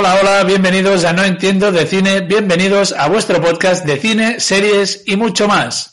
Hola, 0.00 0.16
hola, 0.18 0.44
bienvenidos 0.44 1.04
a 1.04 1.12
No 1.12 1.22
Entiendo 1.22 1.70
de 1.72 1.84
Cine, 1.86 2.22
bienvenidos 2.22 2.94
a 2.96 3.06
vuestro 3.08 3.38
podcast 3.38 3.84
de 3.84 3.98
cine, 3.98 4.40
series 4.40 5.02
y 5.04 5.16
mucho 5.16 5.46
más. 5.46 5.92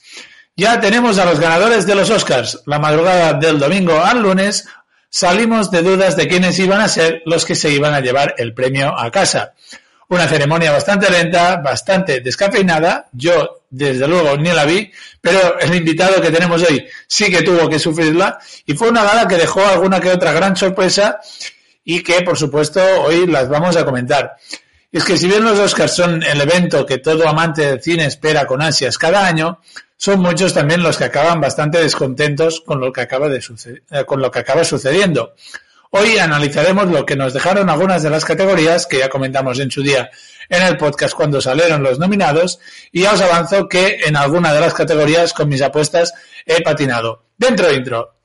Ya 0.56 0.80
tenemos 0.80 1.18
a 1.18 1.26
los 1.26 1.42
ganadores 1.42 1.86
de 1.86 1.94
los 1.94 2.10
Oscars. 2.10 2.62
La 2.68 2.80
madrugada 2.80 3.34
del 3.34 3.60
domingo 3.60 4.02
al 4.02 4.22
lunes 4.22 4.66
salimos 5.10 5.72
de 5.72 5.82
dudas 5.82 6.16
de 6.16 6.26
quiénes 6.30 6.58
iban 6.58 6.80
a 6.80 6.88
ser 6.88 7.22
los 7.26 7.44
que 7.44 7.56
se 7.56 7.70
iban 7.70 7.94
a 7.94 8.00
llevar 8.00 8.34
el 8.38 8.54
premio 8.54 8.98
a 8.98 9.12
casa. 9.12 9.56
Una 10.08 10.26
ceremonia 10.26 10.72
bastante 10.72 11.12
lenta, 11.12 11.58
bastante 11.58 12.22
descafeinada. 12.22 13.10
Yo, 13.12 13.64
desde 13.70 14.08
luego, 14.08 14.38
ni 14.38 14.54
la 14.54 14.64
vi, 14.64 14.90
pero 15.20 15.60
el 15.60 15.76
invitado 15.76 16.22
que 16.22 16.32
tenemos 16.32 16.64
hoy 16.64 16.88
sí 17.08 17.30
que 17.30 17.42
tuvo 17.42 17.68
que 17.68 17.78
sufrirla. 17.78 18.40
Y 18.66 18.74
fue 18.74 18.88
una 18.88 19.04
gala 19.04 19.28
que 19.28 19.36
dejó 19.36 19.68
alguna 19.68 20.00
que 20.00 20.12
otra 20.12 20.32
gran 20.32 20.56
sorpresa 20.56 21.20
y 21.90 22.04
que, 22.04 22.22
por 22.22 22.38
supuesto, 22.38 22.82
hoy 23.04 23.26
las 23.28 23.48
vamos 23.48 23.78
a 23.78 23.86
comentar. 23.86 24.36
es 24.92 25.06
que 25.06 25.18
si 25.18 25.26
bien 25.26 25.46
los 25.46 25.58
Oscars 25.58 25.96
son 25.96 26.22
el 26.22 26.42
evento 26.42 26.86
que 26.86 26.98
todo 26.98 27.26
amante 27.26 27.66
del 27.66 27.82
cine 27.82 28.06
espera 28.06 28.46
con 28.46 28.62
ansias 28.62 28.98
cada 28.98 29.26
año, 29.26 29.62
son 29.96 30.20
muchos 30.20 30.54
también 30.54 30.84
los 30.84 30.98
que 30.98 31.06
acaban 31.06 31.40
bastante 31.40 31.78
descontentos 31.78 32.60
con 32.60 32.82
lo 32.82 32.92
que 32.92 33.00
acaba, 33.00 33.30
de 33.30 33.38
eh, 33.38 34.04
con 34.06 34.22
lo 34.22 34.30
que 34.30 34.40
acaba 34.40 34.66
sucediendo. 34.66 35.34
Hoy 35.92 36.18
analizaremos 36.18 36.88
lo 36.88 37.06
que 37.06 37.16
nos 37.16 37.34
dejaron 37.34 37.70
algunas 37.70 38.04
de 38.04 38.10
las 38.10 38.26
categorías 38.26 38.86
que 38.86 39.00
ya 39.00 39.08
comentamos 39.08 39.58
en 39.60 39.72
su 39.72 39.82
día 39.82 40.10
en 40.50 40.64
el 40.64 40.76
podcast 40.76 41.14
cuando 41.14 41.40
salieron 41.40 41.84
los 41.84 42.00
nominados 42.00 42.60
y 42.92 43.04
ya 43.04 43.14
os 43.14 43.22
avanzo 43.22 43.70
que 43.70 44.02
en 44.06 44.18
alguna 44.18 44.54
de 44.54 44.60
las 44.60 44.74
categorías 44.74 45.32
con 45.32 45.48
mis 45.48 45.62
apuestas 45.62 46.14
he 46.46 46.62
patinado. 46.62 47.28
Dentro 47.38 47.72
intro. 47.72 48.18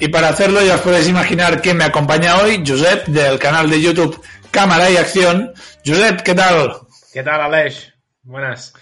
Y 0.00 0.08
para 0.08 0.28
hacerlo 0.28 0.62
ya 0.62 0.76
os 0.76 0.80
podéis 0.82 1.08
imaginar 1.08 1.60
quién 1.60 1.76
me 1.76 1.84
acompaña 1.84 2.38
hoy, 2.38 2.62
Josep, 2.64 3.06
del 3.06 3.38
canal 3.38 3.68
de 3.68 3.82
YouTube 3.82 4.22
Cámara 4.50 4.88
y 4.90 4.96
Acción. 4.96 5.52
Josep, 5.84 6.22
¿qué 6.22 6.34
tal? 6.34 6.72
¿Qué 7.12 7.22
tal, 7.24 7.40
Aleix? 7.40 7.92
Buenas. 8.22 8.72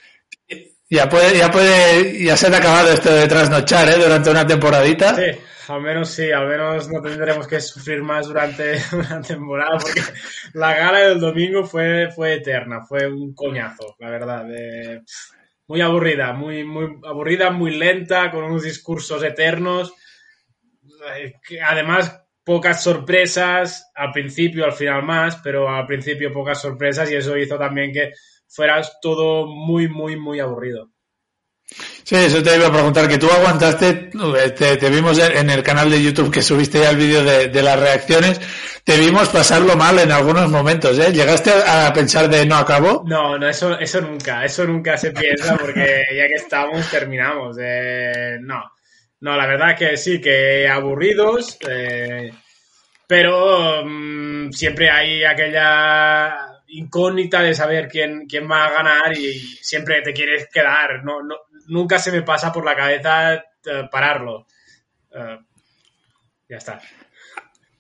Ya 0.91 1.09
puede, 1.09 1.39
ya 1.39 1.51
puede, 1.51 2.23
ya 2.23 2.37
se 2.37 2.47
ha 2.49 2.57
acabado 2.57 2.93
esto 2.93 3.13
de 3.13 3.27
trasnochar, 3.27 3.89
¿eh? 3.89 3.97
Durante 3.97 4.31
una 4.31 4.47
temporadita. 4.47 5.17
Sí, 5.17 5.41
al 5.69 5.81
menos 5.81 6.11
sí, 6.11 6.31
al 6.31 6.49
menos 6.49 6.89
no 6.91 7.01
tendremos 7.01 7.49
que 7.49 7.61
sufrir 7.63 8.03
más 8.03 8.27
durante 8.27 8.79
una 8.93 9.23
temporada, 9.23 9.79
porque 9.79 10.03
la 10.53 10.75
gala 10.75 10.99
del 10.99 11.19
domingo 11.19 11.65
fue, 11.65 12.11
fue 12.15 12.35
eterna, 12.35 12.85
fue 12.85 13.07
un 13.09 13.35
coñazo, 13.35 13.97
la 14.01 14.11
verdad. 14.11 14.45
muy 15.67 15.81
aburrida, 15.81 16.35
muy, 16.35 16.63
muy 16.63 17.01
aburrida, 17.05 17.51
muy 17.51 17.75
lenta, 17.75 18.31
con 18.31 18.45
unos 18.45 18.65
discursos 18.65 19.23
eternos 19.25 19.95
además, 21.63 22.23
pocas 22.45 22.83
sorpresas, 22.83 23.91
al 23.95 24.13
principio, 24.13 24.65
al 24.65 24.73
final 24.73 25.03
más, 25.03 25.37
pero 25.43 25.69
al 25.69 25.87
principio 25.87 26.33
pocas 26.33 26.61
sorpresas 26.61 27.11
y 27.11 27.17
eso 27.17 27.37
hizo 27.37 27.59
también 27.59 27.93
que 27.93 28.13
fuera 28.49 28.81
todo 29.03 29.47
muy, 29.47 29.89
muy, 29.89 30.17
muy 30.17 30.39
aburrido. 30.39 30.91
Sí, 32.05 32.15
eso 32.15 32.41
te 32.41 32.55
iba 32.55 32.69
a 32.69 32.73
preguntar, 32.73 33.09
que 33.09 33.19
tú 33.19 33.29
aguantaste, 33.29 34.11
te, 34.57 34.91
vimos 34.91 35.19
en 35.19 35.51
el 35.51 35.65
canal 35.65 35.91
de 35.91 36.01
YouTube 36.01 36.31
que 36.31 36.41
subiste 36.41 36.79
ya 36.79 36.91
el 36.91 36.97
vídeo 36.97 37.25
de, 37.25 37.63
las 37.63 37.81
reacciones, 37.81 38.41
te 38.85 38.97
vimos 38.97 39.29
pasarlo 39.31 39.75
mal 39.75 39.99
en 39.99 40.13
algunos 40.13 40.49
momentos, 40.49 40.97
¿eh? 41.01 41.13
¿Llegaste 41.13 41.51
a 41.51 41.93
pensar 41.93 42.29
de 42.29 42.47
no 42.47 42.55
acabo? 42.55 43.03
No, 43.05 43.37
no, 43.37 43.49
eso, 43.49 43.77
eso 43.81 44.01
nunca, 44.01 44.45
eso 44.45 44.65
nunca 44.65 44.97
se 44.97 45.11
piensa 45.11 45.57
porque 45.57 46.05
ya 46.17 46.29
que 46.29 46.35
estamos, 46.37 46.89
terminamos. 46.89 47.57
Eh, 47.61 48.39
no, 48.41 48.63
no, 49.21 49.37
la 49.37 49.47
verdad 49.47 49.77
que 49.77 49.97
sí, 49.97 50.21
que 50.21 50.69
aburridos, 50.69 51.59
eh, 51.69 52.31
pero 53.07 53.85
mm, 53.85 54.51
siempre 54.51 54.91
hay 54.91 55.25
aquella 55.25 56.63
incógnita 56.69 57.41
de 57.41 57.55
saber 57.55 57.89
quién, 57.89 58.27
quién 58.27 58.51
va 58.51 58.67
a 58.67 58.71
ganar 58.71 59.17
y 59.17 59.39
siempre 59.39 60.03
te 60.03 60.13
quieres 60.13 60.49
quedar. 60.53 61.05
No, 61.05 61.23
no, 61.23 61.37
nunca 61.69 61.99
se 61.99 62.13
me 62.13 62.23
pasa 62.23 62.53
por 62.53 62.65
la 62.65 62.77
cabeza 62.77 63.35
eh, 63.35 63.89
pararlo. 63.91 64.47
Eh, 65.13 65.39
ya 66.49 66.57
está. 66.57 66.81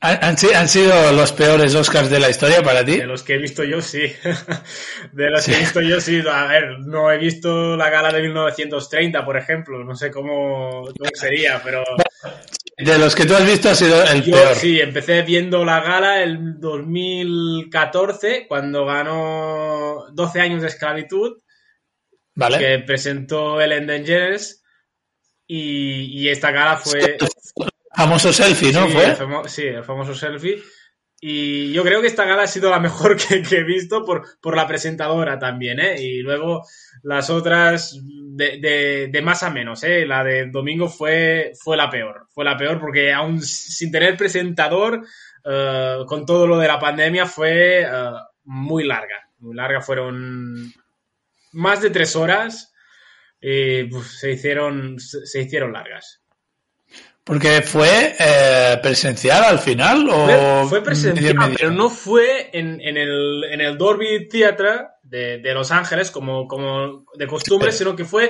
¿Han, 0.06 0.68
sido 0.68 1.12
los 1.12 1.32
peores 1.32 1.74
Oscars 1.74 2.08
de 2.08 2.20
la 2.20 2.30
historia 2.30 2.62
para 2.62 2.84
ti? 2.84 2.98
De 2.98 3.06
los 3.06 3.22
que 3.22 3.34
he 3.34 3.38
visto 3.38 3.64
yo, 3.64 3.80
sí. 3.80 4.00
De 5.12 5.30
los 5.30 5.44
que 5.44 5.54
he 5.54 5.58
visto 5.58 5.80
yo, 5.80 6.00
sí. 6.00 6.22
A 6.30 6.46
ver, 6.46 6.78
no 6.80 7.10
he 7.10 7.18
visto 7.18 7.76
la 7.76 7.90
gala 7.90 8.12
de 8.12 8.22
1930, 8.22 9.24
por 9.24 9.36
ejemplo. 9.36 9.82
No 9.84 9.94
sé 9.96 10.10
cómo, 10.10 10.88
sería, 11.14 11.60
pero... 11.62 11.84
De 12.78 12.98
los 12.98 13.14
que 13.14 13.24
tú 13.24 13.34
has 13.34 13.44
visto 13.44 13.70
ha 13.70 13.74
sido 13.74 14.02
el 14.04 14.22
peor. 14.22 14.54
Sí, 14.54 14.80
empecé 14.80 15.22
viendo 15.22 15.64
la 15.64 15.80
gala 15.80 16.22
el 16.22 16.60
2014, 16.60 18.46
cuando 18.46 18.84
ganó 18.84 20.06
12 20.12 20.40
años 20.40 20.62
de 20.62 20.68
esclavitud. 20.68 21.38
Vale. 22.34 22.58
Que 22.58 22.78
presentó 22.84 23.60
Ellen 23.60 23.86
DeGeneres. 23.86 24.62
Y, 25.46 26.22
y 26.22 26.28
esta 26.28 26.50
gala 26.50 26.76
fue... 26.76 27.16
Famoso 27.96 28.30
selfie, 28.30 28.72
¿no? 28.72 28.86
Sí, 28.86 28.92
¿Fue? 28.92 29.04
El 29.04 29.48
sí, 29.48 29.62
el 29.62 29.82
famoso 29.82 30.14
selfie. 30.14 30.62
Y 31.18 31.72
yo 31.72 31.82
creo 31.82 32.02
que 32.02 32.08
esta 32.08 32.26
gala 32.26 32.42
ha 32.42 32.46
sido 32.46 32.68
la 32.68 32.78
mejor 32.78 33.16
que, 33.28 33.42
he 33.56 33.64
visto 33.64 34.04
por, 34.04 34.38
por, 34.40 34.54
la 34.54 34.66
presentadora 34.66 35.38
también, 35.38 35.80
¿eh? 35.80 35.96
Y 35.98 36.20
luego 36.20 36.62
las 37.02 37.30
otras 37.30 37.98
de, 38.04 39.08
de, 39.10 39.22
más 39.22 39.42
a 39.42 39.50
menos, 39.50 39.82
¿eh? 39.82 40.04
La 40.04 40.22
de 40.22 40.50
domingo 40.50 40.90
fue, 40.90 41.52
fue 41.58 41.78
la 41.78 41.88
peor. 41.88 42.26
Fue 42.28 42.44
la 42.44 42.56
peor 42.58 42.78
porque 42.78 43.14
aún 43.14 43.40
sin 43.40 43.90
tener 43.90 44.14
presentador, 44.14 45.02
eh, 45.42 45.96
con 46.06 46.26
todo 46.26 46.46
lo 46.46 46.58
de 46.58 46.68
la 46.68 46.78
pandemia, 46.78 47.24
fue 47.24 47.80
eh, 47.80 48.10
muy 48.44 48.84
larga. 48.84 49.30
Muy 49.38 49.56
larga, 49.56 49.80
fueron 49.80 50.70
más 51.52 51.80
de 51.80 51.88
tres 51.88 52.14
horas 52.14 52.74
y 53.40 53.88
se, 54.02 54.32
hicieron, 54.32 55.00
se 55.00 55.40
hicieron 55.40 55.72
largas. 55.72 56.25
Porque 57.26 57.60
fue 57.60 58.14
eh, 58.20 58.78
presencial 58.80 59.42
al 59.42 59.58
final 59.58 60.08
o 60.08 60.68
fue, 60.68 60.80
presencial, 60.80 61.34
pero 61.56 61.72
no 61.72 61.90
fue 61.90 62.50
en, 62.52 62.80
en, 62.80 62.96
el, 62.96 63.42
en 63.50 63.60
el 63.60 63.76
Dolby 63.76 64.28
Theatre 64.28 64.90
de, 65.02 65.38
de 65.38 65.52
Los 65.52 65.72
Ángeles 65.72 66.12
como, 66.12 66.46
como 66.46 67.04
de 67.16 67.26
costumbre, 67.26 67.72
sino 67.72 67.96
que 67.96 68.04
fue 68.04 68.26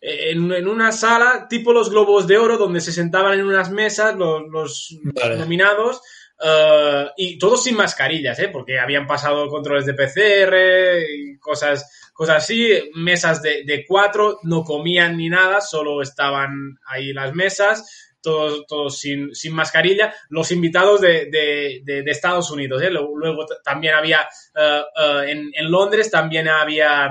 eh, 0.00 0.30
en, 0.30 0.50
en, 0.50 0.66
una 0.66 0.92
sala 0.92 1.46
tipo 1.46 1.74
los 1.74 1.90
Globos 1.90 2.26
de 2.26 2.38
Oro 2.38 2.56
donde 2.56 2.80
se 2.80 2.90
sentaban 2.90 3.38
en 3.38 3.44
unas 3.44 3.70
mesas 3.70 4.16
los, 4.16 4.44
los 4.50 4.98
nominados 5.36 6.00
uh, 6.40 7.10
y 7.18 7.36
todos 7.38 7.64
sin 7.64 7.76
mascarillas, 7.76 8.38
¿eh? 8.38 8.48
porque 8.48 8.80
habían 8.80 9.06
pasado 9.06 9.46
controles 9.48 9.84
de 9.84 9.92
PCR 9.92 11.04
y 11.06 11.38
cosas, 11.38 12.10
cosas 12.14 12.44
así, 12.44 12.70
mesas 12.94 13.42
de, 13.42 13.64
de 13.64 13.84
cuatro, 13.86 14.38
no 14.44 14.64
comían 14.64 15.18
ni 15.18 15.28
nada, 15.28 15.60
solo 15.60 16.00
estaban 16.00 16.78
ahí 16.86 17.12
las 17.12 17.34
mesas 17.34 18.07
todos, 18.20 18.98
sin, 18.98 19.30
mascarilla, 19.52 20.14
los 20.28 20.50
invitados 20.52 21.00
de, 21.00 21.82
Estados 22.06 22.50
Unidos. 22.50 22.82
¿eh? 22.82 22.90
Luego, 22.90 23.46
también 23.64 23.94
había, 23.94 24.28
eh, 24.54 24.82
eh, 25.00 25.50
en, 25.54 25.70
Londres 25.70 26.10
también 26.10 26.48
había, 26.48 27.10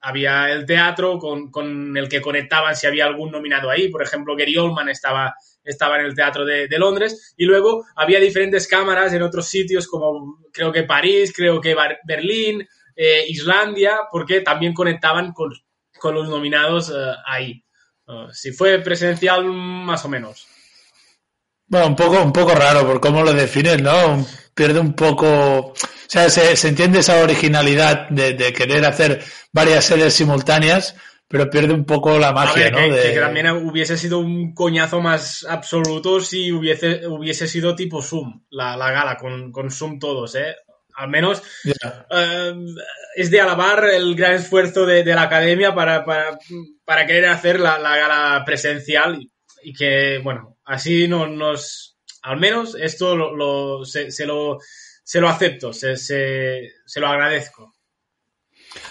había 0.00 0.52
el 0.52 0.66
teatro 0.66 1.18
con, 1.18 1.96
el 1.96 2.08
que 2.08 2.20
conectaban 2.20 2.74
si 2.74 2.86
había 2.86 3.06
algún 3.06 3.30
nominado 3.30 3.70
ahí. 3.70 3.88
Por 3.88 4.02
ejemplo, 4.02 4.36
Gary 4.36 4.56
Oldman 4.56 4.88
estaba, 4.88 5.34
estaba 5.62 5.98
en 5.98 6.06
el 6.06 6.14
teatro 6.14 6.44
de, 6.44 6.68
Londres. 6.78 7.34
Y 7.36 7.44
luego 7.44 7.84
había 7.96 8.20
diferentes 8.20 8.66
cámaras 8.66 9.12
en 9.12 9.22
otros 9.22 9.46
sitios 9.46 9.86
como 9.86 10.38
creo 10.52 10.72
que 10.72 10.84
París, 10.84 11.32
creo 11.34 11.60
que 11.60 11.76
Berlín, 12.04 12.66
Islandia, 13.28 14.00
porque 14.10 14.42
también 14.42 14.74
conectaban 14.74 15.32
con, 15.32 15.50
con 15.98 16.14
los 16.14 16.28
nominados 16.28 16.92
ahí. 17.26 17.64
Ah, 18.10 18.28
si 18.32 18.50
fue 18.50 18.80
presencial, 18.80 19.44
más 19.44 20.04
o 20.04 20.08
menos. 20.08 20.48
Bueno, 21.68 21.86
un 21.86 21.96
poco, 21.96 22.20
un 22.20 22.32
poco 22.32 22.52
raro 22.54 22.84
por 22.84 23.00
cómo 23.00 23.22
lo 23.22 23.32
defines, 23.32 23.80
¿no? 23.80 24.26
Pierde 24.52 24.80
un 24.80 24.94
poco. 24.94 25.28
O 25.28 25.74
sea, 26.08 26.28
se, 26.28 26.66
entiende 26.66 26.98
esa 26.98 27.22
originalidad 27.22 28.08
de, 28.08 28.52
querer 28.52 28.84
hacer 28.84 29.22
varias 29.52 29.84
series 29.84 30.12
simultáneas, 30.12 30.96
pero 31.28 31.48
pierde 31.48 31.72
un 31.72 31.84
poco 31.84 32.18
la 32.18 32.32
magia, 32.32 32.64
ver, 32.64 32.72
¿no? 32.72 32.78
que, 32.80 32.90
De- 33.00 33.14
que 33.14 33.20
también 33.20 33.48
hubiese 33.50 33.96
sido 33.96 34.18
un 34.18 34.52
coñazo 34.52 35.00
más 35.00 35.46
absoluto 35.48 36.20
si 36.20 36.50
hubiese, 36.50 37.06
hubiese 37.06 37.46
sido 37.46 37.76
tipo 37.76 38.02
Zoom, 38.02 38.42
la, 38.50 38.76
la 38.76 38.90
gala, 38.90 39.16
con, 39.16 39.52
con 39.52 39.70
Zoom 39.70 40.00
todos, 40.00 40.34
¿eh? 40.34 40.56
Al 41.00 41.08
menos 41.08 41.42
eh, 41.64 42.54
es 43.16 43.30
de 43.30 43.40
alabar 43.40 43.84
el 43.84 44.14
gran 44.14 44.34
esfuerzo 44.34 44.84
de, 44.84 45.02
de 45.02 45.14
la 45.14 45.22
academia 45.22 45.74
para, 45.74 46.04
para, 46.04 46.38
para 46.84 47.06
querer 47.06 47.26
hacer 47.30 47.58
la, 47.58 47.78
la 47.78 47.96
gala 47.96 48.42
presencial 48.44 49.16
y, 49.20 49.30
y 49.62 49.72
que, 49.72 50.18
bueno, 50.22 50.58
así 50.64 51.08
no, 51.08 51.26
nos... 51.26 51.96
Al 52.22 52.38
menos 52.38 52.76
esto 52.78 53.16
lo, 53.16 53.34
lo- 53.34 53.84
se, 53.86 54.10
se 54.10 54.26
lo, 54.26 54.58
se 55.02 55.20
lo 55.22 55.28
acepto, 55.30 55.72
se, 55.72 55.96
se, 55.96 56.70
se 56.84 57.00
lo 57.00 57.06
agradezco. 57.08 57.72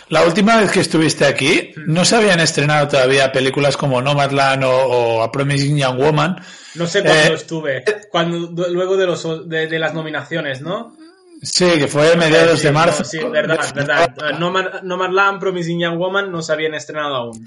La 0.09 0.23
última 0.25 0.59
vez 0.59 0.71
que 0.71 0.79
estuviste 0.79 1.25
aquí, 1.25 1.71
no 1.85 2.03
se 2.05 2.15
habían 2.15 2.39
estrenado 2.39 2.87
todavía 2.87 3.31
películas 3.31 3.77
como 3.77 4.01
Nomadland 4.01 4.63
o, 4.63 4.71
o 4.71 5.21
A 5.21 5.31
Promising 5.31 5.77
Young 5.77 5.99
Woman. 5.99 6.35
No 6.75 6.87
sé 6.87 7.03
cuándo 7.03 7.33
Eh, 7.33 7.35
estuve, 7.35 7.83
cuando, 8.11 8.67
luego 8.67 8.97
de, 8.97 9.05
los, 9.05 9.47
de, 9.47 9.67
de 9.67 9.79
las 9.79 9.93
nominaciones, 9.93 10.61
¿no? 10.61 10.97
Sí, 11.41 11.65
que 11.77 11.87
fue 11.87 12.11
a 12.11 12.15
mediados 12.15 12.59
Sí, 12.59 12.67
de 12.67 12.73
marzo. 12.73 12.99
no, 12.99 13.05
sí, 13.05 13.19
verdad, 13.31 13.59
verdad. 13.73 14.15
Eh, 14.17 14.33
Nomad- 14.37 14.81
Nomadland, 14.83 15.39
Promising 15.39 15.79
Young 15.79 15.97
Woman 15.97 16.31
no 16.31 16.41
se 16.41 16.51
habían 16.53 16.73
estrenado 16.73 17.15
aún. 17.15 17.45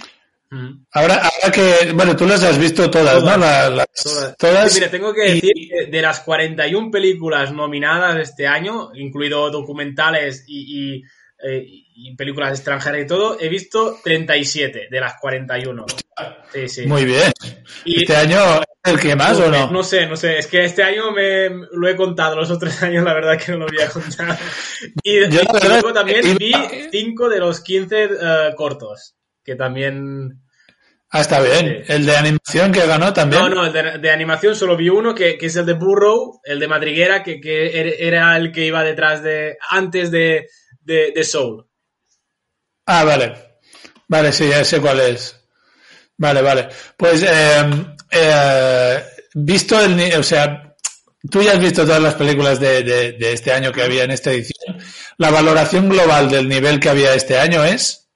Ahora, 0.92 1.14
ahora 1.14 1.50
que, 1.50 1.92
bueno, 1.94 2.14
tú 2.14 2.26
las 2.26 2.42
has 2.42 2.58
visto 2.58 2.90
todas, 2.90 3.20
Todas, 3.20 3.38
¿no? 3.38 3.44
La- 3.46 3.70
las- 3.70 3.86
Todas. 4.02 4.36
todas. 4.36 4.70
Sí, 4.72 4.80
mira, 4.80 4.90
tengo 4.90 5.14
que 5.14 5.22
decir 5.22 5.52
que 5.70 5.86
de 5.90 6.02
las 6.02 6.20
41 6.20 6.90
películas 6.90 7.52
nominadas 7.52 8.18
este 8.18 8.46
año, 8.46 8.90
incluido 8.94 9.50
documentales 9.50 10.44
y, 10.46 10.96
y, 10.98 11.02
eh, 11.42 11.64
y 11.94 12.14
películas 12.16 12.50
extranjeras 12.50 13.00
y 13.02 13.06
todo, 13.06 13.38
he 13.40 13.48
visto 13.48 13.98
37 14.04 14.88
de 14.90 15.00
las 15.00 15.14
41. 15.18 15.86
Sí, 16.52 16.68
sí. 16.68 16.86
Muy 16.86 17.06
bien. 17.06 17.32
Y- 17.86 18.00
¿Este 18.02 18.16
año 18.16 18.38
el 18.84 18.98
que 19.00 19.14
más 19.16 19.38
o 19.38 19.50
no? 19.50 19.70
No 19.70 19.82
sé, 19.82 20.06
no 20.06 20.16
sé. 20.16 20.38
Es 20.38 20.46
que 20.46 20.64
este 20.64 20.82
año 20.82 21.10
me 21.12 21.48
lo 21.72 21.88
he 21.88 21.94
contado. 21.96 22.36
Los 22.36 22.50
otros 22.50 22.82
años, 22.82 23.04
la 23.04 23.14
verdad, 23.14 23.38
que 23.38 23.52
no 23.52 23.58
lo 23.58 23.66
había 23.66 23.88
contado. 23.88 24.36
Y, 25.02 25.20
Yo, 25.30 25.40
y 25.42 25.68
luego 25.68 25.92
también 25.92 26.36
vi 26.36 26.52
5 26.90 27.28
de 27.28 27.38
los 27.38 27.60
15 27.60 28.04
eh, 28.04 28.08
cortos. 28.56 29.14
Que 29.44 29.54
también. 29.56 30.40
Ah, 31.10 31.20
está 31.20 31.40
bien. 31.40 31.84
Sí. 31.86 31.92
El 31.92 32.06
de 32.06 32.16
animación 32.16 32.72
que 32.72 32.86
ganó 32.86 33.12
también. 33.12 33.42
No, 33.42 33.48
no, 33.50 33.66
el 33.66 33.72
de, 33.72 33.98
de 33.98 34.10
animación 34.10 34.56
solo 34.56 34.76
vi 34.76 34.88
uno, 34.88 35.14
que, 35.14 35.36
que 35.36 35.46
es 35.46 35.56
el 35.56 35.66
de 35.66 35.74
Burrow, 35.74 36.40
el 36.42 36.58
de 36.58 36.68
Madriguera, 36.68 37.22
que, 37.22 37.40
que 37.40 37.66
er- 37.74 37.96
era 37.98 38.36
el 38.36 38.50
que 38.50 38.64
iba 38.64 38.82
detrás 38.82 39.22
de. 39.22 39.58
antes 39.70 40.10
de, 40.10 40.48
de, 40.80 41.12
de 41.14 41.24
Soul. 41.24 41.66
Ah, 42.86 43.04
vale. 43.04 43.34
Vale, 44.08 44.32
sí, 44.32 44.48
ya 44.48 44.64
sé 44.64 44.80
cuál 44.80 45.00
es. 45.00 45.38
Vale, 46.22 46.40
vale. 46.40 46.68
Pues, 46.96 47.20
eh, 47.26 47.84
eh, 48.12 49.04
visto 49.34 49.80
el, 49.80 50.14
o 50.16 50.22
sea, 50.22 50.76
tú 51.28 51.42
ya 51.42 51.52
has 51.54 51.58
visto 51.58 51.84
todas 51.84 52.00
las 52.00 52.14
películas 52.14 52.60
de, 52.60 52.84
de- 52.84 53.12
de 53.12 53.32
este 53.32 53.52
año 53.52 53.72
que 53.72 53.82
había 53.82 54.04
en 54.04 54.12
esta 54.12 54.30
edición. 54.30 54.78
La 55.18 55.30
valoración 55.30 55.88
global 55.88 56.30
del 56.30 56.48
nivel 56.48 56.78
que 56.78 56.90
había 56.90 57.12
este 57.14 57.38
año 57.40 57.64
es, 57.64 58.06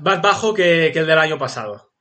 Más 0.00 0.22
bajo 0.22 0.54
que, 0.54 0.90
que 0.92 1.00
el 1.00 1.06
del 1.06 1.18
año 1.18 1.38
pasado. 1.38 1.91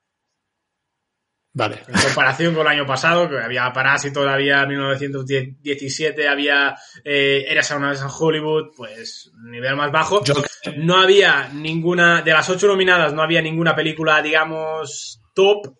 Vale. 1.53 1.79
En 1.87 1.99
comparación 2.01 2.53
con 2.55 2.65
el 2.65 2.73
año 2.73 2.85
pasado, 2.85 3.29
que 3.29 3.39
había 3.39 3.71
Parásito, 3.73 4.27
había 4.27 4.65
1917, 4.65 6.27
había 6.27 6.75
eh, 7.03 7.45
Eras 7.47 7.71
una 7.71 7.89
vez 7.91 8.01
en 8.01 8.07
Hollywood, 8.09 8.71
pues 8.75 9.31
nivel 9.43 9.75
más 9.75 9.91
bajo. 9.91 10.23
Yo- 10.23 10.35
No 10.77 10.97
había 11.01 11.49
ninguna, 11.53 12.21
de 12.21 12.31
las 12.33 12.49
ocho 12.49 12.67
nominadas, 12.67 13.13
no 13.13 13.21
había 13.23 13.41
ninguna 13.41 13.75
película, 13.75 14.21
digamos, 14.21 15.19
top 15.33 15.75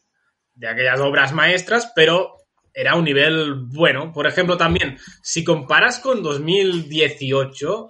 de 0.55 0.67
aquellas 0.67 0.99
obras 0.99 1.33
maestras, 1.33 1.91
pero 1.95 2.33
era 2.73 2.95
un 2.95 3.03
nivel 3.05 3.55
bueno. 3.67 4.11
Por 4.13 4.27
ejemplo, 4.27 4.57
también, 4.57 4.97
si 5.21 5.43
comparas 5.43 5.99
con 5.99 6.23
2018, 6.23 7.89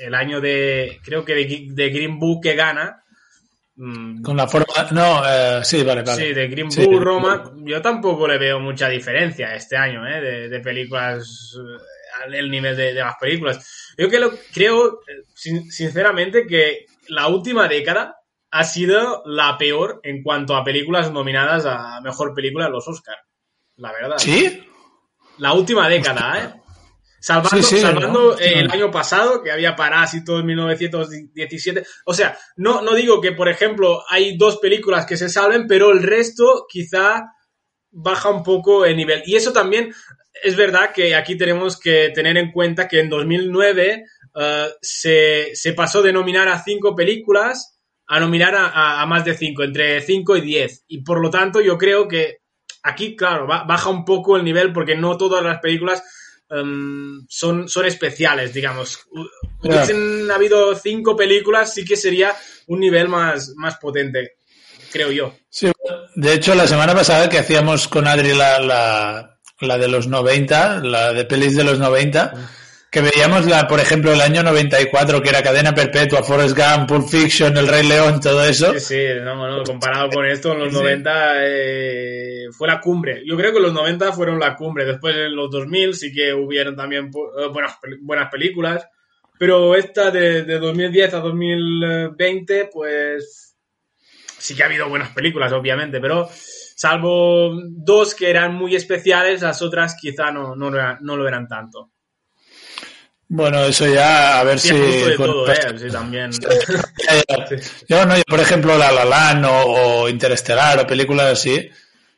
el 0.00 0.14
año 0.14 0.40
de, 0.40 1.00
creo 1.04 1.24
que 1.24 1.34
de, 1.34 1.66
de 1.70 1.90
Green 1.90 2.18
Book 2.18 2.42
que 2.42 2.54
gana, 2.54 3.03
Con 3.76 4.36
la 4.36 4.46
forma, 4.46 4.66
no, 4.92 5.22
eh, 5.26 5.60
sí, 5.64 5.82
vale, 5.82 6.02
vale. 6.02 6.26
Sí, 6.28 6.32
de 6.32 6.46
Green 6.48 6.70
Sí. 6.70 6.86
Book, 6.86 7.02
Roma, 7.02 7.52
yo 7.56 7.82
tampoco 7.82 8.28
le 8.28 8.38
veo 8.38 8.60
mucha 8.60 8.88
diferencia 8.88 9.52
este 9.54 9.76
año, 9.76 10.06
¿eh? 10.06 10.20
De, 10.20 10.48
de 10.48 10.60
películas, 10.60 11.56
eh, 11.58 12.36
el 12.38 12.50
nivel 12.50 12.76
de, 12.76 12.94
de 12.94 13.00
las 13.00 13.16
películas. 13.20 13.92
Yo 13.98 14.08
que 14.08 14.20
lo, 14.20 14.32
creo, 14.52 15.00
eh, 15.08 15.24
sin- 15.34 15.70
sinceramente, 15.72 16.46
que 16.46 16.86
la 17.08 17.26
última 17.26 17.66
década 17.66 18.16
ha 18.52 18.62
sido 18.62 19.24
la 19.26 19.58
peor 19.58 19.98
en 20.04 20.22
cuanto 20.22 20.54
a 20.54 20.62
películas 20.62 21.10
nominadas 21.10 21.66
a 21.66 22.00
Mejor 22.00 22.32
Película 22.32 22.66
en 22.66 22.72
los 22.72 22.86
Oscars. 22.86 23.18
La 23.76 23.90
verdad. 23.90 24.18
¿Sí? 24.18 24.62
La 25.38 25.52
última 25.52 25.88
década, 25.88 26.38
¿eh? 26.44 26.60
Salvando, 27.24 27.56
Sí, 27.56 27.62
sí, 27.62 27.80
salvando 27.80 28.32
¿no? 28.34 28.38
eh, 28.38 28.60
el 28.60 28.70
año 28.70 28.90
pasado, 28.90 29.42
que 29.42 29.50
había 29.50 29.74
Parásito 29.74 30.38
en 30.40 30.46
1917. 30.46 31.84
O 32.04 32.12
sea, 32.12 32.36
no, 32.56 32.82
no 32.82 32.94
digo 32.94 33.20
que, 33.20 33.32
por 33.32 33.48
ejemplo, 33.48 34.02
hay 34.08 34.36
dos 34.36 34.58
películas 34.58 35.06
que 35.06 35.16
se 35.16 35.28
salven, 35.30 35.66
pero 35.66 35.90
el 35.90 36.02
resto 36.02 36.66
quizá 36.68 37.24
baja 37.90 38.28
un 38.28 38.42
poco 38.42 38.84
el 38.84 38.96
nivel. 38.96 39.22
Y 39.24 39.36
eso 39.36 39.52
también 39.52 39.94
es 40.42 40.54
verdad 40.56 40.92
que 40.92 41.14
aquí 41.14 41.36
tenemos 41.38 41.78
que 41.80 42.10
tener 42.14 42.36
en 42.36 42.52
cuenta 42.52 42.88
que 42.88 43.00
en 43.00 43.08
2009 43.08 44.04
eh, 44.36 44.68
se, 44.82 45.50
se 45.54 45.72
pasó 45.72 46.02
de 46.02 46.12
nominar 46.12 46.48
a 46.48 46.62
cinco 46.62 46.94
películas 46.94 47.78
a 48.06 48.20
nominar 48.20 48.54
a, 48.54 48.66
a- 48.66 49.00
a 49.00 49.06
más 49.06 49.24
de 49.24 49.32
cinco, 49.34 49.62
entre 49.62 50.02
cinco 50.02 50.36
y 50.36 50.42
diez. 50.42 50.84
Y 50.88 51.02
por 51.02 51.22
lo 51.22 51.30
tanto, 51.30 51.62
yo 51.62 51.78
creo 51.78 52.06
que 52.06 52.40
aquí, 52.82 53.16
claro, 53.16 53.46
ba- 53.46 53.64
baja 53.66 53.88
un 53.88 54.04
poco 54.04 54.36
el 54.36 54.44
nivel 54.44 54.74
porque 54.74 54.94
no 54.94 55.16
todas 55.16 55.42
las 55.42 55.60
películas 55.60 56.02
em, 56.50 57.24
son, 57.28 57.68
son 57.68 57.86
especiales, 57.86 58.52
digamos. 58.52 59.00
Hu- 59.12 59.28
Hubiesen 59.62 60.30
habido 60.30 60.74
cinco 60.74 61.16
películas, 61.16 61.72
sí 61.74 61.84
que 61.84 61.96
sería 61.96 62.34
un 62.66 62.80
nivel 62.80 63.08
más, 63.08 63.52
más 63.56 63.76
potente, 63.78 64.32
creo 64.92 65.10
yo. 65.10 65.34
Sí, 65.48 65.70
de 66.16 66.32
hecho, 66.34 66.54
la 66.54 66.66
semana 66.66 66.94
pasada 66.94 67.28
que 67.28 67.38
hacíamos 67.38 67.88
con 67.88 68.06
Adri 68.06 68.34
la, 68.34 68.58
la, 68.60 69.38
la 69.60 69.78
de 69.78 69.88
los 69.88 70.06
90, 70.06 70.80
la 70.80 71.12
de 71.12 71.24
pelis 71.24 71.56
de 71.56 71.64
los 71.64 71.78
90, 71.78 72.34
que 72.94 73.00
veíamos, 73.00 73.44
la, 73.46 73.66
por 73.66 73.80
ejemplo, 73.80 74.12
el 74.12 74.20
año 74.20 74.44
94, 74.44 75.20
que 75.20 75.28
era 75.28 75.42
Cadena 75.42 75.74
Perpetua, 75.74 76.22
Forrest 76.22 76.56
Gump, 76.56 76.88
Pulp 76.88 77.08
Fiction, 77.08 77.56
El 77.56 77.66
Rey 77.66 77.84
León, 77.84 78.20
todo 78.20 78.44
eso. 78.44 78.72
Sí, 78.74 78.78
sí, 78.78 79.06
no, 79.20 79.34
no, 79.34 79.64
comparado 79.64 80.08
con 80.10 80.24
esto, 80.24 80.52
en 80.52 80.60
los 80.60 80.68
Sí. 80.68 80.74
90 80.76 81.32
eh, 81.38 82.46
fue 82.56 82.68
la 82.68 82.80
cumbre. 82.80 83.24
Yo 83.26 83.36
creo 83.36 83.52
que 83.52 83.58
los 83.58 83.72
90 83.72 84.12
fueron 84.12 84.38
la 84.38 84.54
cumbre. 84.54 84.84
Después 84.84 85.16
en 85.16 85.34
los 85.34 85.50
2000 85.50 85.94
sí 85.94 86.12
que 86.12 86.32
hubieron 86.32 86.76
también 86.76 87.06
eh, 87.06 87.48
buenas, 87.52 87.78
buenas 88.00 88.30
películas. 88.30 88.86
Pero 89.40 89.74
esta 89.74 90.12
de, 90.12 90.44
de 90.44 90.58
2010 90.60 91.14
a 91.14 91.18
2020, 91.18 92.70
pues 92.72 93.56
sí 94.38 94.54
que 94.54 94.62
ha 94.62 94.66
habido 94.66 94.88
buenas 94.88 95.10
películas, 95.10 95.52
obviamente, 95.52 95.98
pero 95.98 96.28
salvo 96.30 97.60
dos 97.70 98.14
que 98.14 98.30
eran 98.30 98.54
muy 98.54 98.76
especiales, 98.76 99.42
las 99.42 99.62
otras 99.62 99.96
quizá 100.00 100.30
no, 100.30 100.54
no, 100.54 100.70
no 100.70 101.16
lo 101.16 101.26
eran 101.26 101.48
tanto. 101.48 101.90
Bueno, 103.28 103.64
eso 103.64 103.86
ya, 103.86 104.38
a 104.38 104.44
ver 104.44 104.58
Sí, 104.60 104.68
si... 104.68 105.16
con- 105.16 105.26
todo, 105.26 105.50
¿eh? 105.52 105.56
Sí, 105.78 105.88
también. 105.90 106.30
Yo, 107.88 108.04
no, 108.06 108.16
yo, 108.16 108.22
por 108.28 108.40
ejemplo, 108.40 108.76
La 108.78 108.92
La 108.92 109.04
Land 109.04 109.44
o, 109.46 109.50
o 110.02 110.08
Interestelar 110.08 110.78
o 110.80 110.86
películas 110.86 111.32
así, 111.32 111.68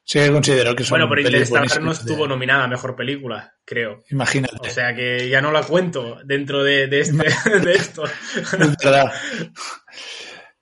sí 0.05 0.19
que 0.19 0.31
considero 0.33 0.75
que 0.75 0.85
son 0.85 0.99
Bueno, 0.99 1.09
pero 1.09 1.23
pelis 1.29 1.49
Interstellar 1.49 1.83
no 1.83 1.93
estuvo 1.93 2.27
nominada 2.27 2.65
a 2.65 2.69
Mejor 2.69 2.95
Película, 2.97 3.55
creo. 3.65 4.03
Imagínate. 4.11 4.57
O 4.61 4.71
sea 4.71 4.95
que 4.95 5.29
ya 5.29 5.41
no 5.41 5.53
la 5.53 5.63
cuento 5.63 6.19
dentro 6.25 6.63
de, 6.65 6.87
de, 6.89 7.01
este, 7.01 7.25
de 7.61 7.73
esto. 7.73 8.05
Es 8.05 8.77
verdad. 8.83 9.13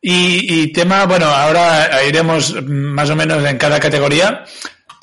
Y, 0.00 0.62
y 0.62 0.72
tema, 0.72 1.06
bueno, 1.06 1.26
ahora 1.26 2.04
iremos 2.06 2.62
más 2.62 3.08
o 3.10 3.16
menos 3.16 3.42
en 3.44 3.56
cada 3.56 3.80
categoría. 3.80 4.44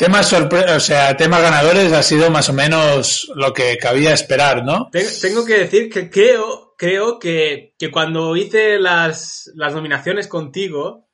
Temas 0.06 0.28
sorpre 0.30 0.62
o 0.72 0.80
sea, 0.80 1.16
temas 1.16 1.42
ganadores 1.44 1.94
ha 1.94 2.02
sido 2.02 2.32
más 2.32 2.50
o 2.50 2.54
menos 2.54 3.32
lo 3.36 3.54
que 3.54 3.78
cabía 3.78 4.14
esperar, 4.14 4.64
¿no? 4.66 4.90
Ten- 4.92 5.06
Tengo 5.22 5.46
que 5.46 5.60
decir 5.60 5.90
que 5.92 6.10
creo, 6.10 6.74
creo 6.76 7.20
que, 7.20 7.76
que 7.78 7.92
cuando 7.92 8.36
hice 8.36 8.80
las, 8.80 9.52
las 9.54 9.74
nominaciones 9.76 10.28
contigo, 10.28 11.08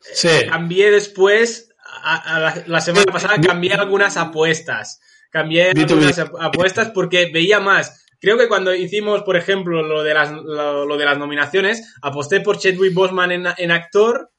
Sí. 0.00 0.28
cambié 0.48 0.90
después, 0.90 1.68
a- 2.02 2.36
a 2.36 2.40
la, 2.40 2.64
la 2.66 2.80
semana 2.80 3.12
pasada 3.12 3.36
cambié 3.40 3.74
algunas 3.74 4.16
apuestas. 4.16 5.00
Cambié 5.30 5.70
algunas 5.70 6.18
apuestas 6.18 6.90
porque 6.90 7.30
veía 7.32 7.60
más. 7.60 8.04
Creo 8.20 8.36
que 8.38 8.48
cuando 8.48 8.74
hicimos, 8.74 9.22
por 9.22 9.36
ejemplo, 9.36 9.82
lo 9.82 10.02
de 10.02 10.14
las, 10.14 10.32
lo, 10.32 10.84
lo 10.86 10.96
de 10.96 11.04
las 11.04 11.18
nominaciones, 11.18 11.94
aposté 12.02 12.40
por 12.40 12.58
Chadwick 12.58 12.92
Boseman 12.94 13.30
en, 13.32 13.46
en 13.56 13.70
actor 13.70 14.30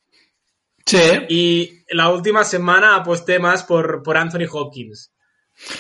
Sí. 0.88 0.98
y 1.30 1.84
la 1.90 2.10
última 2.10 2.44
semana 2.44 2.96
aposté 2.96 3.40
más 3.40 3.64
por, 3.64 4.02
por 4.04 4.18
Anthony 4.18 4.48
Hopkins. 4.52 5.12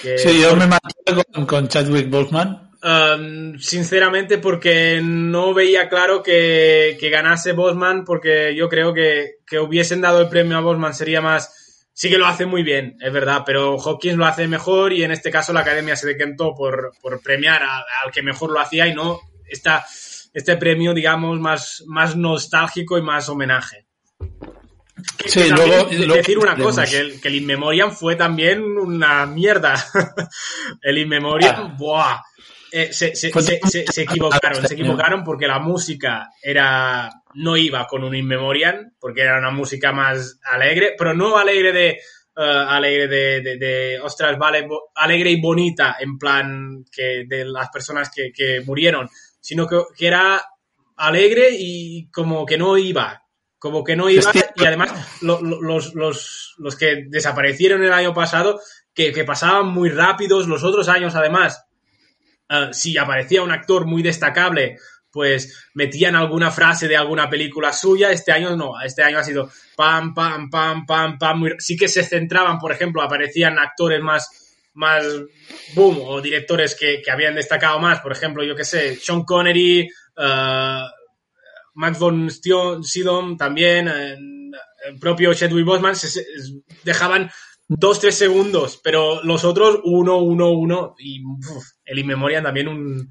Que- 0.01 0.17
Sí, 0.17 0.41
yo 0.41 0.55
me 0.55 0.67
maté 0.67 0.93
con, 1.33 1.45
con 1.45 1.67
Chadwick 1.67 2.09
Boseman. 2.09 2.71
um, 2.83 3.57
sinceramente 3.59 4.37
porque 4.37 4.99
no 5.03 5.53
veía 5.53 5.87
claro 5.89 6.21
que, 6.21 6.97
que 6.99 7.09
ganase 7.09 7.53
Bosman, 7.53 8.03
porque 8.05 8.53
yo 8.55 8.67
creo 8.69 8.93
que, 8.93 9.35
que 9.45 9.59
hubiesen 9.59 10.01
dado 10.01 10.21
el 10.21 10.29
premio 10.29 10.57
a 10.57 10.61
Bosman 10.61 10.93
sería 10.93 11.21
más 11.21 11.89
sí 11.93 12.09
que 12.09 12.17
lo 12.19 12.27
hace 12.27 12.45
muy 12.45 12.61
bien, 12.61 12.95
es 13.01 13.11
verdad, 13.11 13.41
pero 13.45 13.73
Hopkins 13.75 14.17
lo 14.17 14.25
hace 14.27 14.47
mejor 14.47 14.93
y 14.93 15.03
en 15.03 15.11
este 15.11 15.31
caso 15.31 15.51
la 15.53 15.61
academia 15.61 15.95
se 15.95 16.05
decantó 16.07 16.53
por, 16.53 16.91
por 17.01 17.19
premiar 17.23 17.63
a- 17.63 17.83
al 18.05 18.11
que 18.11 18.21
mejor 18.21 18.51
lo 18.51 18.59
hacía 18.59 18.85
y 18.87 18.93
no 18.93 19.19
esta, 19.49 19.83
este 20.33 20.57
premio, 20.57 20.93
digamos, 20.93 21.39
más, 21.39 21.83
más 21.87 22.15
nostálgico 22.15 22.97
y 22.97 23.01
más 23.01 23.29
homenaje. 23.29 23.85
Que- 25.17 25.29
Sí, 25.29 25.41
que 25.43 25.49
luego- 25.49 25.77
también 25.81 26.01
luego 26.07 26.15
decir 26.15 26.37
una 26.39 26.55
cosa, 26.55 26.85
que 26.85 26.97
el, 26.97 27.21
que 27.21 27.27
el 27.27 27.35
In 27.35 27.45
Memoriam 27.45 27.91
fue 27.91 28.15
también 28.15 28.61
una 28.63 29.25
mierda. 29.25 29.75
el 30.81 30.97
In 30.97 31.09
Memoriam, 31.09 31.55
Ah. 31.57 31.75
¡buah! 31.77 32.21
Eh, 32.71 32.91
se, 32.91 33.15
se- 33.15 33.31
se- 33.31 34.01
equivocaron, 34.01 34.67
se 34.67 34.73
equivocaron 34.73 35.23
porque 35.23 35.47
la 35.47 35.59
música 35.59 36.29
era 36.41 37.09
no 37.35 37.55
iba 37.55 37.85
con 37.87 38.03
un 38.03 38.13
In 38.15 38.27
Memoriam, 38.27 38.91
porque 38.99 39.21
era 39.21 39.37
una 39.37 39.51
música 39.51 39.91
más 39.93 40.39
alegre, 40.51 40.95
pero 40.97 41.13
no 41.13 41.37
alegre 41.37 41.71
de 41.71 41.89
eh, 41.89 41.97
alegre 42.35 43.07
de, 43.07 43.41
de, 43.41 43.57
de, 43.57 43.99
ostras, 44.01 44.37
vale, 44.37 44.67
alegre 44.95 45.31
y 45.31 45.39
bonita, 45.41 45.95
en 45.99 46.17
plan 46.17 46.83
que 46.91 47.23
de 47.27 47.45
las 47.45 47.69
personas 47.69 48.11
que, 48.13 48.31
que 48.33 48.61
murieron, 48.65 49.09
sino 49.39 49.65
que, 49.65 49.79
que 49.97 50.07
era 50.07 50.43
alegre 50.97 51.49
y 51.51 52.09
como 52.11 52.45
que 52.45 52.57
no 52.57 52.77
iba, 52.77 53.23
como 53.59 53.83
que 53.83 53.95
no 53.95 54.09
iba, 54.09 54.21
y 54.55 54.65
además 54.65 54.91
lo- 55.21 55.41
lo- 55.41 55.61
los, 55.61 55.93
los, 55.95 56.55
los 56.57 56.75
que 56.75 57.05
desaparecieron 57.07 57.83
el 57.83 57.93
año 57.93 58.13
pasado, 58.13 58.59
que, 58.93 59.11
que 59.11 59.23
pasaban 59.23 59.67
muy 59.67 59.89
rápidos, 59.89 60.47
los 60.47 60.63
otros 60.63 60.87
años 60.89 61.15
además, 61.15 61.63
eh, 62.49 62.69
si 62.71 62.97
aparecía 62.97 63.41
un 63.41 63.51
actor 63.51 63.85
muy 63.85 64.01
destacable, 64.03 64.77
pues 65.11 65.67
metían 65.73 66.15
alguna 66.15 66.51
frase 66.51 66.87
de 66.87 66.95
alguna 66.97 67.29
película 67.29 67.73
suya. 67.73 68.11
Este 68.11 68.31
año 68.31 68.55
no, 68.55 68.79
este 68.81 69.01
año 69.03 69.17
ha 69.17 69.23
sido 69.23 69.49
pam, 69.75 70.13
pam, 70.13 70.49
pam, 70.49 70.85
pam, 70.85 71.17
pam. 71.17 71.39
muy- 71.39 71.55
Sí 71.59 71.75
que 71.75 71.87
se 71.87 72.03
centraban, 72.03 72.59
por 72.59 72.71
ejemplo, 72.71 73.01
aparecían 73.01 73.57
actores 73.57 74.01
más, 74.01 74.29
más 74.75 75.03
boom 75.73 75.99
o 76.03 76.21
directores 76.21 76.75
que, 76.75 77.01
que 77.03 77.09
habían 77.09 77.33
destacado 77.35 77.79
más. 77.79 77.99
Por 78.01 78.11
ejemplo, 78.11 78.43
yo 78.43 78.55
qué 78.55 78.63
sé, 78.65 78.95
Sean 78.97 79.23
Connery, 79.23 79.89
eh, 80.17 80.81
Max 81.77 81.99
von 81.99 82.29
Sydow 82.31 83.37
también, 83.37 83.87
el 83.87 84.99
propio 84.99 85.33
Chadwick 85.33 85.65
Boseman, 85.65 85.95
se, 85.95 86.09
se- 86.09 86.25
dejaban 86.83 87.29
dos, 87.67 87.99
tres 87.99 88.15
segundos, 88.15 88.79
pero 88.83 89.23
los 89.23 89.43
otros 89.43 89.79
uno, 89.83 90.17
uno, 90.17 90.51
uno 90.51 90.95
y 90.97 91.23
uf, 91.23 91.63
el 91.85 91.99
In 91.99 92.07
Memoriam 92.07 92.43
también 92.43 92.67
un- 92.67 93.09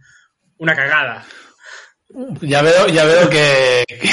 una 0.58 0.74
cagada. 0.74 1.24
Ya 2.40 2.62
veo, 2.62 2.86
ya 2.88 3.04
veo 3.04 3.28
que, 3.28 3.84
que, 3.88 4.10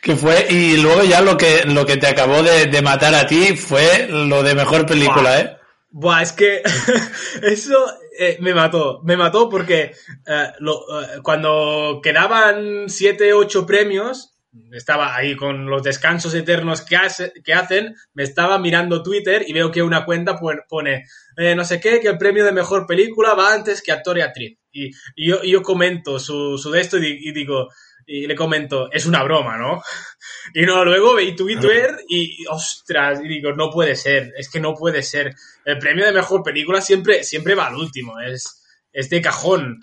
que 0.00 0.16
fue. 0.16 0.46
Y 0.50 0.76
luego 0.78 1.02
ya 1.04 1.20
lo 1.20 1.36
que, 1.36 1.64
lo 1.66 1.84
que 1.84 1.96
te 1.96 2.06
acabó 2.06 2.42
de, 2.42 2.66
de 2.66 2.82
matar 2.82 3.14
a 3.14 3.26
ti 3.26 3.56
fue 3.56 4.08
lo 4.08 4.42
de 4.42 4.54
mejor 4.54 4.86
película, 4.86 5.30
Buah. 5.30 5.40
¿eh? 5.40 5.56
Buah, 5.90 6.22
es 6.22 6.32
que 6.32 6.62
eso 7.42 7.76
eh, 8.18 8.36
me 8.40 8.54
mató. 8.54 9.00
Me 9.04 9.16
mató 9.16 9.48
porque 9.48 9.92
eh, 10.26 10.46
lo- 10.60 10.84
eh, 11.02 11.20
cuando 11.22 12.00
quedaban 12.02 12.88
siete, 12.88 13.32
ocho 13.32 13.64
premios, 13.66 14.30
estaba 14.72 15.16
ahí 15.16 15.34
con 15.34 15.64
los 15.66 15.82
descansos 15.82 16.34
eternos 16.34 16.82
que, 16.82 16.96
hace- 16.96 17.32
que 17.42 17.54
hacen, 17.54 17.94
me 18.14 18.22
estaba 18.22 18.58
mirando 18.58 19.02
Twitter 19.02 19.44
y 19.46 19.52
veo 19.54 19.70
que 19.70 19.82
una 19.82 20.04
cuenta 20.04 20.38
pone, 20.68 21.04
no 21.56 21.64
sé 21.64 21.80
qué, 21.80 22.00
que 22.00 22.08
el 22.08 22.18
premio 22.18 22.44
de 22.44 22.52
mejor 22.52 22.86
película 22.86 23.32
va 23.34 23.54
antes 23.54 23.80
que 23.82 23.92
actor 23.92 24.18
y 24.18 24.20
actriz. 24.20 24.58
Y, 24.70 24.86
y 25.16 25.28
yo, 25.28 25.40
y 25.42 25.50
yo 25.52 25.62
comento 25.62 26.18
su, 26.18 26.58
su 26.58 26.70
de 26.70 26.80
esto 26.82 26.98
y, 26.98 27.00
di- 27.00 27.28
y 27.28 27.32
digo, 27.32 27.68
y 28.06 28.26
le 28.26 28.34
comento, 28.34 28.90
es 28.92 29.06
una 29.06 29.22
broma, 29.22 29.56
¿no? 29.56 29.80
Y 30.54 30.62
no, 30.66 30.84
luego 30.84 31.14
veí 31.14 31.36
Twitter 31.36 31.96
y, 32.08 32.42
y, 32.42 32.46
ostras, 32.48 33.20
y 33.24 33.28
digo, 33.28 33.52
no 33.52 33.70
puede 33.70 33.94
ser, 33.96 34.32
es 34.36 34.50
que 34.50 34.60
no 34.60 34.74
puede 34.74 35.02
ser. 35.02 35.34
El 35.64 35.78
premio 35.78 36.04
de 36.06 36.12
mejor 36.12 36.42
película 36.42 36.80
siempre, 36.80 37.22
siempre 37.24 37.54
va 37.54 37.66
al 37.68 37.76
último, 37.76 38.20
es, 38.20 38.62
es 38.92 39.08
de 39.10 39.20
cajón. 39.20 39.78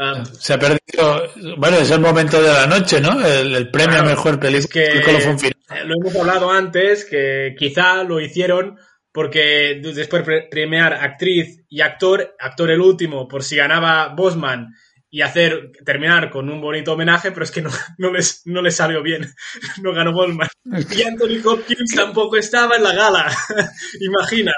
Ah, 0.00 0.22
Se 0.38 0.54
ha 0.54 0.58
perdido. 0.58 1.30
Bueno, 1.58 1.76
es 1.76 1.90
el 1.90 2.00
momento 2.00 2.40
de 2.40 2.52
la 2.52 2.66
noche, 2.66 3.00
¿no? 3.00 3.24
El, 3.24 3.54
el 3.54 3.70
premio 3.70 3.96
Claro, 3.96 4.06
a 4.08 4.10
mejor 4.10 4.40
película. 4.40 4.58
es 4.58 4.66
que 4.66 4.84
eh, 4.84 5.84
lo 5.84 5.94
hemos 6.00 6.16
hablado 6.16 6.50
antes, 6.50 7.04
que 7.04 7.54
quizá 7.58 8.02
lo 8.04 8.20
hicieron 8.20 8.78
porque 9.12 9.80
después 9.82 10.22
pre- 10.22 10.48
premiar 10.50 10.92
actriz 10.94 11.64
y 11.68 11.80
actor, 11.82 12.34
actor 12.38 12.70
el 12.70 12.80
último, 12.80 13.28
por 13.28 13.44
si 13.44 13.56
ganaba 13.56 14.08
Bosman 14.08 14.68
y 15.14 15.22
hacer 15.22 15.70
terminar 15.84 16.28
con 16.28 16.50
un 16.50 16.60
bonito 16.60 16.94
homenaje, 16.94 17.30
pero 17.30 17.44
es 17.44 17.52
que 17.52 17.62
no, 17.62 17.70
no 17.98 18.10
les, 18.10 18.42
no 18.46 18.60
les 18.60 18.74
salió 18.74 19.00
bien. 19.00 19.32
No 19.80 19.92
ganó 19.92 20.12
Bosman. 20.12 20.48
Y 20.90 21.02
Anthony 21.04 21.38
Hopkins 21.44 21.94
tampoco 21.94 22.36
estaba 22.36 22.74
en 22.74 22.82
la 22.82 22.94
gala. 22.94 23.32
Imagina. 24.00 24.52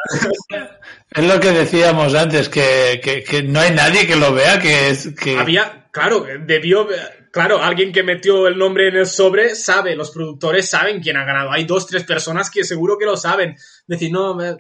Es 1.10 1.24
lo 1.26 1.38
que 1.40 1.50
decíamos 1.50 2.14
antes, 2.14 2.48
que, 2.48 3.00
que, 3.02 3.22
que 3.22 3.42
no 3.42 3.60
hay 3.60 3.72
nadie 3.72 4.06
que 4.06 4.16
lo 4.16 4.32
vea, 4.32 4.58
que 4.58 4.88
es 4.88 5.14
que 5.14 5.36
Había, 5.36 5.88
claro, 5.92 6.24
debió, 6.46 6.88
claro, 7.30 7.62
alguien 7.62 7.92
que 7.92 8.02
metió 8.02 8.46
el 8.46 8.56
nombre 8.56 8.88
en 8.88 8.96
el 8.96 9.06
sobre 9.06 9.54
sabe, 9.54 9.94
los 9.94 10.10
productores 10.10 10.68
saben 10.70 11.02
quién 11.02 11.18
ha 11.18 11.24
ganado. 11.26 11.52
Hay 11.52 11.64
dos, 11.64 11.86
tres 11.86 12.04
personas 12.04 12.50
que 12.50 12.64
seguro 12.64 12.96
que 12.96 13.04
lo 13.04 13.18
saben. 13.18 13.56
Decir, 13.86 14.10
no, 14.10 14.34
me- 14.34 14.56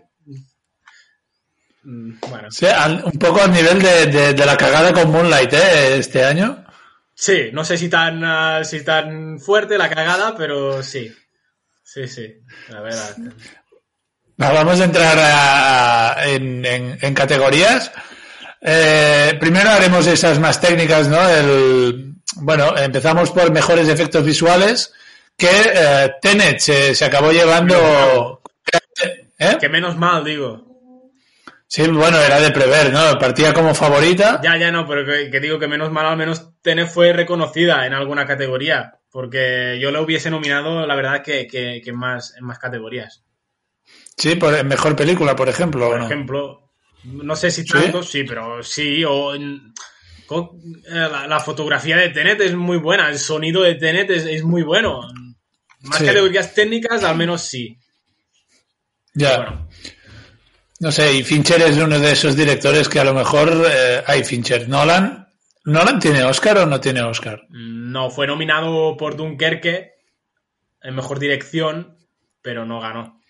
bueno, 1.88 2.48
o 2.48 2.50
sea, 2.50 2.84
al- 2.84 3.02
un 3.04 3.12
poco 3.12 3.40
al 3.42 3.52
nivel 3.52 3.80
de, 3.80 4.06
de, 4.06 4.34
de 4.34 4.46
la 4.46 4.56
cagada 4.56 4.92
con 4.92 5.10
Moonlight, 5.10 5.52
¿eh? 5.52 5.96
Este 5.98 6.24
año. 6.24 6.64
sí, 7.14 7.50
no 7.52 7.64
sé 7.64 7.78
si 7.78 7.88
tan, 7.88 8.22
ah, 8.24 8.62
si 8.64 8.82
tan 8.84 9.38
fuerte 9.38 9.78
la 9.78 9.88
cagada, 9.88 10.34
pero 10.36 10.82
sí. 10.82 11.14
Sí, 11.84 12.08
sí, 12.08 12.34
la 12.68 12.80
verdad. 12.80 13.16
Va, 14.42 14.50
Vamos 14.52 14.80
a 14.80 14.84
entrar 14.84 15.16
a- 15.18 16.16
en, 16.26 16.64
en- 16.64 16.98
en 17.00 17.14
categorías. 17.14 17.92
Eh, 18.60 19.36
primero 19.38 19.70
haremos 19.70 20.06
esas 20.08 20.38
más 20.40 20.60
técnicas, 20.60 21.06
¿no? 21.08 21.28
El, 21.28 22.14
bueno, 22.36 22.76
empezamos 22.76 23.30
por 23.30 23.52
mejores 23.52 23.88
efectos 23.88 24.24
visuales, 24.24 24.92
que 25.36 25.48
eh, 25.72 26.10
Tenet 26.20 26.58
se, 26.58 26.94
se 26.94 27.04
acabó 27.04 27.30
llevando... 27.30 28.42
¿Eh? 29.38 29.56
Que 29.60 29.68
menos 29.68 29.96
mal, 29.96 30.24
digo. 30.24 30.75
Sí, 31.68 31.86
bueno, 31.88 32.18
era 32.20 32.40
de 32.40 32.50
prever, 32.52 32.92
¿no? 32.92 33.18
Partía 33.18 33.52
como 33.52 33.74
favorita. 33.74 34.40
Ya, 34.42 34.56
ya 34.56 34.70
no, 34.70 34.86
pero 34.86 35.04
que, 35.04 35.30
que 35.30 35.40
digo 35.40 35.58
que 35.58 35.66
menos 35.66 35.90
mal 35.90 36.06
al 36.06 36.16
menos 36.16 36.50
Tenet 36.62 36.88
fue 36.88 37.12
reconocida 37.12 37.86
en 37.86 37.92
alguna 37.94 38.24
categoría. 38.26 38.92
Porque 39.10 39.78
yo 39.80 39.90
la 39.90 40.00
hubiese 40.02 40.30
nominado, 40.30 40.86
la 40.86 40.94
verdad, 40.94 41.22
que, 41.22 41.46
que, 41.46 41.80
que 41.82 41.90
en, 41.90 41.96
más, 41.96 42.34
en 42.36 42.44
más 42.44 42.58
categorías. 42.58 43.24
Sí, 44.16 44.36
por 44.36 44.62
mejor 44.64 44.94
película, 44.94 45.34
por 45.34 45.48
ejemplo. 45.48 45.86
¿o 45.86 45.90
Por 45.90 45.98
no? 46.00 46.04
ejemplo, 46.06 46.70
no 47.04 47.34
sé 47.36 47.50
si 47.50 47.64
tanto, 47.64 48.02
sí, 48.02 48.24
pero 48.24 48.62
sí, 48.62 49.04
o 49.04 49.34
en- 49.34 49.72
con- 50.26 50.50
eh, 50.88 51.08
la, 51.10 51.26
la 51.26 51.40
fotografía 51.40 51.96
de 51.96 52.10
Tenet 52.10 52.40
es 52.42 52.54
muy 52.54 52.76
buena, 52.78 53.08
el 53.08 53.18
sonido 53.18 53.62
de 53.62 53.74
Tenet 53.76 54.10
es, 54.10 54.24
es 54.26 54.42
muy 54.44 54.62
bueno. 54.62 55.00
Más 55.80 55.98
Sí. 55.98 56.06
categorías 56.06 56.52
técnicas, 56.54 57.02
al 57.04 57.16
menos 57.16 57.42
sí. 57.42 57.78
Ya. 59.14 59.36
Bueno. 59.38 59.68
No 60.80 60.92
sé, 60.92 61.14
y 61.14 61.22
Fincher 61.22 61.62
es 61.62 61.76
uno 61.78 61.98
de 61.98 62.12
esos 62.12 62.36
directores 62.36 62.88
que 62.88 63.00
a 63.00 63.04
lo 63.04 63.14
mejor 63.14 63.66
eh, 63.70 64.02
hay 64.06 64.24
Fincher. 64.24 64.68
Nolan. 64.68 65.26
¿Nolan 65.64 65.98
tiene 65.98 66.22
Oscar 66.22 66.58
o 66.58 66.66
no 66.66 66.80
tiene 66.80 67.02
Oscar? 67.02 67.46
No, 67.48 68.10
fue 68.10 68.26
nominado 68.26 68.96
por 68.96 69.16
Dunkerque 69.16 69.94
en 70.82 70.94
mejor 70.94 71.18
dirección, 71.18 71.96
pero 72.42 72.64
no 72.64 72.80
ganó. 72.80 73.20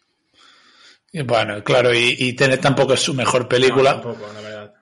Y 1.12 1.22
bueno, 1.22 1.62
claro, 1.64 1.94
y, 1.94 2.16
y 2.18 2.32
Tenet 2.34 2.60
tampoco 2.60 2.92
es 2.92 3.00
su 3.00 3.14
mejor 3.14 3.48
película. 3.48 3.94
No, 3.94 4.00
tampoco, 4.02 4.32
la 4.34 4.40
verdad. 4.40 4.74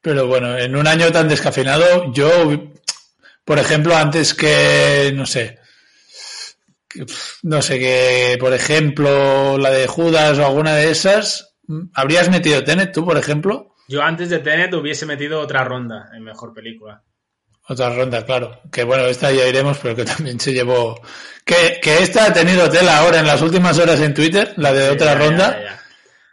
Pero 0.00 0.26
bueno, 0.26 0.58
en 0.58 0.76
un 0.76 0.86
año 0.86 1.10
tan 1.10 1.28
descafeinado, 1.28 2.12
yo, 2.12 2.72
por 3.44 3.58
ejemplo, 3.58 3.96
antes 3.96 4.34
que, 4.34 5.12
no 5.14 5.26
sé, 5.26 5.58
no 7.42 7.62
sé, 7.62 7.78
que, 7.78 8.36
por 8.38 8.52
ejemplo, 8.52 9.56
la 9.58 9.70
de 9.70 9.86
Judas 9.86 10.38
o 10.38 10.46
alguna 10.46 10.74
de 10.74 10.90
esas, 10.90 11.47
¿habrías 11.94 12.30
metido 12.30 12.64
Tenet 12.64 12.92
tú, 12.92 13.04
por 13.04 13.16
ejemplo? 13.16 13.74
Yo 13.88 14.02
antes 14.02 14.28
de 14.30 14.38
Tenet 14.40 14.72
hubiese 14.74 15.06
metido 15.06 15.40
otra 15.40 15.64
ronda 15.64 16.10
en 16.14 16.22
mejor 16.22 16.52
película. 16.52 17.02
Otra 17.70 17.90
ronda, 17.94 18.24
claro. 18.24 18.60
Que 18.72 18.82
bueno, 18.84 19.04
esta 19.06 19.30
ya 19.30 19.46
iremos, 19.46 19.78
pero 19.82 19.94
que 19.94 20.04
también 20.16 20.40
se 20.40 20.52
llevó. 20.52 21.00
Que, 21.44 21.78
que 21.82 21.98
esta 22.02 22.26
ha 22.26 22.32
tenido 22.32 22.68
tela 22.70 22.98
ahora 22.98 23.20
en 23.20 23.26
las 23.26 23.40
últimas 23.42 23.78
horas 23.78 24.00
en 24.00 24.14
Twitter, 24.14 24.54
la 24.56 24.72
de 24.72 24.86
Sí, 24.86 24.92
otra 24.94 25.12
ya, 25.14 25.18
ronda. 25.18 25.50
ya, 25.52 25.62
ya. 25.64 25.74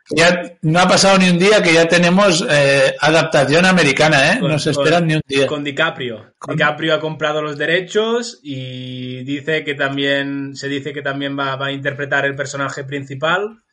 Ya 0.08 0.58
no 0.62 0.80
ha 0.82 0.88
pasado 0.88 1.18
ni 1.18 1.28
un 1.30 1.40
día 1.40 1.64
que 1.64 1.74
ya 1.74 1.88
tenemos 1.88 2.46
eh, 2.48 2.94
adaptación 3.02 3.66
americana, 3.66 4.34
¿eh? 4.34 4.40
Con- 4.40 4.52
no 4.52 4.60
se 4.60 4.70
esperan 4.70 5.08
ni 5.08 5.16
un 5.16 5.22
día. 5.26 5.48
Con 5.48 5.64
DiCaprio. 5.64 6.36
Con- 6.38 6.56
DiCaprio 6.56 6.94
ha 6.94 7.00
comprado 7.00 7.42
los 7.42 7.58
derechos 7.58 8.40
y 8.44 9.24
dice 9.24 9.64
que 9.64 9.74
también 9.74 10.56
se 10.56 10.68
dice 10.70 10.94
que 10.94 11.02
también 11.02 11.38
va, 11.38 11.56
va 11.56 11.68
a 11.68 11.72
interpretar 11.72 12.24
el 12.26 12.36
personaje 12.36 12.84
principal. 12.84 13.64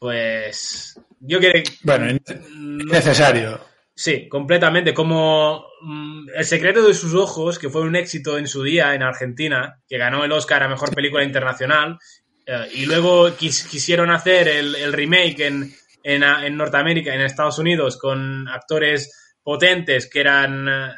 Pues 0.00 0.98
yo 1.20 1.38
quiero 1.38 1.60
Bueno, 1.82 2.18
no- 2.54 2.84
necesario. 2.90 3.60
Sí, 3.94 4.28
completamente. 4.30 4.94
Como 4.94 5.66
mm, 5.82 6.30
El 6.34 6.44
secreto 6.46 6.82
de 6.82 6.94
sus 6.94 7.12
ojos, 7.12 7.58
que 7.58 7.68
fue 7.68 7.82
un 7.82 7.94
éxito 7.94 8.38
en 8.38 8.48
su 8.48 8.62
día 8.62 8.94
en 8.94 9.02
Argentina, 9.02 9.78
que 9.86 9.98
ganó 9.98 10.24
el 10.24 10.32
Oscar 10.32 10.62
a 10.62 10.68
Mejor 10.68 10.94
Película 10.94 11.22
Internacional, 11.22 11.98
eh, 12.46 12.66
y 12.76 12.86
luego 12.86 13.36
quisieron 13.36 14.10
hacer 14.10 14.48
el, 14.48 14.90
remake 14.94 15.40
en, 15.40 15.70
en, 16.02 16.56
Norteamérica, 16.56 17.14
en 17.14 17.20
Estados 17.20 17.58
Unidos, 17.58 17.98
con 17.98 18.48
actores 18.48 19.36
potentes 19.42 20.08
que 20.08 20.20
eran... 20.20 20.66
Eh, 20.66 20.92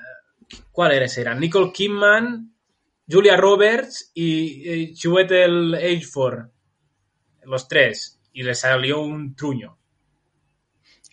¿Cuáles 0.71 1.19
eran? 1.19 1.41
Nicole 1.41 1.73
Kidman, 1.73 2.55
Julia 3.09 3.37
Roberts 3.37 4.13
y, 4.15 4.71
y 4.71 4.95
Chiwetel 4.95 5.75
Ejiofor. 5.75 6.53
Los 7.45 7.67
tres. 7.67 8.22
Y 8.33 8.43
le 8.43 8.55
salió 8.55 9.01
un 9.01 9.35
truño. 9.35 9.79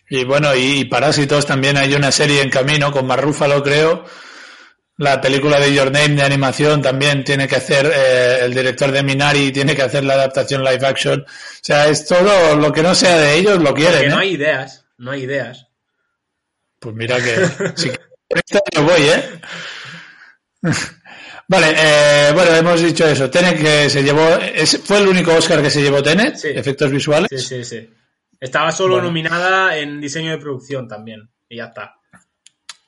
Y 0.08 0.24
bueno, 0.24 0.54
y 0.56 0.84
Parásitos 0.86 1.46
también 1.46 1.76
hay 1.76 1.94
una 1.94 2.10
serie 2.10 2.42
en 2.42 2.50
camino 2.50 2.90
con 2.90 3.06
Marrúfalo, 3.06 3.62
creo. 3.62 4.04
La 4.96 5.20
película 5.20 5.58
de 5.58 5.72
Your 5.72 5.90
Name 5.90 6.16
de 6.16 6.22
animación 6.22 6.82
también 6.82 7.24
tiene 7.24 7.48
que 7.48 7.56
hacer, 7.56 7.86
eh, 7.86 8.40
el 8.42 8.52
director 8.52 8.90
de 8.90 9.02
Minari 9.02 9.52
tiene 9.52 9.74
que 9.74 9.82
hacer 9.82 10.04
la 10.04 10.14
adaptación 10.14 10.62
live 10.62 10.84
action. 10.84 11.20
O 11.20 11.24
sea, 11.62 11.88
es 11.88 12.06
todo 12.06 12.56
lo 12.56 12.72
que 12.72 12.82
no 12.82 12.94
sea 12.94 13.16
de 13.18 13.36
ellos 13.36 13.62
lo 13.62 13.72
quieren. 13.72 13.94
Porque 13.94 14.08
no 14.10 14.16
¿eh? 14.16 14.24
hay 14.24 14.30
ideas, 14.34 14.84
no 14.98 15.12
hay 15.12 15.22
ideas. 15.22 15.68
Pues 16.80 16.94
mira 16.94 17.16
que. 17.16 17.46
si 17.76 17.90
no 18.76 18.82
voy, 18.82 19.02
¿eh? 19.02 19.40
Vale, 21.50 21.74
eh, 21.76 22.30
bueno, 22.32 22.54
hemos 22.54 22.80
dicho 22.80 23.04
eso. 23.08 23.28
Tenet 23.28 23.60
que 23.60 23.90
se 23.90 24.04
llevó. 24.04 24.38
¿Fue 24.84 24.98
el 24.98 25.08
único 25.08 25.34
Oscar 25.34 25.60
que 25.60 25.68
se 25.68 25.82
llevó 25.82 26.00
Tenet? 26.00 26.36
Sí. 26.36 26.46
Efectos 26.54 26.92
visuales. 26.92 27.28
Sí, 27.28 27.38
sí, 27.40 27.64
sí. 27.64 27.90
Estaba 28.38 28.70
solo 28.70 29.02
nominada 29.02 29.76
en 29.76 30.00
diseño 30.00 30.30
de 30.30 30.38
producción 30.38 30.86
también. 30.86 31.28
Y 31.48 31.56
ya 31.56 31.64
está. 31.64 31.96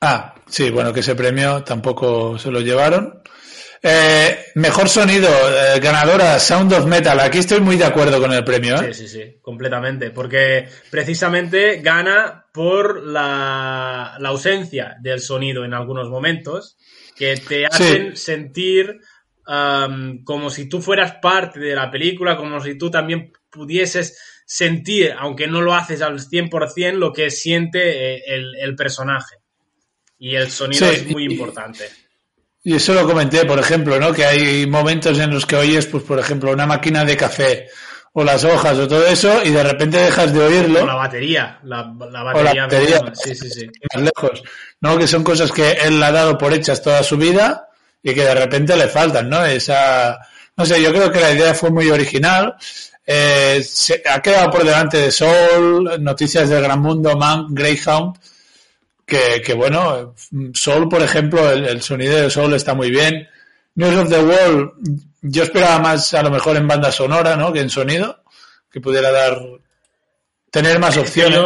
Ah, 0.01 0.37
sí, 0.47 0.71
bueno, 0.71 0.93
que 0.93 1.01
ese 1.01 1.17
premio 1.17 1.65
tampoco 1.65 2.39
se 2.39 2.53
lo 2.53 2.61
llevaron. 2.61 3.21
Eh, 3.83 4.53
mejor 4.55 4.89
sonido, 4.89 5.29
eh, 5.29 5.81
ganadora 5.81 6.39
Sound 6.39 6.73
of 6.73 6.87
Metal. 6.87 7.19
Aquí 7.19 7.39
estoy 7.39 7.61
muy 7.61 7.77
de 7.77 7.85
acuerdo 7.85 8.21
con 8.21 8.33
el 8.33 8.45
premio. 8.45 8.77
¿eh? 8.77 8.95
Sí, 8.95 9.09
sí, 9.09 9.09
sí, 9.09 9.37
completamente. 9.43 10.11
Porque 10.11 10.69
precisamente 10.91 11.81
gana 11.83 12.47
por 12.53 13.03
la, 13.03 14.15
ausencia 14.25 14.97
del 15.01 15.21
sonido 15.21 15.65
en 15.65 15.75
algunos 15.75 16.09
momentos 16.09 16.77
que 17.17 17.37
te 17.37 17.67
hacen 17.67 18.17
sentir 18.17 19.01
como 19.45 20.51
si 20.51 20.69
tú 20.69 20.81
fueras 20.81 21.17
parte 21.21 21.59
de 21.59 21.75
la 21.75 21.91
película, 21.91 22.37
como 22.37 22.61
si 22.61 22.79
tú 22.79 22.91
también 22.91 23.33
pudieses 23.51 24.17
sentir, 24.47 25.15
aunque 25.19 25.47
no 25.47 25.61
lo 25.61 25.75
haces 25.75 26.03
al 26.03 26.21
100%, 26.21 26.93
lo 26.93 27.13
que 27.13 27.31
siente 27.31 28.17
eh, 28.17 28.23
el, 28.27 28.77
personaje. 28.77 29.37
Y 30.19 30.35
el 30.35 30.51
sonido 30.51 30.91
es 30.91 31.07
muy 31.07 31.25
importante. 31.25 31.89
Y 32.65 32.75
eso 32.75 32.95
lo 32.95 33.07
comenté, 33.07 33.45
por 33.45 33.59
ejemplo, 33.59 33.99
¿no? 33.99 34.13
Que 34.13 34.25
hay 34.25 34.67
momentos 34.67 35.19
en 35.19 35.31
los 35.31 35.47
que 35.47 35.57
oyes, 35.57 35.87
pues, 35.87 36.05
por 36.05 36.19
ejemplo, 36.19 36.53
una 36.53 36.67
máquina 36.67 37.05
de 37.05 37.17
café 37.17 37.69
o 38.15 38.23
las 38.23 38.45
hojas 38.45 38.79
o 38.79 38.87
todo 38.87 39.07
eso 39.07 39.43
y 39.43 39.51
de 39.51 39.63
repente 39.63 39.97
dejas 39.97 40.33
de 40.33 40.41
oírlo. 40.41 40.83
O 40.83 40.87
la 40.87 40.95
batería, 40.95 41.59
la, 41.65 41.83
batería. 41.83 42.69
sí, 43.15 43.35
sí, 43.35 43.51
sí. 43.51 43.67
Más 43.95 44.05
lejos, 44.05 44.43
¿no? 44.81 44.99
Que 44.99 45.07
son 45.07 45.25
cosas 45.25 45.51
que 45.51 45.73
él 45.73 46.03
ha 46.03 46.13
dado 46.13 46.39
por 46.39 46.53
hechas 46.53 46.83
toda 46.83 47.03
su 47.03 47.17
vida 47.17 47.69
y 48.03 48.15
que 48.15 48.23
de 48.25 48.35
repente 48.35 48.77
le 48.77 48.87
faltan, 48.89 49.29
¿no? 49.29 49.45
Esa, 49.45 50.19
no 50.57 50.67
sé, 50.67 50.81
yo 50.83 50.93
creo 50.93 51.11
que 51.11 51.21
la 51.21 51.33
idea 51.33 51.55
fue 51.55 51.71
muy 51.71 51.91
original 51.91 52.57
eh, 53.05 53.63
se, 53.65 54.03
ha 54.09 54.21
quedado 54.21 54.51
por 54.51 54.65
delante 54.65 54.99
de 54.99 55.11
Soul, 55.11 56.03
Noticias 56.03 56.49
del 56.49 56.63
Gran 56.63 56.81
Mundo, 56.81 57.17
Man, 57.17 57.47
Greyhound, 57.51 58.17
que, 59.13 59.43
que 59.43 59.53
bueno, 59.53 60.15
Soul, 60.55 60.89
por 60.89 61.03
ejemplo, 61.03 61.51
el, 61.51 61.83
sonido 61.83 62.17
de 62.17 62.31
Soul 62.31 62.55
está 62.55 62.73
muy 62.73 62.91
bien. 62.91 63.29
News 63.75 63.97
of 63.97 64.09
the 64.09 64.21
World, 64.21 64.71
yo 65.21 65.43
esperaba 65.43 65.79
más 65.81 66.15
a 66.15 66.23
lo 66.23 66.31
mejor 66.31 66.57
en 66.57 66.67
banda 66.67 66.91
sonora, 66.91 67.37
¿no? 67.37 67.53
Que 67.53 67.61
en 67.61 67.69
sonido, 67.69 68.25
que 68.71 68.81
pudiera 68.81 69.11
dar, 69.11 69.39
tener 70.51 70.79
más 70.79 70.97
opciones. 70.97 71.39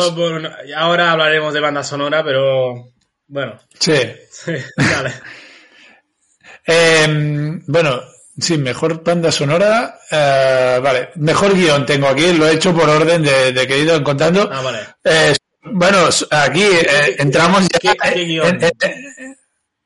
ahora 0.77 1.11
hablaremos 1.11 1.53
de 1.53 1.61
banda 1.61 1.83
sonora, 1.83 2.23
pero 2.23 2.93
bueno. 3.27 3.59
Sí. 3.81 3.97
sí 4.31 4.53
eh, 6.67 7.59
bueno, 7.67 8.01
Sí, 8.39 8.59
mejor 8.59 9.03
banda 9.03 9.33
sonora. 9.33 9.99
Eh, 10.11 10.79
vale, 10.83 11.09
mejor 11.15 11.55
guion 11.55 11.87
tengo 11.87 12.07
aquí, 12.07 12.35
lo 12.35 12.47
he 12.47 12.53
hecho 12.53 12.75
por 12.75 12.87
orden 12.87 13.23
de, 13.23 13.67
que 13.67 13.75
he 13.75 13.79
ido 13.79 13.97
encontrando. 13.97 14.47
Ah, 14.53 14.61
vale. 14.61 14.81
Eh, 15.03 15.35
bueno, 15.73 16.09
aquí 16.31 16.63
eh, 16.63 17.17
entramos 17.19 17.67
ya 17.69 17.95
¿Qué, 18.13 18.25
guion? 18.25 18.59
En, 18.63 19.37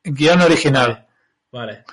guion 0.03 0.41
original. 0.41 1.07
Vale. 1.51 1.83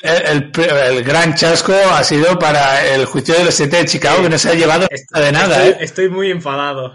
El, 0.00 0.52
el, 0.54 1.02
gran 1.02 1.34
chasco 1.34 1.72
ha 1.72 2.04
sido 2.04 2.38
para 2.38 2.86
el 2.94 3.06
juicio 3.06 3.34
de 3.34 3.44
los 3.44 3.54
siete 3.54 3.78
de 3.78 3.86
Chicago, 3.86 4.22
que 4.22 4.28
no 4.28 4.38
se 4.38 4.50
ha 4.50 4.54
llevado 4.54 4.86
de 5.12 5.32
nada. 5.32 5.66
Estoy, 5.66 5.84
estoy 5.84 6.08
muy 6.10 6.30
enfadado. 6.30 6.94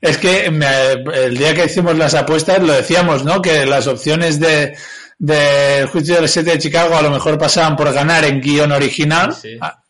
Es 0.00 0.18
que 0.18 0.46
el 0.46 1.38
día 1.38 1.54
que 1.54 1.64
hicimos 1.64 1.96
las 1.96 2.14
apuestas 2.14 2.62
lo 2.62 2.72
decíamos, 2.72 3.24
¿no? 3.24 3.42
Que 3.42 3.66
las 3.66 3.86
opciones 3.86 4.38
de, 4.38 4.76
del 5.18 5.86
juicio 5.88 6.16
de 6.16 6.22
los 6.22 6.30
siete 6.30 6.52
de 6.52 6.58
Chicago 6.58 6.96
a 6.96 7.02
lo 7.02 7.10
mejor 7.10 7.36
pasaban 7.36 7.76
por 7.76 7.92
ganar 7.92 8.24
en 8.24 8.40
guion 8.40 8.70
original, 8.70 9.34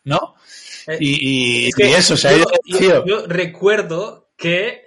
¿no? 0.03 0.35
Eh, 0.87 0.97
y, 0.99 1.69
eso, 1.77 2.17
se 2.17 2.29
ha 2.29 2.31
yo, 2.65 3.05
yo, 3.05 3.27
recuerdo 3.27 4.31
que 4.35 4.83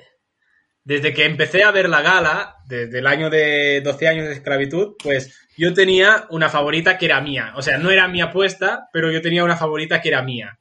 desde 0.84 1.12
que 1.12 1.24
empecé 1.24 1.62
a 1.62 1.70
ver 1.70 1.88
la 1.88 2.02
gala, 2.02 2.56
desde 2.66 2.98
el 2.98 3.06
año 3.06 3.30
de 3.30 3.80
12 3.82 4.08
años 4.08 4.26
de 4.26 4.34
esclavitud, 4.34 4.94
pues 5.02 5.48
yo 5.56 5.74
tenía 5.74 6.26
una 6.30 6.48
favorita 6.48 6.98
que 6.98 7.06
era 7.06 7.20
mía. 7.20 7.52
O 7.56 7.62
sea, 7.62 7.78
no 7.78 7.90
era 7.90 8.08
mi 8.08 8.20
apuesta, 8.20 8.88
pero 8.92 9.10
yo 9.10 9.22
tenía 9.22 9.44
una 9.44 9.56
favorita 9.56 10.00
que 10.00 10.08
era 10.08 10.22
mía. 10.22 10.58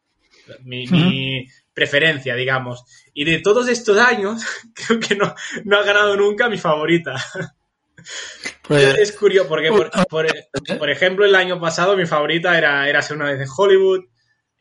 Mi, 0.63 0.85
mi 0.87 1.47
preferencia, 1.73 2.35
digamos. 2.35 2.83
Y 3.13 3.25
de 3.25 3.39
todos 3.39 3.67
estos 3.67 3.97
años, 3.97 4.45
creo 4.73 4.99
que 4.99 5.15
no, 5.15 5.33
no 5.65 5.77
ha 5.77 5.83
ganado 5.83 6.15
nunca 6.15 6.49
mi 6.49 6.57
favorita. 6.57 7.15
Pues, 8.63 8.97
es 8.97 9.11
curioso, 9.11 9.47
porque 9.49 9.69
por, 10.09 10.89
ejemplo, 10.89 11.25
el 11.25 11.35
año 11.35 11.59
pasado 11.59 11.95
mi 11.95 12.05
favorita 12.07 12.57
era, 12.57 12.87
era 12.87 13.01
Ser 13.01 13.17
una 13.17 13.31
vez 13.31 13.41
en 13.41 13.47
Hollywood. 13.55 14.05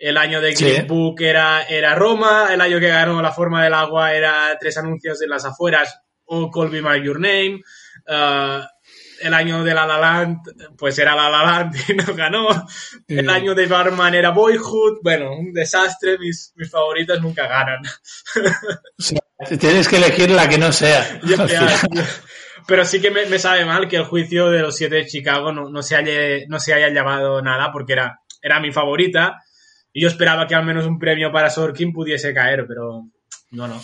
El 0.00 0.16
año 0.16 0.40
de 0.40 0.54
Green 0.54 0.86
Book 0.86 1.20
era, 1.20 1.62
era 1.64 1.94
Roma. 1.94 2.48
El 2.50 2.62
año 2.62 2.80
que 2.80 2.88
ganó 2.88 3.20
La 3.20 3.32
Forma 3.32 3.62
del 3.62 3.74
Agua 3.74 4.14
era 4.14 4.56
Tres 4.58 4.78
Anuncios 4.78 5.20
en 5.20 5.28
las 5.28 5.44
Afueras 5.44 6.00
o 6.24 6.50
Call 6.50 6.70
Me 6.70 6.80
My 6.80 7.04
Your 7.04 7.20
Name. 7.20 7.60
Uh, 8.08 8.64
el 9.20 9.34
año 9.34 9.62
de 9.62 9.74
La 9.74 9.86
La 9.86 9.98
Land, 9.98 10.38
pues 10.78 10.98
era 10.98 11.14
La 11.14 11.28
La 11.28 11.44
Land 11.44 11.76
y 11.88 11.94
no 11.94 12.14
ganó. 12.14 12.48
El 13.06 13.28
año 13.28 13.54
de 13.54 13.66
Barman 13.66 14.14
era 14.14 14.30
Boyhood. 14.30 15.00
Bueno, 15.02 15.36
un 15.36 15.52
desastre. 15.52 16.16
Mis, 16.18 16.54
mis 16.56 16.70
favoritas 16.70 17.20
nunca 17.20 17.46
ganan. 17.46 17.82
tienes 19.60 19.86
que 19.86 19.96
elegir 19.96 20.30
la 20.30 20.48
que 20.48 20.56
no 20.56 20.72
sea. 20.72 21.20
Pero 22.66 22.86
sí 22.86 23.02
que 23.02 23.10
me, 23.10 23.38
sabe 23.38 23.66
mal 23.66 23.86
que 23.86 23.96
el 23.96 24.04
juicio 24.04 24.48
de 24.48 24.60
los 24.60 24.74
siete 24.74 24.94
de 24.94 25.06
Chicago 25.06 25.52
no, 25.52 25.82
se, 25.82 25.96
haya, 25.96 26.46
no 26.48 26.58
se 26.58 26.72
haya 26.72 26.88
llevado 26.88 27.42
nada 27.42 27.70
porque 27.70 27.92
era, 27.92 28.20
era 28.40 28.60
mi 28.60 28.72
favorita. 28.72 29.42
Y 29.92 30.02
yo 30.02 30.08
esperaba 30.08 30.46
que 30.46 30.54
al 30.54 30.64
menos 30.64 30.86
un 30.86 30.98
premio 30.98 31.32
para 31.32 31.50
Sorkin 31.50 31.92
pudiese 31.92 32.32
caer, 32.32 32.64
pero 32.66 33.06
no, 33.50 33.68
no. 33.68 33.80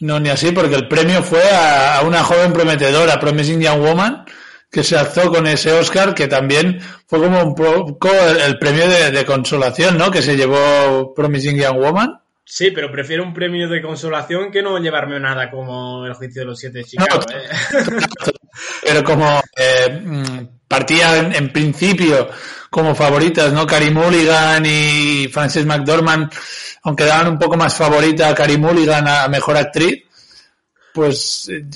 No, 0.00 0.20
ni 0.20 0.30
así, 0.30 0.52
porque 0.52 0.76
el 0.76 0.88
premio 0.88 1.22
fue 1.22 1.42
a, 1.52 2.02
una 2.04 2.22
joven 2.22 2.52
prometedora, 2.52 3.18
Promising 3.18 3.60
Young 3.60 3.80
Woman, 3.80 4.24
que 4.70 4.84
se 4.84 4.96
alzó 4.96 5.30
con 5.30 5.46
ese 5.46 5.72
Oscar, 5.72 6.14
que 6.14 6.28
también 6.28 6.80
fue 7.06 7.20
como 7.20 7.42
un 7.42 7.54
poco 7.54 8.10
el, 8.10 8.58
premio 8.58 8.88
de, 8.88 9.10
de, 9.10 9.24
consolación, 9.24 9.98
¿no? 9.98 10.10
Que 10.10 10.22
se 10.22 10.36
llevó 10.36 11.12
Promising 11.14 11.56
Young 11.56 11.78
Woman. 11.78 12.20
Sí, 12.46 12.70
pero 12.72 12.92
prefiero 12.92 13.24
un 13.24 13.32
premio 13.32 13.68
de 13.68 13.80
consolación 13.80 14.50
que 14.50 14.62
no 14.62 14.78
llevarme 14.78 15.18
nada 15.18 15.50
como 15.50 16.04
el 16.06 16.12
juicio 16.12 16.42
de 16.42 16.46
los 16.46 16.58
siete 16.58 16.78
de 16.78 16.84
Chicago. 16.84 17.22
¿eh? 17.32 18.02
pero 18.82 19.02
como 19.02 19.40
eh, 19.56 20.00
mm, 20.04 20.68
partía 20.68 21.18
en, 21.18 21.50
principio 21.50 22.28
como 22.74 22.96
favoritas, 22.96 23.52
¿no? 23.52 23.68
Carrie 23.68 23.92
Mulligan 23.92 24.66
y 24.66 25.28
Frances 25.28 25.64
McDormand, 25.64 26.28
aunque 26.82 27.04
daban 27.04 27.28
un 27.28 27.38
poco 27.38 27.56
más 27.56 27.76
favorita 27.76 28.28
a 28.28 28.34
Carrie 28.34 28.58
Mulligan 28.58 29.06
a 29.06 29.28
mejor 29.28 29.56
actriz, 29.56 30.02
pues 30.92 31.48
eh, 31.50 31.66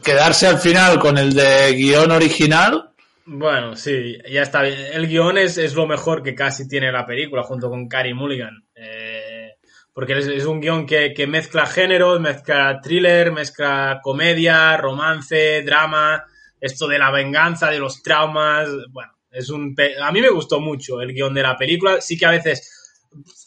quedarse 0.00 0.46
al 0.46 0.58
final 0.58 1.00
con 1.00 1.18
el 1.18 1.34
de 1.34 1.72
guion 1.72 2.12
original. 2.12 2.90
Bueno, 3.24 3.74
sí, 3.74 4.16
ya 4.30 4.42
está 4.42 4.62
bien. 4.62 4.78
El 4.92 5.08
guion 5.08 5.38
es, 5.38 5.58
es 5.58 5.74
lo 5.74 5.88
mejor 5.88 6.22
que 6.22 6.36
casi 6.36 6.68
tiene 6.68 6.92
la 6.92 7.04
película 7.04 7.42
junto 7.42 7.68
con 7.68 7.88
Carrie 7.88 8.14
Mulligan. 8.14 8.64
Eh, 8.76 9.54
porque 9.92 10.16
es, 10.16 10.46
un 10.46 10.60
guion 10.60 10.86
que, 10.86 11.26
mezcla 11.26 11.66
géneros, 11.66 12.20
mezcla 12.20 12.80
thriller, 12.80 13.32
mezcla 13.32 13.98
comedia, 14.00 14.76
romance, 14.76 15.64
drama, 15.64 16.24
esto 16.60 16.86
de 16.86 17.00
la 17.00 17.10
venganza, 17.10 17.70
de 17.70 17.80
los 17.80 18.04
traumas, 18.04 18.68
bueno, 18.90 19.13
es 19.34 19.50
un... 19.50 19.74
A 20.02 20.12
mí 20.12 20.20
me 20.20 20.30
gustó 20.30 20.60
mucho 20.60 21.00
el 21.00 21.12
guion 21.12 21.34
de 21.34 21.42
la 21.42 21.56
película, 21.56 22.00
sí 22.00 22.16
que 22.16 22.26
a 22.26 22.30
veces 22.30 22.84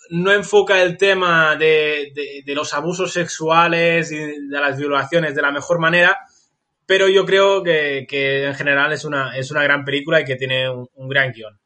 no 0.10 0.32
enfoca 0.32 0.82
el 0.82 0.98
tema 0.98 1.56
de, 1.56 2.14
los 2.48 2.74
abusos 2.74 3.12
sexuales 3.12 4.12
y 4.12 4.18
de 4.18 4.60
las 4.60 4.78
violaciones 4.78 5.36
de 5.36 5.42
la 5.42 5.52
mejor 5.52 5.80
manera, 5.80 6.18
pero 6.86 7.08
yo 7.08 7.26
creo 7.26 7.64
que, 7.64 8.06
que 8.08 8.46
en 8.46 8.56
general 8.56 8.94
es 8.94 9.04
una, 9.06 9.38
es 9.38 9.52
una 9.52 9.64
gran 9.64 9.84
película 9.84 10.22
y 10.22 10.26
que 10.26 10.36
tiene 10.36 10.70
un, 10.70 10.88
un 10.96 11.10
gran 11.10 11.32
guion. 11.32 11.60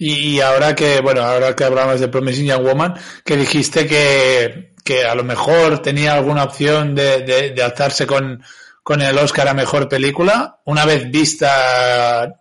Y, 0.00 0.40
ahora 0.40 0.76
que, 0.76 1.00
bueno, 1.00 1.22
ahora 1.22 1.56
que 1.56 1.64
hablamos 1.64 1.98
de 1.98 2.06
Promising 2.06 2.46
Young 2.46 2.62
Woman, 2.62 2.94
que 3.24 3.36
dijiste 3.36 3.86
que, 3.86 4.74
que 4.84 5.04
a 5.04 5.14
lo 5.16 5.24
mejor 5.24 5.80
tenía 5.80 6.14
alguna 6.14 6.44
opción 6.44 6.94
de, 6.94 7.22
de, 7.22 7.50
de 7.50 7.62
alzarse 7.62 8.06
con, 8.06 8.40
con 8.84 9.02
el 9.02 9.18
Oscar 9.18 9.48
a 9.48 9.54
Mejor 9.54 9.88
Película, 9.88 10.60
una 10.66 10.84
vez 10.84 11.10
vista 11.10 12.40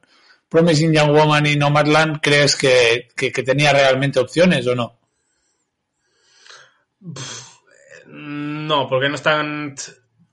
Promising 0.50 0.94
Young 0.94 1.12
Woman 1.12 1.46
y 1.46 1.56
Nomadland, 1.56 2.20
¿crees 2.22 2.56
que, 2.56 3.10
que, 3.16 3.32
tenía 3.32 3.74
realmente 3.74 4.20
opciones 4.20 4.66
o 4.68 4.76
no? 4.76 5.00
No, 8.08 8.88
porque 8.88 9.10
no 9.10 9.16
están... 9.16 9.76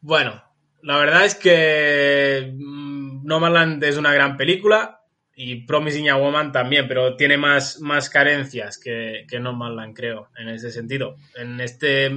Bueno, 0.01 0.43
la 0.83 0.99
verdad 0.99 1.25
es 1.25 1.35
que 1.35 2.53
mm, 2.55 3.27
Nomadland 3.27 3.83
es 3.83 3.97
una 3.97 4.13
gran 4.13 4.37
película, 4.37 5.05
y 5.37 5.63
Promising 5.63 6.05
Young 6.05 6.21
Woman 6.21 6.53
también, 6.53 6.87
pero 6.87 7.17
tiene 7.17 7.37
más, 7.37 7.81
más 7.81 8.09
carencias 8.09 8.79
que, 8.79 9.27
que 9.29 9.41
No 9.41 9.53
Manland, 9.53 9.95
creo, 9.95 10.29
en 10.37 10.49
ese 10.49 10.71
sentido. 10.71 11.17
En 11.35 11.61
este 11.61 12.13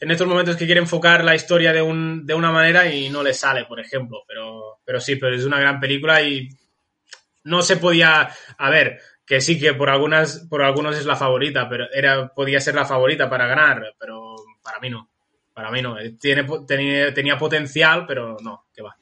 en 0.00 0.10
estos 0.10 0.26
momentos 0.26 0.56
que 0.56 0.66
quiere 0.66 0.80
enfocar 0.80 1.24
la 1.24 1.34
historia 1.34 1.72
de, 1.72 1.82
un, 1.82 2.26
de 2.26 2.34
una 2.34 2.50
manera 2.50 2.92
y 2.92 3.08
no 3.08 3.22
le 3.22 3.34
sale, 3.34 3.64
por 3.64 3.80
ejemplo. 3.80 4.24
Pero, 4.26 4.80
pero 4.84 5.00
sí, 5.00 5.16
pero 5.16 5.34
es 5.34 5.44
una 5.44 5.60
gran 5.60 5.80
película 5.80 6.22
y 6.22 6.48
no 7.44 7.62
se 7.62 7.76
podía. 7.76 8.30
A 8.58 8.70
ver, 8.70 9.00
que 9.24 9.40
sí 9.40 9.58
que 9.58 9.74
por 9.74 9.90
algunas, 9.90 10.46
por 10.48 10.62
algunos 10.62 10.96
es 10.96 11.06
la 11.06 11.16
favorita, 11.16 11.68
pero 11.68 11.86
era, 11.92 12.28
podía 12.28 12.60
ser 12.60 12.74
la 12.74 12.86
favorita 12.86 13.28
para 13.28 13.46
ganar, 13.46 13.94
pero 13.98 14.36
para 14.62 14.78
mí 14.80 14.90
no. 14.90 15.08
Para 15.54 15.70
mí 15.70 15.82
no. 15.82 15.96
Tiene, 16.20 16.46
tenía, 16.66 17.12
tenía 17.12 17.36
potencial, 17.36 18.04
pero 18.06 18.36
no, 18.40 18.66
que 18.74 18.82
va. 18.82 18.96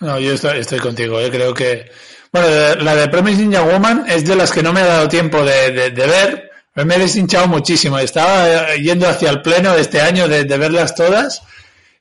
No, 0.00 0.18
yo 0.18 0.32
estoy, 0.32 0.78
contigo. 0.78 1.20
Yo 1.20 1.30
creo 1.30 1.52
que. 1.52 1.90
Bueno, 2.32 2.82
la 2.82 2.96
de 2.96 3.08
Promising 3.08 3.52
Young 3.52 3.70
Woman 3.70 4.04
es 4.08 4.24
de 4.24 4.34
las 4.34 4.50
que 4.50 4.62
no 4.62 4.72
me 4.72 4.80
ha 4.80 4.86
dado 4.86 5.08
tiempo 5.08 5.44
de, 5.44 5.90
de 5.90 6.06
ver. 6.06 6.53
Me 6.74 6.96
he 6.96 6.98
deshinchado 6.98 7.46
muchísimo. 7.46 7.98
Estaba 7.98 8.74
yendo 8.74 9.08
hacia 9.08 9.30
el 9.30 9.42
pleno 9.42 9.74
de 9.74 9.80
este 9.80 10.00
año 10.00 10.26
de, 10.26 10.44
de, 10.44 10.58
verlas 10.58 10.94
todas. 10.94 11.42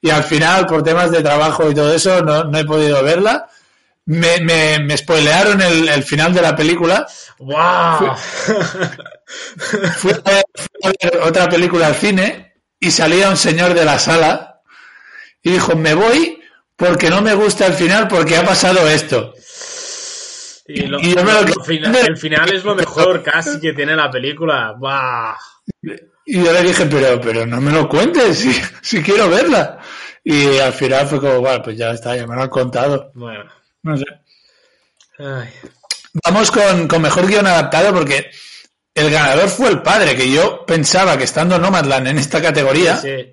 Y 0.02 0.10
al 0.10 0.24
final, 0.24 0.66
por 0.66 0.84
temas 0.84 1.12
de 1.12 1.22
trabajo 1.22 1.70
y 1.70 1.76
todo 1.76 1.94
eso, 1.94 2.22
no, 2.22 2.46
no 2.46 2.58
he 2.58 2.66
podido 2.66 3.04
verla. 3.04 3.48
Me, 4.06 4.42
me, 4.42 4.80
me 4.80 4.98
spoilearon 4.98 5.62
el, 5.62 5.88
el, 5.88 6.04
final 6.04 6.34
de 6.34 6.42
la 6.42 6.56
película. 6.56 7.08
¡Wow! 7.40 8.16
Fui, 9.58 9.80
fui, 9.96 10.12
a 10.12 10.32
ver, 10.32 10.46
fui, 10.54 10.82
a 10.84 11.10
ver, 11.10 11.22
otra 11.24 11.48
película 11.48 11.88
al 11.88 11.96
cine 11.96 12.54
y 12.80 12.92
salía 12.92 13.30
un 13.30 13.38
señor 13.38 13.74
de 13.74 13.86
la 13.86 13.98
sala 13.98 14.62
y 15.42 15.52
dijo, 15.52 15.76
me 15.76 15.94
voy 15.94 16.42
porque 16.76 17.10
no 17.10 17.22
me 17.22 17.34
gusta 17.34 17.66
el 17.66 17.74
final 17.74 18.08
porque 18.08 18.36
ha 18.36 18.46
pasado 18.46 18.88
esto. 18.90 19.34
Y, 20.76 20.88
lo, 20.88 21.00
y 21.00 21.14
yo 21.14 21.24
lo, 21.24 21.42
lo, 21.44 21.64
final, 21.64 21.96
el 21.96 22.18
final 22.18 22.52
es 22.52 22.64
lo 22.64 22.74
mejor 22.74 23.22
casi 23.22 23.60
que 23.60 23.74
tiene 23.74 23.96
la 23.96 24.10
película. 24.10 24.74
¡Bah! 24.80 25.38
Y 26.26 26.44
yo 26.44 26.52
le 26.52 26.64
dije, 26.64 26.88
pero, 26.88 27.22
pero 27.22 27.46
no 27.46 27.62
me 27.62 27.72
lo 27.72 27.88
cuentes, 27.88 28.40
si, 28.40 28.52
si 28.82 29.04
quiero 29.04 29.30
verla. 29.30 29.80
Y 30.24 30.58
al 30.58 30.74
final 30.74 31.06
fue 31.06 31.20
como, 31.20 31.42
bueno, 31.42 31.62
pues 31.62 31.78
ya 31.78 31.92
está, 31.92 32.16
ya 32.16 32.26
me 32.26 32.36
lo 32.36 32.42
han 32.42 32.50
contado. 32.50 33.12
Bueno. 33.14 33.52
No 33.84 33.98
sé. 33.98 34.06
Ay. 35.20 35.50
Vamos 36.26 36.50
con, 36.50 36.88
con 36.88 37.02
mejor 37.04 37.28
guion 37.28 37.46
adaptado 37.46 37.94
porque 37.94 38.32
el 38.96 39.12
ganador 39.12 39.50
fue 39.50 39.70
el 39.70 39.84
padre, 39.84 40.16
que 40.16 40.32
yo 40.32 40.66
pensaba 40.66 41.18
que 41.18 41.26
estando 41.26 41.60
Nomadland 41.60 42.08
en 42.08 42.18
esta 42.18 42.42
categoría. 42.42 42.98
Sí, 42.98 43.32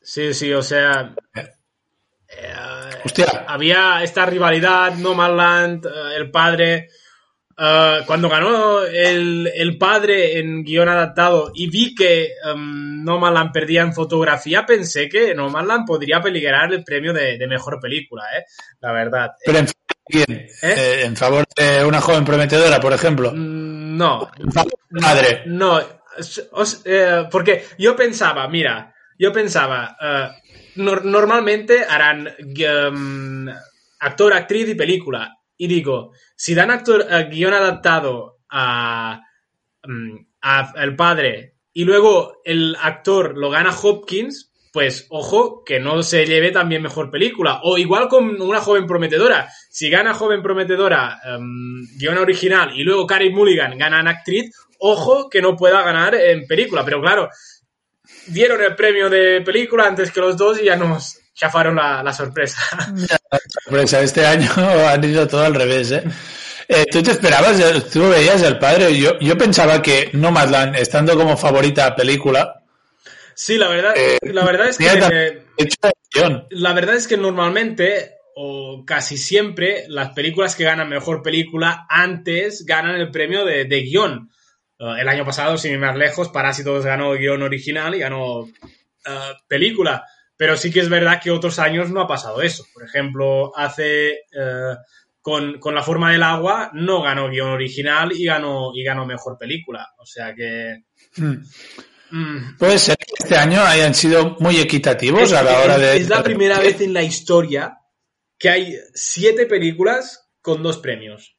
sí, 0.00 0.32
sí 0.32 0.52
o 0.54 0.62
sea. 0.62 1.14
Eh, 1.34 2.67
Hostia. 3.04 3.44
Había 3.46 4.02
esta 4.02 4.26
rivalidad, 4.26 4.94
No 4.94 5.14
Manland, 5.14 5.86
uh, 5.86 6.08
el 6.16 6.30
padre. 6.30 6.88
Uh, 7.60 8.06
cuando 8.06 8.28
ganó 8.28 8.84
el, 8.84 9.50
el, 9.52 9.76
padre 9.78 10.38
en 10.38 10.62
guion 10.62 10.88
adaptado 10.88 11.50
y 11.52 11.68
vi 11.68 11.92
que 11.92 12.30
um, 12.54 13.02
No 13.02 13.18
Manland 13.18 13.50
perdía 13.50 13.82
en 13.82 13.92
fotografía, 13.92 14.64
pensé 14.64 15.08
que 15.08 15.34
No 15.34 15.50
Manland 15.50 15.84
podría 15.84 16.20
peligrar 16.20 16.72
el 16.72 16.84
premio 16.84 17.12
de, 17.12 17.36
de 17.36 17.46
mejor 17.48 17.80
película, 17.80 18.22
¿eh? 18.38 18.44
La 18.80 18.92
verdad. 18.92 19.32
Pero 19.44 19.58
en. 19.58 19.66
¿Eh? 20.10 20.48
Eh, 20.62 21.02
¿En 21.04 21.16
favor 21.16 21.44
de 21.56 21.84
una 21.84 22.00
joven 22.00 22.24
prometedora, 22.24 22.80
por 22.80 22.92
ejemplo? 22.92 23.32
Mm, 23.32 23.96
no. 23.96 24.30
En 24.38 24.52
favor 24.52 24.72
del 24.90 25.02
padre. 25.02 25.42
No. 25.46 25.80
Os, 26.52 26.82
eh, 26.84 27.28
porque 27.30 27.64
yo 27.78 27.94
pensaba, 27.94 28.48
mira, 28.48 28.94
yo 29.18 29.32
pensaba, 29.32 29.96
no, 30.78 30.96
normalmente 30.96 31.84
harán 31.84 32.28
um, 32.90 33.48
actor, 34.00 34.32
actriz 34.32 34.68
y 34.68 34.74
película. 34.74 35.36
Y 35.56 35.66
digo, 35.66 36.12
si 36.36 36.54
dan 36.54 36.70
actor, 36.70 37.04
uh, 37.10 37.28
guion 37.28 37.52
adaptado 37.52 38.38
a, 38.48 39.20
um, 39.86 40.24
a, 40.40 40.72
El 40.76 40.96
Padre 40.96 41.56
y 41.72 41.84
luego 41.84 42.40
el 42.44 42.76
actor 42.80 43.36
lo 43.36 43.50
gana 43.50 43.70
Hopkins, 43.70 44.52
pues 44.72 45.06
ojo, 45.10 45.64
que 45.64 45.80
no 45.80 46.02
se 46.02 46.26
lleve 46.26 46.52
también 46.52 46.82
mejor 46.82 47.10
película. 47.10 47.60
O 47.64 47.76
igual 47.76 48.08
con 48.08 48.40
una 48.40 48.60
joven 48.60 48.86
prometedora. 48.86 49.48
Si 49.70 49.90
gana 49.90 50.14
joven 50.14 50.42
prometedora, 50.42 51.18
um, 51.36 51.84
guion 51.98 52.18
original, 52.18 52.70
y 52.74 52.84
luego 52.84 53.06
Carey 53.06 53.30
Mulligan 53.32 53.76
gana 53.76 54.00
en 54.00 54.08
actriz, 54.08 54.54
ojo 54.78 55.28
que 55.28 55.42
no 55.42 55.56
pueda 55.56 55.82
ganar 55.82 56.14
en 56.14 56.46
película. 56.46 56.84
Pero 56.84 57.00
claro, 57.00 57.28
dieron 58.26 58.62
el 58.62 58.74
premio 58.74 59.08
de 59.08 59.40
película 59.42 59.86
antes 59.86 60.10
que 60.10 60.20
los 60.20 60.36
dos 60.36 60.60
y 60.60 60.64
ya 60.64 60.76
nos 60.76 61.18
chafaron 61.34 61.76
la, 61.76 62.02
la 62.02 62.12
sorpresa. 62.12 62.60
La 63.30 63.40
sorpresa, 63.48 64.00
este 64.00 64.26
año 64.26 64.50
han 64.56 65.04
ido 65.04 65.26
todo 65.26 65.44
al 65.44 65.54
revés, 65.54 65.92
¿eh? 65.92 66.02
Eh, 66.70 66.84
¿Tú 66.90 67.02
te 67.02 67.12
esperabas, 67.12 67.58
tú 67.90 68.10
veías 68.10 68.42
el 68.42 68.58
padre? 68.58 68.94
Yo, 68.94 69.18
yo 69.20 69.38
pensaba 69.38 69.80
que 69.80 70.10
Nomadland, 70.12 70.76
estando 70.76 71.16
como 71.16 71.36
favorita 71.36 71.86
a 71.86 71.96
película... 71.96 72.62
Sí, 73.34 73.56
la 73.56 73.68
verdad, 73.68 73.94
eh, 73.96 74.18
la 74.22 74.44
verdad 74.44 74.68
es 74.68 74.76
que... 74.76 75.42
La 76.50 76.72
verdad 76.74 76.96
es 76.96 77.06
que 77.08 77.16
normalmente, 77.16 78.16
o 78.34 78.84
casi 78.84 79.16
siempre, 79.16 79.84
las 79.88 80.10
películas 80.10 80.56
que 80.56 80.64
ganan 80.64 80.90
mejor 80.90 81.22
película 81.22 81.86
antes 81.88 82.66
ganan 82.66 82.96
el 82.96 83.10
premio 83.10 83.46
de, 83.46 83.64
de 83.64 83.80
guion. 83.80 84.30
Uh, 84.78 84.92
el 84.92 85.08
año 85.08 85.24
pasado, 85.24 85.58
sin 85.58 85.72
ir 85.72 85.78
más 85.78 85.96
lejos, 85.96 86.28
Parásitos 86.28 86.84
ganó 86.84 87.12
guion 87.12 87.42
original 87.42 87.94
y 87.94 88.00
ganó 88.00 88.40
uh, 88.40 88.50
película. 89.46 90.04
Pero 90.36 90.56
sí 90.56 90.70
que 90.70 90.80
es 90.80 90.88
verdad 90.88 91.20
que 91.20 91.32
otros 91.32 91.58
años 91.58 91.90
no 91.90 92.00
ha 92.00 92.06
pasado 92.06 92.42
eso. 92.42 92.64
Por 92.72 92.84
ejemplo, 92.84 93.52
hace 93.56 94.22
uh, 94.34 94.76
con, 95.20 95.58
con, 95.58 95.74
La 95.74 95.82
forma 95.82 96.12
del 96.12 96.22
agua 96.22 96.70
no 96.74 97.02
ganó 97.02 97.28
guion 97.28 97.50
original 97.50 98.12
y 98.12 98.24
ganó, 98.24 98.70
y 98.72 98.84
ganó 98.84 99.04
mejor 99.04 99.36
película. 99.36 99.88
O 99.98 100.06
sea 100.06 100.34
que. 100.34 100.84
Mm. 101.16 101.42
Mm. 102.10 102.56
Puede 102.56 102.78
ser 102.78 102.96
que 102.96 103.14
este 103.18 103.36
año 103.36 103.60
hayan 103.62 103.94
sido 103.94 104.36
muy 104.38 104.58
equitativos 104.58 105.24
es, 105.24 105.32
a 105.32 105.42
la 105.42 105.60
hora 105.60 105.76
de. 105.76 105.96
Es 105.96 106.08
la 106.08 106.22
primera 106.22 106.58
vez 106.60 106.80
en 106.80 106.94
la 106.94 107.02
historia 107.02 107.78
que 108.38 108.48
hay 108.48 108.78
siete 108.94 109.46
películas 109.46 110.30
con 110.40 110.62
dos 110.62 110.78
premios. 110.78 111.37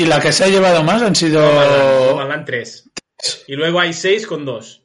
Y 0.00 0.06
la 0.06 0.18
que 0.18 0.32
se 0.32 0.44
ha 0.44 0.48
llevado 0.48 0.82
más 0.82 1.02
han 1.02 1.14
sido. 1.14 1.42
No, 1.42 2.16
Mandan 2.16 2.46
tres. 2.46 2.90
Y 3.46 3.54
luego 3.54 3.80
hay 3.80 3.92
seis 3.92 4.26
con 4.26 4.46
dos. 4.46 4.82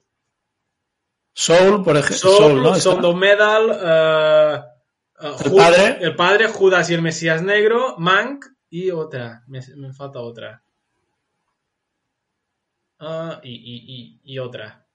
Soul, 1.31 1.85
por 1.85 1.95
ejemplo. 1.95 2.17
Soul, 2.17 2.37
Soul 2.37 2.63
¿no? 2.63 2.75
Sound 2.75 3.05
of 3.05 3.15
Medal, 3.15 3.63
uh, 5.21 5.25
uh, 5.25 5.45
el, 5.45 5.55
padre. 5.55 5.97
el 6.01 6.15
padre, 6.17 6.47
Judas 6.49 6.89
y 6.89 6.95
el 6.95 7.01
Mesías 7.01 7.41
Negro, 7.41 7.95
Mank 7.97 8.43
y 8.69 8.91
otra. 8.91 9.41
Me, 9.47 9.61
me 9.77 9.93
falta 9.93 10.19
otra. 10.19 10.61
Uh, 12.99 13.39
y, 13.41 13.53
y, 13.53 14.19
y, 14.25 14.33
y, 14.33 14.39
otra. 14.39 14.85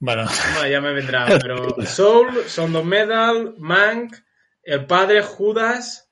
Bueno. 0.00 0.28
bueno. 0.54 0.68
ya 0.68 0.80
me 0.80 0.92
vendrá. 0.92 1.26
Pero 1.40 1.76
Soul, 1.86 2.48
Sound 2.48 2.74
of 2.74 2.84
Medal, 2.84 3.54
Mank, 3.58 4.16
el 4.64 4.86
padre, 4.86 5.22
Judas 5.22 6.10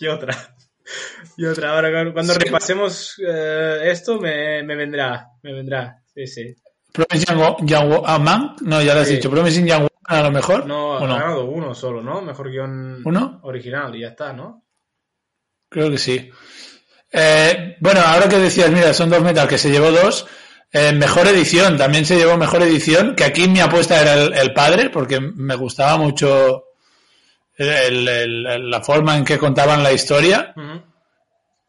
y 0.00 0.06
otra. 0.06 0.54
Y 1.36 1.46
otra, 1.46 1.70
ahora 1.70 2.12
cuando 2.12 2.32
sí. 2.32 2.38
repasemos 2.38 3.18
uh, 3.18 3.82
esto 3.82 4.20
me, 4.20 4.62
me, 4.62 4.76
vendrá, 4.76 5.30
me 5.42 5.52
vendrá, 5.52 6.00
sí, 6.14 6.26
sí. 6.26 6.54
Promising 6.92 7.66
Young 7.66 8.02
ah, 8.06 8.18
Man, 8.20 8.54
no, 8.60 8.80
ya 8.80 8.94
lo 8.94 9.00
has 9.00 9.08
sí. 9.08 9.16
dicho, 9.16 9.30
Promising 9.30 9.66
Young 9.66 9.88
a 10.04 10.22
lo 10.22 10.30
mejor. 10.30 10.66
No, 10.66 10.96
ha 10.96 11.00
no? 11.00 11.14
ganado 11.14 11.44
uno 11.46 11.74
solo, 11.74 12.02
¿no? 12.02 12.22
Mejor 12.22 12.50
guion 12.50 13.02
¿Uno? 13.04 13.40
original 13.42 13.94
y 13.96 14.02
ya 14.02 14.08
está, 14.08 14.32
¿no? 14.32 14.64
Creo 15.68 15.90
que 15.90 15.98
sí. 15.98 16.30
Eh, 17.10 17.76
bueno, 17.80 18.00
ahora 18.00 18.28
que 18.28 18.38
decías, 18.38 18.70
mira, 18.70 18.92
son 18.94 19.10
dos 19.10 19.22
metal 19.22 19.48
que 19.48 19.58
se 19.58 19.70
llevó 19.70 19.90
dos. 19.90 20.26
Eh, 20.72 20.92
mejor 20.92 21.26
edición, 21.26 21.76
también 21.76 22.04
se 22.04 22.16
llevó 22.16 22.36
mejor 22.36 22.62
edición, 22.62 23.14
que 23.14 23.24
aquí 23.24 23.48
mi 23.48 23.60
apuesta 23.60 24.00
era 24.00 24.14
el, 24.14 24.34
el 24.34 24.52
padre, 24.52 24.90
porque 24.90 25.20
me 25.20 25.54
gustaba 25.56 25.96
mucho 25.96 26.64
el, 27.56 28.08
el, 28.08 28.70
la 28.70 28.80
forma 28.82 29.16
en 29.16 29.24
que 29.24 29.38
contaban 29.38 29.82
la 29.82 29.92
historia. 29.92 30.52
Uh 30.56 30.60
-huh. 30.60 30.82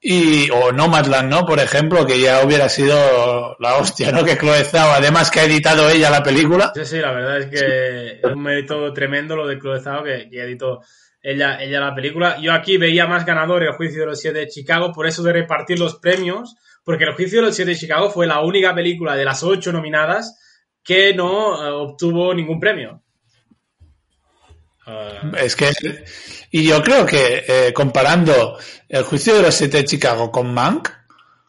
Y, 0.07 0.49
o 0.51 0.71
Nomadland, 0.71 1.31
¿no? 1.31 1.45
Por 1.45 1.59
ejemplo, 1.59 2.05
que 2.05 2.19
ya 2.19 2.45
hubiera 2.45 2.69
sido 2.69 3.55
la 3.59 3.77
hostia, 3.77 4.11
¿no? 4.11 4.23
Que 4.25 4.37
Chloe 4.37 4.63
Zhao, 4.63 4.91
además 4.91 5.31
que 5.31 5.39
ha 5.39 5.45
editado 5.45 5.89
ella 5.89 6.11
la 6.11 6.21
película. 6.21 6.71
Sí, 6.75 6.85
sí, 6.85 6.99
la 6.99 7.11
verdad 7.11 7.39
es 7.39 7.47
que 7.47 8.19
es 8.19 8.31
un 8.31 8.43
mérito 8.43 8.93
tremendo 8.93 9.35
lo 9.35 9.47
de 9.47 9.57
Chloe 9.57 9.79
Zhao 9.79 10.03
que, 10.03 10.29
que 10.29 10.43
editó 10.43 10.81
ella, 11.23 11.57
ella 11.59 11.79
la 11.79 11.95
película. 11.95 12.37
Yo 12.39 12.53
aquí 12.53 12.77
veía 12.77 13.07
más 13.07 13.25
ganador 13.25 13.63
el 13.63 13.73
juicio 13.73 14.01
de 14.01 14.05
los 14.05 14.19
siete 14.19 14.39
de 14.39 14.47
Chicago, 14.47 14.91
por 14.93 15.07
eso 15.07 15.23
de 15.23 15.33
repartir 15.33 15.79
los 15.79 15.95
premios, 15.95 16.55
porque 16.83 17.05
el 17.05 17.13
juicio 17.13 17.39
de 17.39 17.47
los 17.47 17.55
siete 17.55 17.71
de 17.71 17.77
Chicago 17.77 18.11
fue 18.11 18.27
la 18.27 18.41
única 18.41 18.75
película 18.75 19.15
de 19.15 19.25
las 19.25 19.41
ocho 19.41 19.71
nominadas 19.71 20.37
que 20.83 21.15
no 21.15 21.65
eh, 21.65 21.71
obtuvo 21.71 22.31
ningún 22.35 22.59
premio. 22.59 23.01
Uh... 24.87 25.35
Es 25.37 25.55
que, 25.55 25.71
y 26.51 26.63
yo 26.67 26.81
creo 26.83 27.05
que 27.05 27.43
eh, 27.47 27.73
comparando 27.73 28.57
el 28.87 29.03
juicio 29.03 29.35
de 29.35 29.41
los 29.43 29.55
siete 29.55 29.77
de 29.77 29.85
Chicago 29.85 30.31
con 30.31 30.53
Mank, 30.53 30.89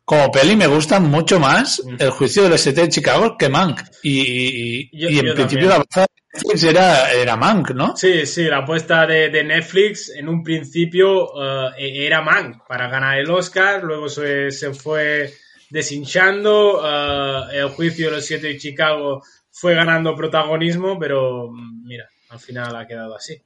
como 0.05 0.31
peli 0.31 0.55
me 0.55 0.69
gusta 0.69 1.01
mucho 1.01 1.41
más 1.41 1.83
el 1.99 2.11
juicio 2.11 2.45
de 2.45 2.51
los 2.51 2.61
siete 2.61 2.83
de 2.83 2.89
Chicago 2.89 3.37
que 3.37 3.49
Mank. 3.49 3.81
Y, 4.03 4.21
y, 4.21 4.91
yo, 4.93 5.11
y 5.11 5.19
en 5.19 5.35
principio 5.35 5.69
también. 5.69 5.89
la 5.97 6.07
Netflix 6.33 6.63
era, 6.63 7.13
era 7.13 7.37
Mank, 7.37 7.71
¿no? 7.71 7.97
Sí, 7.97 8.25
sí, 8.27 8.45
la 8.45 8.59
apuesta 8.59 9.07
de, 9.07 9.31
de 9.31 9.43
Netflix 9.43 10.11
en 10.11 10.29
un 10.29 10.45
principio 10.45 11.33
uh, 11.33 11.73
era 11.77 12.23
Mank 12.23 12.67
para 12.69 12.89
ganar 12.89 13.19
el 13.19 13.31
Oscar, 13.31 13.83
luego 13.83 14.09
se, 14.09 14.51
se 14.51 14.73
fue 14.73 15.33
deshinchando, 15.71 16.83
uh, 16.83 17.51
el 17.51 17.69
juicio 17.71 18.07
de 18.07 18.17
los 18.17 18.27
siete 18.27 18.49
de 18.49 18.59
Chicago 18.59 19.23
fue 19.51 19.75
ganando 19.75 20.15
protagonismo, 20.15 20.99
pero 20.99 21.51
mira, 21.85 22.09
al 22.37 22.41
final 22.41 22.77
ha 22.77 22.87
quedado 22.87 23.15
así. 23.17 23.43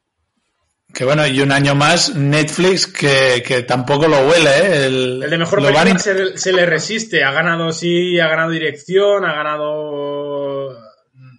Que 0.92 1.04
bueno, 1.04 1.24
y 1.26 1.40
un 1.40 1.52
año 1.52 1.74
más 1.76 2.14
Netflix 2.16 2.86
que, 2.88 3.42
que 3.46 3.62
tampoco 3.62 4.08
lo 4.08 4.26
huele, 4.28 4.50
¿eh? 4.50 4.86
El, 4.86 5.22
el 5.22 5.30
de 5.30 5.38
mejor 5.38 5.60
película 5.60 5.84
van... 5.84 5.98
se, 6.00 6.36
se, 6.36 6.52
le 6.52 6.66
resiste. 6.66 7.22
Ha 7.22 7.30
ganado, 7.30 7.70
sí, 7.70 8.18
ha 8.18 8.26
ganado 8.26 8.50
dirección, 8.50 9.24
ha 9.24 9.32
ganado 9.34 10.76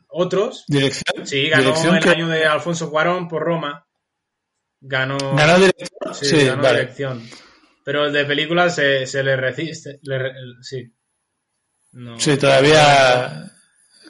otros. 0.07 0.63
¿Dirección? 0.69 1.27
Sí, 1.27 1.49
ganó 1.49 1.63
¿Dirección 1.63 1.95
el 1.97 2.03
que... 2.03 2.09
año 2.11 2.29
de 2.29 2.45
Alfonso 2.45 2.89
Cuarón 2.89 3.27
por 3.27 3.43
Roma. 3.43 3.85
Ganó. 4.79 5.17
¿Ganó 5.35 5.57
dirección? 5.59 6.13
Sí, 6.13 6.25
Sí, 6.27 6.45
ganó 6.45 6.63
vale. 6.63 6.79
dirección. 6.79 7.29
Pero 7.83 8.05
el 8.05 8.13
de 8.13 8.23
películas 8.25 8.73
se, 8.75 9.05
se 9.05 9.21
le 9.21 9.35
resiste. 9.35 9.99
Le 10.03 10.31
sí. 10.61 10.89
No. 11.91 12.17
Sí, 12.19 12.37
todavía. 12.37 13.51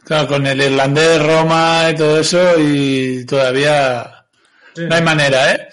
Claro, 0.04 0.28
con 0.28 0.46
el 0.48 0.62
irlandés 0.62 1.08
de 1.08 1.20
Roma 1.20 1.88
y 1.92 1.96
todo 1.96 2.20
eso, 2.20 2.60
y 2.60 3.26
todavía. 3.26 4.26
Sí. 4.76 4.84
No 4.88 4.96
hay 4.96 5.02
manera, 5.02 5.52
¿eh? 5.54 5.68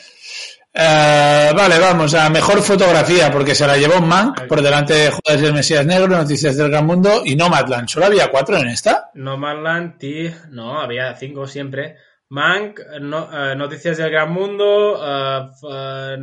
Eh, 0.80 1.50
vale, 1.56 1.78
vamos 1.78 2.14
a 2.14 2.28
mejor 2.30 2.62
fotografía, 2.62 3.32
porque 3.32 3.54
se 3.54 3.66
la 3.66 3.76
llevó 3.76 4.00
Mank 4.00 4.46
por 4.46 4.62
delante 4.62 4.94
de 4.94 5.10
Judas 5.10 5.42
y 5.42 5.46
el 5.46 5.54
Mesías 5.54 5.84
Negro, 5.86 6.06
Noticias 6.08 6.56
del 6.56 6.70
Gran 6.70 6.86
Mundo 6.86 7.22
y 7.24 7.34
Nomadland. 7.34 7.88
¿Solo 7.88 8.06
había 8.06 8.30
cuatro 8.30 8.56
en 8.58 8.68
esta? 8.68 9.10
Nomadland, 9.14 9.98
Tig, 9.98 10.34
no, 10.50 10.80
había 10.80 11.16
cinco 11.16 11.46
siempre. 11.48 11.96
Mank, 12.28 12.78
no- 13.00 13.28
eh, 13.32 13.56
Noticias 13.56 13.96
del 13.96 14.10
Gran 14.10 14.30
Mundo, 14.30 15.00
eh, 15.04 16.16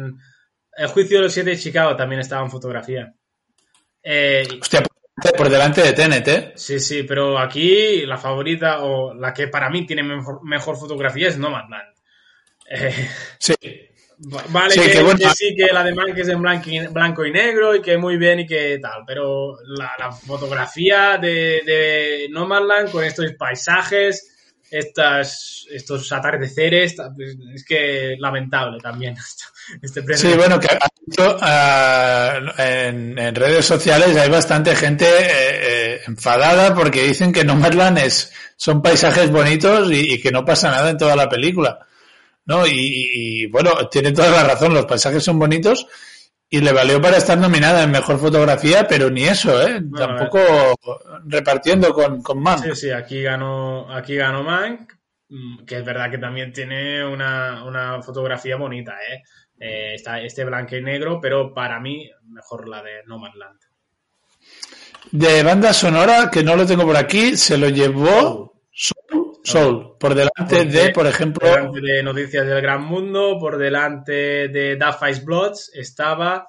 El 0.78 0.88
Juicio 0.88 1.18
de 1.18 1.24
los 1.24 1.34
Siete 1.34 1.50
de 1.52 1.58
Chicago 1.58 1.96
también 1.98 2.22
estaba 2.22 2.44
en 2.46 2.52
fotografía. 2.52 3.12
Eh, 4.04 4.48
Hostia, 4.62 4.84
por 5.38 5.50
delante 5.50 5.82
de 5.82 5.94
Tenet, 5.94 6.28
¿eh? 6.28 6.54
sí, 6.56 6.80
sí, 6.80 7.04
pero 7.04 7.40
aquí 7.40 8.06
la 8.06 8.18
favorita 8.18 8.84
o 8.84 9.14
la 9.14 9.34
que 9.34 9.48
para 9.48 9.70
mí 9.70 9.86
tiene 9.86 10.04
mejor, 10.04 10.44
mejor 10.44 10.78
fotografía 10.78 11.28
es 11.30 11.38
Nomadland. 11.38 11.94
Eh, 12.70 13.10
Sí. 13.40 13.54
va- 14.34 14.44
vale, 14.50 14.72
Sí, 14.72 14.82
que, 14.82 14.92
que 14.92 15.02
bueno. 15.04 15.20
que 15.20 15.30
sí, 15.30 15.56
que 15.56 15.72
la 15.72 15.84
de 15.84 15.94
Mank 15.94 16.18
es 16.18 16.28
en 16.28 16.42
blanco 16.42 16.70
y, 16.70 16.80
blanco 16.88 17.26
y 17.26 17.32
negro 17.32 17.76
y 17.76 17.82
que 17.82 17.98
muy 17.98 18.18
bien 18.18 18.42
y 18.42 18.46
que 18.48 18.80
tal, 18.80 19.04
pero 19.08 19.56
la, 19.78 19.94
la 20.00 20.12
fotografía 20.12 21.18
de, 21.18 21.62
de 21.66 22.28
Nomadland 22.32 22.92
con 22.92 23.04
estos 23.04 23.32
paisajes, 23.34 24.35
estas, 24.72 25.66
estos 25.72 26.12
atardeceres, 26.12 26.96
ta- 26.96 27.12
pues, 27.16 27.36
es 27.54 27.64
que 27.66 28.16
lamentable 28.20 28.80
también 28.82 29.16
este. 29.82 30.02
Sí, 30.18 30.34
bueno, 30.36 30.60
que 30.60 30.68
ha 30.68 30.88
dicho, 31.06 31.38
ah, 31.42 32.40
en, 32.58 33.18
en 33.18 33.36
redes 33.36 33.66
sociales 33.66 34.16
hay 34.18 34.30
bastante 34.30 34.76
gente 34.76 35.06
eh, 35.06 35.30
eh, 35.30 36.02
enfadada 36.08 36.74
porque 36.74 37.04
dicen 37.08 37.32
que 37.32 37.44
Nomadland 37.44 37.98
es, 38.00 38.32
son 38.58 38.82
paisajes 38.82 39.32
bonitos 39.32 39.92
y, 39.92 40.14
y 40.14 40.22
que 40.22 40.32
no 40.32 40.44
pasa 40.46 40.70
nada 40.72 40.90
en 40.90 40.98
toda 40.98 41.16
la 41.16 41.30
película. 41.30 41.80
¿No? 42.48 42.68
Y, 42.68 42.72
y, 43.14 43.46
bueno, 43.48 43.90
tiene 43.90 44.12
toda 44.12 44.30
la 44.30 44.44
razón, 44.44 44.72
los 44.72 44.86
paisajes 44.86 45.24
son 45.24 45.40
bonitos 45.40 45.88
y 46.50 46.62
le 46.62 46.72
valió 46.72 47.02
para 47.02 47.18
estar 47.18 47.38
nominada 47.38 47.84
en 47.84 47.92
mejor 47.92 48.20
fotografía, 48.20 48.88
pero 48.88 49.10
ni 49.10 49.24
eso, 49.24 49.62
¿eh? 49.62 49.80
Bueno, 49.82 50.16
Tampoco 50.16 50.40
repartiendo 51.26 51.94
con, 51.94 52.22
con 52.22 52.42
Mank. 52.42 52.64
Sí, 52.64 52.76
sí, 52.76 52.92
aquí 52.92 53.22
ganó, 53.22 53.92
aquí 53.94 54.16
ganó 54.16 54.44
Mank, 54.44 54.94
mm, 55.30 55.66
que 55.66 55.78
es 55.78 55.86
verdad 55.86 56.12
que 56.12 56.18
también 56.18 56.54
tiene 56.54 57.06
una, 57.06 57.64
una 57.66 58.02
fotografía 58.02 58.58
bonita, 58.58 58.94
¿eh? 58.94 59.24
Eh, 59.60 59.96
está 59.96 60.22
este 60.22 60.44
blanco 60.44 60.76
y 60.76 60.82
negro, 60.82 61.20
pero 61.22 61.54
para 61.54 61.80
mí 61.80 62.10
mejor 62.28 62.68
la 62.68 62.84
de 62.84 63.04
Nomadland. 63.06 63.60
De 65.12 65.44
banda 65.44 65.74
sonora, 65.74 66.30
que 66.30 66.44
no 66.44 66.56
lo 66.56 66.66
tengo 66.66 66.86
por 66.86 66.98
aquí, 66.98 67.38
se 67.38 67.58
lo 67.58 67.70
llevó 67.70 68.62
Soul, 68.72 69.25
Soul 69.46 69.96
por 70.00 70.16
delante 70.16 70.66
de, 70.66 70.90
por 70.90 71.08
ejemplo, 71.08 71.48
Por 71.48 71.56
delante 71.58 71.82
de 71.82 72.04
Noticias 72.04 72.46
del 72.46 72.62
Gran 72.62 72.84
Mundo, 72.84 73.38
por 73.40 73.58
delante 73.58 74.48
de 74.50 74.76
That 74.78 74.98
Five 75.00 75.22
Bloods, 75.24 75.72
estaba, 75.74 76.48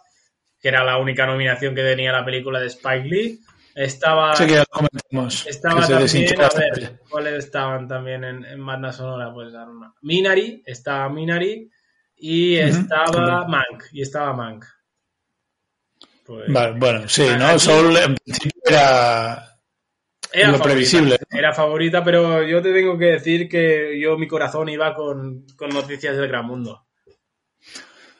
que 0.60 0.68
era 0.68 0.84
la 0.84 0.98
única 0.98 1.26
nominación 1.26 1.74
que 1.74 1.82
tenía 1.82 2.12
la 2.12 2.24
película 2.24 2.60
de 2.60 2.66
Spike 2.66 3.04
Lee, 3.08 3.40
estaba, 3.74 4.34
sí 4.34 4.46
que 4.46 4.52
ya 4.54 4.60
lo 4.60 4.66
comentamos, 4.66 5.46
estaba 5.46 5.86
que 5.86 5.92
también, 5.94 6.40
a 6.40 6.48
ver, 6.48 7.00
¿cuáles 7.10 7.44
estaban 7.44 7.86
también 7.86 8.24
en, 8.24 8.44
en 8.44 8.64
banda 8.64 8.92
sonora? 8.92 9.32
Pues 9.34 9.52
no. 9.52 9.94
Minari, 10.00 10.62
estaba 10.64 11.08
Minari, 11.10 11.70
y 12.16 12.56
estaba. 12.56 13.46
Mank, 13.46 13.84
y 13.92 14.00
estaba 14.00 14.32
Mank. 14.32 14.64
Pues, 16.24 16.52
Vale, 16.52 16.78
bueno, 16.78 17.08
sí, 17.08 17.26
¿no? 17.38 17.46
Aquí- 17.46 17.60
Soul 17.60 17.96
en 17.98 18.14
principio 18.16 18.60
era 18.66 19.55
Era 20.36 20.48
lo 20.48 20.58
favorita, 20.58 20.64
previsible. 20.64 21.16
Era 21.30 21.52
favorita, 21.52 22.04
pero 22.04 22.42
yo 22.42 22.60
te 22.62 22.72
tengo 22.72 22.96
que 22.98 23.06
decir 23.06 23.48
que 23.48 23.98
yo 24.00 24.16
mi 24.18 24.26
corazón 24.28 24.68
iba 24.68 24.94
con, 24.94 25.46
con 25.56 25.70
Noticias 25.70 26.16
del 26.16 26.28
Gran 26.28 26.46
Mundo. 26.46 26.86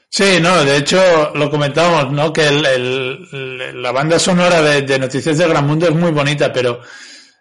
Sí, 0.09 0.39
no, 0.41 0.65
de 0.65 0.79
hecho 0.79 1.33
lo 1.35 1.51
comentábamos, 1.51 2.13
¿no? 2.13 2.33
Que 2.33 2.49
el, 2.49 2.65
el- 2.65 3.83
la 3.83 3.93
banda 3.93 4.19
sonora 4.19 4.63
de, 4.63 4.83
de 4.83 4.99
Noticias 4.99 5.37
del 5.37 5.51
Gran 5.51 5.67
Mundo 5.67 5.87
es 5.89 5.95
muy 5.95 6.11
bonita, 6.11 6.53
pero 6.53 6.81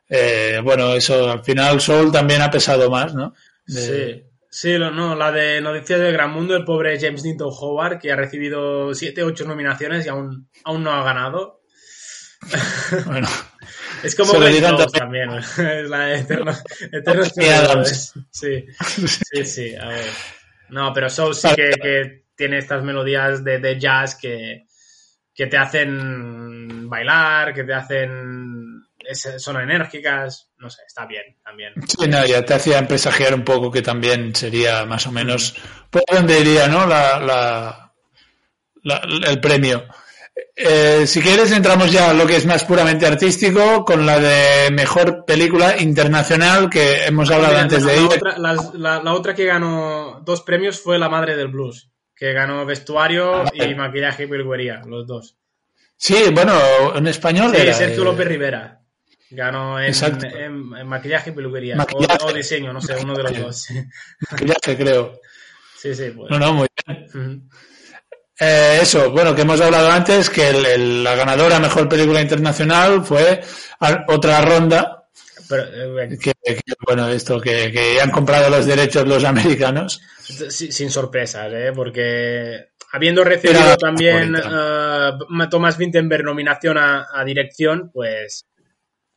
eh, 0.09 0.59
bueno, 0.63 0.93
eso 0.93 1.31
al 1.31 1.43
final 1.43 1.79
Soul 1.79 2.11
también 2.11 2.41
ha 2.41 2.51
pesado 2.51 2.89
más, 2.89 3.13
¿no? 3.15 3.33
De- 3.65 3.81
Sí, 3.81 4.23
sí, 4.49 4.77
lo- 4.77 4.91
no, 4.91 5.15
la 5.15 5.31
de 5.31 5.61
Noticias 5.61 5.99
del 6.01 6.11
Gran 6.11 6.31
Mundo, 6.33 6.55
el 6.55 6.65
pobre 6.65 6.99
James 6.99 7.23
Newton 7.23 7.49
Howard, 7.57 7.99
que 7.99 8.11
ha 8.11 8.15
recibido 8.17 8.93
7, 8.93 9.23
8 9.23 9.45
nominaciones 9.45 10.05
y 10.05 10.09
aún, 10.09 10.49
aún 10.65 10.83
no 10.83 10.91
ha 10.91 11.03
ganado. 11.03 11.61
Bueno, 13.05 13.27
Es 14.03 14.15
como 14.15 14.33
Glenn 14.33 14.63
Close 14.63 14.87
también, 14.97 15.29
es 15.33 15.89
la 15.89 15.99
de 16.05 16.15
Eterno, 16.19 16.51
Eternos 16.91 17.31
Y 17.37 17.45
Adams. 17.45 18.13
Perdedores. 18.13 18.13
Sí, 18.31 18.65
sí, 19.31 19.45
sí, 19.45 19.75
a 19.75 19.87
ver. 19.87 20.05
No, 20.69 20.91
pero 20.93 21.09
Soul 21.09 21.35
sí 21.35 21.47
que, 21.55 21.71
que 21.81 22.23
tiene 22.35 22.57
estas 22.57 22.83
melodías 22.83 23.43
de, 23.43 23.59
de 23.59 23.79
jazz 23.79 24.15
que, 24.15 24.65
que 25.33 25.47
te 25.47 25.57
hacen 25.57 26.89
bailar, 26.89 27.53
que 27.53 27.63
te 27.63 27.73
hacen... 27.73 28.83
es- 28.99 29.35
son 29.37 29.61
enérgicas, 29.61 30.49
no 30.57 30.69
sé, 30.69 30.81
está 30.87 31.05
bien 31.05 31.23
también. 31.43 31.73
sí, 31.87 32.07
no, 32.07 32.25
ya 32.25 32.43
te 32.43 32.55
hacía 32.55 32.85
presagiar 32.87 33.33
un 33.35 33.43
poco 33.43 33.71
que 33.71 33.81
también 33.81 34.33
sería 34.35 34.85
más 34.85 35.05
o 35.07 35.11
menos 35.11 35.55
por 35.89 36.03
donde 36.11 36.39
iría, 36.39 36.67
¿no? 36.67 36.85
La, 36.87 37.19
la, 37.19 37.93
la- 38.83 39.29
el 39.29 39.39
premio. 39.39 39.85
Eh, 40.57 41.05
si 41.07 41.21
quieres 41.21 41.51
entramos 41.51 41.91
ya 41.91 42.09
a 42.09 42.13
lo 42.13 42.25
que 42.27 42.35
es 42.35 42.45
más 42.45 42.63
puramente 42.65 43.05
artístico 43.05 43.85
con 43.85 44.05
la 44.05 44.19
de 44.19 44.69
mejor 44.71 45.23
película 45.25 45.77
internacional 45.81 46.69
que 46.69 47.05
hemos 47.05 47.29
hablado 47.31 47.53
Mira, 47.53 47.61
antes 47.63 47.83
la, 47.83 47.91
de 47.91 47.95
la 47.97 48.01
ella. 48.05 48.15
otra, 48.15 48.37
la- 48.37 48.71
la- 48.73 49.03
la 49.03 49.13
otra 49.13 49.33
que 49.33 49.45
ganó 49.45 50.21
dos 50.25 50.41
premios 50.41 50.79
fue 50.81 50.97
La 50.99 51.07
Madre 51.09 51.35
del 51.37 51.47
Blues, 51.47 51.89
que 52.15 52.33
ganó 52.33 52.65
vestuario 52.65 53.43
Ah, 53.43 53.51
y 53.53 53.75
maquillaje 53.75 54.23
y 54.23 54.27
peluquería, 54.27 54.81
los 54.85 55.07
dos. 55.07 55.37
Sí, 55.97 56.25
bueno, 56.33 56.53
en 56.95 57.07
español 57.07 57.51
Sí, 57.55 57.61
era, 57.61 57.73
Sergio 57.73 58.01
eh, 58.01 58.05
López 58.05 58.27
Rivera. 58.27 58.81
Ganó 59.29 59.79
en, 59.79 59.85
Exacto. 59.87 60.25
en- 60.25 60.75
en 60.77 60.87
maquillaje 60.87 61.29
y 61.29 61.33
peluquería. 61.33 61.75
Maquillaje. 61.77 62.17
O, 62.23 62.27
o 62.27 62.33
diseño, 62.33 62.71
no 62.73 62.81
sé, 62.81 62.95
uno 63.01 63.15
de 63.15 63.23
los 63.23 63.37
dos. 63.39 63.67
maquillaje, 64.31 64.75
creo. 64.77 65.19
Sí, 65.77 65.95
sí, 65.95 66.11
pues. 66.15 66.29
No, 66.29 66.39
no, 66.39 66.53
muy 66.53 66.67
bien. 66.85 67.49
Eh, 68.39 68.79
eso, 68.81 69.11
bueno, 69.11 69.33
que 69.33 69.43
hemos 69.43 69.61
hablado 69.61 69.89
antes, 69.89 70.29
que 70.29 70.49
el- 70.49 70.65
el- 70.65 71.03
la 71.03 71.15
ganadora 71.15 71.59
mejor 71.59 71.87
película 71.87 72.21
internacional 72.21 73.03
fue 73.03 73.41
a- 73.79 74.03
otra 74.07 74.41
ronda, 74.41 75.07
Pero, 75.47 76.01
eh, 76.01 76.17
que, 76.21 76.33
que, 76.43 76.61
bueno, 76.85 77.07
esto, 77.07 77.39
que, 77.39 77.99
han 78.01 78.11
comprado 78.11 78.49
los 78.49 78.65
derechos 78.65 79.07
los 79.07 79.23
americanos. 79.23 80.01
sin 80.49 80.89
sorpresas, 80.91 81.51
¿eh? 81.53 81.71
Porque 81.73 82.69
habiendo 82.91 83.23
recibido 83.23 83.59
Era 83.61 83.77
también 83.77 84.35
eh, 84.35 85.11
Thomas 85.49 85.77
Vinterberg 85.77 86.23
nominación 86.25 86.77
a, 86.77 87.07
a 87.13 87.23
dirección, 87.23 87.91
pues 87.93 88.45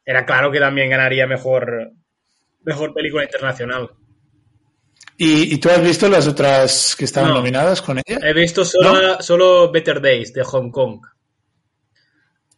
era 0.04 0.24
claro 0.26 0.50
que 0.52 0.60
también 0.60 0.90
ganaría 0.90 1.26
mejor, 1.26 1.92
mejor 2.62 2.92
película 2.94 3.24
internacional. 3.24 3.90
¿Y, 5.20 5.52
y 5.54 5.58
tú 5.58 5.68
has 5.68 5.82
visto 5.82 6.08
las 6.08 6.26
otras 6.28 6.94
que 6.96 7.04
estaban 7.04 7.30
No. 7.30 7.36
nominadas 7.38 7.82
con 7.82 7.98
ella? 7.98 8.20
He 8.22 8.32
visto 8.32 8.64
solo, 8.64 9.20
solo 9.20 9.70
Better 9.72 10.00
Days 10.00 10.32
de 10.32 10.44
Hong 10.44 10.70
Kong. 10.70 11.00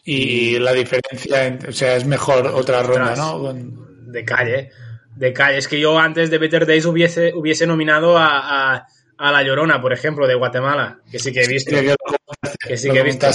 Y 0.05 0.59
la 0.59 0.73
diferencia, 0.73 1.47
en- 1.47 1.67
o 1.69 1.73
sea, 1.73 1.97
es 1.97 2.05
mejor 2.05 2.47
otra 2.49 2.83
ronda. 2.83 3.15
¿no? 3.17 3.39
Con- 3.39 4.13
De 4.13 4.25
calle, 4.25 4.71
de 5.17 5.33
calle. 5.33 5.59
Es 5.59 5.69
que 5.69 5.79
yo 5.81 5.99
antes 5.99 6.31
de 6.31 6.39
Better 6.39 6.67
Days 6.67 6.85
hubiese, 6.87 7.33
hubiese 7.35 7.67
nominado 7.67 8.17
a, 8.19 8.75
a- 8.77 8.87
a 9.19 9.33
La 9.33 9.43
Llorona, 9.43 9.81
por 9.81 9.93
ejemplo, 9.93 10.27
de 10.27 10.35
Guatemala, 10.35 11.01
que 11.11 11.19
sí 11.19 11.33
que 11.33 11.43
he 11.43 11.47
visto. 11.49 11.71
que 12.67 12.77
sí 12.77 12.91
que 12.91 12.99
he 12.99 13.03
visto. 13.03 13.27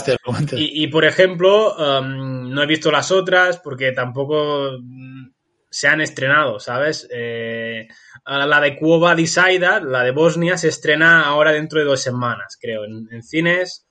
Y, 0.57 0.83
y, 0.83 0.88
por 0.88 1.05
ejemplo, 1.05 1.75
um, 1.75 2.49
no 2.51 2.63
he 2.63 2.65
visto 2.67 2.91
las 2.91 3.11
otras 3.11 3.59
porque 3.59 3.91
tampoco 3.91 4.71
mm, 4.81 5.27
se 5.69 5.88
han 5.88 6.01
estrenado, 6.01 6.59
¿sabes? 6.59 7.07
Eh, 7.11 7.88
la 8.25 8.59
de 8.59 8.75
Cuba 8.75 9.15
Decider, 9.15 9.83
la 9.83 10.03
de 10.03 10.11
Bosnia, 10.11 10.57
se 10.57 10.69
estrena 10.69 11.23
ahora 11.23 11.51
dentro 11.51 11.79
de 11.79 11.85
dos 11.85 12.01
semanas, 12.01 12.57
creo, 12.59 12.83
en, 12.85 13.21
cines. 13.21 13.85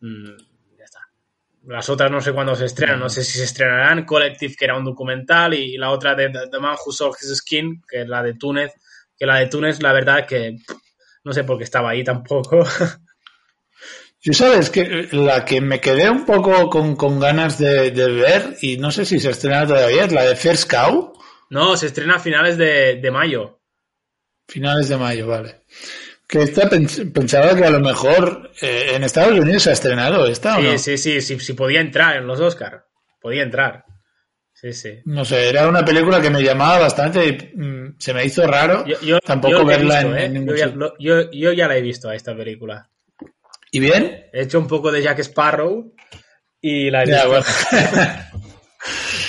Mm, 0.00 0.36
ya 0.78 0.84
está. 0.84 1.00
Las 1.66 1.88
otras 1.88 2.10
no 2.10 2.20
sé 2.20 2.32
cuándo 2.32 2.54
se 2.54 2.66
estrenan, 2.66 3.00
no 3.00 3.08
sé 3.08 3.24
si 3.24 3.38
se 3.38 3.44
estrenarán. 3.44 4.04
Collective, 4.04 4.54
que 4.54 4.64
era 4.66 4.76
un 4.76 4.84
documental, 4.84 5.54
y 5.54 5.78
la 5.78 5.90
otra 5.90 6.14
de 6.14 6.28
The, 6.28 6.58
Man 6.58 6.76
Who 6.84 6.92
Sold 6.92 7.16
His 7.20 7.38
Skin, 7.38 7.82
que 7.88 8.02
es 8.02 8.08
la 8.08 8.22
de 8.22 8.34
Túnez. 8.34 8.72
Que 9.16 9.26
la 9.26 9.38
de 9.38 9.46
Túnez, 9.46 9.80
la 9.82 9.92
verdad 9.92 10.26
que 10.26 10.56
no 11.24 11.32
sé 11.32 11.44
por 11.44 11.56
qué 11.56 11.64
estaba 11.64 11.90
ahí 11.90 12.04
tampoco. 12.04 12.64
Yo 14.20 14.32
sabes 14.32 14.70
que 14.70 15.08
la 15.12 15.44
que 15.44 15.60
me 15.60 15.80
quedé 15.80 16.08
un 16.08 16.24
poco 16.24 16.70
con, 16.70 16.96
con 16.96 17.20
ganas 17.20 17.58
de, 17.58 17.90
de 17.90 18.10
ver, 18.10 18.56
y 18.62 18.78
no 18.78 18.90
sé 18.90 19.04
si 19.04 19.20
se 19.20 19.30
estrena 19.30 19.66
todavía, 19.66 20.04
es 20.04 20.12
la 20.12 20.24
de 20.24 20.34
First 20.34 20.70
Cow, 20.70 21.12
no, 21.54 21.76
se 21.76 21.86
estrena 21.86 22.16
a 22.16 22.20
finales 22.20 22.58
de, 22.58 22.96
de 22.96 23.10
mayo. 23.10 23.60
finales 24.48 24.88
de 24.88 24.96
mayo, 24.98 25.26
vale. 25.26 25.62
Que 26.28 26.42
esta 26.42 26.68
pens- 26.68 27.12
pensaba 27.12 27.54
que 27.56 27.64
a 27.64 27.70
lo 27.70 27.80
mejor 27.80 28.50
eh, 28.60 28.92
en 28.94 29.04
Estados 29.04 29.38
Unidos 29.38 29.62
se 29.62 29.70
ha 29.70 29.74
estrenado 29.74 30.26
esta 30.26 30.58
o 30.58 30.60
Sí, 30.60 30.66
no. 30.66 30.78
sí, 30.78 30.98
sí, 30.98 31.20
sí, 31.20 31.38
sí, 31.40 31.52
podía 31.54 31.80
entrar 31.80 32.16
en 32.16 32.26
los 32.26 32.40
Oscars. 32.40 32.82
Podía 33.20 33.42
entrar. 33.42 33.84
Sí, 34.52 34.72
sí. 34.72 35.00
No 35.06 35.24
sé, 35.24 35.48
era 35.48 35.68
una 35.68 35.84
película 35.84 36.20
que 36.20 36.30
me 36.30 36.42
llamaba 36.42 36.78
bastante 36.78 37.26
y 37.26 37.32
mm, 37.56 37.96
se 37.98 38.14
me 38.14 38.24
hizo 38.24 38.46
raro 38.46 38.84
Yo, 38.86 39.00
yo- 39.00 39.18
tampoco 39.20 39.58
yo 39.60 39.64
verla 39.66 39.96
visto, 40.00 40.14
en, 40.16 40.18
¿eh? 40.18 40.24
en 40.26 40.32
ningún 40.34 40.56
ya, 40.56 40.66
lo- 40.66 40.94
yo 40.98 41.52
ya 41.52 41.66
la 41.68 41.76
he 41.76 41.82
visto 41.82 42.08
a 42.08 42.14
esta 42.14 42.34
película. 42.36 42.88
¿Y 43.70 43.80
bien? 43.80 44.26
He 44.32 44.42
hecho 44.42 44.58
un 44.58 44.68
poco 44.68 44.90
de 44.92 45.02
Jack 45.02 45.18
Sparrow 45.20 45.92
y 46.60 46.90
la 46.90 47.02
he 47.02 47.06
Ya, 47.06 47.26
visto. 47.26 47.28
bueno. 47.28 47.44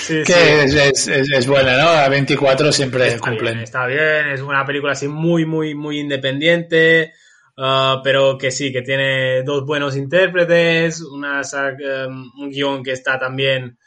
Sí, 0.05 0.23
que 0.23 0.33
sí. 0.33 0.77
es, 0.77 1.07
es- 1.07 1.29
es- 1.31 1.47
buena, 1.47 1.77
¿no? 1.77 1.89
A 1.89 2.07
24 2.09 2.71
siempre 2.71 3.07
Está 3.07 3.19
cumplen. 3.19 3.53
bien, 3.53 3.63
está 3.63 3.85
bien, 3.87 4.27
es 4.33 4.41
una 4.41 4.65
película 4.65 4.91
así 4.93 5.07
muy, 5.07 5.45
muy, 5.45 5.73
muy 5.75 5.99
independiente, 5.99 7.13
ah, 7.57 8.01
pero 8.03 8.37
que 8.37 8.51
sí, 8.51 8.71
que 8.71 8.81
tiene 8.81 9.41
dos 9.43 9.65
buenos 9.65 9.95
intérpretes, 9.97 11.01
unas, 11.01 11.53
ah, 11.53 11.71
um, 12.07 12.31
un 12.39 12.49
guion 12.51 12.83
que 12.83 12.91
está 12.91 13.17
también 13.17 13.77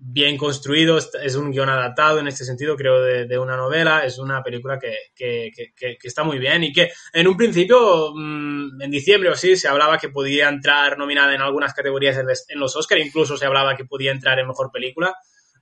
bien 0.00 0.36
construido, 0.36 0.96
es 0.96 1.34
un 1.34 1.50
guion 1.50 1.68
adaptado 1.68 2.20
en 2.20 2.28
este 2.28 2.44
sentido, 2.44 2.76
creo, 2.76 3.02
de, 3.02 3.26
de 3.26 3.36
una 3.38 3.56
novela, 3.56 4.04
es 4.04 4.18
una 4.18 4.42
película 4.44 4.78
que, 4.78 4.94
que- 5.14 5.50
que- 5.54 5.72
que- 5.76 5.98
está 6.08 6.22
muy 6.22 6.38
bien 6.38 6.62
y 6.62 6.72
que 6.72 6.90
en 7.12 7.26
un 7.26 7.36
principio, 7.36 8.12
mm, 8.14 8.80
en 8.80 8.90
diciembre 8.92 9.30
o 9.30 9.34
sí, 9.34 9.56
se 9.56 9.66
hablaba 9.68 9.98
que 9.98 10.08
podía 10.08 10.48
entrar 10.48 10.96
nominada 10.96 11.34
en 11.34 11.42
algunas 11.42 11.74
categorías 11.74 12.16
en 12.16 12.60
los 12.60 12.76
Oscar, 12.76 12.98
incluso 12.98 13.36
se 13.36 13.44
hablaba 13.46 13.76
que 13.76 13.84
podía 13.84 14.12
entrar 14.12 14.38
en 14.38 14.46
Mejor 14.46 14.70
Película, 14.72 15.14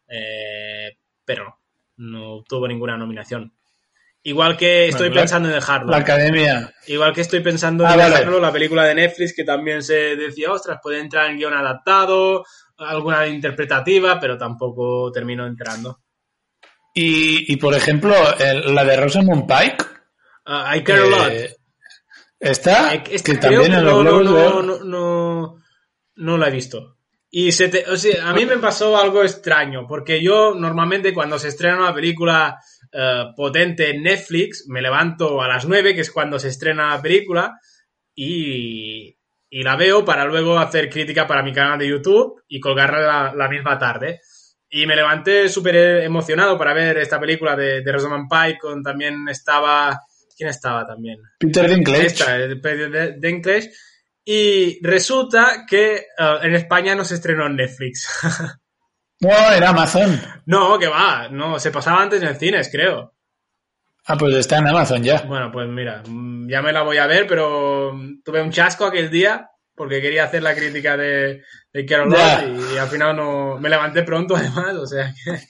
eh, 0.08 0.96
pero 1.24 1.58
no 1.98 2.34
obtuvo 2.34 2.66
ninguna 2.68 2.96
nominación. 2.96 3.52
Igual 4.22 4.56
que 4.56 4.88
estoy 4.88 5.08
Bueno, 5.08 5.14
la- 5.14 5.20
pensando 5.22 5.48
en 5.48 5.54
dejarlo. 5.54 5.90
La 5.90 5.98
academia. 5.98 6.74
Igual 6.88 7.12
que 7.12 7.20
estoy 7.20 7.40
pensando 7.40 7.84
en 7.84 7.90
Ah, 7.90 7.96
vale. 7.96 8.10
dejarlo, 8.16 8.40
la 8.40 8.52
película 8.52 8.84
de 8.84 8.94
Netflix, 8.96 9.32
que 9.34 9.44
también 9.44 9.82
se 9.82 10.16
decía, 10.16 10.50
ostras, 10.50 10.80
puede 10.82 10.98
entrar 11.00 11.30
en 11.30 11.36
guion 11.38 11.54
adaptado, 11.54 12.44
alguna 12.78 13.26
interpretativa, 13.28 14.18
pero 14.18 14.36
tampoco 14.36 15.12
terminó 15.12 15.46
entrando. 15.46 16.00
Y, 16.92 17.52
y 17.52 17.56
por 17.56 17.74
ejemplo, 17.74 18.14
el- 18.38 18.74
la 18.74 18.84
de 18.84 18.96
Rosamund 18.96 19.46
Pike. 19.46 19.84
Ah, 20.46 20.76
I 20.76 20.82
Care 20.82 21.02
a 21.02 21.06
Lot. 21.06 21.28
eh, 21.30 21.56
Está, 22.38 22.94
Eh, 22.94 23.02
esta 23.12 23.32
que 23.32 23.38
también 23.38 23.62
que 23.72 23.78
en 23.78 23.84
los 23.84 24.04
no, 24.84 25.56
no 26.16 26.38
la 26.38 26.48
he 26.48 26.50
visto. 26.50 26.95
Y 27.30 27.52
se 27.52 27.68
te- 27.68 27.84
o 27.90 27.96
sea, 27.96 28.28
a 28.28 28.32
mí 28.32 28.46
me 28.46 28.56
pasó 28.58 28.96
algo 28.96 29.22
extraño, 29.22 29.86
porque 29.86 30.22
yo 30.22 30.54
normalmente 30.54 31.12
cuando 31.12 31.38
se 31.38 31.48
estrena 31.48 31.76
una 31.78 31.94
película 31.94 32.58
eh, 32.92 33.24
potente 33.36 33.90
en 33.90 34.02
Netflix, 34.04 34.64
me 34.68 34.80
levanto 34.80 35.42
a 35.42 35.48
las 35.48 35.66
9, 35.66 35.94
que 35.94 36.00
es 36.02 36.10
cuando 36.10 36.38
se 36.38 36.48
estrena 36.48 36.90
la 36.94 37.02
película, 37.02 37.58
y, 38.14 39.16
y 39.50 39.62
la 39.62 39.76
veo 39.76 40.04
para 40.04 40.24
luego 40.24 40.58
hacer 40.58 40.88
crítica 40.88 41.26
para 41.26 41.42
mi 41.42 41.52
canal 41.52 41.78
de 41.78 41.88
YouTube 41.88 42.42
y 42.48 42.60
colgarla 42.60 43.00
la, 43.00 43.34
la 43.34 43.48
misma 43.48 43.78
tarde. 43.78 44.20
Y 44.68 44.86
me 44.86 44.96
levanté 44.96 45.48
súper 45.48 45.76
emocionado 46.02 46.56
para 46.58 46.74
ver 46.74 46.98
esta 46.98 47.20
película 47.20 47.54
de, 47.56 47.82
de 47.82 47.92
Rosamund 47.92 48.28
Pike, 48.30 48.58
con 48.58 48.82
también 48.82 49.28
estaba... 49.28 49.98
¿Quién 50.36 50.50
estaba 50.50 50.86
también? 50.86 51.16
Peter 51.38 51.66
Dinklage. 51.68 52.06
Esta, 52.06 52.36
el 52.36 52.60
Peter 52.60 53.18
Dinklage. 53.18 53.70
Y 54.28 54.84
resulta 54.84 55.64
que 55.68 55.94
eh, 55.94 56.04
en 56.42 56.54
España 56.56 56.96
no 56.96 57.04
se 57.04 57.14
estrenó 57.14 57.46
en 57.46 57.56
Netflix. 57.56 58.08
No, 59.18 59.30
era 59.30 59.70
Amazon. 59.70 60.20
no, 60.44 60.78
que 60.78 60.88
va, 60.88 61.30
no, 61.30 61.58
se 61.58 61.70
pasaba 61.70 62.02
antes 62.02 62.22
en 62.22 62.38
cines, 62.38 62.68
creo. 62.70 63.14
Ah, 64.04 64.14
pues 64.18 64.34
está 64.34 64.58
en 64.58 64.68
Amazon 64.68 65.02
ya. 65.02 65.22
Bueno, 65.22 65.50
pues 65.50 65.66
mira, 65.68 66.02
ya 66.04 66.60
me 66.60 66.70
la 66.70 66.82
voy 66.82 66.98
a 66.98 67.06
ver, 67.06 67.26
pero 67.26 67.98
tuve 68.22 68.42
un 68.42 68.50
chasco 68.50 68.84
aquel 68.84 69.08
día 69.08 69.48
porque 69.74 70.02
quería 70.02 70.24
hacer 70.24 70.42
la 70.42 70.54
crítica 70.54 70.98
de, 70.98 71.42
de 71.72 71.86
Carol. 71.86 72.12
Roth 72.12 72.74
y 72.74 72.76
al 72.76 72.88
final 72.88 73.16
no 73.16 73.56
me 73.58 73.70
levanté 73.70 74.02
pronto 74.02 74.36
además, 74.36 74.74
o 74.74 74.86
sea 74.86 75.14
que... 75.14 75.40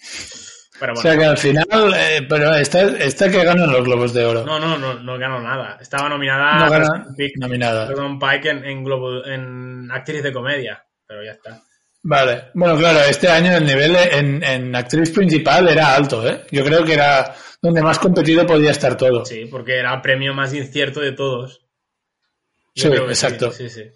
Pero 0.78 0.92
O 0.92 0.96
sea 0.96 1.16
que 1.16 1.24
al 1.24 1.38
final, 1.38 1.64
eh, 1.96 2.26
pero 2.28 2.54
está, 2.54 2.82
está 2.98 3.30
que 3.30 3.42
ganan 3.44 3.72
los 3.72 3.82
Globos 3.84 4.12
de 4.12 4.24
Oro. 4.24 4.44
no, 4.44 4.58
no, 4.58 4.76
no, 4.76 4.94
no 4.94 5.18
ganó 5.18 5.40
nada. 5.40 5.78
Estaba 5.80 6.08
nominada 6.08 6.58
No 6.64 6.70
gana 6.70 7.06
Pike- 7.16 7.32
nominada. 7.38 7.88
Rosamund 7.88 8.20
Pike 8.22 8.50
en, 8.50 8.64
en, 8.64 8.84
Globo- 8.84 9.24
en 9.26 9.88
actriz 9.90 10.22
de 10.22 10.32
comedia, 10.32 10.84
pero 11.06 11.24
ya 11.24 11.32
está. 11.32 11.62
Vale. 12.02 12.44
Bueno, 12.54 12.76
claro, 12.76 13.00
este 13.00 13.28
año 13.28 13.56
el 13.56 13.64
nivel 13.66 13.96
en, 13.96 14.42
en 14.44 14.76
actriz 14.76 15.10
principal 15.10 15.68
era 15.68 15.94
alto, 15.96 16.26
¿eh? 16.28 16.42
Yo 16.52 16.64
creo 16.64 16.84
que 16.84 16.92
era 16.94 17.34
donde 17.60 17.82
más 17.82 17.98
competido 17.98 18.46
podía 18.46 18.70
estar 18.70 18.96
todo. 18.96 19.24
Sí, 19.24 19.46
porque 19.50 19.78
era 19.78 19.92
el 19.94 20.00
premio 20.02 20.32
más 20.34 20.52
incierto 20.54 21.00
de 21.00 21.12
todos. 21.12 21.62
Yo 22.74 22.90
Sí, 22.92 22.96
exacto. 23.08 23.50
Sí, 23.50 23.68
sí. 23.68 23.82
Sí, 23.84 23.90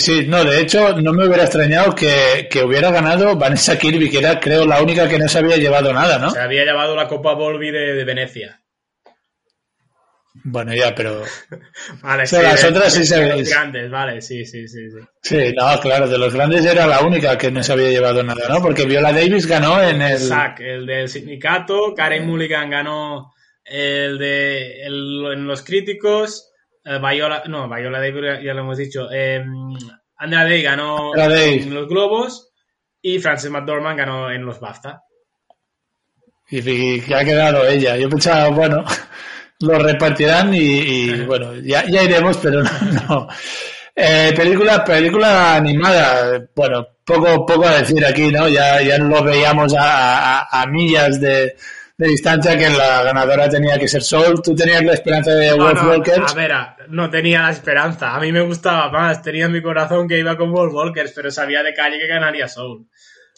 sí, 0.00 0.26
no, 0.26 0.44
de 0.44 0.60
hecho 0.60 1.00
no 1.00 1.12
me 1.12 1.26
hubiera 1.26 1.44
extrañado 1.44 1.94
que, 1.94 2.48
que 2.50 2.62
hubiera 2.64 2.90
ganado 2.90 3.36
Vanessa 3.36 3.78
Kirby, 3.78 4.10
que 4.10 4.18
era 4.18 4.40
creo 4.40 4.66
la 4.66 4.82
única 4.82 5.08
que 5.08 5.18
no 5.18 5.28
se 5.28 5.38
había 5.38 5.56
llevado 5.56 5.92
nada, 5.92 6.18
¿no? 6.18 6.30
Se 6.30 6.40
había 6.40 6.64
llevado 6.64 6.96
la 6.96 7.06
Copa 7.06 7.34
Volvi 7.34 7.70
de, 7.70 7.94
de 7.94 8.04
Venecia. 8.04 8.62
Bueno, 10.44 10.74
ya, 10.74 10.94
pero... 10.94 11.22
Vale, 12.02 12.24
O 12.24 12.26
sea, 12.26 12.42
las 12.42 12.62
de- 12.62 12.68
otras 12.68 12.92
sí 12.92 13.00
de 13.00 13.06
se- 13.06 13.28
los 13.28 13.48
grandes, 13.48 13.90
vale, 13.90 14.20
sí, 14.20 14.44
sí, 14.44 14.68
sí, 14.68 14.90
sí. 14.90 14.98
Sí, 15.22 15.54
no, 15.56 15.80
claro, 15.80 16.08
de 16.08 16.18
los 16.18 16.34
grandes 16.34 16.64
era 16.66 16.86
la 16.86 17.00
única 17.00 17.38
que 17.38 17.50
no 17.50 17.62
se 17.62 17.72
había 17.72 17.88
llevado 17.90 18.22
nada, 18.22 18.48
¿no? 18.48 18.60
Porque 18.60 18.84
Viola 18.84 19.12
Davis 19.12 19.46
ganó 19.46 19.80
en 19.82 20.02
el... 20.02 20.20
El 20.58 20.86
del 20.86 21.08
sindicato, 21.08 21.94
Karen 21.96 22.26
Mulligan 22.26 22.70
ganó 22.70 23.32
el 23.64 24.18
de 24.18 24.82
el- 24.82 25.26
en 25.32 25.46
los 25.46 25.62
críticos, 25.62 26.52
eh, 26.86 26.98
Viola, 26.98 27.42
no, 27.48 27.68
Viola 27.68 27.98
Davis 28.00 28.22
ya- 28.42 28.54
lo 28.54 28.60
hemos 28.60 28.78
dicho, 28.78 29.08
eh, 29.12 29.44
Andrea 30.18 30.44
Day 30.44 30.62
ganó 30.62 31.12
en 31.66 31.74
los 31.74 31.88
Globos 31.88 32.52
y 33.02 33.18
Frances 33.18 33.50
McDormand 33.50 33.98
ganó 33.98 34.30
en 34.30 34.44
los 34.46 34.58
BAFTA. 34.60 35.02
Y, 36.48 36.58
y 36.70 37.00
que 37.00 37.14
ha 37.14 37.24
quedado 37.24 37.66
ella. 37.66 37.96
Yo 37.96 38.08
pensaba, 38.08 38.48
bueno, 38.48 38.84
lo 39.60 39.78
repartirán 39.78 40.54
y, 40.54 40.58
y, 40.60 41.20
bueno, 41.24 41.54
ya, 41.56 41.84
ya 41.88 42.02
iremos, 42.02 42.36
pero 42.38 42.62
no. 42.62 42.70
no. 43.08 43.28
Eh, 43.94 44.32
película, 44.36 44.84
película 44.84 45.54
animada, 45.56 46.46
bueno, 46.54 46.86
poco, 47.04 47.46
poco 47.46 47.66
a 47.66 47.78
decir 47.78 48.04
aquí, 48.04 48.28
¿no? 48.30 48.46
Ya, 48.48 48.80
ya 48.82 48.98
lo 48.98 49.22
veíamos 49.24 49.74
a, 49.74 50.40
a- 50.42 50.62
a 50.62 50.66
millas 50.66 51.18
de, 51.20 51.56
de 51.98 52.08
distancia 52.08 52.58
que 52.58 52.68
la 52.68 53.02
ganadora 53.02 53.48
tenía 53.48 53.78
que 53.78 53.88
ser 53.88 54.02
Soul. 54.02 54.42
Tú 54.42 54.54
tenías 54.54 54.84
la 54.84 54.92
esperanza 54.92 55.32
de 55.32 55.56
No, 55.56 55.64
Wolf 55.64 55.82
no, 55.82 55.88
Walkers. 55.88 56.32
a 56.32 56.34
ver, 56.34 56.52
no 56.88 57.08
tenía 57.08 57.42
la 57.42 57.50
esperanza. 57.50 58.14
A 58.14 58.20
mí 58.20 58.32
me 58.32 58.42
gustaba 58.42 58.90
más. 58.90 59.22
Tenía 59.22 59.46
en 59.46 59.52
mi 59.52 59.62
corazón 59.62 60.06
que 60.06 60.18
iba 60.18 60.36
con 60.36 60.52
Wolf 60.52 60.74
Walkers, 60.74 61.12
pero 61.12 61.30
sabía 61.30 61.62
de 61.62 61.72
calle 61.72 61.98
que 61.98 62.06
ganaría 62.06 62.48
Soul. 62.48 62.86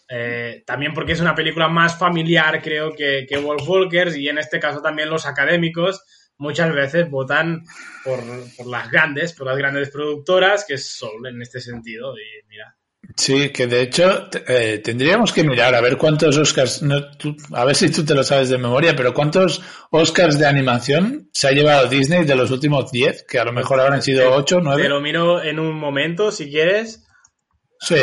Eh, 0.09 0.65
también 0.67 0.93
porque 0.93 1.13
es 1.13 1.21
una 1.21 1.35
película 1.35 1.69
más 1.69 1.97
familiar, 1.99 2.61
creo, 2.63 2.93
que, 2.95 3.27
que 3.29 3.37
Wolf 3.37 3.69
Walkers, 3.69 4.17
y 4.17 4.29
en 4.29 4.39
este 4.39 4.59
caso 4.59 4.81
también 4.81 5.11
los 5.11 5.27
académicos 5.27 6.03
muchas 6.39 6.73
veces 6.73 7.11
votan 7.11 7.63
por, 8.03 8.21
por 8.57 8.67
las 8.67 8.91
grandes, 8.91 9.35
por 9.35 9.47
las 9.47 9.59
grandes 9.59 9.91
productoras, 9.91 10.65
que 10.67 10.79
son 10.79 11.27
en 11.27 11.43
este 11.43 11.61
sentido. 11.61 12.15
Y 12.19 12.47
mira. 12.49 12.78
Sí, 13.19 13.51
que 13.51 13.67
de 13.67 13.83
hecho 13.83 14.29
eh, 14.47 14.81
tendríamos 14.83 15.33
que 15.33 15.43
mirar 15.43 15.75
a 15.75 15.81
ver 15.81 15.97
cuántos 15.97 16.37
Oscars, 16.39 16.83
no, 16.85 17.11
tú- 17.17 17.37
a 17.53 17.65
ver 17.65 17.75
si 17.75 17.91
tú 17.91 18.05
te 18.05 18.15
lo 18.15 18.23
sabes 18.23 18.49
de 18.49 18.59
memoria, 18.59 18.95
pero 18.95 19.13
cuántos 19.13 19.61
Oscars 19.91 20.39
de 20.39 20.47
animación 20.47 21.29
se 21.33 21.49
ha 21.49 21.51
llevado 21.51 21.89
Disney 21.89 22.25
de 22.25 22.37
los 22.37 22.53
últimos 22.53 22.93
10, 22.93 23.25
que 23.29 23.41
a 23.41 23.45
lo 23.45 23.53
mejor 23.53 23.81
habrán 23.81 24.03
sido 24.03 24.31
8, 24.33 24.59
Te 24.59 24.63
9. 24.63 24.89
lo 24.89 25.01
miro 25.01 25.43
en 25.43 25.59
un 25.59 25.75
momento, 25.77 26.31
si 26.31 26.49
quieres. 26.49 27.05
Sí, 27.81 27.97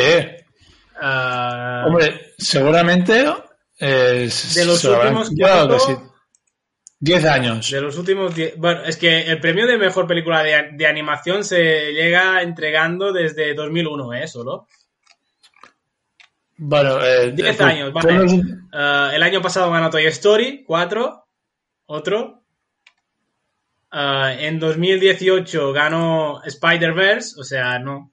Ah, 1.00 1.84
hombre, 1.86 2.32
seguramente 2.38 3.24
eh, 3.78 4.28
De 4.54 4.64
los 4.64 4.84
últimos 4.84 5.30
llevado 5.30 5.68
cuatro- 5.76 5.86
que 5.86 5.94
sí. 5.94 6.00
10 7.00 7.24
años. 7.26 7.70
De 7.70 7.80
los 7.80 7.96
últimos 7.98 8.34
10. 8.34 8.54
Bueno, 8.56 8.82
es 8.84 8.96
que 8.96 9.22
el 9.22 9.38
premio 9.40 9.66
de 9.66 9.76
mejor 9.78 10.06
película 10.06 10.42
de, 10.42 10.70
de 10.72 10.86
animación 10.86 11.44
se 11.44 11.92
llega 11.92 12.40
entregando 12.42 13.12
desde 13.12 13.54
2001, 13.54 14.12
¿eh? 14.14 14.26
Solo. 14.28 14.66
Bueno, 16.58 17.04
eh, 17.04 17.32
10 17.32 17.60
eh, 17.60 17.62
años, 17.64 17.92
vale. 17.92 18.08
ponlos- 18.08 18.44
Ah, 18.72 19.10
el 19.14 19.22
año 19.22 19.40
pasado 19.42 19.70
ganó 19.70 19.90
Toy 19.90 20.06
Story 20.06 20.64
4. 20.66 21.26
Otro. 21.86 22.42
Ah, 23.90 24.34
en 24.38 24.58
2018 24.58 25.72
ganó 25.72 26.42
Spider-Verse, 26.44 27.40
o 27.40 27.44
sea, 27.44 27.78
no. 27.78 28.12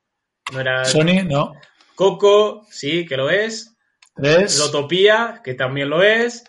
No 0.52 0.60
era. 0.60 0.86
Sony, 0.86 1.24
no. 1.26 1.54
Coco, 1.96 2.66
sí, 2.70 3.06
que 3.06 3.18
lo 3.18 3.30
es. 3.30 3.76
3. 4.16 4.60
Lotopía, 4.60 5.42
que 5.44 5.54
también 5.56 5.90
lo 5.90 6.04
es. 6.04 6.44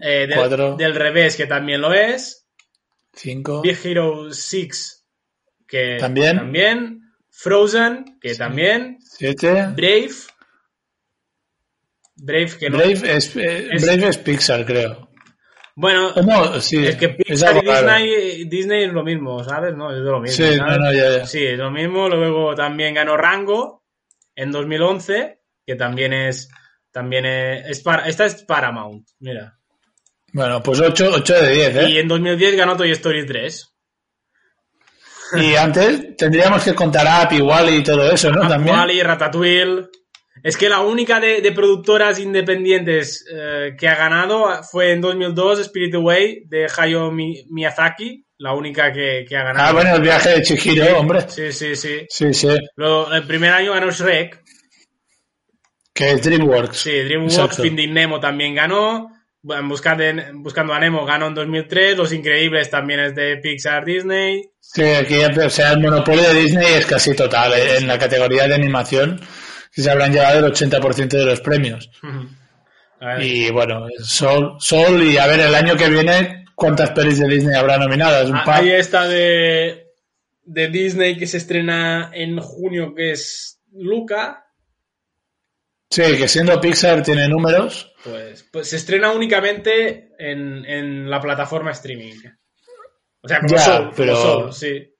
Eh, 0.00 0.26
del, 0.28 0.34
Cuatro. 0.36 0.76
del 0.76 0.94
revés, 0.94 1.36
que 1.36 1.46
también 1.46 1.80
lo 1.80 1.92
es. 1.92 2.46
5. 3.14 3.62
Big 3.62 3.78
Hero 3.84 4.32
6, 4.32 5.04
que 5.66 5.96
También. 5.98 6.36
también. 6.36 7.00
Frozen, 7.30 8.18
que 8.20 8.34
también. 8.34 8.98
7. 9.00 9.68
Brave. 9.74 10.10
Brave, 12.20 12.50
que 12.58 12.70
no. 12.70 12.78
Brave 12.78 13.16
es, 13.16 13.36
eh, 13.36 13.68
Es- 13.72 13.82
Brave 13.84 14.08
es 14.08 14.18
Pixar, 14.18 14.64
creo. 14.66 15.08
Bueno, 15.76 16.12
No, 16.26 16.60
sí. 16.60 16.84
es 16.84 16.96
que 16.96 17.06
es 17.06 17.16
Pixar 17.16 17.54
y 17.54 17.58
algo 17.60 17.72
raro. 17.72 17.86
Disney, 18.04 18.44
Disney 18.46 18.84
es 18.84 18.92
lo 18.92 19.04
mismo, 19.04 19.44
¿sabes? 19.44 19.74
No, 19.76 19.90
es 19.92 19.98
de 19.98 20.10
lo 20.10 20.20
mismo. 20.20 20.36
Sí, 20.46 20.56
¿sabes? 20.56 20.78
no, 20.78 20.92
ya, 20.92 21.18
ya. 21.18 21.26
Sí, 21.26 21.44
es 21.46 21.56
lo 21.58 21.70
mismo. 21.70 22.08
Luego 22.08 22.54
también 22.56 22.94
ganó 22.94 23.16
Rango 23.16 23.84
en 24.34 24.50
2011, 24.50 25.40
que 25.64 25.74
también 25.76 26.12
es. 26.12 26.48
También 26.90 27.26
es. 27.26 27.66
es 27.70 27.80
para- 27.82 28.08
esta 28.08 28.26
es 28.26 28.42
Paramount, 28.42 29.06
mira. 29.20 29.56
Bueno, 30.32 30.60
pues 30.62 30.80
8, 30.80 31.10
8 31.14 31.34
de 31.34 31.52
10, 31.52 31.76
¿eh? 31.76 31.90
Y 31.90 31.98
en 31.98 32.08
2010 32.08 32.56
ganó 32.56 32.76
Toy 32.76 32.90
Story 32.90 33.24
3. 33.24 33.72
Y 35.36 35.54
antes 35.54 36.16
tendríamos 36.16 36.64
que 36.64 36.74
contar 36.74 37.06
App 37.06 37.32
igual 37.34 37.72
y 37.74 37.82
todo 37.82 38.10
eso, 38.10 38.30
¿no? 38.32 38.48
También. 38.48 38.74
Wally, 38.74 39.02
Ratatouille. 39.02 39.88
Es 40.42 40.56
que 40.56 40.68
la 40.68 40.80
única 40.80 41.20
de, 41.20 41.40
de 41.40 41.52
productoras 41.52 42.18
independientes 42.18 43.24
eh, 43.32 43.74
que 43.78 43.88
ha 43.88 43.94
ganado 43.96 44.62
fue 44.62 44.92
en 44.92 45.00
2002 45.00 45.60
Spirit 45.60 45.94
Away 45.94 46.42
de 46.46 46.66
Hayao 46.76 47.10
Mi- 47.10 47.44
Miyazaki. 47.50 48.24
La 48.40 48.52
única 48.54 48.92
que, 48.92 49.24
que 49.28 49.36
ha 49.36 49.42
ganado. 49.42 49.68
Ah, 49.68 49.72
bueno, 49.72 49.96
el 49.96 50.00
viaje 50.02 50.30
de 50.30 50.42
Chihiro, 50.42 50.98
hombre. 51.00 51.22
Sí, 51.28 51.50
sí, 51.52 51.74
sí. 51.74 52.06
Sí, 52.08 52.32
sí. 52.32 52.48
Luego, 52.76 53.12
el 53.12 53.24
primer 53.26 53.50
año 53.52 53.72
ganó 53.72 53.90
Shrek. 53.90 54.40
Que 55.92 56.12
es 56.12 56.22
DreamWorks. 56.22 56.76
Sí, 56.78 56.92
DreamWorks. 56.92 57.56
Finding 57.60 57.92
Nemo 57.92 58.20
también 58.20 58.54
ganó. 58.54 59.10
Buscando, 59.42 60.04
Buscando 60.34 60.72
a 60.72 60.78
Nemo 60.78 61.04
ganó 61.04 61.26
en 61.28 61.34
2003. 61.34 61.96
Los 61.96 62.12
Increíbles 62.12 62.70
también 62.70 63.00
es 63.00 63.14
de 63.16 63.38
Pixar 63.38 63.84
Disney. 63.84 64.50
Sí, 64.60 64.82
aquí 64.84 65.16
o 65.18 65.50
sea, 65.50 65.72
el 65.72 65.80
monopolio 65.80 66.22
de 66.32 66.34
Disney 66.40 66.74
es 66.74 66.86
casi 66.86 67.16
total. 67.16 67.52
¿eh? 67.54 67.78
En 67.78 67.88
la 67.88 67.98
categoría 67.98 68.46
de 68.46 68.54
animación 68.54 69.20
que 69.78 69.82
se 69.84 69.92
habrán 69.92 70.12
llevado 70.12 70.44
el 70.44 70.52
80% 70.52 71.06
de 71.06 71.24
los 71.24 71.40
premios. 71.40 71.88
Y 73.20 73.48
bueno, 73.52 73.86
Sol, 74.02 74.56
Sol 74.58 75.00
y 75.04 75.16
a 75.18 75.28
ver 75.28 75.38
el 75.38 75.54
año 75.54 75.76
que 75.76 75.88
viene 75.88 76.46
cuántas 76.56 76.90
pelis 76.90 77.20
de 77.20 77.28
Disney 77.28 77.54
habrá 77.54 77.78
nominadas. 77.78 78.28
Un 78.28 78.34
Ah. 78.38 78.42
Ahí 78.46 78.70
está 78.70 79.06
de, 79.06 79.92
de 80.42 80.66
Disney 80.68 81.16
que 81.16 81.28
se 81.28 81.36
estrena 81.36 82.10
en 82.12 82.40
junio, 82.40 82.92
que 82.92 83.12
es 83.12 83.60
Luca. 83.72 84.46
Sí, 85.90 86.02
que 86.18 86.26
siendo 86.26 86.60
Pixar 86.60 87.04
tiene 87.04 87.28
números. 87.28 87.92
Pues, 88.02 88.48
pues 88.50 88.68
se 88.70 88.76
estrena 88.78 89.12
únicamente 89.12 90.10
en, 90.18 90.64
en 90.64 91.08
la 91.08 91.20
plataforma 91.20 91.70
streaming. 91.70 92.14
O 93.20 93.28
sea, 93.28 93.38
como 93.38 93.54
Ya, 93.54 93.60
Soul, 93.60 93.78
como 93.84 93.92
pero- 93.96 94.16
Soul, 94.16 94.52
sí. 94.52 94.92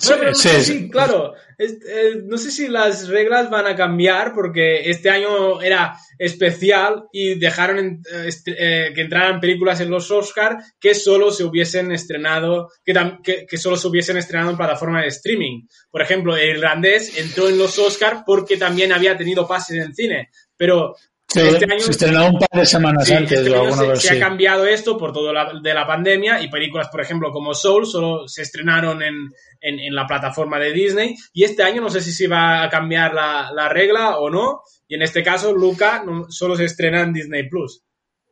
Sí, 0.00 0.08
Bueno, 0.08 0.20
pero 0.20 0.30
no 0.30 0.36
sí, 0.36 0.48
sé 0.48 0.62
si, 0.64 0.90
claro, 0.90 1.34
es- 1.58 1.78
eh, 1.86 2.22
no 2.24 2.38
sé 2.38 2.50
si 2.50 2.68
las 2.68 3.06
reglas 3.08 3.50
van 3.50 3.66
a 3.66 3.76
cambiar 3.76 4.32
porque 4.34 4.88
este 4.88 5.10
año 5.10 5.60
era 5.60 5.94
especial 6.18 7.04
y 7.12 7.38
dejaron 7.38 7.78
en- 7.78 8.02
eh, 8.46 8.92
que 8.94 9.00
entraran 9.02 9.40
películas 9.40 9.80
en 9.80 9.90
los 9.90 10.10
Oscar 10.10 10.56
que 10.80 10.94
solo 10.94 11.30
se 11.30 11.44
hubiesen 11.44 11.92
estrenado, 11.92 12.68
que, 12.84 13.46
que 13.46 13.58
solo 13.58 13.76
se 13.76 13.88
hubiesen 13.88 14.16
estrenado 14.16 14.50
en 14.52 14.56
plataforma 14.56 15.02
de 15.02 15.08
streaming. 15.08 15.66
Por 15.90 16.00
ejemplo, 16.02 16.36
el 16.36 16.56
irlandés 16.56 17.18
entró 17.18 17.48
en 17.48 17.58
los 17.58 17.78
Oscar 17.78 18.22
porque 18.24 18.56
también 18.56 18.92
había 18.92 19.16
tenido 19.16 19.46
pases 19.46 19.84
en 19.84 19.94
cine, 19.94 20.30
pero 20.56 20.94
Sí, 21.32 21.40
Este 21.40 21.64
año- 21.64 21.78
se 21.80 21.90
estrenó 21.92 22.26
un 22.26 22.38
par 22.40 22.48
de 22.60 22.66
semanas 22.66 23.06
Sí, 23.06 23.14
antes 23.14 23.38
este 23.38 23.50
o 23.50 23.54
año 23.60 23.72
alguna 23.74 23.96
se, 23.96 24.16
ha 24.16 24.18
cambiado 24.18 24.66
esto 24.66 24.98
por 24.98 25.12
todo 25.12 25.32
la, 25.32 25.52
de 25.62 25.74
la 25.74 25.86
pandemia 25.86 26.42
y 26.42 26.48
películas, 26.50 26.88
por 26.90 27.00
ejemplo, 27.00 27.30
como 27.30 27.54
Soul, 27.54 27.86
solo 27.86 28.26
se 28.26 28.42
estrenaron 28.42 29.00
en, 29.02 29.14
en- 29.60 29.78
en 29.78 29.94
la 29.94 30.06
plataforma 30.06 30.58
de 30.58 30.72
Disney. 30.72 31.14
Y 31.32 31.44
este 31.44 31.62
año 31.62 31.82
no 31.82 31.88
sé 31.90 32.00
si 32.00 32.10
se 32.10 32.26
va 32.26 32.64
a 32.64 32.68
cambiar 32.68 33.14
la, 33.14 33.50
la 33.54 33.68
regla 33.68 34.18
o 34.18 34.28
no. 34.28 34.62
Y 34.88 34.96
en 34.96 35.02
este 35.02 35.22
caso, 35.22 35.54
Luca 35.54 36.02
no- 36.04 36.26
solo 36.30 36.56
se 36.56 36.64
estrena 36.64 37.02
en 37.02 37.12
Disney 37.12 37.48
Plus. 37.48 37.84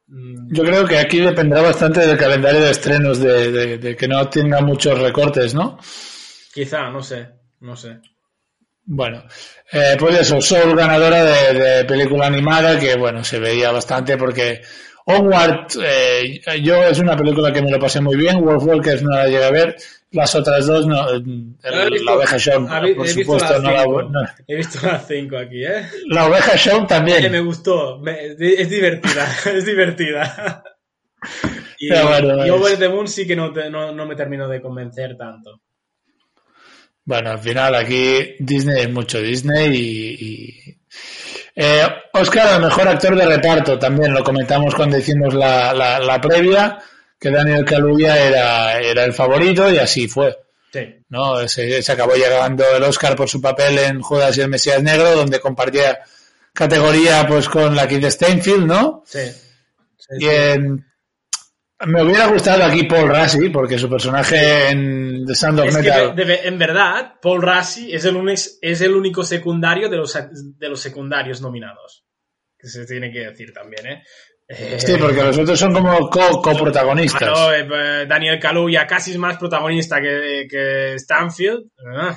Mm, 0.08 0.52
Yo 0.52 0.64
creo 0.64 0.84
que 0.86 0.98
aquí 0.98 1.18
dependerá 1.20 1.62
bastante 1.62 2.04
del 2.04 2.16
calendario 2.18 2.60
de 2.62 2.70
estrenos, 2.72 3.20
de, 3.20 3.52
de- 3.52 3.78
de 3.78 3.96
que 3.96 4.08
no 4.08 4.28
tenga 4.28 4.60
muchos 4.60 4.98
recortes, 4.98 5.54
¿no? 5.54 5.78
Quizá, 6.52 6.90
no 6.90 7.00
sé, 7.02 7.28
no 7.60 7.76
sé. 7.76 8.00
Bueno, 8.90 9.22
eh, 9.70 9.96
pues 9.98 10.18
eso, 10.20 10.40
Soul 10.40 10.74
ganadora 10.74 11.22
de, 11.24 11.52
de 11.52 11.84
película 11.84 12.26
animada, 12.26 12.78
que 12.80 12.96
bueno, 12.96 13.22
se 13.22 13.38
veía 13.38 13.70
bastante 13.70 14.16
porque 14.16 14.62
Onward, 15.04 15.66
eh, 15.84 16.40
yo 16.62 16.82
es 16.84 16.98
una 16.98 17.14
película 17.16 17.52
que 17.52 17.60
me 17.60 17.70
lo 17.70 17.78
pasé 17.78 18.00
muy 18.00 18.16
bien, 18.16 18.40
Wolf 18.42 18.64
Walkers 18.64 19.02
no 19.02 19.10
la 19.14 19.26
llegué 19.26 19.44
a 19.44 19.50
ver, 19.50 19.76
las 20.12 20.34
otras 20.34 20.66
dos, 20.66 20.86
no, 20.86 21.06
el- 21.10 21.22
visto- 21.90 22.04
la 22.06 22.12
oveja 22.14 22.36
vi- 22.80 22.94
por 22.94 23.08
supuesto, 23.08 23.58
no 23.60 23.70
la, 23.72 23.82
cinco. 23.82 24.02
no- 24.04 24.20
He 24.46 24.56
visto 24.56 24.86
las 24.86 25.06
5 25.06 25.36
aquí, 25.36 25.64
¿eh? 25.64 25.86
la 26.06 26.26
oveja 26.26 26.56
Shaun 26.56 26.86
Que 26.86 26.94
me 26.94 26.98
también. 26.98 27.44
gustó, 27.44 27.98
me- 27.98 28.26
es 28.38 28.70
divertida, 28.70 29.28
es 29.54 29.66
divertida. 29.66 30.62
Y, 31.78 31.90
bueno, 31.90 32.46
y 32.46 32.50
Over 32.50 32.78
the 32.78 32.88
Moon 32.88 33.06
sí 33.06 33.26
que 33.26 33.36
no, 33.36 33.52
te- 33.52 33.68
no, 33.68 33.92
no 33.92 34.06
me 34.06 34.16
terminó 34.16 34.48
de 34.48 34.62
convencer 34.62 35.14
tanto. 35.18 35.60
Bueno, 37.08 37.30
al 37.30 37.38
final 37.38 37.74
aquí 37.74 38.36
Disney 38.38 38.82
es 38.82 38.90
mucho 38.92 39.18
Disney 39.18 39.74
y... 39.74 40.24
y- 40.26 40.78
Eh, 41.60 41.82
Oscar, 42.12 42.54
el 42.56 42.62
mejor 42.62 42.86
actor 42.86 43.16
de 43.16 43.24
reparto, 43.26 43.78
también 43.78 44.12
lo 44.14 44.22
comentamos 44.22 44.74
cuando 44.74 44.96
hicimos 44.98 45.32
la, 45.34 45.72
la, 45.72 45.98
la 45.98 46.20
previa, 46.20 46.78
que 47.18 47.30
Daniel 47.30 47.64
Kaluuya 47.64 48.16
era, 48.28 48.78
era 48.78 49.04
el 49.04 49.12
favorito 49.12 49.68
y 49.70 49.78
así 49.78 50.06
fue. 50.06 50.36
Sí. 50.72 50.96
¿no? 51.08 51.48
Se, 51.48 51.82
se 51.82 51.92
acabó 51.92 52.14
llegando 52.14 52.62
el 52.76 52.82
Oscar 52.84 53.16
por 53.16 53.28
su 53.28 53.40
papel 53.40 53.78
en 53.78 54.00
Judas 54.02 54.36
y 54.36 54.42
el 54.42 54.48
Mesías 54.50 54.82
Negro, 54.82 55.16
donde 55.16 55.40
compartía 55.40 55.98
categoría 56.52 57.26
pues 57.26 57.48
con 57.48 57.74
la 57.74 57.88
Kid 57.88 58.04
Steinfield, 58.08 58.66
¿no? 58.66 59.02
Sí. 59.06 59.20
Sí, 59.96 60.14
Y 60.20 60.26
en- 60.26 60.84
me 61.86 62.02
hubiera 62.02 62.26
gustado 62.26 62.64
aquí 62.64 62.84
Paul 62.84 63.08
Rassi, 63.08 63.48
porque 63.50 63.78
su 63.78 63.88
personaje 63.88 64.70
en 64.70 65.24
The 65.26 65.34
Sound 65.34 65.60
of 65.60 65.66
Es 65.68 65.76
que 65.76 65.82
Metal... 65.82 66.16
de- 66.16 66.24
de- 66.24 66.48
en 66.48 66.58
verdad, 66.58 67.14
Paul 67.22 67.42
Rassi 67.42 67.92
es 67.94 68.04
el, 68.04 68.16
único, 68.16 68.40
es 68.60 68.80
el 68.80 68.94
único 68.94 69.22
secundario 69.22 69.88
de 69.88 69.96
los, 69.96 70.12
de 70.32 70.68
los 70.68 70.80
secundarios 70.80 71.40
nominados. 71.40 72.04
Que 72.58 72.66
se 72.68 72.84
tiene 72.86 73.12
que 73.12 73.20
decir 73.20 73.52
también, 73.52 73.86
¿eh? 73.86 74.02
Eh, 74.48 74.78
Sí, 74.80 74.94
porque 74.98 75.22
los 75.22 75.38
otros 75.38 75.58
son 75.58 75.72
como 75.74 76.08
co- 76.10 76.40
coprotagonistas. 76.42 77.20
claro, 77.20 77.52
eh, 77.54 78.06
Daniel 78.06 78.40
Kaluuya 78.40 78.86
casi 78.86 79.12
es 79.12 79.18
más 79.18 79.36
protagonista 79.36 80.00
que, 80.00 80.46
que 80.50 80.94
Stanfield. 80.98 81.66
Ah. 81.94 82.16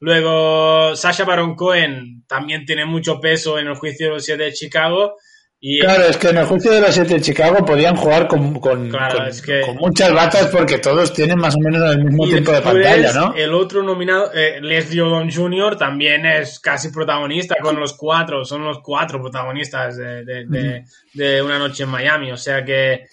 Luego, 0.00 0.94
Sasha 0.96 1.24
Baron 1.24 1.54
Cohen 1.54 2.24
también 2.28 2.64
tiene 2.64 2.84
mucho 2.84 3.20
peso 3.20 3.58
en 3.58 3.66
el 3.68 3.74
juicio 3.76 4.06
de 4.08 4.12
los 4.14 4.24
siete 4.24 4.44
de 4.44 4.52
Chicago. 4.52 5.16
Y 5.60 5.80
Claro, 5.80 6.04
es 6.04 6.16
que 6.16 6.28
en 6.28 6.36
el 6.38 6.46
juicio 6.46 6.70
de 6.70 6.80
las 6.80 6.94
siete 6.94 7.14
de 7.14 7.20
Chicago 7.20 7.64
podían 7.64 7.96
jugar 7.96 8.28
con, 8.28 8.60
con, 8.60 8.88
Claro, 8.90 9.16
con- 9.18 9.26
es 9.26 9.42
que- 9.42 9.60
con 9.62 9.74
muchas 9.76 10.12
batas 10.12 10.46
porque 10.48 10.78
todos 10.78 11.12
tienen 11.12 11.36
más 11.36 11.56
o 11.56 11.58
menos 11.58 11.82
el 11.90 12.04
mismo 12.04 12.26
Y 12.26 12.30
tiempo 12.30 12.52
de 12.52 12.60
pantalla, 12.62 13.12
¿no? 13.12 13.34
El 13.34 13.52
otro 13.52 13.82
nominado, 13.82 14.30
eh, 14.32 14.60
Leslie 14.60 15.02
Odom 15.02 15.28
Jr., 15.28 15.76
también 15.76 16.24
es 16.26 16.60
casi 16.60 16.90
protagonista 16.90 17.56
con 17.60 17.74
los 17.80 17.94
cuatro. 17.96 18.44
Son 18.44 18.62
los 18.64 18.78
cuatro 18.84 19.20
protagonistas 19.20 19.96
de, 19.96 20.24
de- 20.24 20.44
de- 20.46 20.84
de 21.14 21.42
Una 21.42 21.58
Noche 21.58 21.82
en 21.82 21.88
Miami. 21.90 22.30
O 22.30 22.36
sea 22.36 22.64
que 22.64 23.06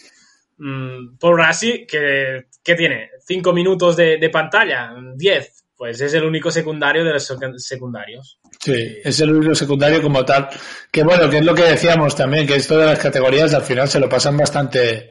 mm, 0.58 1.18
Paul 1.20 1.38
Rassi, 1.40 1.86
que, 1.88 2.46
que 2.64 2.76
tiene 2.76 3.10
5 3.26 3.54
minutos 3.54 3.96
de, 3.98 4.18
de 4.18 4.30
pantalla, 4.30 4.94
10, 5.16 5.64
pues 5.76 6.00
es 6.00 6.14
el 6.14 6.24
único 6.24 6.52
secundario 6.52 7.04
de 7.04 7.14
los 7.14 7.30
secu- 7.30 7.58
secundarios. 7.58 8.40
Sí, 8.66 8.98
es 9.04 9.20
el 9.20 9.32
único 9.32 9.54
secundario 9.54 10.02
como 10.02 10.26
tal. 10.26 10.50
Que 10.92 11.04
bueno, 11.04 11.30
que 11.30 11.38
es 11.38 11.46
lo 11.46 11.54
que 11.54 11.62
decíamos 11.64 12.16
también, 12.16 12.48
que 12.48 12.56
esto 12.56 12.76
de 12.80 12.88
las 12.88 12.98
categorías 12.98 13.54
al 13.54 13.62
final 13.62 13.88
se 13.88 14.00
lo 14.00 14.10
pasan 14.10 14.36
bastante. 14.38 15.08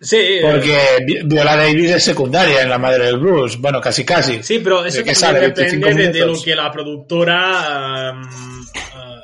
Sí, 0.00 0.16
eh, 0.16 0.40
Porque 0.42 0.76
Vi- 1.06 1.20
Viola 1.24 1.54
Davis 1.56 1.92
es 1.92 2.02
secundaria 2.04 2.62
en 2.62 2.68
la 2.68 2.78
madre 2.78 3.04
del 3.06 3.18
blues. 3.18 3.60
Bueno, 3.60 3.80
casi 3.80 4.04
casi. 4.04 4.42
Sí, 4.42 4.58
pero 4.58 4.84
eso 4.84 5.04
¿De 5.04 5.14
sale? 5.14 5.38
depende 5.38 5.76
25 5.86 5.88
de, 5.88 6.18
de 6.18 6.26
lo 6.26 6.42
que 6.42 6.54
la 6.56 6.70
productora 6.72 8.10
um, 8.12 8.28
ah, 8.94 9.20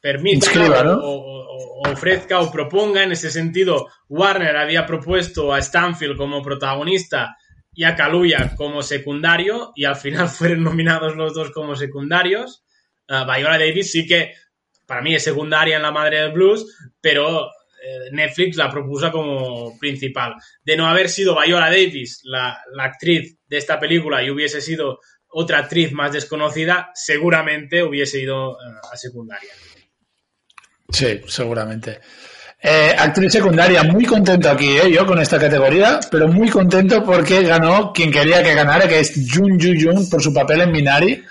permita 0.00 0.34
Inscriba, 0.34 0.82
¿no? 0.82 0.94
o- 0.94 1.42
o 1.84 1.90
ofrezca 1.92 2.40
o 2.40 2.50
proponga. 2.50 3.04
En 3.04 3.12
ese 3.12 3.30
sentido, 3.30 3.86
Warner 4.08 4.56
había 4.56 4.84
propuesto 4.84 5.52
a 5.52 5.60
Stanfield 5.62 6.16
como 6.16 6.42
protagonista 6.42 7.36
y 7.72 7.84
a 7.84 7.94
Kaluuya 7.94 8.54
como 8.56 8.82
secundario 8.82 9.70
y 9.76 9.84
al 9.84 9.96
final 9.96 10.28
fueron 10.28 10.64
nominados 10.64 11.14
los 11.16 11.34
dos 11.34 11.52
como 11.52 11.76
secundarios. 11.76 12.64
Ah, 13.08 13.24
Viola 13.24 13.58
Davis 13.58 13.90
sí 13.90 14.06
que 14.06 14.34
para 14.86 15.02
mí 15.02 15.14
es 15.14 15.24
secundaria 15.24 15.76
en 15.76 15.82
la 15.82 15.90
madre 15.90 16.20
del 16.20 16.32
blues, 16.32 16.66
pero 17.00 17.46
eh, 17.46 18.10
Netflix 18.12 18.56
la 18.56 18.70
propuso 18.70 19.10
como 19.10 19.78
principal. 19.78 20.34
De 20.64 20.76
no 20.76 20.86
haber 20.86 21.08
sido 21.08 21.38
Viola 21.40 21.70
Davis 21.70 22.20
la, 22.24 22.62
actriz 22.80 23.38
de 23.46 23.58
esta 23.58 23.80
película 23.80 24.22
y 24.22 24.30
hubiese 24.30 24.60
sido 24.60 25.00
otra 25.28 25.58
actriz 25.58 25.92
más 25.92 26.12
desconocida, 26.12 26.90
seguramente 26.94 27.82
hubiese 27.82 28.20
ido 28.20 28.52
eh, 28.52 28.74
a 28.92 28.96
secundaria. 28.96 29.52
Sí, 30.90 31.22
seguramente. 31.26 32.00
Eh, 32.64 32.94
actriz 32.96 33.32
secundaria, 33.32 33.82
muy 33.82 34.04
contento 34.04 34.48
aquí, 34.48 34.76
¿eh? 34.76 34.92
yo 34.92 35.04
con 35.04 35.18
esta 35.18 35.36
categoría, 35.36 35.98
pero 36.10 36.28
muy 36.28 36.48
contento 36.48 37.02
porque 37.02 37.42
ganó 37.42 37.92
quien 37.92 38.12
quería 38.12 38.40
que 38.44 38.54
ganara, 38.54 38.86
que 38.86 39.00
es 39.00 39.14
Jun 39.14 39.58
Ju 39.58 39.72
Jun 39.80 40.08
por 40.08 40.22
su 40.22 40.32
papel 40.32 40.60
en 40.60 40.70
Minari. 40.70 41.24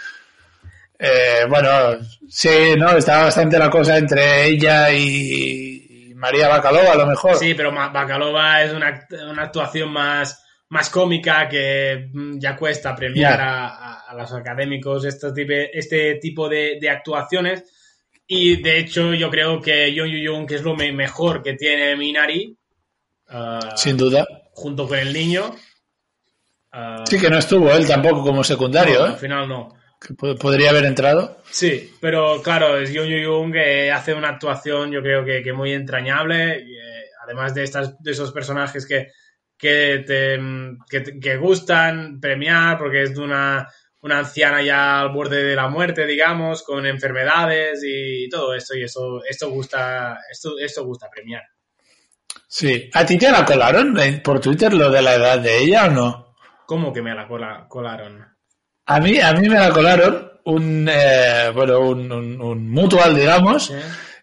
Eh, 1.03 1.45
bueno, 1.49 1.97
sí, 2.29 2.75
¿no? 2.77 2.91
Estaba 2.95 3.23
bastante 3.23 3.57
la 3.57 3.71
cosa 3.71 3.97
entre 3.97 4.45
ella 4.45 4.91
y, 4.91 6.09
y 6.11 6.13
María 6.15 6.47
Bacalova, 6.47 6.91
a 6.91 6.95
lo 6.95 7.07
mejor. 7.07 7.35
Sí, 7.37 7.55
pero 7.55 7.71
Bacalova 7.71 8.61
es 8.63 8.71
una, 8.71 9.07
una 9.31 9.43
actuación 9.43 9.91
más, 9.91 10.43
más 10.69 10.91
cómica 10.91 11.49
que 11.49 12.09
mm, 12.13 12.37
ya 12.37 12.55
cuesta 12.55 12.95
premiar 12.95 13.41
a, 13.41 13.67
a- 13.69 14.01
a 14.11 14.13
los 14.13 14.31
académicos 14.33 15.03
este 15.05 15.31
tipo, 15.31 15.53
este 15.73 16.15
tipo 16.15 16.47
de, 16.47 16.77
de 16.79 16.89
actuaciones. 16.89 17.63
Y 18.27 18.61
de 18.61 18.77
hecho, 18.77 19.13
yo 19.15 19.29
creo 19.31 19.59
que 19.59 19.91
Yoon 19.93 20.09
Yu 20.09 20.45
que 20.45 20.55
es 20.55 20.61
lo 20.61 20.75
me- 20.75 20.91
mejor 20.91 21.41
que 21.41 21.53
tiene 21.53 21.95
Minari, 21.95 22.55
ah, 23.29 23.73
Sin 23.75 23.97
duda. 23.97 24.27
junto 24.51 24.87
con 24.87 24.99
el 24.99 25.11
niño. 25.11 25.55
ah, 26.73 27.03
Sí, 27.09 27.19
que 27.19 27.29
no 27.29 27.39
estuvo 27.39 27.71
él 27.71 27.87
tampoco 27.87 28.21
como 28.23 28.43
secundario, 28.43 28.99
no, 28.99 29.05
¿eh? 29.07 29.09
Al 29.09 29.17
final 29.17 29.49
no. 29.49 29.80
Que 30.03 30.13
po- 30.15 30.35
podría 30.35 30.71
haber 30.71 30.85
entrado. 30.85 31.37
Sí, 31.51 31.93
pero 32.01 32.41
claro, 32.41 32.77
es 32.77 32.91
Yoon 32.91 33.07
Yoon 33.07 33.51
que 33.51 33.91
hace 33.91 34.13
una 34.15 34.29
actuación, 34.29 34.91
yo 34.91 35.01
creo 35.01 35.23
que, 35.23 35.43
que 35.43 35.53
muy 35.53 35.73
entrañable. 35.73 36.59
y, 36.65 36.75
eh, 36.75 37.03
además 37.23 37.53
de, 37.53 37.63
estas, 37.63 38.01
de 38.01 38.11
esos 38.11 38.31
personajes 38.31 38.87
que, 38.87 39.09
que, 39.57 40.03
te, 40.07 40.39
que, 40.89 40.99
te- 41.01 41.19
que 41.19 41.37
gustan 41.37 42.19
premiar, 42.19 42.79
porque 42.79 43.03
es 43.03 43.13
de 43.13 43.21
una, 43.21 43.67
una 44.01 44.17
anciana 44.19 44.63
ya 44.63 45.01
al 45.01 45.09
borde 45.09 45.43
de 45.43 45.55
la 45.55 45.67
muerte, 45.67 46.07
digamos, 46.07 46.63
con 46.63 46.87
enfermedades 46.87 47.81
y 47.85 48.27
todo 48.27 48.55
esto. 48.55 48.75
Y 48.75 48.83
eso, 48.83 49.23
esto 49.29 49.51
gusta, 49.51 50.17
esto, 50.31 50.57
esto 50.57 50.83
gusta 50.83 51.09
premiar. 51.11 51.43
Sí. 52.47 52.89
¿A 52.93 53.05
ti 53.05 53.19
te 53.19 53.31
la 53.31 53.45
colaron 53.45 53.95
por 54.23 54.39
Twitter 54.39 54.73
lo 54.73 54.89
de 54.89 55.01
la 55.03 55.13
edad 55.13 55.39
de 55.39 55.59
ella 55.59 55.85
o 55.85 55.91
no? 55.91 56.35
¿Cómo 56.65 56.91
que 56.91 57.03
me 57.03 57.13
la 57.13 57.27
cola- 57.27 57.67
colaron? 57.69 58.30
A 58.95 58.99
mí, 58.99 59.19
a 59.19 59.33
mí 59.33 59.47
me 59.49 59.55
la 59.59 59.69
colaron 59.71 60.31
un, 60.45 60.87
eh, 60.91 61.49
bueno, 61.53 61.79
un, 61.79 62.11
un- 62.11 62.41
un 62.41 62.69
mutual, 62.69 63.15
digamos, 63.15 63.67
¿Sí? 63.67 63.73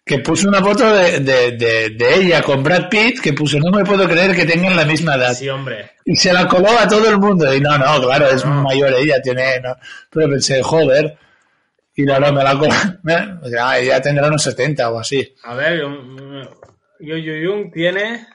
que 0.05 0.19
puso 0.19 0.49
una 0.49 0.61
foto 0.63 0.93
de, 0.95 1.21
de- 1.21 1.53
de- 1.53 1.91
de 1.91 2.15
ella 2.15 2.43
con 2.43 2.63
Brad 2.63 2.89
Pitt, 2.89 3.21
que 3.21 3.33
puso, 3.33 3.59
no 3.59 3.71
me 3.77 3.85
puedo 3.85 4.09
creer 4.09 4.35
que 4.35 4.45
tengan 4.45 4.75
la 4.77 4.85
misma 4.85 5.15
edad. 5.17 5.35
Sí, 5.35 5.49
hombre. 5.49 5.93
Y 6.05 6.17
se 6.17 6.33
la 6.33 6.47
coló 6.49 6.69
a 6.79 6.89
todo 6.89 7.09
el 7.09 7.19
mundo. 7.19 7.53
Y 7.55 7.61
no, 7.61 7.77
no, 7.79 8.01
claro, 8.03 8.29
es 8.29 8.45
No. 8.45 8.63
mayor 8.63 8.93
ella, 8.95 9.21
tiene, 9.23 9.61
no. 9.61 9.77
Pero 10.11 10.29
pensé, 10.31 10.63
joder. 10.63 11.17
Y 11.95 12.03
no, 12.05 12.19
no, 12.21 12.33
me 12.33 12.43
la 12.45 12.57
coló. 12.59 12.75
Ya, 13.51 13.79
ya 13.81 14.01
tendrá 14.01 14.29
unos 14.29 14.43
70 14.43 14.91
o 14.91 14.99
así. 15.01 15.35
A 15.45 15.55
ver, 15.55 15.81
Yo 17.01 17.17
Yoon 17.17 17.71
tiene 17.71 18.27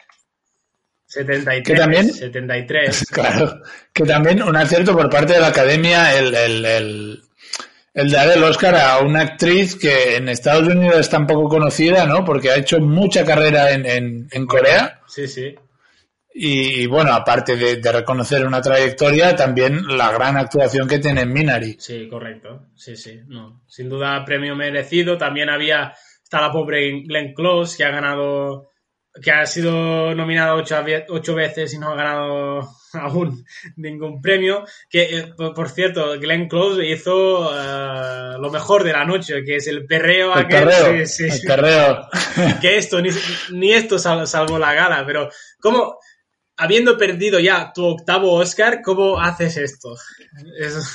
73. 1.13 1.63
¿Que 1.63 1.75
también? 1.75 2.11
73. 2.13 3.05
Claro, 3.11 3.61
que 3.93 4.03
también 4.03 4.41
un 4.43 4.55
acierto 4.55 4.93
por 4.93 5.09
parte 5.09 5.33
de 5.33 5.39
la 5.39 5.47
academia 5.47 6.17
el, 6.17 6.33
el, 6.33 6.65
el, 6.65 7.21
el 7.93 8.11
dar 8.11 8.29
el 8.35 8.43
Oscar 8.43 8.75
a 8.75 8.99
una 8.99 9.21
actriz 9.21 9.75
que 9.75 10.15
en 10.15 10.29
Estados 10.29 10.67
Unidos 10.67 10.97
es 10.99 11.09
tan 11.09 11.27
poco 11.27 11.47
conocida, 11.49 12.05
¿no? 12.05 12.25
Porque 12.25 12.49
ha 12.51 12.55
hecho 12.57 12.79
mucha 12.79 13.23
carrera 13.25 13.71
en, 13.71 13.85
en, 13.85 14.27
en 14.31 14.45
Corea 14.47 14.99
Sí, 15.07 15.27
sí. 15.27 15.53
y, 16.33 16.81
y, 16.81 16.87
bueno, 16.87 17.13
aparte 17.13 17.55
de, 17.55 17.75
de 17.75 17.91
reconocer 17.91 18.45
una 18.47 18.61
trayectoria, 18.61 19.35
también 19.35 19.85
la 19.95 20.11
gran 20.11 20.35
actuación 20.37 20.87
que 20.87 20.97
tiene 20.97 21.21
en 21.21 21.31
Minari. 21.33 21.75
Sí, 21.79 22.07
correcto. 22.09 22.67
Sí, 22.75 22.95
sí. 22.95 23.19
No. 23.27 23.61
Sin 23.67 23.87
duda, 23.89 24.25
premio 24.25 24.55
merecido. 24.55 25.15
También 25.17 25.49
había. 25.49 25.93
Está 26.23 26.41
la 26.41 26.51
pobre 26.51 27.03
Glenn 27.03 27.33
Close, 27.35 27.77
que 27.77 27.83
ha 27.83 27.91
ganado. 27.91 28.69
Que 29.21 29.31
ha 29.31 29.45
sido 29.45 30.15
nominada 30.15 30.55
ocho, 30.55 30.75
ocho 31.09 31.35
veces 31.35 31.73
y 31.73 31.77
no 31.79 31.91
ha 31.91 31.95
ganado 31.95 32.69
aún 32.93 33.45
ningún 33.75 34.21
premio. 34.21 34.65
Que, 34.89 35.17
eh, 35.19 35.33
por, 35.37 35.53
por 35.53 35.69
cierto, 35.69 36.19
Glenn 36.19 36.47
Close 36.47 36.85
hizo 36.85 37.51
eh, 37.53 38.35
lo 38.39 38.49
mejor 38.49 38.83
de 38.83 38.93
la 38.93 39.05
noche, 39.05 39.43
que 39.45 39.57
es 39.57 39.67
el 39.67 39.85
perreo 39.85 40.33
El 40.33 40.45
aquel. 40.45 40.67
perreo, 40.67 41.05
Sí, 41.07 41.29
sí, 41.29 41.35
el 41.35 41.47
perreo. 41.47 42.07
que 42.61 42.77
esto, 42.77 43.01
ni, 43.01 43.09
ni 43.51 43.71
esto 43.71 43.99
sal- 43.99 44.27
salvó 44.27 44.57
la 44.57 44.73
gala, 44.73 45.03
pero 45.05 45.29
¿cómo, 45.59 45.97
habiendo 46.57 46.97
perdido 46.97 47.39
ya 47.39 47.71
tu 47.73 47.85
octavo 47.85 48.33
Oscar, 48.33 48.81
cómo 48.83 49.19
haces 49.19 49.57
esto? 49.57 49.95
Es- 50.59 50.91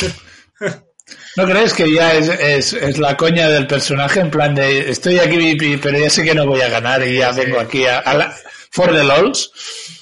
¿No 1.37 1.47
crees 1.47 1.73
que 1.75 1.93
ya 1.93 2.15
es, 2.15 2.29
es, 2.29 2.73
es 2.73 2.99
la 2.99 3.17
coña 3.17 3.49
del 3.49 3.67
personaje 3.67 4.21
en 4.21 4.31
plan 4.31 4.55
de 4.55 4.91
estoy 4.91 5.19
aquí 5.19 5.77
pero 5.81 5.99
ya 5.99 6.11
sé 6.11 6.25
que 6.25 6.35
no 6.35 6.47
voy 6.47 6.61
a 6.61 6.69
ganar 6.69 7.07
y 7.07 7.19
ya 7.19 7.33
vengo 7.33 7.61
aquí 7.61 7.87
a, 7.87 7.99
a 8.01 8.15
la, 8.15 8.37
for 8.71 8.93
the 8.93 9.05
lols? 9.05 9.51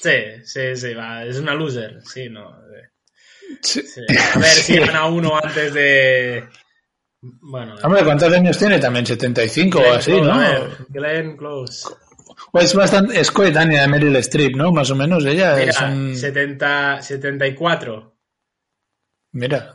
sí, 0.01 0.43
sí, 0.43 0.75
sí, 0.75 0.93
va, 0.93 1.23
es 1.25 1.37
una 1.37 1.53
loser, 1.53 2.01
sí, 2.05 2.29
no. 2.29 2.55
Sí. 3.61 3.81
sí. 3.81 4.01
A 4.35 4.39
ver 4.39 4.49
si 4.51 4.73
Sí. 4.73 4.79
gana 4.79 5.05
uno 5.05 5.37
antes 5.41 5.73
de... 5.73 6.43
Bueno, 7.21 7.75
Hombre, 7.83 8.03
¿cuántos 8.03 8.31
años 8.33 8.57
tiene? 8.57 8.79
También 8.79 9.05
75 9.05 9.79
o 9.79 9.81
Glenn 9.81 9.95
así, 9.95 10.11
Close, 10.11 10.27
¿no? 10.27 10.37
ver, 10.39 10.69
Glenn 10.89 11.37
Close. 11.37 11.87
Pues 12.51 12.65
es 12.65 12.75
bastante, 12.75 13.19
es 13.19 13.31
coetánea 13.31 13.81
de 13.81 13.87
Meryl 13.87 14.15
Streep, 14.17 14.55
¿no? 14.55 14.71
Más 14.71 14.91
o 14.91 14.95
menos, 14.95 15.25
ella 15.25 15.55
Mira, 15.55 15.71
es 15.71 15.81
un... 15.81 16.15
70, 16.15 17.01
74. 17.01 18.15
Mira, 19.31 19.73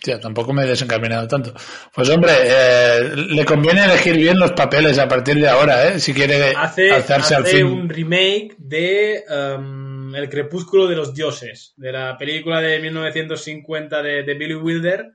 tío, 0.00 0.18
tampoco 0.18 0.52
me 0.52 0.64
he 0.64 0.66
desencaminado 0.66 1.28
tanto. 1.28 1.52
Pues 1.94 2.08
hombre, 2.08 2.32
eh, 2.42 3.10
le 3.14 3.44
conviene 3.44 3.84
elegir 3.84 4.16
bien 4.16 4.38
los 4.38 4.52
papeles 4.52 4.98
a 4.98 5.06
partir 5.06 5.36
de 5.40 5.48
ahora, 5.48 5.88
¿eh? 5.88 6.00
Si 6.00 6.12
quiere 6.12 6.52
hace, 6.56 6.90
alzarse 6.90 7.34
al 7.34 7.42
hace 7.42 7.58
fin. 7.58 7.66
un 7.66 7.88
remake 7.88 8.54
de 8.58 9.24
um, 9.28 10.14
El 10.14 10.28
crepúsculo 10.28 10.86
de 10.86 10.96
los 10.96 11.14
dioses, 11.14 11.74
de 11.76 11.92
la 11.92 12.16
película 12.18 12.60
de 12.60 12.80
1950 12.80 14.02
de, 14.02 14.22
de 14.22 14.34
Billy 14.34 14.54
Wilder, 14.54 15.12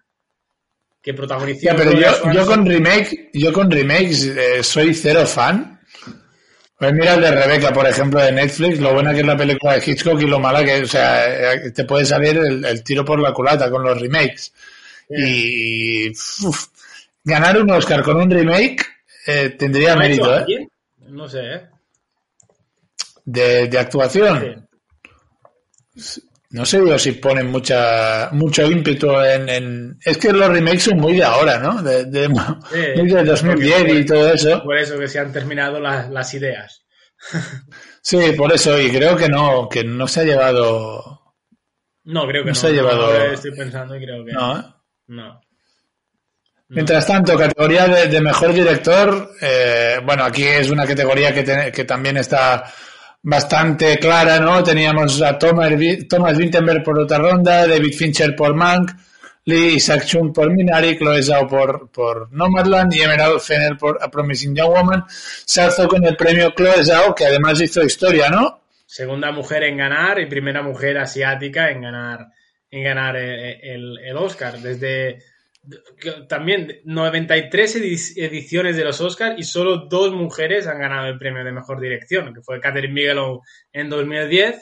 que 1.02 1.14
protagonizó 1.14 1.70
pero 1.78 1.92
yo, 1.94 2.32
yo 2.34 2.46
con 2.48 2.66
remake, 2.66 3.30
yo 3.34 3.54
con 3.54 3.70
remakes 3.70 4.26
eh, 4.26 4.64
soy 4.64 4.94
cero 4.94 5.26
fan. 5.28 5.80
Pues 6.78 6.92
mira 6.94 7.14
el 7.14 7.22
de 7.22 7.32
Rebeca, 7.32 7.72
por 7.72 7.88
ejemplo, 7.88 8.20
de 8.22 8.32
Netflix, 8.34 8.80
lo 8.80 8.94
buena 8.94 9.14
que 9.14 9.22
es 9.22 9.26
la 9.26 9.38
película 9.38 9.76
de 9.76 9.84
Hitchcock 9.86 10.20
y 10.22 10.26
lo 10.26 10.40
mala 10.40 10.66
que, 10.66 10.82
o 10.82 10.88
sea, 10.88 11.54
eh, 11.54 11.72
te 11.72 11.86
puede 11.86 12.06
salir 12.06 12.36
el, 12.38 12.66
el 12.66 12.84
tiro 12.84 13.06
por 13.06 13.20
la 13.20 13.32
culata 13.32 13.70
con 13.70 13.84
los 13.84 14.02
remakes. 14.02 14.52
Y 15.10 16.10
uf, 16.10 16.68
ganar 17.24 17.62
un 17.62 17.70
Oscar 17.72 18.02
con 18.04 18.18
un 18.18 18.30
remake 18.32 18.86
eh, 19.28 19.50
tendría 19.58 19.96
¿Lo 19.96 20.02
ha 20.02 20.08
hecho 20.08 20.24
mérito, 20.24 20.34
¿eh? 20.34 20.38
alguien? 20.40 20.70
No 21.10 21.28
sé, 21.28 21.54
¿eh? 21.54 21.62
De, 23.26 23.68
de 23.68 23.80
actuación. 23.80 24.68
No 26.52 26.66
sé 26.66 26.78
yo 26.78 26.98
si 26.98 27.14
ponen 27.14 27.52
mucha, 27.52 28.30
mucho 28.32 28.64
ímpetu 28.70 29.12
en, 29.22 29.50
en- 29.50 30.00
Es 30.06 30.18
que 30.18 30.32
los 30.32 30.48
remakes 30.48 30.84
son 30.84 30.98
muy 31.00 31.14
de 31.18 31.24
ahora, 31.24 31.58
¿no? 31.60 31.82
De, 31.82 32.06
de, 32.06 32.30
muy 32.30 33.10
de 33.10 33.24
2010 33.24 33.94
y 33.94 34.06
todo 34.06 34.32
eso. 34.32 34.64
Por 34.64 34.78
eso 34.78 34.98
que 34.98 35.08
se 35.08 35.20
han 35.20 35.32
terminado 35.34 35.80
las, 35.80 36.10
las 36.10 36.34
ideas. 36.34 36.84
Sí, 38.02 38.20
por 38.38 38.54
eso, 38.54 38.80
y 38.80 38.92
creo 38.92 39.18
que 39.18 39.28
no, 39.28 39.68
que 39.68 39.84
no 39.84 40.08
se 40.08 40.20
ha 40.20 40.24
llevado. 40.26 41.34
No, 42.04 42.28
creo 42.28 42.44
que 42.44 42.50
No 42.52 42.54
no. 42.54 42.56
se 42.56 42.68
ha 42.68 42.70
llevado- 42.70 43.16
estoy 43.32 43.50
pensando 43.56 43.96
y 43.96 44.06
creo 44.06 44.24
que 44.24 44.32
No, 44.32 44.60
¿eh? 44.60 44.64
No. 45.08 45.42
Mientras 46.70 47.06
tanto, 47.06 47.38
categoría 47.38 47.88
de, 47.88 48.08
de 48.08 48.22
mejor 48.22 48.52
director, 48.52 49.30
eh, 49.40 50.00
bueno, 50.04 50.24
aquí 50.24 50.44
es 50.44 50.70
una 50.72 50.86
categoría 50.86 51.32
que, 51.34 51.44
te- 51.44 51.72
que 51.72 51.84
también 51.86 52.18
está 52.18 52.64
bastante 53.22 53.98
clara, 54.00 54.40
¿no? 54.40 54.64
Teníamos 54.64 55.22
a 55.22 55.38
Thomas, 55.38 55.72
Thomas 56.10 56.38
Vinterberg 56.38 56.84
por 56.84 57.00
otra 57.00 57.20
ronda, 57.20 57.68
David 57.68 57.94
Fincher 57.96 58.36
por 58.36 58.56
Mank, 58.56 58.92
Lee 59.46 59.76
Isaac 59.76 60.06
Chung 60.06 60.34
por 60.34 60.52
Minari, 60.52 60.98
Chloe 60.98 61.22
Zhao 61.22 61.48
por, 61.48 61.92
por 61.92 62.32
Nomadland 62.34 62.94
y 62.96 63.02
Emerald 63.04 63.40
Fennel 63.42 63.78
por 63.78 64.00
A 64.02 64.10
Promising 64.10 64.56
Young 64.56 64.70
Woman. 64.74 65.06
Se 65.08 65.62
alzó 65.62 65.88
con 65.88 66.04
el 66.04 66.16
premio 66.16 66.52
Chloe 66.56 66.84
Zhao, 66.84 67.14
que 67.14 67.28
además 67.28 67.62
hizo 67.62 67.84
historia, 67.84 68.30
¿no? 68.30 68.62
Segunda 68.88 69.32
mujer 69.32 69.64
en 69.66 69.78
ganar 69.78 70.20
y 70.20 70.26
primera 70.26 70.64
mujer 70.64 70.98
asiática 70.98 71.70
en 71.70 71.82
ganar, 71.82 72.28
en 72.76 72.84
ganar 72.84 73.16
eh, 73.16 73.74
el, 73.74 73.98
el 74.00 74.18
Oscar. 74.18 74.60
Desde 74.60 75.20
también 76.28 76.82
93 76.84 77.76
ediciones 78.18 78.76
de 78.76 78.84
los 78.84 79.00
Oscars 79.02 79.36
y 79.40 79.44
solo 79.44 79.88
dos 79.90 80.14
mujeres 80.14 80.68
han 80.68 80.80
ganado 80.80 81.08
el 81.08 81.18
premio 81.18 81.44
de 81.44 81.52
mejor 81.54 81.80
dirección, 81.80 82.34
que 82.34 82.42
fue 82.42 82.60
Catherine 82.60 82.94
Bigelow 82.94 83.42
en 83.72 83.90
2010 83.90 84.62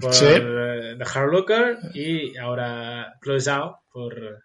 por 0.00 0.12
eh, 0.22 0.96
The 0.98 1.04
Hard 1.04 1.30
Looker 1.30 1.78
y 1.92 2.36
ahora 2.38 3.14
Chloe 3.22 3.40
Zhao 3.40 3.82
por 3.92 4.44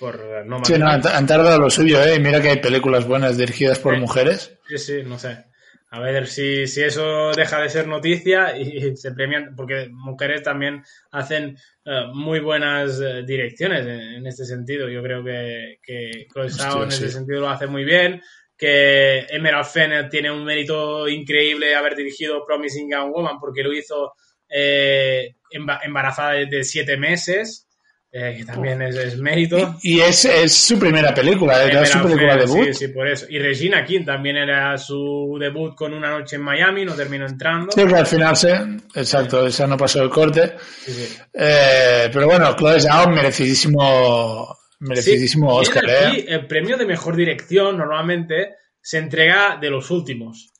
por 0.00 0.46
No 0.46 0.64
Sí, 0.64 0.78
no, 0.78 0.88
han, 0.88 1.26
tardado 1.26 1.60
lo 1.60 1.70
suyo, 1.70 2.02
¿eh? 2.02 2.18
Mira 2.18 2.40
que 2.40 2.50
hay 2.50 2.60
películas 2.60 3.06
buenas 3.06 3.36
dirigidas 3.36 3.78
por 3.78 3.98
mujeres. 3.98 4.56
Sí, 4.68 4.78
sí, 4.78 5.02
no 5.04 5.18
sé. 5.18 5.44
A 5.90 6.00
ver 6.00 6.26
si, 6.26 6.66
si 6.66 6.82
eso 6.82 7.32
deja 7.32 7.62
de 7.62 7.70
ser 7.70 7.86
noticia 7.86 8.58
y 8.58 8.96
se 8.96 9.12
premian, 9.12 9.54
porque 9.56 9.88
mujeres 9.90 10.42
también 10.42 10.82
hacen 11.10 11.56
eh, 11.84 12.04
muy 12.12 12.40
buenas 12.40 13.00
eh, 13.00 13.22
direcciones 13.26 13.86
en, 13.86 14.26
este 14.26 14.44
sentido. 14.44 14.88
Yo 14.88 15.02
creo 15.02 15.24
que, 15.24 15.78
que 15.82 16.26
Chloe 16.32 16.82
en 16.82 16.88
ese 16.88 17.10
sentido 17.10 17.40
lo 17.40 17.48
hace 17.48 17.66
muy 17.66 17.84
bien, 17.84 18.20
que 18.56 19.20
Emerald 19.30 19.66
Fennell 19.66 20.08
tiene 20.10 20.30
un 20.30 20.44
mérito 20.44 21.08
increíble 21.08 21.68
de 21.68 21.76
haber 21.76 21.94
dirigido 21.96 22.44
Promising 22.44 22.90
Young 22.90 23.12
Woman 23.12 23.38
porque 23.38 23.62
lo 23.62 23.72
hizo 23.72 24.14
eh, 24.48 25.36
embarazada 25.50 26.32
de 26.32 26.64
siete 26.64 26.96
meses 26.96 27.67
eh, 28.10 28.36
que 28.38 28.44
también 28.44 28.80
es, 28.80 29.18
mérito. 29.18 29.76
Y, 29.82 30.00
es, 30.00 30.24
es, 30.24 30.54
su 30.54 30.78
primera 30.78 31.12
película, 31.12 31.62
era 31.62 31.84
su 31.84 32.02
película 32.02 32.36
debut. 32.36 32.68
Sí, 32.68 32.74
sí, 32.74 32.88
por 32.88 33.06
eso. 33.06 33.26
Y 33.28 33.38
Regina 33.38 33.84
King 33.84 34.04
también 34.06 34.36
era 34.36 34.78
su 34.78 35.36
debut 35.38 35.74
con 35.74 35.92
Una 35.92 36.18
noche 36.18 36.36
en 36.36 36.42
Miami, 36.42 36.86
no 36.86 36.94
terminó 36.94 37.26
entrando. 37.26 37.70
Sí, 37.70 37.86
que 37.86 37.94
al 37.94 38.06
final 38.06 38.34
sí, 38.34 38.48
exacto, 38.94 39.46
esa 39.46 39.66
no 39.66 39.76
pasó 39.76 40.02
el 40.02 40.08
corte. 40.08 40.54
Eh, 41.34 42.08
pero 42.10 42.26
bueno, 42.26 42.56
Chloe 42.56 42.80
Zhao, 42.80 43.10
merecidísimo, 43.10 44.56
merecidísimo 44.80 45.56
Oscar. 45.56 45.84
Aquí, 45.84 46.20
¿eh? 46.20 46.24
el 46.28 46.46
premio 46.46 46.78
de 46.78 46.86
mejor 46.86 47.14
dirección 47.14 47.76
normalmente 47.76 48.54
se 48.80 48.98
entrega 48.98 49.58
de 49.60 49.68
los 49.68 49.90
últimos. 49.90 50.54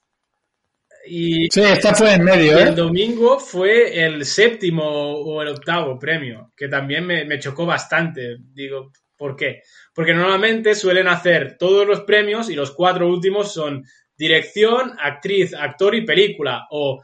Y 1.08 1.48
sí, 1.50 1.60
esta 1.62 1.94
fue 1.94 2.14
en 2.14 2.24
medio. 2.24 2.58
El 2.58 2.68
¿eh? 2.68 2.72
domingo 2.72 3.40
fue 3.40 4.04
el 4.04 4.24
séptimo 4.24 4.84
o 4.84 5.42
el 5.42 5.48
octavo 5.48 5.98
premio, 5.98 6.52
que 6.56 6.68
también 6.68 7.06
me, 7.06 7.38
chocó 7.38 7.64
bastante. 7.64 8.36
Digo, 8.52 8.92
¿por 9.16 9.34
qué? 9.34 9.62
Porque 9.94 10.12
normalmente 10.12 10.74
suelen 10.74 11.08
hacer 11.08 11.56
todos 11.58 11.86
los 11.86 12.02
premios 12.02 12.50
y 12.50 12.54
los 12.54 12.72
cuatro 12.72 13.08
últimos 13.08 13.52
son 13.52 13.84
dirección, 14.16 14.94
actriz, 15.00 15.54
actor 15.54 15.94
y 15.94 16.04
película. 16.04 16.66
O 16.70 17.02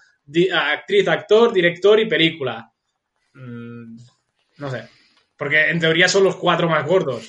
actriz, 0.53 1.09
actor, 1.09 1.53
director 1.53 1.99
y 2.01 2.07
película. 2.07 2.71
Mm, 3.35 3.97
no 4.59 4.71
sé. 4.71 4.89
Porque 5.37 5.71
en 5.71 5.81
teoría 5.81 6.09
son 6.09 6.25
los 6.25 6.37
cuatro 6.37 6.69
más 6.69 6.87
gordos. 6.87 7.29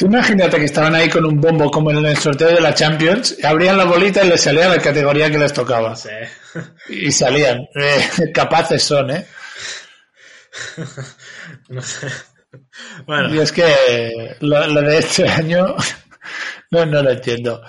Tú 0.00 0.06
imagínate 0.06 0.56
que 0.56 0.64
estaban 0.64 0.94
ahí 0.94 1.10
con 1.10 1.26
un 1.26 1.38
bombo 1.38 1.70
como 1.70 1.90
en 1.90 2.02
el 2.02 2.16
sorteo 2.16 2.48
de 2.48 2.60
la 2.62 2.72
Champions, 2.72 3.36
abrían 3.44 3.76
la 3.76 3.84
bolita 3.84 4.24
y 4.24 4.30
les 4.30 4.40
salía 4.40 4.70
la 4.70 4.78
categoría 4.78 5.30
que 5.30 5.36
les 5.36 5.52
tocaba. 5.52 5.94
Sí. 5.94 6.08
Y 6.88 7.12
salían. 7.12 7.68
Eh, 7.74 8.32
capaces 8.34 8.82
son, 8.82 9.10
¿eh? 9.10 9.26
No 11.68 11.82
sé. 11.82 12.06
Bueno. 13.04 13.34
Y 13.34 13.40
es 13.40 13.52
que 13.52 14.36
lo, 14.40 14.80
de 14.80 14.98
este 14.98 15.28
año 15.28 15.76
no, 16.70 16.86
no 16.86 17.02
lo 17.02 17.10
entiendo. 17.10 17.60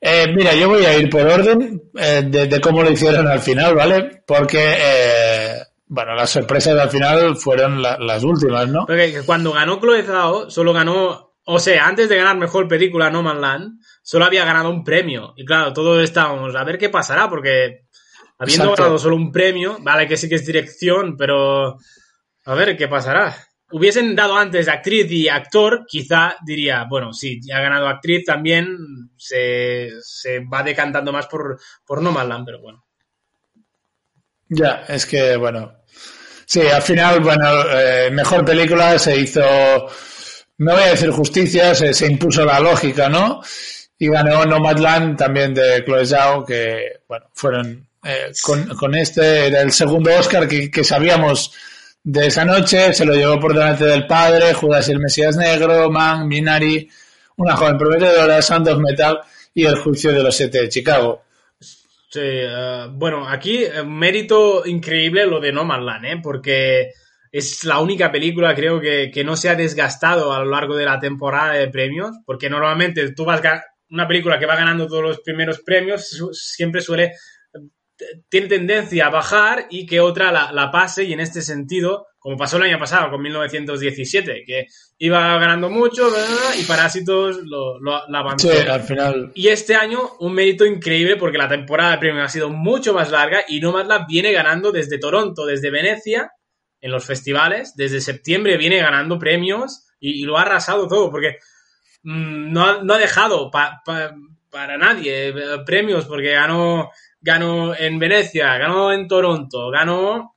Eh, 0.00 0.26
mira, 0.34 0.54
yo 0.54 0.70
voy 0.70 0.86
a 0.86 0.96
ir 0.96 1.10
por 1.10 1.20
orden 1.20 1.82
eh, 1.98 2.22
de, 2.24 2.60
cómo 2.62 2.82
lo 2.82 2.90
hicieron 2.90 3.28
al 3.28 3.40
final, 3.40 3.74
¿vale? 3.74 4.22
Porque, 4.26 5.62
bueno, 5.86 6.14
las 6.14 6.30
sorpresas 6.30 6.78
al 6.78 6.88
final 6.88 7.36
fueron 7.36 7.82
las 7.82 8.24
últimas, 8.24 8.66
¿no? 8.68 8.86
Porque 8.86 9.20
cuando 9.26 9.52
ganó 9.52 9.78
Chloe 9.78 10.02
Zhao, 10.02 10.50
solo 10.50 10.72
ganó 10.72 11.27
o 11.50 11.58
sea, 11.58 11.86
antes 11.86 12.10
de 12.10 12.16
ganar 12.16 12.36
mejor 12.36 12.68
película 12.68 13.08
No 13.08 13.22
Man 13.22 13.40
Land, 13.40 13.80
solo 14.02 14.26
había 14.26 14.44
ganado 14.44 14.68
un 14.68 14.84
premio. 14.84 15.32
Y 15.34 15.46
claro, 15.46 15.72
todos 15.72 16.04
estábamos 16.04 16.54
a 16.54 16.62
ver 16.62 16.76
qué 16.76 16.90
pasará, 16.90 17.30
porque 17.30 17.86
habiendo 18.38 18.74
ganado 18.74 18.98
solo 18.98 19.16
un 19.16 19.32
premio, 19.32 19.78
vale 19.80 20.06
que 20.06 20.18
sí 20.18 20.28
que 20.28 20.34
es 20.34 20.44
dirección, 20.44 21.16
pero 21.16 21.78
a 22.44 22.54
ver 22.54 22.76
qué 22.76 22.86
pasará. 22.86 23.34
Hubiesen 23.70 24.14
dado 24.14 24.36
antes 24.36 24.68
actriz 24.68 25.10
y 25.10 25.30
actor, 25.30 25.86
quizá 25.88 26.36
diría, 26.44 26.84
bueno, 26.86 27.14
sí, 27.14 27.40
ya 27.42 27.56
ha 27.56 27.62
ganado 27.62 27.88
actriz, 27.88 28.26
también 28.26 28.76
se, 29.16 29.90
va 30.52 30.62
decantando 30.62 31.14
más 31.14 31.28
por, 31.28 31.58
por 31.86 32.02
No 32.02 32.12
Man 32.12 32.28
Land, 32.28 32.44
pero 32.44 32.60
bueno. 32.60 32.84
Ya, 34.50 34.84
es 34.86 35.06
que, 35.06 35.34
bueno. 35.36 35.78
Sí, 36.44 36.60
al 36.60 36.82
final, 36.82 37.20
bueno, 37.20 37.62
eh, 37.70 38.10
mejor 38.10 38.44
película 38.44 38.98
se 38.98 39.18
hizo 39.18 39.42
no 40.58 40.72
voy 40.72 40.82
a 40.82 40.90
decir 40.90 41.10
justicia, 41.10 41.74
se, 41.74 42.06
impuso 42.06 42.44
la 42.44 42.60
lógica, 42.60 43.08
¿no? 43.08 43.40
Y 43.98 44.08
ganó 44.08 44.44
Nomadland 44.44 45.16
también 45.16 45.54
de 45.54 45.84
Chloe 45.84 46.06
Zhao, 46.06 46.44
que, 46.44 47.00
bueno, 47.08 47.26
fueron 47.32 47.88
eh, 48.04 48.30
con, 48.42 48.94
este, 48.94 49.46
era 49.48 49.60
el 49.60 49.72
segundo 49.72 50.10
Oscar 50.16 50.48
que, 50.48 50.84
sabíamos 50.84 51.52
de 52.02 52.26
esa 52.26 52.44
noche, 52.44 52.92
se 52.92 53.04
lo 53.04 53.14
llevó 53.14 53.38
por 53.38 53.54
delante 53.54 53.84
del 53.84 54.06
padre, 54.06 54.54
Judas 54.54 54.88
y 54.88 54.92
el 54.92 55.00
Mesías 55.00 55.36
Negro, 55.36 55.90
Man, 55.90 56.26
Minari, 56.26 56.88
Una 57.36 57.56
joven 57.56 57.78
prometedora, 57.78 58.42
Sound 58.42 58.68
of 58.68 58.78
Metal 58.78 59.20
y 59.54 59.64
El 59.64 59.76
juicio 59.76 60.12
de 60.12 60.22
los 60.22 60.36
siete 60.36 60.62
de 60.62 60.68
Chicago. 60.68 61.22
Sí, 61.60 62.20
eh, 62.22 62.86
bueno, 62.90 63.28
aquí 63.28 63.64
eh, 63.64 63.82
mérito 63.84 64.64
increíble 64.64 65.26
lo 65.26 65.40
de 65.40 65.52
Nomadland, 65.52 66.04
¿eh? 66.06 66.20
Porque 66.22 66.92
es 67.32 67.64
la 67.64 67.78
única 67.78 68.10
película, 68.10 68.54
creo, 68.54 68.80
que, 68.80 69.10
que, 69.12 69.24
no 69.24 69.36
se 69.36 69.48
ha 69.48 69.54
desgastado 69.54 70.32
a 70.32 70.40
lo 70.40 70.50
largo 70.50 70.76
de 70.76 70.84
la 70.84 70.98
temporada 70.98 71.54
de 71.54 71.68
premios, 71.68 72.16
porque 72.24 72.50
normalmente 72.50 73.12
tú 73.12 73.24
vas 73.24 73.42
una 73.90 74.06
película 74.06 74.38
que 74.38 74.46
va 74.46 74.56
ganando 74.56 74.86
todos 74.86 75.02
los 75.02 75.20
primeros 75.20 75.60
premios 75.60 76.08
siempre 76.32 76.80
suele 76.80 77.12
tiene 78.28 78.46
tendencia 78.46 79.06
a 79.06 79.10
bajar 79.10 79.66
y 79.70 79.86
que 79.86 80.00
otra 80.00 80.30
la, 80.30 80.52
la, 80.52 80.70
pase 80.70 81.04
y 81.04 81.12
en 81.12 81.20
este 81.20 81.42
sentido, 81.42 82.06
como 82.18 82.36
pasó 82.36 82.56
el 82.56 82.64
año 82.64 82.78
pasado 82.78 83.10
con 83.10 83.20
1917, 83.20 84.44
que 84.46 84.66
iba 84.98 85.38
ganando 85.38 85.68
mucho 85.68 86.08
y 86.58 86.62
Parásitos 86.64 87.38
lo, 87.44 87.80
lo, 87.80 87.96
avanzó. 88.16 88.52
Sí, 88.52 88.58
al 88.68 88.82
final. 88.82 89.32
Y 89.34 89.48
este 89.48 89.74
año 89.74 90.00
un 90.20 90.32
mérito 90.32 90.64
increíble 90.64 91.16
porque 91.16 91.38
la 91.38 91.48
temporada 91.48 91.92
de 91.92 91.98
premios 91.98 92.24
ha 92.24 92.28
sido 92.28 92.50
mucho 92.50 92.94
más 92.94 93.10
larga 93.10 93.40
y 93.48 93.60
No 93.60 93.82
la 93.82 94.06
viene 94.08 94.32
ganando 94.32 94.70
desde 94.70 94.98
Toronto, 94.98 95.44
desde 95.44 95.70
Venecia 95.70 96.30
en 96.80 96.90
los 96.90 97.04
festivales. 97.04 97.74
Desde 97.76 98.00
septiembre 98.00 98.56
viene 98.56 98.78
ganando 98.78 99.18
premios 99.18 99.86
y, 100.00 100.22
lo 100.24 100.38
ha 100.38 100.42
arrasado 100.42 100.86
todo 100.88 101.10
porque 101.10 101.38
mm, 102.02 102.52
no, 102.52 102.64
ha, 102.64 102.82
no, 102.82 102.94
ha, 102.94 102.98
dejado 102.98 103.50
para 103.50 104.78
nadie 104.78 105.28
eh, 105.28 105.34
premios 105.64 106.06
porque 106.06 106.32
ganó, 106.32 106.90
ganó 107.20 107.74
en 107.74 107.98
Venecia, 107.98 108.56
ganó 108.58 108.92
en 108.92 109.08
Toronto, 109.08 109.70
ganó 109.70 110.36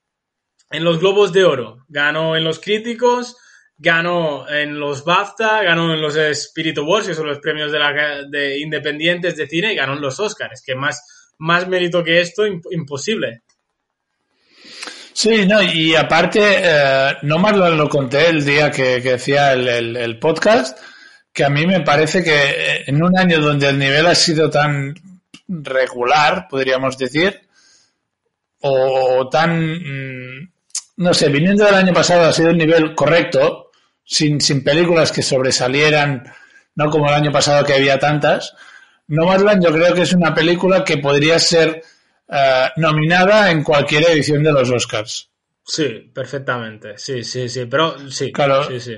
en 0.72 0.84
los 0.84 1.00
Globos 1.00 1.34
de 1.34 1.44
Oro, 1.44 1.86
ganó 1.90 2.36
en 2.36 2.44
los 2.44 2.60
Críticos, 2.60 3.38
ganó 3.78 4.48
en 4.48 4.80
los 4.80 5.04
BAFTA, 5.04 5.64
ganó 5.64 5.94
en 5.94 6.02
los 6.02 6.16
Spirit 6.16 6.78
Awards, 6.78 7.08
que 7.08 7.14
son 7.14 7.28
los 7.28 7.40
premios 7.40 7.72
de, 7.72 7.80
la, 7.80 8.24
de 8.30 8.60
independientes 8.60 9.36
de 9.36 9.48
cine, 9.48 9.74
y 9.74 9.76
ganó 9.76 9.94
en 9.94 10.02
los 10.02 10.20
Oscars. 10.20 10.62
Que 10.66 10.76
más, 10.76 11.34
más 11.40 11.68
mérito 11.68 12.04
que 12.04 12.22
esto, 12.22 12.44
imposible. 12.46 13.42
Sí, 15.14 15.46
no, 15.46 15.62
y 15.62 15.96
aparte, 15.96 16.40
eh, 16.42 17.18
no 17.24 17.38
más 17.38 17.56
lo, 17.56 17.90
conté 17.90 18.30
el 18.30 18.46
día 18.46 18.72
que, 18.72 19.02
que 19.02 19.14
hacía 19.14 19.54
el, 19.54 20.20
podcast, 20.20 20.78
que 21.34 21.44
a 21.44 21.50
mí 21.50 21.66
me 21.68 21.82
parece 21.82 22.24
que 22.24 22.34
eh, 22.34 22.84
en 22.88 23.04
un 23.04 23.18
año 23.18 23.40
donde 23.40 23.70
el 23.70 23.78
nivel 23.78 24.08
ha 24.08 24.16
sido 24.16 24.50
tan 24.50 24.94
regular, 25.48 26.48
podríamos 26.50 26.98
decir, 26.98 27.42
o, 28.62 29.28
tan, 29.30 29.74
mm, 29.74 30.52
no 30.98 31.14
sé, 31.14 31.30
viniendo 31.30 31.66
del 31.66 31.76
año 31.76 31.94
pasado 31.94 32.30
ha 32.30 32.34
sido 32.34 32.52
un 32.52 32.58
nivel 32.58 32.96
correcto, 32.96 33.72
sin, 34.04 34.40
sin 34.40 34.64
películas 34.64 35.12
que 35.12 35.24
sobresalieran, 35.24 36.24
no 36.76 36.90
como 36.90 37.08
el 37.08 37.16
año 37.16 37.32
pasado 37.32 37.66
que 37.66 37.74
había 37.74 38.00
tantas. 38.00 38.54
No 39.08 39.24
Nomadland 39.26 39.64
yo 39.64 39.74
creo 39.74 39.94
que 39.94 40.04
es 40.04 40.14
una 40.14 40.34
película 40.34 40.84
que 40.86 40.98
podría 40.98 41.38
ser 41.38 41.84
eh, 42.32 42.70
nominada 42.78 43.52
en 43.52 43.64
cualquier 43.64 44.04
edición 44.10 44.42
de 44.44 44.52
los 44.54 44.72
Oscars. 44.72 45.30
Sí, 45.64 46.12
perfectamente. 46.14 46.98
Sí, 46.98 47.24
sí, 47.24 47.48
sí. 47.50 47.66
Pero 47.66 48.10
sí. 48.10 48.32
Claro. 48.32 48.64
Sí, 48.68 48.80
sí. 48.80 48.98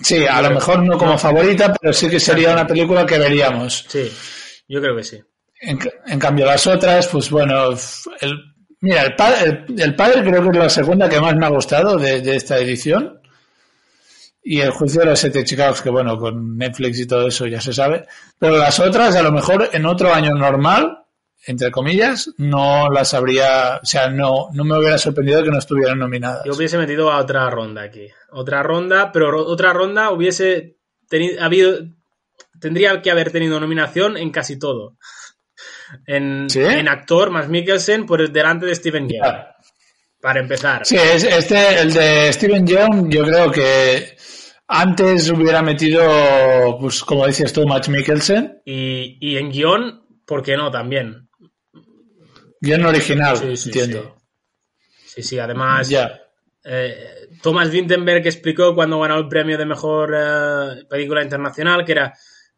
Sí, 0.00 0.26
a 0.26 0.42
lo 0.42 0.50
mejor 0.50 0.82
no 0.82 0.98
como 0.98 1.16
favorita, 1.16 1.72
pero 1.80 1.92
sí 1.92 2.08
que 2.08 2.18
sería 2.18 2.52
una 2.52 2.66
película 2.66 3.06
que 3.06 3.16
veríamos. 3.18 3.84
Sí, 3.88 4.10
yo 4.68 4.80
creo 4.80 4.96
que 4.96 5.04
sí. 5.04 5.22
En, 5.60 5.78
en 6.06 6.18
cambio, 6.18 6.46
las 6.46 6.66
otras, 6.66 7.06
pues 7.06 7.30
bueno, 7.30 7.70
el, 8.20 8.38
mira, 8.80 9.02
el, 9.02 9.14
pa- 9.14 9.40
el, 9.40 9.64
el 9.78 9.94
padre 9.94 10.22
creo 10.24 10.42
que 10.42 10.48
es 10.48 10.56
la 10.56 10.68
segunda 10.68 11.08
que 11.08 11.20
más 11.20 11.36
me 11.36 11.46
ha 11.46 11.50
gustado 11.50 11.96
de, 11.96 12.20
de 12.20 12.34
esta 12.36 12.58
edición. 12.58 13.20
Y 14.42 14.60
el 14.60 14.72
juicio 14.72 15.00
de 15.00 15.06
los 15.06 15.18
siete 15.20 15.44
Chicago, 15.44 15.74
que 15.82 15.88
bueno, 15.90 16.18
con 16.18 16.58
Netflix 16.58 16.98
y 16.98 17.06
todo 17.06 17.28
eso 17.28 17.46
ya 17.46 17.60
se 17.60 17.72
sabe. 17.72 18.04
Pero 18.38 18.58
las 18.58 18.78
otras, 18.80 19.14
a 19.16 19.22
lo 19.22 19.30
mejor 19.32 19.70
en 19.72 19.86
otro 19.86 20.12
año 20.12 20.32
normal, 20.34 21.03
entre 21.46 21.70
comillas, 21.70 22.30
no 22.38 22.88
las 22.90 23.12
habría, 23.14 23.80
o 23.82 23.86
sea, 23.86 24.08
no, 24.08 24.48
no 24.52 24.64
me 24.64 24.78
hubiera 24.78 24.98
sorprendido 24.98 25.42
que 25.42 25.50
no 25.50 25.58
estuvieran 25.58 25.98
nominadas. 25.98 26.42
Yo 26.44 26.54
hubiese 26.54 26.78
metido 26.78 27.10
a 27.12 27.18
otra 27.18 27.48
ronda 27.50 27.82
aquí. 27.82 28.08
Otra 28.30 28.62
ronda, 28.62 29.12
pero 29.12 29.30
ro- 29.30 29.46
otra 29.46 29.72
ronda 29.72 30.10
hubiese 30.10 30.76
tenido, 31.08 31.42
habido, 31.42 31.78
tendría 32.60 33.00
que 33.02 33.10
haber 33.10 33.30
tenido 33.30 33.60
nominación 33.60 34.16
en 34.16 34.30
casi 34.30 34.58
todo. 34.58 34.96
En, 36.06 36.48
¿Sí? 36.50 36.60
en 36.60 36.88
actor, 36.88 37.30
más 37.30 37.48
Mikkelsen 37.48 38.06
por 38.06 38.28
delante 38.30 38.66
de 38.66 38.74
Steven 38.74 39.08
Yeun. 39.08 39.22
Para 40.20 40.40
empezar. 40.40 40.86
Sí, 40.86 40.96
es- 40.96 41.24
este, 41.24 41.80
el 41.80 41.92
de 41.92 42.32
Steven 42.32 42.66
Yeun, 42.66 43.10
yo 43.10 43.22
creo 43.24 43.50
que 43.50 44.16
antes 44.66 45.30
hubiera 45.30 45.60
metido, 45.62 46.78
pues 46.80 47.04
como 47.04 47.26
dices 47.26 47.52
tú, 47.52 47.66
Matt 47.66 47.88
Mikkelsen, 47.88 48.62
Y, 48.64 49.18
y 49.20 49.36
en 49.36 49.50
guion, 49.50 50.02
¿por 50.26 50.42
qué 50.42 50.56
no? 50.56 50.70
También. 50.70 51.28
Guion 52.64 52.84
original, 52.86 53.36
Sí, 53.36 53.56
sí, 53.56 53.68
entiendo. 53.68 54.16
Sí, 55.06 55.22
sí, 55.22 55.38
además. 55.38 55.88
Ya. 55.88 56.20
eh, 56.64 57.28
Thomas 57.42 57.70
Vinterberg 57.70 58.26
explicó 58.26 58.74
cuando 58.74 59.00
ganó 59.00 59.18
el 59.18 59.28
premio 59.28 59.56
de 59.58 59.66
mejor 59.66 60.14
eh, 60.16 60.84
película 60.88 61.22
internacional 61.22 61.84
que 61.84 61.92
era, 61.92 62.14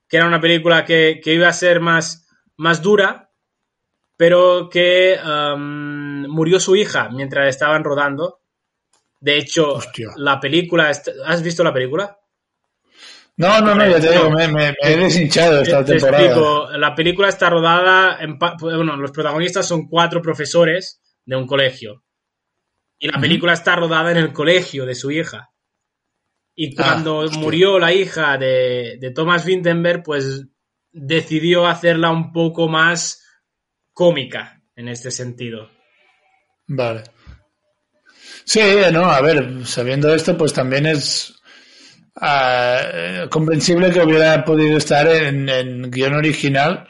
que 0.09 0.17
era 0.17 0.27
una 0.27 0.41
película 0.41 0.85
que, 0.85 1.21
que 1.23 1.35
iba 1.35 1.49
a 1.49 1.53
ser 1.53 1.81
más, 1.81 2.29
más 2.57 2.81
dura, 2.83 3.31
pero 4.17 4.69
que 4.71 5.19
um, 5.23 6.27
murió 6.29 6.59
su 6.61 6.77
hija 6.77 7.11
mientras 7.11 7.49
estaban 7.49 7.85
rodando. 7.85 8.41
De 9.21 9.37
hecho, 9.39 9.73
Hostia. 9.75 10.09
la 10.17 10.39
película. 10.41 10.91
¿Has 11.27 11.43
visto 11.43 11.65
la 11.65 11.73
película? 11.75 12.19
No, 13.39 13.61
no, 13.61 13.74
no, 13.74 13.87
ya 13.87 14.01
te 14.01 14.11
digo, 14.12 14.30
me, 14.30 14.49
me- 14.49 14.70
me 14.72 14.76
he 14.82 14.97
deshinchado 14.97 15.61
esta 15.61 15.84
Te 15.84 15.93
temporada. 15.93 16.24
explico, 16.24 16.68
la 16.78 16.95
película 16.95 17.28
está 17.28 17.51
rodada 17.51 18.18
en 18.20 18.39
bueno, 18.39 18.97
los 18.97 19.11
protagonistas 19.11 19.66
son 19.68 19.87
cuatro 19.89 20.22
profesores 20.22 21.03
de 21.24 21.37
un 21.37 21.47
colegio. 21.47 22.03
Y 22.99 23.09
la 23.09 23.20
película 23.20 23.53
está 23.53 23.76
rodada 23.76 24.11
en 24.11 24.16
el 24.16 24.32
colegio 24.32 24.87
de 24.87 24.95
su 24.95 25.11
hija. 25.11 25.51
Y 26.55 26.72
Ah, 26.80 26.82
cuando 27.03 27.30
murió 27.32 27.78
la 27.78 27.93
hija 27.93 28.39
de, 28.39 28.97
de 28.99 29.11
Thomas 29.11 29.45
Vinterberg, 29.45 30.03
pues 30.03 30.47
decidió 30.91 31.66
hacerla 31.66 32.11
un 32.11 32.32
poco 32.32 32.68
más 32.68 33.22
cómica 33.93 34.62
en 34.74 34.89
este 34.89 35.11
sentido. 35.11 35.68
Vale. 36.68 37.03
Sí, 38.45 38.61
no, 38.93 39.05
a 39.11 39.20
ver, 39.20 39.66
sabiendo 39.66 40.14
esto, 40.14 40.39
pues 40.39 40.55
también 40.55 40.87
es 40.87 41.36
ah, 42.17 42.81
eh, 42.93 43.27
comprensible 43.31 43.91
que 43.91 44.01
hubiera 44.01 44.45
podido 44.45 44.77
estar 44.77 45.07
en, 45.09 45.49
en 45.49 45.91
guion 45.91 46.14
original, 46.14 46.87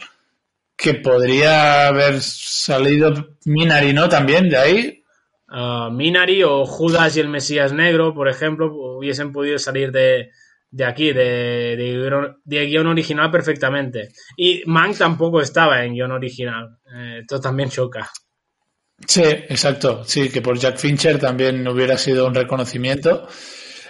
que 0.77 0.95
podría 0.95 1.89
haber 1.89 2.21
salido 2.21 3.37
Minari, 3.45 3.93
¿no? 3.93 4.09
También 4.09 4.49
de 4.49 4.57
ahí. 4.57 5.03
Ah, 5.49 5.89
Minari 5.93 6.43
o 6.43 6.65
Judas 6.67 7.17
y 7.17 7.21
el 7.21 7.29
Mesías 7.29 7.73
Negro, 7.73 8.13
por 8.15 8.29
ejemplo, 8.29 8.73
hubiesen 8.97 9.33
podido 9.33 9.59
salir 9.59 9.93
de, 9.93 10.31
de 10.71 10.85
aquí, 10.85 11.13
de, 11.13 11.77
de, 11.77 12.35
de 12.45 12.67
guion 12.67 12.87
original 12.89 13.31
perfectamente. 13.31 14.11
Y 14.37 14.63
Mank 14.67 14.99
tampoco 14.99 15.41
estaba 15.41 15.85
en 15.85 15.95
guion 15.95 16.13
original. 16.13 16.79
Eh, 16.93 17.19
esto 17.21 17.41
también 17.41 17.71
choca. 17.71 18.11
Sí, 19.07 19.23
exacto. 19.23 20.05
Sí, 20.05 20.29
que 20.31 20.43
por 20.43 20.59
Jack 20.59 20.79
Fincher 20.79 21.19
también 21.19 21.67
hubiera 21.69 21.97
sido 21.97 22.27
un 22.27 22.35
reconocimiento. 22.35 23.29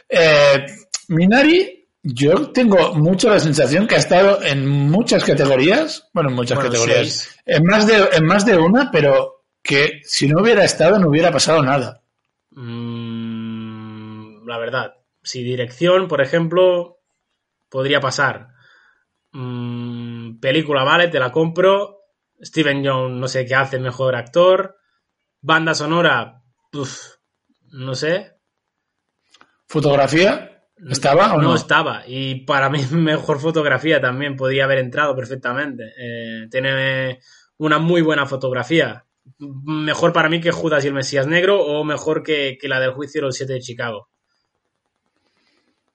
Eh, 0.08 0.66
Minari, 1.08 1.88
yo 2.02 2.50
tengo 2.52 2.94
mucho 2.94 3.28
la 3.30 3.40
sensación 3.40 3.86
que 3.86 3.96
ha 3.96 3.98
estado 3.98 4.42
en 4.42 4.66
muchas 4.66 5.24
categorías, 5.24 6.08
bueno, 6.12 6.30
en 6.30 6.36
muchas 6.36 6.58
Bueno, 6.58 6.70
categorías, 6.70 7.08
seis. 7.10 7.36
en 7.44 7.64
más, 7.64 7.86
de, 7.86 8.08
en 8.12 8.24
más 8.24 8.44
de 8.46 8.56
una, 8.56 8.90
pero 8.90 9.44
que 9.62 10.00
si 10.04 10.28
no 10.28 10.40
hubiera 10.42 10.64
estado 10.64 10.98
no 10.98 11.08
hubiera 11.08 11.32
pasado 11.32 11.62
nada. 11.62 12.02
Mm, 12.50 14.46
la 14.46 14.58
verdad, 14.58 14.94
si 15.22 15.42
dirección, 15.42 16.08
por 16.08 16.20
ejemplo, 16.20 16.98
podría 17.68 18.00
pasar. 18.00 18.48
Mm, 19.32 20.38
película, 20.40 20.84
vale, 20.84 21.08
te 21.08 21.18
la 21.20 21.32
compro. 21.32 22.00
Steven 22.42 22.82
Young, 22.84 23.14
no 23.14 23.28
sé 23.28 23.46
qué 23.46 23.54
hace, 23.54 23.78
mejor 23.78 24.16
actor. 24.16 24.76
Banda 25.42 25.74
sonora, 25.74 26.42
uf, 26.72 26.98
no 27.72 27.94
sé. 27.94 28.32
¿Fotografía? 29.68 30.55
¿Estaba 30.90 31.34
o 31.34 31.38
no? 31.38 31.48
No 31.48 31.54
estaba. 31.54 32.02
Y 32.06 32.44
para 32.44 32.68
mí, 32.68 32.84
mejor 32.90 33.40
fotografía 33.40 34.00
también 34.00 34.36
podría 34.36 34.64
haber 34.64 34.78
entrado 34.78 35.14
perfectamente. 35.16 35.92
Eh, 35.98 36.48
tiene 36.50 37.20
una 37.58 37.78
muy 37.78 38.02
buena 38.02 38.26
fotografía. 38.26 39.04
Mejor 39.38 40.12
para 40.12 40.28
mí 40.28 40.40
que 40.40 40.52
Judas 40.52 40.84
y 40.84 40.88
el 40.88 40.94
Mesías 40.94 41.26
Negro 41.26 41.60
o 41.60 41.82
mejor 41.84 42.22
que, 42.22 42.58
que 42.60 42.68
la 42.68 42.78
del 42.78 42.92
juicio 42.92 43.20
de 43.20 43.26
los 43.26 43.36
siete 43.36 43.54
de 43.54 43.60
Chicago. 43.60 44.08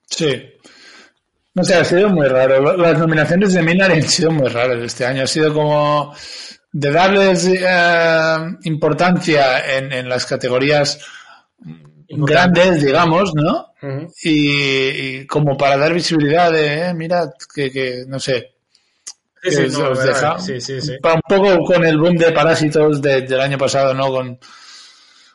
Sí. 0.05 0.53
No 1.53 1.63
sé, 1.63 1.75
ha 1.75 1.85
sido 1.85 2.09
muy 2.09 2.27
raro. 2.27 2.75
Las 2.75 2.97
nominaciones 2.99 3.53
de 3.53 3.61
Minari 3.61 3.93
han 3.95 4.07
sido 4.07 4.31
muy 4.31 4.49
raras 4.49 4.81
este 4.81 5.05
año. 5.05 5.23
Ha 5.23 5.27
sido 5.27 5.53
como 5.53 6.13
de 6.73 6.91
darles 6.91 7.47
eh, 7.47 8.57
importancia 8.63 9.77
en, 9.77 9.91
en 9.91 10.09
las 10.09 10.25
categorías 10.25 10.99
grandes, 12.13 12.83
digamos, 12.83 13.33
¿no? 13.35 13.73
Y, 14.23 14.87
y 15.21 15.27
como 15.27 15.57
para 15.57 15.77
dar 15.77 15.93
visibilidad 15.93 16.51
de, 16.51 16.89
eh, 16.89 16.93
mirad, 16.93 17.29
que, 17.53 17.71
que 17.71 18.03
no 18.07 18.19
sé. 18.19 18.53
Sí, 19.49 19.55
no, 19.79 19.89
deja- 20.07 20.39
sí, 20.39 20.61
sí, 20.61 20.81
sí. 20.81 20.91
Un 21.01 21.21
poco 21.27 21.63
con 21.65 21.83
el 21.83 21.97
boom 21.97 22.15
de 22.15 22.31
parásitos 22.31 23.01
de- 23.01 23.21
del 23.21 23.41
año 23.41 23.57
pasado, 23.57 23.93
¿no? 23.93 24.07
Con, 24.11 24.39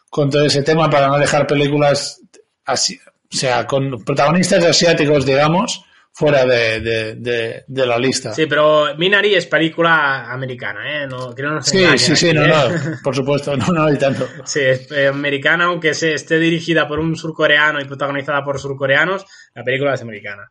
con 0.09 0.31
todo 0.31 0.45
ese 0.45 0.63
tema 0.63 0.89
para 0.89 1.09
no 1.09 1.19
dejar 1.19 1.47
películas 1.47 2.21
así, 2.65 2.99
o 3.33 3.37
sea, 3.37 3.67
con 3.67 4.05
protagonistas 4.05 4.65
asiáticos, 4.65 5.27
digamos, 5.27 5.85
fuera 6.19 6.47
de, 6.47 6.81
de, 6.81 7.15
de- 7.17 7.65
de 7.67 7.87
la 7.87 7.99
lista. 7.99 8.33
Sí, 8.33 8.47
pero 8.47 8.97
Minari 8.97 9.35
es 9.35 9.45
película 9.47 10.33
americana, 10.33 11.03
¿eh? 11.03 11.07
No, 11.07 11.35
que 11.35 11.43
no 11.43 11.51
nos 11.57 11.67
Sí, 11.67 11.85
sí, 11.99 12.17
sí, 12.17 12.29
aquí, 12.31 12.39
no, 12.39 12.45
¿eh? 12.47 12.49
no, 12.49 12.99
por 13.05 13.15
supuesto, 13.15 13.55
no, 13.55 13.67
no 13.69 13.85
hay 13.85 13.99
tanto. 13.99 14.27
Sí, 14.47 14.61
es 14.61 14.91
eh, 14.93 15.09
americana, 15.09 15.67
aunque 15.67 15.93
se 15.93 16.15
esté 16.15 16.39
dirigida 16.39 16.89
por 16.89 17.01
un 17.01 17.15
surcoreano 17.17 17.81
y 17.83 17.85
protagonizada 17.85 18.43
por 18.43 18.59
surcoreanos, 18.59 19.27
la 19.55 19.63
película 19.63 19.93
es 19.93 20.01
americana. 20.01 20.51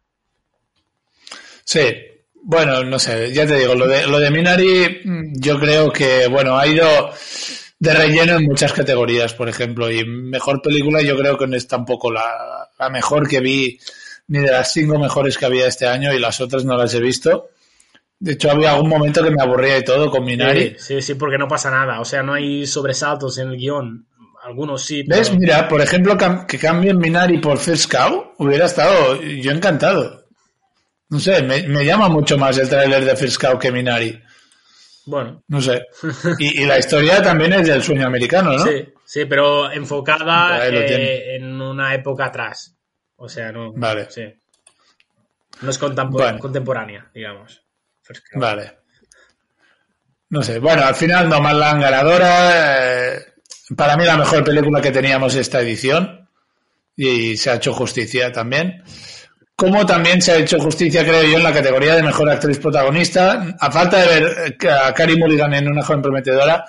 Sí, 1.63 1.81
bueno, 2.43 2.83
no 2.83 2.99
sé, 2.99 3.33
ya 3.33 3.47
te 3.47 3.57
digo, 3.57 3.73
lo 3.73 3.87
de, 3.87 4.05
lo 4.05 4.19
de 4.19 4.29
Minari, 4.29 5.01
yo 5.33 5.59
creo 5.59 5.91
que, 5.91 6.27
bueno, 6.27 6.59
ha 6.59 6.67
ido 6.67 6.87
de 7.79 7.93
relleno 7.93 8.37
en 8.37 8.43
muchas 8.45 8.71
categorías, 8.71 9.33
por 9.33 9.49
ejemplo, 9.49 9.89
y 9.89 10.05
mejor 10.05 10.61
película 10.61 11.01
yo 11.01 11.17
creo 11.17 11.37
que 11.39 11.47
no 11.47 11.55
es 11.57 11.67
tampoco 11.67 12.11
la, 12.11 12.69
la 12.77 12.89
mejor 12.91 13.27
que 13.27 13.39
vi, 13.39 13.79
ni 14.27 14.39
de 14.39 14.51
las 14.51 14.73
cinco 14.73 14.97
mejores 14.99 15.37
que 15.37 15.45
había 15.45 15.67
este 15.67 15.87
año, 15.87 16.13
y 16.13 16.19
las 16.19 16.41
otras 16.41 16.65
no 16.65 16.75
las 16.77 16.93
he 16.93 16.99
visto. 16.99 17.49
De 18.19 18.33
hecho, 18.33 18.49
había 18.49 18.71
algún 18.71 18.89
momento 18.89 19.23
que 19.23 19.29
me 19.29 19.41
aburría 19.41 19.77
y 19.77 19.83
todo 19.83 20.09
con 20.09 20.23
Minari. 20.23 20.75
Sí, 20.77 20.95
sí, 20.95 21.01
sí, 21.01 21.15
porque 21.15 21.37
no 21.37 21.47
pasa 21.47 21.69
nada. 21.69 21.99
O 21.99 22.05
sea, 22.05 22.23
no 22.23 22.33
hay 22.33 22.65
sobresaltos 22.65 23.37
en 23.37 23.49
el 23.49 23.57
guion. 23.57 24.07
Algunos 24.43 24.83
sí, 24.83 25.03
pero... 25.03 25.19
¿Ves? 25.19 25.35
Mira, 25.35 25.67
por 25.67 25.81
ejemplo, 25.81 26.17
que 26.47 26.57
cambien 26.57 26.97
Minari 26.97 27.39
por 27.39 27.57
First 27.57 27.91
Cow, 27.91 28.33
hubiera 28.37 28.65
estado 28.65 29.21
yo 29.21 29.51
encantado. 29.51 30.25
No 31.09 31.19
sé, 31.19 31.43
me, 31.43 31.67
me 31.67 31.85
llama 31.85 32.09
mucho 32.09 32.37
más 32.37 32.57
el 32.57 32.69
tráiler 32.69 33.05
de 33.05 33.15
First 33.15 33.41
Cow 33.41 33.59
que 33.59 33.71
Minari. 33.71 34.21
Bueno, 35.05 35.43
No 35.47 35.61
sé. 35.61 35.85
Y, 36.39 36.63
y 36.63 36.65
la 36.65 36.79
historia 36.79 37.21
también 37.21 37.53
es 37.53 37.67
del 37.67 37.83
sueño 37.83 38.07
americano, 38.07 38.53
¿no? 38.53 38.65
sí, 38.65 38.85
sí, 39.05 39.25
pero 39.25 39.71
enfocada 39.71 40.67
eh, 40.67 41.35
en 41.35 41.61
una 41.61 41.93
época 41.93 42.25
atrás. 42.25 42.74
O 43.25 43.29
sea, 43.29 43.51
no... 43.51 43.73
Vale. 43.73 44.07
Sí. 44.09 44.23
No 45.61 45.69
es 45.69 45.79
Bueno. 45.79 46.39
contemporánea, 46.39 47.09
digamos. 47.13 47.61
Vale. 48.33 48.77
No 50.29 50.43
sé. 50.43 50.59
Bueno, 50.59 50.83
al 50.83 50.95
final 50.95 51.29
Nomadland 51.29 51.81
ganadora. 51.81 53.13
eh, 53.15 53.25
para 53.75 53.95
mí 53.97 54.05
la 54.05 54.17
mejor 54.17 54.43
película 54.43 54.81
que 54.81 54.91
teníamos 54.91 55.35
esta 55.35 55.61
edición. 55.61 56.29
Y 56.95 57.35
se 57.37 57.49
ha 57.51 57.55
hecho 57.55 57.73
justicia 57.73 58.31
también. 58.31 58.83
Como 59.55 59.85
también 59.85 60.21
se 60.21 60.33
ha 60.33 60.37
hecho 60.37 60.59
justicia, 60.59 61.03
creo 61.03 61.23
yo, 61.23 61.37
en 61.37 61.43
la 61.43 61.53
categoría 61.53 61.95
de 61.95 62.03
mejor 62.03 62.29
actriz 62.29 62.59
protagonista. 62.59 63.55
A 63.59 63.71
falta 63.71 63.97
de 64.01 64.07
ver 64.19 64.55
eh, 64.61 64.69
a 64.69 64.93
Carey 64.93 65.17
Mulligan 65.17 65.53
en 65.53 65.69
una 65.69 65.83
joven 65.83 66.01
prometedora, 66.01 66.65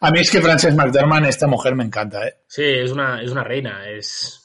a 0.00 0.10
mí 0.10 0.20
es 0.20 0.30
que 0.30 0.40
Frances 0.40 0.74
McDormand, 0.74 1.26
esta 1.26 1.46
mujer 1.46 1.74
me 1.74 1.84
encanta, 1.84 2.26
¿eh? 2.26 2.36
Sí, 2.46 2.64
es 2.64 2.90
una, 2.90 3.22
es 3.22 3.30
una 3.30 3.44
reina. 3.44 3.86
Es... 3.88 4.39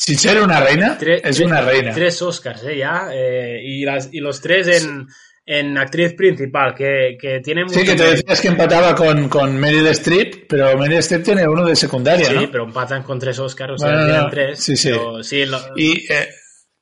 Sin 0.00 0.16
ser 0.16 0.40
una 0.40 0.60
reina, 0.60 0.96
Tre- 0.98 1.20
es 1.24 1.40
tre- 1.40 1.46
una 1.46 1.60
reina. 1.60 1.92
Tres 1.92 2.22
Oscars, 2.22 2.62
¿eh? 2.64 2.76
Ya. 2.78 3.08
eh, 3.12 3.60
y, 3.64 3.84
las, 3.84 4.08
y 4.12 4.20
los 4.20 4.40
tres 4.40 4.82
en, 4.82 5.06
en 5.44 5.76
actriz 5.76 6.14
principal, 6.14 6.72
que, 6.74 7.16
que 7.20 7.40
tiene 7.40 7.68
Sí, 7.68 7.84
que 7.84 7.96
te 7.96 8.04
decías 8.12 8.40
que 8.40 8.48
empataba 8.48 8.94
con, 8.94 9.28
con 9.28 9.58
Meryl 9.58 9.88
Streep, 9.88 10.46
pero 10.48 10.78
Meryl 10.78 10.98
Streep 10.98 11.24
tiene 11.24 11.48
uno 11.48 11.66
de 11.66 11.74
secundaria, 11.74 12.26
sí, 12.26 12.34
¿no? 12.34 12.50
pero 12.50 12.64
empatan 12.64 13.02
con 13.02 13.18
tres 13.18 13.38
Oscars, 13.40 13.72
o 13.72 13.78
sea, 13.78 13.88
Bueno, 13.88 14.04
tienen 14.04 14.22
no, 14.22 14.30
tres. 14.30 14.62
sí, 14.62 14.76
sí. 14.76 14.90
pero 14.90 15.22
sí, 15.24 15.46
lo- 15.46 15.58
Y 15.76 16.06
eh, 16.12 16.28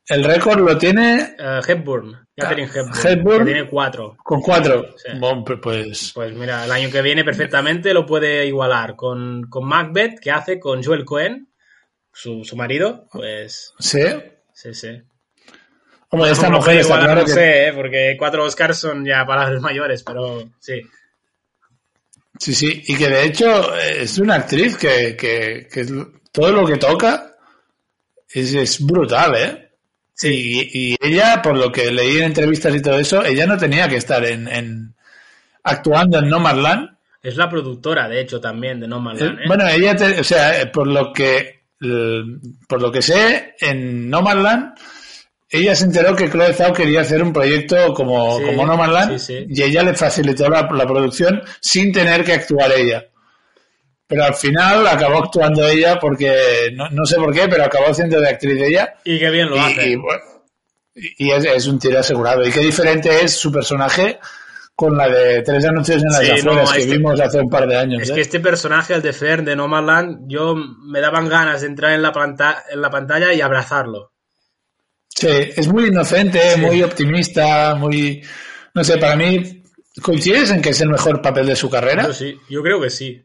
el 0.08 0.22
récord 0.22 0.60
lo 0.60 0.76
tiene 0.76 1.36
eh, 1.38 1.60
Hepburn, 1.66 2.26
Catherine 2.36 2.68
Hepburn, 2.68 2.92
Ah, 2.94 3.10
Hepburn. 3.10 3.38
que 3.46 3.52
tiene 3.54 3.66
cuatro. 3.68 4.16
con 4.22 4.40
cuatro. 4.42 4.94
Sí. 4.96 5.18
Bueno, 5.18 5.42
pues 5.62 6.12
Pues 6.14 6.34
mira, 6.34 6.66
el 6.66 6.70
año 6.70 6.90
que 6.90 7.00
viene 7.00 7.24
perfectamente 7.24 7.94
lo 7.94 8.04
puede 8.04 8.46
igualar 8.46 8.94
con, 8.94 9.44
con 9.48 9.64
Macbeth, 9.66 10.20
que 10.20 10.30
hace 10.30 10.60
con 10.60 10.82
Joel 10.84 11.04
Cohen, 11.06 11.48
su, 12.16 12.44
su 12.44 12.56
marido, 12.56 13.06
pues 13.12 13.74
sí. 13.78 14.00
sí, 14.52 14.72
sí. 14.74 15.02
Hombre, 16.08 16.30
esta 16.30 16.48
mujer 16.48 16.76
está 16.78 16.86
igualar, 16.94 17.06
claro 17.06 17.20
no 17.20 17.26
que 17.26 17.32
sé, 17.32 17.68
¿eh? 17.68 17.72
porque 17.74 18.16
cuatro 18.18 18.44
Oscars 18.44 18.78
son 18.78 19.04
ya 19.04 19.26
palabras 19.26 19.60
mayores, 19.60 20.02
pero 20.02 20.48
sí. 20.58 20.80
Sí, 22.38 22.54
sí, 22.54 22.82
y 22.86 22.96
que 22.96 23.08
de 23.08 23.24
hecho 23.24 23.74
eh, 23.76 24.02
es 24.02 24.18
una 24.18 24.36
actriz 24.36 24.76
que, 24.76 25.16
que, 25.16 25.68
que 25.72 25.86
todo 26.32 26.52
lo 26.52 26.66
que 26.66 26.76
toca 26.76 27.34
es, 28.30 28.54
es 28.54 28.84
brutal, 28.84 29.34
¿eh? 29.36 29.70
Sí. 30.14 30.68
Y, 30.72 30.92
y 30.92 30.96
ella, 31.00 31.42
por 31.42 31.56
lo 31.56 31.70
que 31.72 31.90
leí 31.90 32.18
en 32.18 32.24
entrevistas 32.24 32.74
y 32.74 32.80
todo 32.82 32.98
eso, 32.98 33.24
ella 33.24 33.46
no 33.46 33.58
tenía 33.58 33.88
que 33.88 33.96
estar 33.96 34.24
en, 34.24 34.48
en 34.48 34.94
actuando 35.64 36.18
en 36.20 36.28
No 36.28 36.38
Land. 36.40 36.96
Es 37.22 37.36
la 37.36 37.48
productora, 37.50 38.08
de 38.08 38.20
hecho, 38.20 38.40
también 38.40 38.80
de 38.80 38.86
No 38.88 38.98
Eh, 39.12 39.14
Land, 39.18 39.40
¿eh? 39.40 39.44
Bueno, 39.46 39.68
ella, 39.68 39.96
te- 39.96 40.20
o 40.20 40.24
sea, 40.24 40.60
eh, 40.60 40.66
por 40.66 40.86
lo 40.86 41.12
que 41.12 41.64
por 42.68 42.80
lo 42.82 42.90
que 42.90 43.02
sé, 43.02 43.54
en 43.60 44.08
No 44.10 44.22
Land, 44.22 44.74
ella 45.48 45.74
se 45.74 45.84
enteró 45.84 46.16
que 46.16 46.28
Chloe 46.30 46.52
Zhao 46.54 46.72
quería 46.72 47.02
hacer 47.02 47.22
un 47.22 47.32
proyecto 47.32 47.92
como, 47.94 48.38
Sí, 48.38 48.44
como 48.44 48.66
No 48.66 48.86
Land 48.86 49.18
sí, 49.18 49.34
sí. 49.38 49.46
y 49.48 49.62
ella 49.62 49.82
le 49.82 49.94
facilitó 49.94 50.48
la, 50.48 50.68
la 50.72 50.86
producción 50.86 51.42
sin 51.60 51.92
tener 51.92 52.24
que 52.24 52.32
actuar 52.32 52.72
ella. 52.72 53.04
Pero 54.08 54.24
al 54.24 54.34
final 54.34 54.86
acabó 54.86 55.18
actuando 55.24 55.66
ella 55.66 55.98
porque, 55.98 56.70
no, 56.74 56.88
no 56.90 57.04
sé 57.04 57.16
por 57.16 57.34
qué, 57.34 57.48
pero 57.48 57.64
acabó 57.64 57.86
haciendo 57.88 58.20
de 58.20 58.28
actriz 58.28 58.60
ella. 58.62 58.94
Y 59.04 59.18
qué 59.18 59.30
bien 59.30 59.50
lo 59.50 59.56
y, 59.56 59.58
hace. 59.60 59.88
y, 59.88 59.96
bueno, 59.96 60.22
y- 60.94 61.26
y 61.26 61.30
es, 61.32 61.44
es 61.44 61.66
un 61.66 61.78
tiro 61.80 61.98
asegurado. 61.98 62.46
Y 62.46 62.52
qué 62.52 62.60
diferente 62.60 63.24
es 63.24 63.36
su 63.36 63.50
personaje 63.50 64.18
con 64.76 64.94
la 64.96 65.08
de 65.08 65.40
Tres 65.42 65.64
anuncios 65.64 66.02
en 66.02 66.08
las 66.10 66.18
Sí, 66.20 66.28
no, 66.44 66.50
afueras 66.52 66.72
que 66.72 66.80
este- 66.82 66.96
vimos 66.98 67.18
hace 67.18 67.40
un 67.40 67.48
par 67.48 67.66
de 67.66 67.76
años. 67.78 68.02
Es 68.02 68.10
¿eh? 68.10 68.14
que 68.14 68.20
este 68.20 68.40
personaje, 68.40 68.92
el 68.94 69.00
de 69.02 69.12
Fern 69.14 69.44
de 69.44 69.56
No 69.56 69.66
Man's 69.68 69.86
Land, 69.86 70.18
yo 70.28 70.54
me 70.54 71.00
daban 71.00 71.28
ganas 71.30 71.62
de 71.62 71.66
entrar 71.68 71.92
en 71.94 72.02
la, 72.02 72.12
panta- 72.12 72.62
en 72.70 72.80
la 72.82 72.90
pantalla 72.90 73.32
y 73.32 73.40
abrazarlo. 73.40 74.12
Sí, 75.08 75.28
es 75.28 75.66
muy 75.68 75.86
inocente, 75.86 76.38
Sí. 76.54 76.60
muy 76.60 76.82
optimista, 76.82 77.74
muy... 77.74 78.22
No 78.74 78.84
sé, 78.84 78.98
para 78.98 79.16
mí, 79.16 79.62
¿coincides 80.02 80.50
en 80.50 80.60
que 80.60 80.68
es 80.68 80.80
el 80.82 80.90
mejor 80.90 81.22
papel 81.22 81.46
de 81.46 81.56
su 81.56 81.70
carrera? 81.70 82.02
Yo 82.08 82.12
sí, 82.12 82.38
yo 82.50 82.62
creo 82.62 82.78
que 82.78 82.90
sí. 82.90 83.24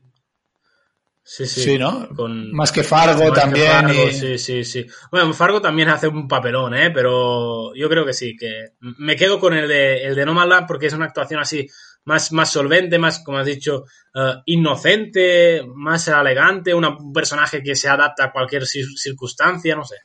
Sí, 1.24 1.46
sí. 1.46 1.62
Sí, 1.64 1.78
¿no? 1.78 2.10
Con, 2.16 2.52
Más 2.52 2.72
que 2.72 2.84
Fargo 2.84 3.30
más 3.30 3.34
que 3.34 3.40
también. 3.42 3.72
Fargo, 3.72 4.10
y- 4.10 4.14
Sí, 4.14 4.38
sí, 4.38 4.64
sí. 4.66 4.86
Bueno, 5.12 5.34
Fargo 5.34 5.62
también 5.62 5.90
hace 5.90 6.08
un 6.08 6.28
papelón, 6.28 6.74
¿eh? 6.74 6.90
Pero 6.92 7.74
yo 7.76 7.88
creo 7.88 8.06
que 8.06 8.14
sí, 8.14 8.36
que 8.36 8.72
me 8.80 9.16
quedo 9.16 9.40
con 9.40 9.54
el 9.54 9.68
de, 9.68 10.04
el 10.04 10.16
de 10.16 10.26
No 10.26 10.34
Man's 10.34 10.50
Land 10.50 10.68
porque 10.68 10.88
es 10.88 10.94
una 10.94 11.06
actuación 11.06 11.40
así 11.40 11.68
más, 12.06 12.32
más 12.32 12.52
solvente, 12.52 12.98
más, 12.98 13.20
como 13.24 13.38
has 13.38 13.46
dicho, 13.46 13.86
eh, 14.16 14.34
inocente, 14.46 15.62
más 15.76 16.08
elegante, 16.08 16.74
una- 16.74 16.98
un 16.98 17.14
personaje 17.14 17.62
que 17.62 17.76
se 17.76 17.88
adapta 17.88 18.26
a 18.26 18.32
cualquier 18.32 18.64
cir- 18.64 18.96
circunstancia, 18.98 19.76
no 19.76 19.86
sé. 19.86 19.98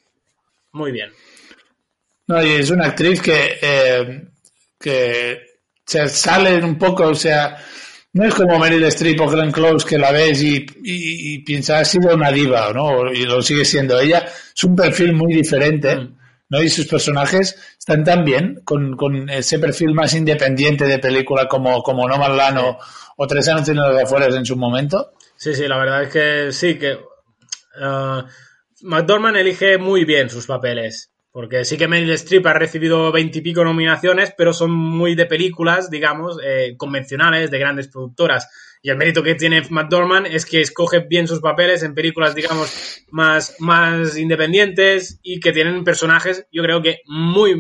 Muy 0.73 0.93
bien. 0.93 1.11
No, 2.29 2.45
y 2.45 2.53
es 2.55 2.71
una 2.71 2.87
actriz 2.87 3.23
que, 3.23 3.59
eh, 3.63 4.29
que 4.79 5.41
se 5.85 6.09
sale 6.09 6.63
un 6.63 6.77
poco, 6.77 7.05
o 7.09 7.15
sea, 7.15 7.57
no 8.17 8.25
es 8.25 8.35
como 8.35 8.59
Meryl 8.59 8.83
Streep 8.85 9.21
o 9.21 9.29
Glenn 9.29 9.53
Close 9.53 9.87
que 9.87 9.99
la 9.99 10.11
ves 10.11 10.43
y, 10.43 10.65
y, 10.83 11.35
y 11.35 11.39
piensas 11.41 11.83
ha 11.83 11.85
sido 11.85 12.15
una 12.15 12.33
diva, 12.33 12.73
¿no? 12.73 13.13
Y 13.13 13.25
lo 13.27 13.43
sigue 13.43 13.63
siendo 13.65 14.01
ella. 14.01 14.25
Es 14.25 14.65
un 14.65 14.75
perfil 14.75 15.13
muy 15.13 15.35
diferente, 15.35 15.95
Mm. 15.97 16.17
¿no? 16.49 16.63
Y 16.63 16.71
sus 16.71 16.87
personajes 16.87 17.57
están 17.79 18.05
tan 18.05 18.25
bien 18.25 18.63
con, 18.65 18.97
con 18.97 19.29
ese 19.29 19.59
perfil 19.59 19.93
más 19.93 20.15
independiente 20.15 20.87
de 20.87 20.99
película 20.99 21.47
como, 21.47 21.83
como 21.83 22.09
No 22.09 22.17
Man's 22.17 22.37
Land 22.37 22.59
o, 22.59 22.79
o 23.19 23.27
Tres 23.27 23.49
años 23.49 23.69
en 23.69 23.77
los 23.77 24.03
afueras 24.03 24.35
en 24.35 24.47
su 24.47 24.57
momento. 24.57 25.13
Sí, 25.37 25.55
sí, 25.55 25.69
la 25.69 25.77
verdad 25.77 26.05
es 26.05 26.09
que 26.09 26.53
sí, 26.53 26.79
que 26.79 26.93
eh, 26.93 28.23
McDormand 28.83 29.37
elige 29.37 29.77
muy 29.77 30.07
bien 30.07 30.31
sus 30.31 30.47
papeles. 30.47 31.11
Porque 31.37 31.67
sí 31.67 31.77
que 31.77 31.87
Meryl 31.87 32.13
Streep 32.13 32.47
ha 32.47 32.55
recibido 32.55 33.13
veintipico 33.13 33.63
nominaciones, 33.63 34.33
pero 34.39 34.55
son 34.55 34.71
muy 34.71 35.15
de 35.15 35.27
películas, 35.27 35.91
digamos, 35.91 36.39
eh, 36.43 36.77
convencionales, 36.79 37.51
de 37.51 37.59
grandes 37.59 37.89
productoras. 37.89 38.49
Y 38.81 38.89
el 38.89 38.97
mérito 38.97 39.23
que 39.23 39.35
tiene 39.35 39.61
McDormand 39.69 40.29
es 40.29 40.47
que 40.47 40.63
escoge 40.63 41.01
bien 41.01 41.29
sus 41.29 41.41
papeles 41.41 41.83
en 41.83 41.95
películas, 41.95 42.35
digamos, 42.35 43.05
más, 43.11 43.55
más 43.59 44.17
independientes 44.17 45.21
y 45.23 45.39
que 45.39 45.53
tienen 45.53 45.85
personajes, 45.85 46.47
yo 46.51 46.63
creo 46.63 46.81
que 46.81 47.01
muy, 47.05 47.55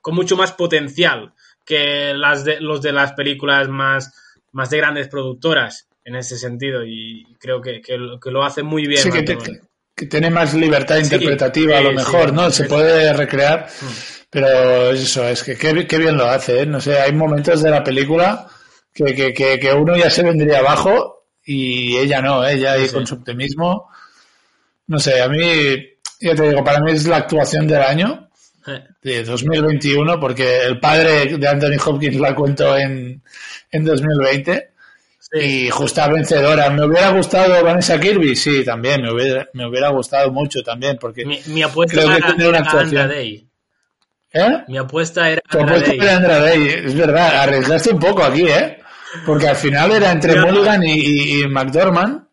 con 0.00 0.14
mucho 0.14 0.36
más 0.36 0.52
potencial 0.52 1.32
que 1.64 2.14
las 2.14 2.44
de, 2.44 2.60
los 2.60 2.80
de 2.80 2.92
las 2.92 3.14
películas 3.14 3.68
más, 3.68 4.14
más 4.52 4.70
de 4.70 4.76
grandes 4.76 5.08
productoras 5.08 5.88
en 6.04 6.14
ese 6.14 6.36
sentido. 6.38 6.84
Y 6.86 7.26
creo 7.40 7.60
que, 7.60 7.80
que, 7.80 7.98
lo- 7.98 8.20
que 8.20 8.30
lo 8.30 8.44
hace 8.44 8.62
muy 8.62 8.86
bien. 8.86 9.02
Sí, 9.02 9.10
que. 9.50 9.60
Que 9.94 10.06
tiene 10.06 10.30
más 10.30 10.54
libertad 10.54 10.96
Sí, 10.96 11.02
interpretativa 11.04 11.78
a 11.78 11.82
lo 11.82 11.92
mejor, 11.92 12.30
sí. 12.30 12.34
¿no? 12.34 12.50
Se 12.50 12.64
puede 12.64 13.12
recrear, 13.12 13.66
Mm. 13.80 13.86
pero 14.30 14.90
eso, 14.90 15.28
es 15.28 15.42
que 15.44 15.56
qué, 15.56 15.86
qué 15.86 15.98
bien 15.98 16.16
lo 16.16 16.26
hace, 16.26 16.62
¿eh? 16.62 16.66
No 16.66 16.80
sé, 16.80 16.98
hay 16.98 17.12
momentos 17.12 17.62
de 17.62 17.70
la 17.70 17.84
película 17.84 18.46
que, 18.92 19.14
que, 19.14 19.32
que, 19.32 19.58
que 19.58 19.72
uno 19.72 19.96
ya 19.96 20.10
se 20.10 20.22
vendría 20.24 20.58
abajo 20.58 21.26
y 21.44 21.96
ella 21.96 22.20
no, 22.22 22.44
¿eh? 22.46 22.54
ella 22.54 22.72
ahí 22.72 22.88
Sí. 22.88 22.94
con 22.94 23.06
su 23.06 23.14
optimismo. 23.14 23.88
No 24.86 24.98
sé, 24.98 25.22
a 25.22 25.28
mí, 25.28 25.38
ya 26.20 26.34
te 26.34 26.48
digo, 26.48 26.64
para 26.64 26.80
mí 26.80 26.92
es 26.92 27.06
la 27.06 27.18
actuación 27.18 27.66
del 27.66 27.82
año 27.82 28.28
Eh, 28.66 28.82
de 29.02 29.24
2021 29.24 30.18
porque 30.18 30.62
el 30.64 30.80
padre 30.80 31.36
de 31.36 31.48
Anthony 31.48 31.76
Hopkins 31.84 32.16
la 32.16 32.34
cuento 32.34 32.74
en, 32.78 33.22
en 33.70 33.84
2020 33.84 34.52
sí. 34.54 34.73
Y 35.34 35.68
justa 35.70 36.08
vencedora. 36.08 36.70
¿Me 36.70 36.84
hubiera 36.86 37.10
gustado 37.10 37.62
Vanessa 37.64 37.98
Kirby? 37.98 38.36
Sí, 38.36 38.64
también, 38.64 39.02
me 39.02 39.12
hubiera, 39.12 39.48
me 39.52 39.66
hubiera 39.66 39.88
gustado 39.90 40.30
mucho 40.30 40.62
también, 40.62 40.96
porque... 41.00 41.24
Mi, 41.26 41.40
mi 41.46 41.62
apuesta 41.62 41.96
Creo 42.00 42.08
que 42.08 42.42
era, 42.42 42.48
una 42.48 42.58
actuación. 42.58 43.10
¿Eh? 43.10 44.64
Mi 44.68 44.78
apuesta 44.78 45.30
era 45.30 45.40
Tu 45.48 45.60
apuesta 45.60 45.92
era 45.92 46.54
es 46.54 46.94
verdad, 46.94 47.42
arriesgaste 47.42 47.90
un 47.90 48.00
poco 48.00 48.24
aquí, 48.24 48.42
¿eh? 48.48 48.78
Porque 49.24 49.48
al 49.48 49.56
final 49.56 49.92
era 49.92 50.10
entre 50.10 50.40
Mulligan 50.40 50.82
y, 50.82 50.92
y, 50.92 51.42
y 51.42 51.46
McDormand. 51.48 52.24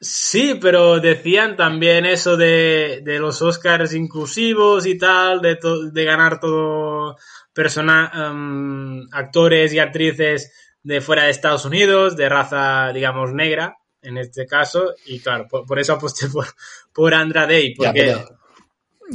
Sí, 0.00 0.58
pero 0.62 0.98
decían 1.00 1.56
también 1.56 2.06
eso 2.06 2.36
de, 2.36 3.00
de 3.04 3.18
los 3.18 3.42
Oscars 3.42 3.94
inclusivos 3.94 4.86
y 4.86 4.96
tal, 4.96 5.42
de, 5.42 5.56
to- 5.56 5.90
de 5.90 6.04
ganar 6.04 6.40
todo 6.40 7.16
persona, 7.52 8.10
em, 8.14 9.06
actores 9.12 9.72
y 9.74 9.78
actrices 9.78 10.52
de 10.82 11.00
fuera 11.00 11.24
de 11.24 11.30
Estados 11.30 11.64
Unidos, 11.64 12.16
de 12.16 12.28
raza, 12.28 12.92
digamos, 12.92 13.32
negra, 13.32 13.76
en 14.02 14.16
este 14.18 14.46
caso, 14.46 14.94
y 15.06 15.20
claro, 15.20 15.46
por, 15.48 15.66
por 15.66 15.78
eso 15.78 15.92
aposté 15.94 16.28
por, 16.32 16.46
por 16.92 17.14
Andra 17.14 17.46
Day, 17.46 17.74
Ya, 17.78 17.88
porque... 17.88 18.00
pero 18.02 18.40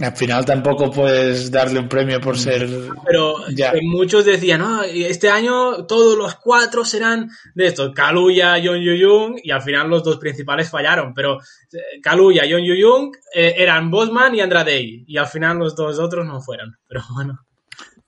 al 0.02 0.16
final 0.18 0.44
tampoco 0.44 0.92
puedes 0.92 1.50
darle 1.50 1.80
un 1.80 1.88
premio 1.88 2.20
por 2.20 2.38
ser... 2.38 2.68
Pero 3.06 3.48
Ya. 3.48 3.72
muchos 3.82 4.26
decían, 4.26 4.60
no, 4.60 4.84
este 4.84 5.30
año 5.30 5.86
todos 5.86 6.18
los 6.18 6.36
cuatro 6.36 6.84
serán 6.84 7.30
de 7.54 7.68
estos, 7.68 7.94
Kaluuya, 7.94 8.58
John 8.62 8.82
Yu-Jung, 8.82 9.40
y 9.42 9.52
al 9.52 9.62
final 9.62 9.90
los 9.90 10.04
dos 10.04 10.18
principales 10.18 10.70
fallaron, 10.70 11.14
pero 11.14 11.40
eh, 11.72 12.02
Kaluuya, 12.04 12.44
John 12.44 12.62
Yu-Jung 12.62 13.16
eh, 13.34 13.56
eran 13.58 13.90
Bosman 13.90 14.36
y 14.36 14.42
Andra 14.42 14.66
Day, 14.66 15.06
y 15.08 15.16
al 15.18 15.28
final 15.28 15.60
los 15.60 15.76
dos 15.76 15.98
otros 15.98 16.26
no 16.26 16.42
fueron, 16.42 16.78
pero 16.88 17.02
bueno. 17.14 17.40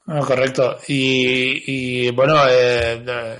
No, 0.07 0.25
correcto. 0.25 0.77
Y, 0.87 2.05
y, 2.07 2.11
bueno, 2.11 2.35
eh, 2.49 3.01
de- 3.05 3.37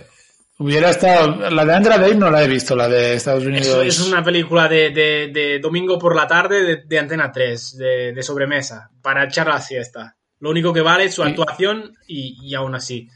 hubiera 0.60 0.90
estado... 0.90 1.50
La 1.50 1.64
de 1.66 1.74
Andra 1.76 1.98
Day 1.98 2.16
no 2.16 2.30
la 2.30 2.44
he 2.44 2.48
visto, 2.48 2.76
la 2.76 2.88
de 2.90 3.14
Estados 3.16 3.46
Unidos. 3.46 3.86
Es 3.86 4.00
una 4.02 4.24
película 4.24 4.68
de, 4.68 4.90
de- 4.92 5.30
de 5.34 5.60
domingo 5.60 5.98
por 5.98 6.16
la 6.16 6.28
tarde 6.28 6.64
de, 6.64 6.76
de 6.86 7.00
Antena 7.00 7.32
3, 7.32 7.78
de, 7.78 8.14
de 8.14 8.24
sobremesa, 8.24 8.90
para 9.02 9.24
echar 9.26 9.48
la 9.48 9.62
siesta. 9.62 10.16
Lo 10.40 10.50
único 10.52 10.72
que 10.74 10.82
vale 10.82 11.06
es 11.06 11.16
su 11.16 11.24
actuación 11.24 11.94
y, 12.08 12.38
y 12.48 12.54
aún 12.54 12.76
así. 12.76 13.08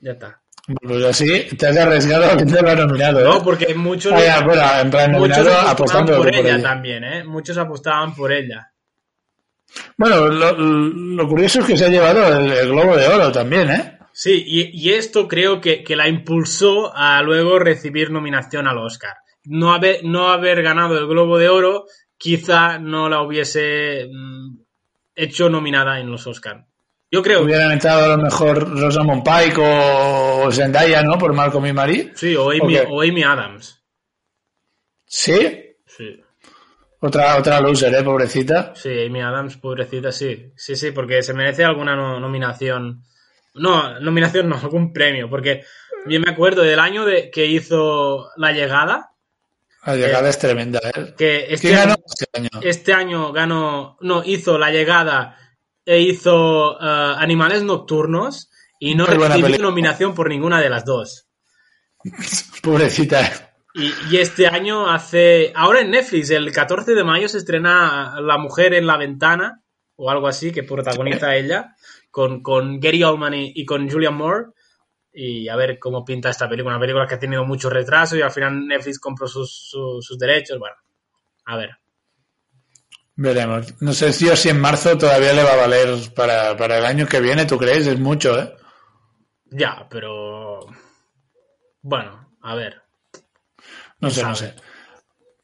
Ya 0.00 0.12
está. 0.12 0.40
Pues 0.80 1.04
así 1.04 1.48
te 1.58 1.66
has 1.66 1.76
arriesgado 1.76 2.24
a 2.26 2.36
que 2.36 2.44
te 2.46 2.62
lo 2.62 2.70
ha 2.70 2.74
nominado, 2.76 3.20
¿eh? 3.20 3.24
No, 3.24 3.42
porque 3.42 3.74
muchos... 3.74 4.12
Ah, 4.12 4.20
ya, 4.24 4.40
bueno, 4.44 4.62
en 4.80 4.90
plan 4.90 5.10
Muchos 5.12 5.46
apostaban 5.48 6.06
por 6.06 6.28
ella, 6.32 6.54
ella. 6.54 6.62
también, 6.62 7.02
¿eh? 7.04 7.24
Muchos 7.24 7.58
apostaban 7.58 8.14
por 8.14 8.30
ella. 8.32 8.71
Bueno, 9.96 10.28
lo, 10.28 10.52
lo 10.52 11.28
curioso 11.28 11.60
es 11.60 11.66
que 11.66 11.76
se 11.76 11.86
ha 11.86 11.88
llevado 11.88 12.38
el, 12.38 12.52
el 12.52 12.68
Globo 12.68 12.96
de 12.96 13.06
Oro 13.06 13.32
también, 13.32 13.70
¿eh? 13.70 13.98
Sí, 14.12 14.44
y, 14.46 14.70
y 14.78 14.92
esto 14.92 15.26
creo 15.26 15.60
que, 15.60 15.82
que 15.82 15.96
la 15.96 16.08
impulsó 16.08 16.94
a 16.94 17.22
luego 17.22 17.58
recibir 17.58 18.10
nominación 18.10 18.66
al 18.68 18.78
Oscar. 18.78 19.16
No 19.44 19.72
haber, 19.72 20.04
no 20.04 20.28
haber 20.28 20.62
ganado 20.62 20.98
el 20.98 21.06
Globo 21.06 21.38
de 21.38 21.48
Oro 21.48 21.86
quizá 22.18 22.78
no 22.78 23.08
la 23.08 23.22
hubiese 23.22 24.08
mm, 24.12 24.58
hecho 25.16 25.48
nominada 25.48 25.98
en 25.98 26.10
los 26.10 26.26
Oscar. 26.26 26.66
Yo 27.10 27.22
creo. 27.22 27.42
Hubieran 27.42 27.72
entrado 27.72 28.04
a 28.04 28.16
lo 28.16 28.22
mejor 28.22 28.78
Rosamund 28.78 29.22
Pike 29.22 29.60
o 29.60 30.50
Zendaya, 30.50 31.02
¿no? 31.02 31.18
Por 31.18 31.34
Malcolm 31.34 31.66
y 31.66 31.72
Marie. 31.72 32.12
Sí, 32.14 32.34
o 32.36 32.50
Amy, 32.50 32.76
o 32.88 33.02
Amy 33.02 33.22
Adams. 33.22 33.82
Sí. 35.04 35.61
Otra, 37.04 37.36
otra 37.36 37.60
loser, 37.60 37.92
¿eh? 37.94 38.02
Pobrecita. 38.04 38.72
Sí, 38.76 39.06
Amy 39.06 39.20
Adams, 39.20 39.56
pobrecita, 39.56 40.12
sí. 40.12 40.52
Sí, 40.56 40.76
sí, 40.76 40.92
porque 40.92 41.22
se 41.22 41.34
merece 41.34 41.64
alguna 41.64 41.96
no- 41.96 42.20
nominación. 42.20 43.02
No, 43.54 43.98
nominación 43.98 44.48
no, 44.48 44.56
algún 44.62 44.92
premio. 44.92 45.28
Porque 45.28 45.64
yo 46.06 46.20
me 46.20 46.30
acuerdo 46.30 46.62
del 46.62 46.78
año 46.78 47.04
de, 47.04 47.30
que 47.30 47.46
hizo 47.46 48.28
La 48.36 48.52
Llegada. 48.52 49.10
La 49.84 49.96
llegada 49.96 50.28
es 50.28 50.38
tremenda, 50.38 50.78
¿eh? 50.94 51.14
Que 51.18 51.46
este 51.52 51.68
¿Quién 51.68 51.80
ganó 51.80 51.92
año, 51.94 52.04
este 52.06 52.26
año? 52.34 52.48
este 52.62 52.92
año 52.92 53.32
ganó. 53.32 53.98
No, 54.00 54.22
hizo 54.24 54.56
La 54.56 54.70
Llegada 54.70 55.36
e 55.84 55.98
hizo 56.00 56.78
eh, 56.80 57.14
Animales 57.18 57.64
Nocturnos. 57.64 58.48
Y 58.78 58.94
no 58.94 59.06
Muy 59.06 59.16
recibió 59.16 59.58
nominación 59.58 60.14
por 60.14 60.28
ninguna 60.28 60.60
de 60.60 60.68
las 60.70 60.84
dos. 60.84 61.26
Pobrecita. 62.62 63.51
Y, 63.74 63.90
y 64.10 64.18
este 64.18 64.46
año 64.46 64.90
hace. 64.90 65.52
Ahora 65.54 65.80
en 65.80 65.90
Netflix, 65.90 66.30
el 66.30 66.52
14 66.52 66.94
de 66.94 67.04
mayo 67.04 67.28
se 67.28 67.38
estrena 67.38 68.20
La 68.20 68.38
mujer 68.38 68.74
en 68.74 68.86
la 68.86 68.96
ventana, 68.96 69.62
o 69.96 70.10
algo 70.10 70.28
así, 70.28 70.52
que 70.52 70.62
protagoniza 70.62 71.34
ella, 71.36 71.74
con, 72.10 72.42
con 72.42 72.80
Gary 72.80 73.02
Oldman 73.02 73.34
y, 73.34 73.52
y 73.54 73.64
con 73.64 73.88
Julian 73.88 74.14
Moore. 74.14 74.46
Y 75.14 75.48
a 75.48 75.56
ver 75.56 75.78
cómo 75.78 76.04
pinta 76.04 76.30
esta 76.30 76.48
película. 76.48 76.74
Una 76.74 76.80
película 76.80 77.06
que 77.06 77.14
ha 77.14 77.18
tenido 77.18 77.44
mucho 77.44 77.68
retraso 77.68 78.16
y 78.16 78.22
al 78.22 78.30
final 78.30 78.66
Netflix 78.66 78.98
compró 78.98 79.26
sus, 79.26 79.68
sus, 79.68 80.04
sus 80.04 80.18
derechos. 80.18 80.58
Bueno, 80.58 80.76
a 81.44 81.56
ver. 81.56 81.70
Veremos. 83.14 83.80
No 83.82 83.92
sé 83.92 84.12
si 84.12 84.26
yo 84.26 84.36
si 84.36 84.48
en 84.48 84.60
marzo 84.60 84.96
todavía 84.96 85.34
le 85.34 85.44
va 85.44 85.52
a 85.52 85.56
valer 85.56 85.88
para, 86.14 86.56
para 86.56 86.78
el 86.78 86.86
año 86.86 87.06
que 87.06 87.20
viene, 87.20 87.44
¿tú 87.44 87.58
crees? 87.58 87.86
Es 87.86 87.98
mucho, 87.98 88.38
¿eh? 88.38 88.54
Ya, 89.50 89.86
pero. 89.90 90.60
Bueno, 91.82 92.30
a 92.40 92.54
ver. 92.54 92.81
No 94.02 94.10
sé, 94.10 94.22
no 94.22 94.34
sé. 94.34 94.52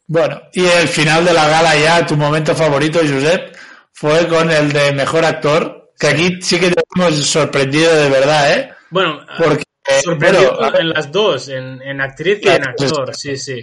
Bueno, 0.08 0.42
y 0.52 0.64
el 0.64 0.88
final 0.88 1.24
de 1.24 1.32
la 1.32 1.48
gala 1.48 1.76
ya, 1.76 2.04
tu 2.04 2.16
momento 2.16 2.54
favorito, 2.56 2.98
Josep, 2.98 3.56
fue 3.92 4.26
con 4.26 4.50
el 4.50 4.72
de 4.72 4.92
mejor 4.92 5.24
actor, 5.24 5.92
que 5.98 6.08
aquí 6.08 6.42
sí 6.42 6.58
que 6.58 6.70
te 6.70 6.82
hemos 6.96 7.14
sorprendido 7.14 7.94
de 7.94 8.10
verdad, 8.10 8.52
¿eh? 8.52 8.74
Bueno, 8.90 9.24
Porque, 9.38 9.64
sorprendido 10.02 10.56
bueno, 10.56 10.78
en 10.78 10.88
las 10.90 11.12
dos, 11.12 11.48
en, 11.48 11.80
en 11.82 12.00
actriz 12.00 12.40
y 12.42 12.48
en 12.48 12.66
actor, 12.66 13.14
sí, 13.14 13.36
sí. 13.36 13.62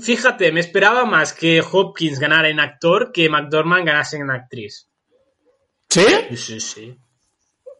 Fíjate, 0.00 0.50
me 0.50 0.60
esperaba 0.60 1.04
más 1.04 1.34
que 1.34 1.60
Hopkins 1.60 2.18
ganara 2.18 2.48
en 2.48 2.60
actor 2.60 3.12
que 3.12 3.28
McDormand 3.28 3.86
ganase 3.86 4.16
en 4.16 4.30
actriz. 4.30 4.88
¿sí? 5.90 6.06
Sí, 6.30 6.36
sí, 6.36 6.60
sí. 6.60 6.98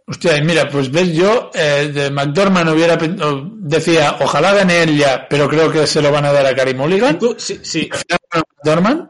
Hostia, 0.06 0.38
mira, 0.42 0.68
pues 0.68 0.90
ves, 0.90 1.14
yo 1.14 1.50
eh, 1.54 1.90
de 1.92 2.10
McDormand 2.10 2.68
hubiera 2.70 2.98
decía, 2.98 4.16
ojalá 4.20 4.52
gane 4.52 4.82
él 4.82 4.98
ya, 4.98 5.26
pero 5.28 5.48
creo 5.48 5.70
que 5.72 5.86
se 5.86 6.02
lo 6.02 6.12
van 6.12 6.26
a 6.26 6.32
dar 6.32 6.44
a 6.44 6.54
Carey 6.54 6.74
Mulligan. 6.74 7.18
Sí, 7.38 7.58
sí. 7.62 7.88
McDormand. 8.34 9.08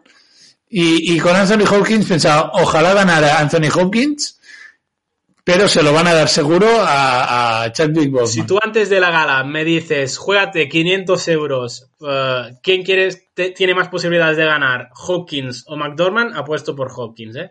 Y, 0.69 1.15
y 1.15 1.19
con 1.19 1.35
Anthony 1.35 1.65
Hopkins 1.71 2.07
pensaba, 2.07 2.51
ojalá 2.55 2.95
ganara 2.95 3.39
Anthony 3.41 3.69
Hopkins, 3.75 4.39
pero 5.43 5.69
se 5.69 5.83
lo 5.83 5.93
van 5.93 6.07
a 6.07 6.15
dar 6.15 6.29
seguro 6.29 6.67
a, 6.81 7.65
a 7.65 7.73
Chadwick 7.73 8.11
Boseman. 8.11 8.29
Si 8.29 8.43
tú 8.45 8.59
antes 8.63 8.89
de 8.89 8.99
la 9.01 9.11
gala 9.11 9.43
me 9.45 9.65
dices, 9.65 10.17
juégate 10.17 10.69
500 10.69 11.29
euros, 11.29 11.91
eh, 12.09 12.55
¿quién 12.63 12.83
quieres, 12.83 13.27
te- 13.35 13.51
tiene 13.51 13.75
más 13.75 13.89
posibilidades 13.89 14.37
de 14.37 14.47
ganar, 14.47 14.91
Hopkins 14.95 15.65
o 15.67 15.77
McDormand? 15.77 16.37
Apuesto 16.37 16.75
por 16.75 16.91
Hopkins, 16.97 17.37
¿eh? 17.37 17.51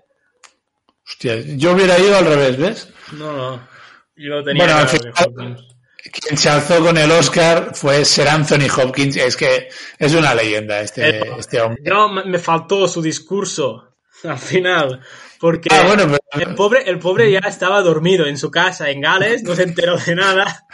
Hostia, 1.08 1.36
yo 1.58 1.74
hubiera 1.74 1.97
ido 1.99 2.18
al 2.18 2.26
revés, 2.26 2.58
¿ves? 2.58 2.89
No, 3.14 3.34
no. 3.34 3.68
Yo 4.16 4.43
tenía 4.43 4.64
Bueno, 4.66 4.80
al 4.80 4.88
final- 4.88 5.14
Hopkins. 5.26 5.62
Quien 6.12 6.38
se 6.38 6.49
alzó 6.49 6.80
con 6.84 6.97
el 6.97 7.10
Oscar 7.12 7.72
fue 7.74 8.04
Sir 8.04 8.28
Anthony 8.28 8.68
Hopkins. 8.78 9.16
Es 9.18 9.38
que 9.38 9.70
es 9.97 10.14
una 10.14 10.36
leyenda 10.36 10.82
este, 10.82 11.10
Eh, 11.20 11.22
este 11.39 11.62
hombre. 11.62 11.82
No, 11.86 12.10
me 12.10 12.38
faltó 12.39 12.88
su 12.88 13.01
discurso 13.01 13.95
al 14.24 14.38
final. 14.38 14.99
Porque 15.39 15.70
Ah, 15.72 15.84
bueno, 15.88 16.04
pero- 16.32 16.49
el, 16.49 16.56
pobre, 16.56 16.84
el 16.89 16.99
pobre 16.99 17.32
ya 17.32 17.39
estaba 17.39 17.82
dormido 17.82 18.26
en 18.26 18.38
su 18.38 18.49
casa 18.51 18.89
en 18.89 19.01
Gales, 19.01 19.43
no 19.43 19.56
se 19.56 19.64
enteró 19.64 19.97
de 19.97 20.16
nada. 20.16 20.66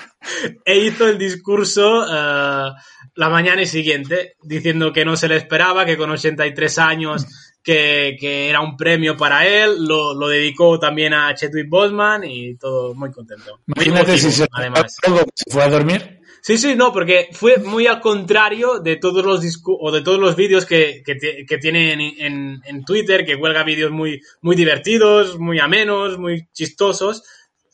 E 0.66 0.78
hizo 0.78 1.08
el 1.08 1.18
discurso 1.18 2.06
eh, 2.06 2.72
la 3.16 3.30
mañana 3.30 3.66
siguiente, 3.66 4.36
diciendo 4.44 4.92
que 4.94 5.06
no 5.06 5.16
se 5.16 5.28
le 5.28 5.38
esperaba, 5.38 5.86
que 5.86 5.98
con 5.98 6.10
83 6.12 6.78
años 6.80 7.26
que, 7.64 8.16
que 8.20 8.49
era 8.49 8.62
un 8.62 8.76
premio 8.78 9.16
para 9.18 9.45
él. 9.47 9.86
Lo, 9.86 10.14
lo 10.14 10.28
dedicó 10.28 10.80
también 10.80 11.14
a 11.14 11.34
Chadwick 11.36 11.70
Boseman 11.70 12.24
y 12.24 12.55
todo 12.55 12.93
muy 12.93 13.12
contento. 13.12 13.60
Muy 13.68 13.86
Imagínate 13.86 14.18
si 14.18 14.32
se, 14.32 14.47
además. 14.51 14.97
algo, 15.05 15.22
se 15.34 15.51
fue 15.51 15.64
a 15.64 15.70
dormir. 15.70 16.20
Sí, 16.41 16.57
sí, 16.57 16.74
no, 16.74 16.93
porque 16.93 17.28
fue 17.34 17.57
muy 17.57 17.86
al 17.86 17.99
contrario 17.99 18.80
de 18.80 18.95
todos 18.95 19.26
los 19.26 19.41
discu 19.41 19.78
o 19.78 19.91
de 19.91 20.01
todos 20.01 20.20
los 20.20 20.38
vídeos 20.38 20.66
que, 20.66 21.03
que, 21.05 21.45
que 21.45 21.57
tiene 21.57 21.91
en, 21.91 21.99
en- 22.01 22.62
en 22.66 22.86
Twitter, 22.86 23.26
que 23.26 23.38
cuelga 23.38 23.64
vídeos 23.64 23.91
muy, 23.91 24.22
muy 24.41 24.55
divertidos, 24.55 25.38
muy 25.38 25.60
amenos, 25.60 26.18
muy 26.18 26.47
chistosos. 26.53 27.24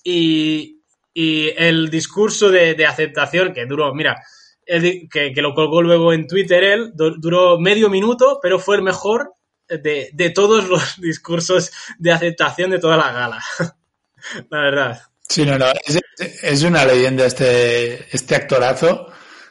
Y, 0.04 0.82
y 1.14 1.50
el 1.56 1.90
discurso 1.92 2.50
de, 2.50 2.74
de 2.74 2.86
aceptación 2.88 3.54
que 3.54 3.68
duró, 3.68 3.94
mira, 3.94 4.18
el 4.66 5.08
que, 5.12 5.32
que 5.32 5.42
lo 5.44 5.54
colgó 5.54 5.84
luego 5.84 6.12
en 6.12 6.26
Twitter 6.26 6.64
él, 6.64 6.92
du- 6.96 7.16
duró 7.20 7.60
medio 7.60 7.88
minuto, 7.88 8.40
pero 8.42 8.58
fue 8.58 8.78
el 8.78 8.82
mejor 8.82 9.35
de, 9.70 10.10
de 10.14 10.30
todos 10.32 10.68
los 10.68 10.98
discursos 11.02 11.72
de 11.98 12.12
aceptación 12.12 12.72
de 12.72 12.80
toda 12.80 12.98
la 12.98 13.12
gala. 13.12 13.44
la 14.50 14.60
verdad. 14.60 15.02
Sí, 15.28 15.46
no, 15.46 15.58
no. 15.58 15.66
Es, 15.86 16.00
es 16.44 16.64
una 16.64 16.86
leyenda 16.86 17.26
este, 17.26 18.16
este 18.16 18.36
actorazo. 18.36 19.08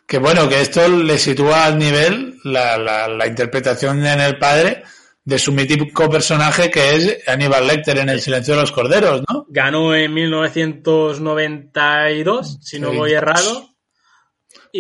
Que 0.06 0.18
bueno, 0.18 0.48
que 0.48 0.60
esto 0.60 0.86
le 0.86 1.18
sitúa 1.18 1.64
al 1.64 1.78
nivel 1.78 2.38
la, 2.44 2.76
la, 2.76 3.08
la 3.08 3.26
interpretación 3.26 4.04
en 4.04 4.20
el 4.20 4.38
padre 4.38 4.84
de 5.24 5.38
su 5.38 5.52
mítico 5.52 6.10
personaje 6.10 6.70
que 6.70 6.94
es 6.94 7.26
Aníbal 7.26 7.66
Lecter 7.66 7.96
en 7.98 8.10
El 8.10 8.20
silencio 8.20 8.54
de 8.54 8.60
los 8.60 8.70
corderos, 8.72 9.22
¿no? 9.28 9.46
Ganó 9.48 9.94
en 9.94 10.12
1992, 10.12 12.58
si 12.60 12.78
no 12.78 12.92
voy 12.92 13.12
errado. 13.12 13.70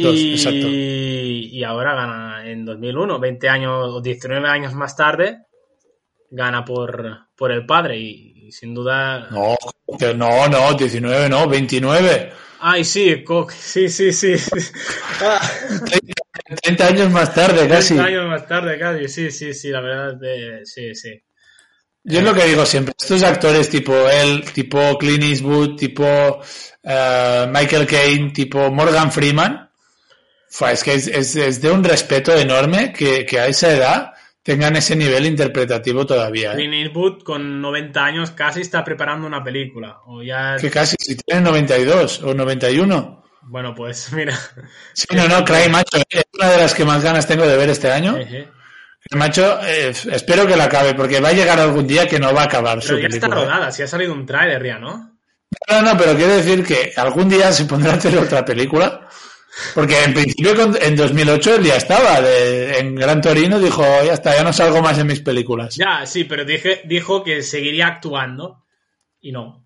Dos, 0.02 0.14
Y, 0.16 0.32
exacto. 0.32 0.66
y 0.68 1.64
ahora 1.64 1.94
gana 1.94 2.50
en 2.50 2.64
2001, 2.64 3.18
20 3.20 3.48
años 3.48 3.72
o 3.94 4.00
19 4.00 4.48
años 4.48 4.74
más 4.74 4.96
tarde, 4.96 5.38
gana 6.30 6.64
por, 6.64 7.28
por 7.36 7.52
el 7.52 7.64
padre 7.64 7.98
y, 7.98 8.46
y 8.48 8.52
sin 8.52 8.74
duda... 8.74 9.28
No, 9.30 9.56
no, 10.16 10.48
no, 10.48 10.74
19, 10.74 11.28
no, 11.28 11.48
29. 11.48 12.32
Ay, 12.60 12.82
sí, 12.84 13.22
sí, 13.50 13.88
sí, 13.88 14.12
sí. 14.12 14.34
Ah, 15.20 15.40
30 16.62 16.86
años 16.86 17.10
más 17.10 17.34
tarde, 17.34 17.68
casi. 17.68 17.94
30 17.94 18.04
años 18.04 18.26
más 18.28 18.46
tarde, 18.48 18.78
casi, 18.78 19.08
sí, 19.08 19.30
sí, 19.30 19.54
sí, 19.54 19.68
la 19.68 19.80
verdad, 19.80 20.14
de- 20.16 20.64
sí, 20.64 20.94
sí. 20.94 21.20
Yo 22.06 22.18
es 22.18 22.24
lo 22.24 22.34
que 22.34 22.44
digo 22.44 22.66
siempre, 22.66 22.94
estos 23.00 23.22
actores 23.22 23.70
tipo 23.70 24.08
él, 24.10 24.44
tipo 24.52 24.98
Clint 24.98 25.24
Eastwood, 25.24 25.76
tipo 25.76 26.04
eh, 26.82 27.46
Michael 27.50 27.86
Caine, 27.86 28.30
tipo 28.30 28.70
Morgan 28.70 29.10
Freeman, 29.10 29.63
fua, 30.56 30.72
es 30.72 30.84
que 30.84 30.94
es, 30.94 31.06
es- 31.08 31.36
es 31.36 31.60
de 31.60 31.70
un 31.70 31.82
respeto 31.82 32.32
enorme 32.36 32.92
que, 32.92 33.24
que 33.26 33.40
a 33.40 33.46
esa 33.46 33.72
edad 33.72 34.12
tengan 34.42 34.76
ese 34.76 34.94
nivel 34.94 35.24
interpretativo 35.26 36.04
todavía. 36.06 36.52
¿eh? 36.52 36.56
Clint 36.56 36.74
Eastwood 36.74 37.22
con 37.22 37.60
90 37.62 38.04
años 38.04 38.30
casi 38.32 38.60
está 38.60 38.84
preparando 38.84 39.26
una 39.26 39.42
película. 39.42 39.98
O 40.06 40.22
ya... 40.22 40.56
Que 40.60 40.70
casi, 40.70 40.96
si 40.98 41.16
tienen 41.16 41.44
92 41.44 42.22
o 42.22 42.34
91. 42.34 43.24
Bueno, 43.42 43.74
pues 43.74 44.12
mira. 44.18 44.38
Sí, 44.92 45.06
no, 45.14 45.26
no, 45.28 45.44
Cry 45.44 45.68
Macho, 45.70 45.96
es 46.10 46.24
una 46.38 46.50
de 46.50 46.58
las 46.58 46.74
que 46.74 46.84
más 46.84 47.02
ganas 47.02 47.26
tengo 47.26 47.46
de 47.46 47.56
ver 47.56 47.70
este 47.70 47.90
año. 47.90 48.16
Cry 48.16 49.18
Macho, 49.18 49.60
eh, 49.64 49.92
espero 50.12 50.46
que 50.46 50.56
la 50.56 50.64
acabe, 50.64 50.94
porque 50.94 51.20
va 51.20 51.30
a 51.30 51.32
llegar 51.32 51.58
algún 51.58 51.86
día 51.86 52.06
que 52.06 52.18
no 52.18 52.32
va 52.34 52.42
a 52.42 52.44
acabar 52.44 52.80
su 52.82 52.88
Pero 52.88 53.00
ya 53.00 53.06
está 53.08 53.20
película. 53.28 53.42
¿eh? 53.42 53.44
rodada, 53.46 53.72
si 53.72 53.82
ha 53.82 53.86
salido 53.86 54.12
un 54.12 54.24
tráiler 54.26 54.62
ya, 54.64 54.78
¿no? 54.78 55.18
No, 55.70 55.82
no, 55.82 55.96
pero 55.96 56.14
quiero 56.16 56.36
decir 56.36 56.64
que 56.64 56.92
algún 56.96 57.28
día 57.28 57.50
se 57.52 57.64
pondrá 57.64 57.92
a 57.92 57.96
hacer 57.96 58.16
otra 58.18 58.44
película. 58.44 59.08
Porque 59.74 60.02
en 60.02 60.14
principio 60.14 60.52
en 60.80 60.96
2008 60.96 61.54
él 61.56 61.64
ya 61.64 61.76
estaba. 61.76 62.20
de- 62.20 62.78
en 62.78 62.94
Gran 62.94 63.20
Torino 63.20 63.58
dijo, 63.60 63.82
ya 64.04 64.14
está, 64.14 64.34
ya 64.36 64.42
no 64.42 64.52
salgo 64.52 64.82
más 64.82 64.98
en 64.98 65.06
mis 65.06 65.20
películas. 65.20 65.76
Ya, 65.76 66.04
sí, 66.06 66.24
pero 66.24 66.44
dije, 66.44 66.82
dijo 66.84 67.22
que 67.22 67.42
seguiría 67.42 67.86
actuando 67.86 68.64
y 69.20 69.32
no. 69.32 69.64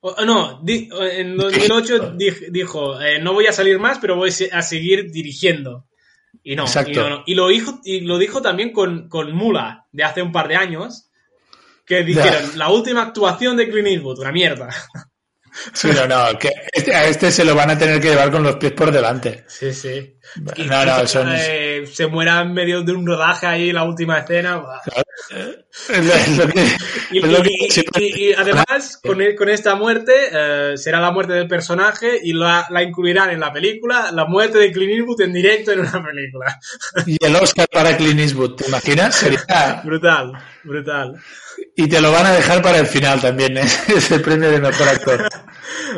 O- 0.00 0.24
no, 0.24 0.60
di- 0.62 0.88
en 1.12 1.36
2008 1.36 2.14
dij- 2.14 2.50
dijo, 2.50 3.00
eh, 3.00 3.20
no 3.20 3.32
voy 3.34 3.46
a 3.46 3.52
salir 3.52 3.78
más, 3.78 3.98
pero 3.98 4.16
voy 4.16 4.30
a 4.52 4.62
seguir 4.62 5.10
dirigiendo. 5.10 5.86
Y 6.42 6.56
no, 6.56 6.62
Exacto. 6.64 6.90
y, 6.90 6.94
no, 6.94 7.08
no. 7.10 7.22
Y 7.26 7.34
lo 7.34 7.48
dijo, 7.48 7.80
y 7.84 8.00
lo 8.00 8.16
dijo 8.18 8.40
también 8.40 8.72
con, 8.72 9.08
con 9.08 9.32
Mula, 9.34 9.86
de 9.92 10.04
hace 10.04 10.22
un 10.22 10.32
par 10.32 10.48
de 10.48 10.56
años, 10.56 11.10
que 11.84 12.02
dijeron, 12.04 12.56
la 12.56 12.70
última 12.70 13.02
actuación 13.02 13.56
de 13.56 13.68
Clint 13.68 13.88
Eastwood, 13.88 14.20
una 14.20 14.32
mierda. 14.32 14.68
Sí, 15.72 15.88
no, 15.94 16.06
no, 16.06 16.38
que 16.38 16.50
este, 16.72 16.94
a 16.94 17.06
este 17.06 17.30
se 17.30 17.44
lo 17.44 17.54
van 17.54 17.70
a 17.70 17.78
tener 17.78 18.00
que 18.00 18.08
llevar 18.10 18.30
con 18.30 18.42
los 18.42 18.56
pies 18.56 18.72
por 18.72 18.90
delante. 18.92 19.44
Sí, 19.48 19.72
sí. 19.72 20.14
Y 20.56 20.62
No, 20.64 20.84
no, 20.84 21.06
son- 21.08 21.28
eh, 21.34 21.84
se 21.92 22.06
muera 22.06 22.40
en 22.42 22.52
medio 22.54 22.82
de 22.82 22.92
un 22.92 23.06
rodaje 23.06 23.46
ahí 23.46 23.72
la 23.72 23.82
última 23.84 24.18
escena. 24.20 24.62
Y, 27.98 28.32
además, 28.32 29.00
con, 29.02 29.20
e- 29.20 29.34
con 29.34 29.48
esta 29.48 29.74
muerte, 29.74 30.12
eh, 30.32 30.72
será 30.76 31.00
la 31.00 31.10
muerte 31.10 31.32
del 31.34 31.48
personaje 31.48 32.18
y 32.22 32.32
la, 32.32 32.66
la 32.70 32.82
incluirán 32.82 33.30
en 33.30 33.40
la 33.40 33.52
película, 33.52 34.10
la 34.12 34.24
muerte 34.26 34.58
de 34.58 34.72
Clint 34.72 34.92
Eastwood 34.92 35.20
en 35.22 35.32
directo 35.32 35.72
en 35.72 35.80
una 35.80 36.02
película. 36.04 36.58
Y 37.06 37.16
el 37.24 37.36
Oscar 37.36 37.66
para 37.70 37.96
Clint 37.96 38.20
Eastwood, 38.20 38.56
¿te 38.56 38.66
imaginas? 38.68 39.14
Sería... 39.20 39.80
Brutal, 39.84 40.32
brutal. 40.64 41.14
Y 41.76 41.88
te 41.88 42.00
lo 42.00 42.12
van 42.12 42.26
a 42.26 42.32
dejar 42.32 42.62
para 42.62 42.78
el 42.78 42.86
final 42.86 43.20
también, 43.20 43.56
¿eh? 43.56 43.68
es 43.88 44.10
el 44.10 44.22
premio 44.22 44.50
de 44.50 44.60
mejor 44.60 44.88
actor. 44.88 45.28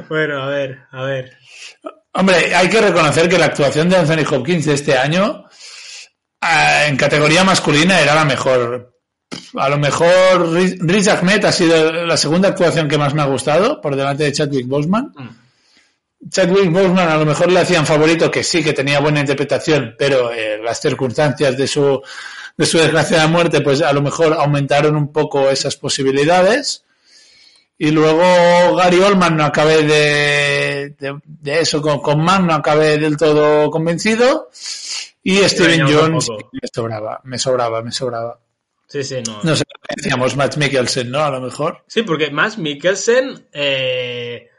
Bueno, 0.09 0.43
a 0.43 0.47
ver, 0.47 0.79
a 0.91 1.03
ver. 1.03 1.37
Hombre, 2.15 2.55
hay 2.55 2.69
que 2.69 2.81
reconocer 2.81 3.29
que 3.29 3.39
la 3.39 3.47
actuación 3.47 3.89
de 3.89 3.97
Anthony 3.97 4.25
Hopkins 4.31 4.67
de 4.67 4.75
este 4.75 4.97
año 4.97 5.45
ah, 6.41 6.87
en 6.87 6.97
categoría 6.97 7.45
masculina 7.45 8.01
era 8.01 8.15
la 8.15 8.25
mejor. 8.25 8.95
A 9.55 9.69
lo 9.69 9.79
mejor 9.79 10.53
Riz 10.53 10.77
Riz 10.81 11.09
Ahmed 11.09 11.45
ha 11.45 11.53
sido 11.53 12.07
la 12.07 12.17
segunda 12.17 12.49
actuación 12.49 12.89
que 12.89 12.99
más 12.99 13.15
me 13.15 13.23
ha 13.23 13.27
gustado, 13.27 13.81
por 13.81 13.97
delante 13.97 14.25
de 14.25 14.33
Chadwick 14.33 14.67
Boseman. 14.67 15.13
Mm. 15.15 16.29
Chadwick 16.31 16.71
Boseman 16.71 17.09
a 17.09 17.17
lo 17.17 17.27
mejor 17.27 17.51
le 17.51 17.61
hacían 17.61 17.87
favorito 17.87 18.31
que 18.31 18.45
sí, 18.45 18.63
que 18.63 18.73
tenía 18.73 19.01
buena 19.01 19.21
interpretación, 19.21 19.95
pero 19.99 20.33
eh, 20.33 20.59
las 20.63 20.81
circunstancias 20.81 21.57
de 21.57 21.67
su, 21.67 22.01
de 22.57 22.67
su 22.67 22.79
desgraciada 22.79 23.27
muerte, 23.29 23.61
pues 23.61 23.83
a 23.83 23.93
lo 23.93 24.03
mejor 24.03 24.35
aumentaron 24.35 24.97
un 24.97 25.13
poco 25.13 25.49
esas 25.51 25.77
posibilidades. 25.77 26.85
Y 27.79 27.91
luego 27.91 28.77
Gary 28.77 29.01
Oldman 29.01 29.37
no 29.37 29.45
acabé 29.45 29.83
de, 29.83 30.95
de, 30.99 31.19
de 31.25 31.61
eso, 31.61 31.83
con, 31.83 32.01
con 32.01 32.23
Mann 32.23 32.47
no 32.47 32.55
acabé 32.55 32.99
del 32.99 33.17
todo 33.17 33.71
convencido. 33.71 34.51
Y 35.23 35.37
Steven 35.49 35.87
Jones 35.93 36.29
me 36.53 36.69
sobraba, 36.73 37.21
me 37.25 37.39
sobraba, 37.39 37.83
me 37.83 37.93
sobraba. 37.93 38.39
Sí, 38.87 39.03
sí, 39.03 39.17
no. 39.27 39.41
No 39.43 39.57
sé, 39.57 39.65
decíamos 39.97 40.37
Matt 40.37 40.57
Mikkelsen, 40.59 41.11
¿no? 41.11 41.21
A 41.21 41.31
lo 41.31 41.41
mejor. 41.41 41.83
Sí, 41.87 42.03
porque 42.03 42.31
Max 42.31 42.59
Mikkelsen 42.59 43.49
eh, 43.53 44.51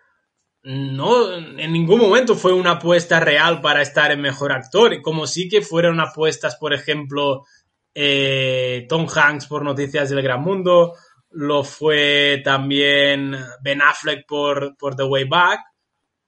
no 0.64 1.36
en 1.36 1.72
ningún 1.72 2.00
momento 2.00 2.36
fue 2.36 2.52
una 2.54 2.72
apuesta 2.72 3.20
real 3.20 3.62
para 3.62 3.82
estar 3.82 4.12
en 4.12 4.22
mejor 4.22 4.52
actor, 4.54 5.02
como 5.02 5.28
sí 5.28 5.50
que 5.50 5.62
fueron 5.62 6.00
apuestas, 6.00 6.56
por 6.56 6.74
ejemplo, 6.74 7.46
eh, 7.94 8.86
Tom 8.90 9.08
Hanks 9.14 9.48
por 9.48 9.64
Noticias 9.64 10.10
del 10.10 10.22
Gran 10.22 10.42
Mundo, 10.42 10.94
lo 11.32 11.64
fue 11.64 12.42
también 12.44 13.36
Ben 13.62 13.82
Affleck 13.82 14.26
por, 14.28 14.76
por 14.78 14.96
The 14.96 15.04
Way 15.04 15.24
Back, 15.26 15.60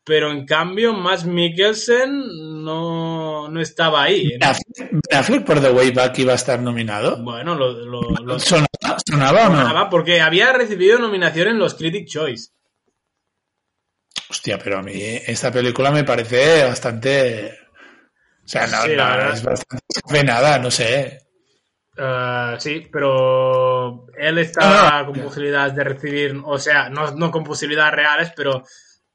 pero 0.04 0.32
en 0.32 0.46
cambio 0.46 0.94
Max 0.94 1.26
Mikkelsen 1.26 2.64
no, 2.64 3.48
no 3.50 3.62
estaba 3.62 4.04
ahí. 4.04 4.30
Ben 4.30 4.42
Affleck- 4.42 4.90
Ben 5.10 5.20
Affleck 5.20 5.46
por 5.46 5.60
The 5.62 5.72
Way 5.72 5.92
Back 5.92 6.20
iba 6.20 6.34
a 6.34 6.36
estar 6.36 6.60
nominado. 6.60 7.22
Bueno, 7.24 7.56
lo, 7.56 7.72
lo- 7.74 8.02
lo 8.02 8.40
¿Sonaba, 8.40 8.68
sonaba 9.08 9.48
o 9.48 9.50
no? 9.50 9.62
sonaba 9.62 9.90
porque 9.90 10.22
había 10.22 10.54
recibido 10.54 11.00
nominación 11.00 11.48
en 11.50 11.60
los 11.60 11.74
Critic 11.76 12.08
Choice. 12.08 12.52
Hostia, 14.30 14.58
pero 14.58 14.80
a 14.80 14.82
mí 14.84 14.94
esta 14.96 15.52
película 15.52 15.92
me 15.92 16.04
parece 16.04 16.64
bastante... 16.64 17.60
O 18.44 18.48
sea, 18.48 18.68
no, 18.68 18.82
Sí, 18.84 18.90
la 18.96 19.10
no, 19.10 19.18
verdad. 19.18 19.34
es 19.34 19.44
bastante 19.44 20.24
nada, 20.24 20.60
no 20.60 20.70
sé. 20.72 21.25
Ah, 21.98 22.56
sí, 22.60 22.88
pero 22.92 24.08
él 24.18 24.38
está 24.40 25.00
Ah, 25.00 25.06
con 25.06 25.22
posibilidades 25.22 25.76
de 25.76 25.84
recibir, 25.84 26.42
o 26.44 26.60
sea, 26.60 26.90
no, 26.90 27.12
no 27.12 27.32
con 27.32 27.44
posibilidades 27.44 27.94
reales, 27.94 28.34
pero, 28.36 28.64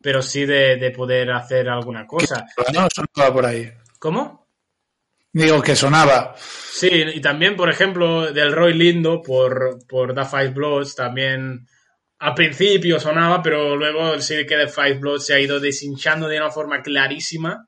pero 0.01 0.23
sí 0.23 0.47
de, 0.47 0.77
de 0.77 0.91
poder 0.91 1.31
hacer 1.33 1.69
alguna 1.69 2.07
cosa. 2.07 2.47
No, 2.73 2.89
sonaba 2.95 3.35
por 3.35 3.47
ahí. 3.47 3.71
¿Cómo? 3.99 4.49
Digo 5.33 5.63
que 5.63 5.77
sonaba. 5.77 6.35
Sí, 6.37 6.89
y 6.91 7.21
también, 7.21 7.55
por 7.55 7.71
ejemplo, 7.71 8.33
del 8.33 8.53
Roy 8.53 8.75
Lindo 8.75 9.23
por, 9.23 9.79
por 9.87 10.15
The 10.15 10.25
Five 10.25 10.49
Bloods, 10.49 10.97
también 10.97 11.67
al 12.19 12.35
principio 12.35 12.99
sonaba, 12.99 13.43
pero 13.43 13.77
luego 13.77 14.19
sí 14.21 14.45
que 14.47 14.57
The 14.57 14.69
Five 14.69 14.95
Bloods 14.95 15.27
se 15.27 15.35
ha 15.35 15.41
ido 15.41 15.61
deshinchando 15.61 16.27
de 16.29 16.39
una 16.39 16.51
forma 16.51 16.83
clarísima. 16.83 17.67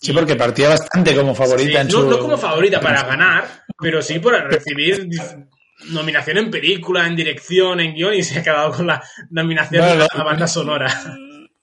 Sí, 0.00 0.12
porque 0.12 0.36
partía 0.36 0.68
bastante 0.68 1.14
como 1.14 1.34
favorita 1.34 1.70
Sí, 1.70 1.76
en 1.76 1.86
no, 1.88 1.92
su... 1.92 2.10
no 2.10 2.18
como 2.18 2.36
favorita 2.38 2.80
para 2.80 3.02
ganar, 3.04 3.64
pero 3.80 4.02
sí 4.02 4.18
por 4.18 4.34
recibir 4.50 5.08
nominación 5.90 6.38
en 6.38 6.50
película, 6.50 7.06
en 7.06 7.16
dirección, 7.16 7.80
en 7.80 7.94
guion 7.94 8.14
y 8.14 8.22
se 8.22 8.38
ha 8.38 8.42
quedado 8.42 8.72
con 8.72 8.86
la 8.86 9.02
nominación 9.30 9.84
Bueno, 9.84 10.06
a 10.12 10.18
la 10.18 10.24
banda 10.24 10.46
sonora. 10.46 10.92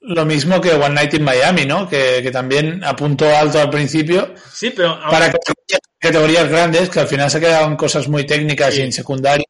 Lo 0.02 0.26
mismo 0.26 0.60
que 0.60 0.72
One 0.72 0.96
Night 0.96 1.14
in 1.14 1.24
Miami, 1.24 1.66
¿no? 1.66 1.88
Que, 1.88 2.20
que 2.22 2.30
también 2.32 2.84
apuntó 2.84 3.26
alto 3.36 3.60
al 3.62 3.70
principio 3.70 4.34
Sí, 4.52 4.72
pero 4.76 4.90
aún- 4.90 5.10
para 5.12 5.28
categorías, 5.32 5.80
categorías 5.98 6.50
grandes, 6.50 6.90
que 6.90 7.00
al 7.00 7.08
final 7.08 7.30
se 7.32 7.40
quedaban 7.40 7.78
cosas 7.78 8.08
muy 8.10 8.26
técnicas 8.26 8.74
Sí. 8.74 8.82
y 8.82 8.84
en 8.84 8.92
secundario. 8.92 9.46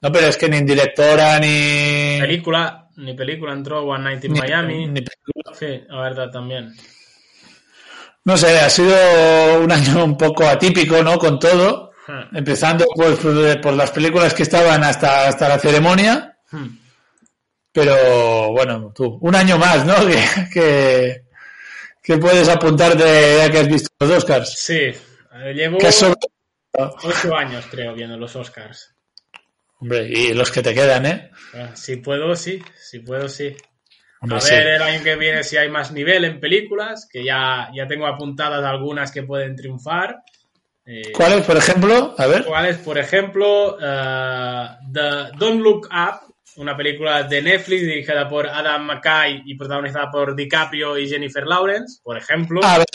No, 0.00 0.10
pero 0.12 0.28
es 0.28 0.36
que 0.36 0.48
ni 0.48 0.56
en 0.58 0.66
directora 0.66 1.38
ni... 1.40 2.18
película, 2.20 2.88
ni 2.96 3.14
película 3.14 3.52
entró 3.52 3.82
One 3.84 4.04
Night 4.04 4.24
in 4.24 4.32
ni- 4.32 4.40
Miami. 4.40 4.86
ni 4.86 5.02
película. 5.02 5.54
Sí, 5.58 5.82
la 5.88 6.00
verdad 6.00 6.30
también. 6.30 6.72
No 8.26 8.36
sé, 8.36 8.58
ha 8.58 8.68
sido 8.68 9.60
un 9.60 9.70
año 9.70 10.04
un 10.04 10.18
poco 10.18 10.44
atípico, 10.48 11.00
¿no? 11.00 11.16
Con 11.16 11.38
todo. 11.38 11.92
Hmm. 12.08 12.36
Empezando 12.36 12.84
pues, 12.92 13.16
por, 13.20 13.60
por 13.60 13.74
las 13.74 13.92
películas 13.92 14.34
que 14.34 14.42
estaban 14.42 14.82
hasta, 14.82 15.28
hasta 15.28 15.48
la 15.48 15.60
ceremonia. 15.60 16.36
Hmm. 16.50 16.76
Pero 17.70 18.50
bueno, 18.50 18.92
tú, 18.92 19.16
un 19.20 19.32
año 19.32 19.58
más, 19.58 19.86
¿no? 19.86 19.94
Que, 20.06 20.18
que, 20.52 21.24
que 22.02 22.18
puedes 22.18 22.48
apuntarte 22.48 23.36
ya 23.38 23.48
que 23.48 23.58
has 23.58 23.68
visto 23.68 23.90
los 24.00 24.10
Oscars. 24.10 24.54
Sí, 24.58 24.74
eh, 24.74 25.54
llevo 25.54 25.78
ocho 25.78 27.36
años, 27.36 27.64
creo, 27.70 27.94
viendo 27.94 28.16
los 28.16 28.34
Oscars. 28.34 28.92
Hombre, 29.78 30.08
y 30.08 30.34
los 30.34 30.50
que 30.50 30.62
te 30.62 30.74
quedan, 30.74 31.06
¿eh? 31.06 31.30
Ah, 31.54 31.70
Si 31.76 31.96
puedo, 31.96 32.34
sí. 32.34 32.60
Si 32.76 32.98
puedo, 32.98 33.28
sí. 33.28 33.54
Hombre, 34.20 34.38
A 34.38 34.40
sí. 34.40 34.54
ver 34.54 34.66
el 34.68 34.82
año 34.82 35.02
que 35.02 35.16
viene 35.16 35.44
si 35.44 35.56
hay 35.56 35.68
más 35.68 35.92
nivel 35.92 36.24
en 36.24 36.40
películas, 36.40 37.08
que 37.10 37.24
ya, 37.24 37.68
ya 37.74 37.86
tengo 37.86 38.06
apuntadas 38.06 38.64
algunas 38.64 39.12
que 39.12 39.22
pueden 39.22 39.54
triunfar. 39.56 40.22
Eh, 40.86 41.12
¿Cuáles, 41.12 41.44
por 41.44 41.56
ejemplo? 41.56 42.14
A 42.16 42.26
ver. 42.26 42.44
¿Cuáles? 42.44 42.76
Por 42.78 42.96
ejemplo, 42.96 43.76
eh, 43.80 44.66
The 44.92 45.36
Don't 45.36 45.60
Look 45.60 45.88
Up, 45.92 46.34
una 46.56 46.76
película 46.76 47.24
de 47.24 47.42
Netflix 47.42 47.82
dirigida 47.82 48.28
por 48.28 48.46
Adam 48.46 48.84
McKay 48.86 49.42
y 49.44 49.56
protagonizada 49.56 50.10
por 50.10 50.34
DiCaprio 50.34 50.96
y 50.96 51.08
Jennifer 51.08 51.44
Lawrence, 51.46 52.00
por 52.02 52.16
ejemplo. 52.16 52.60
A 52.64 52.78
ver, 52.78 52.86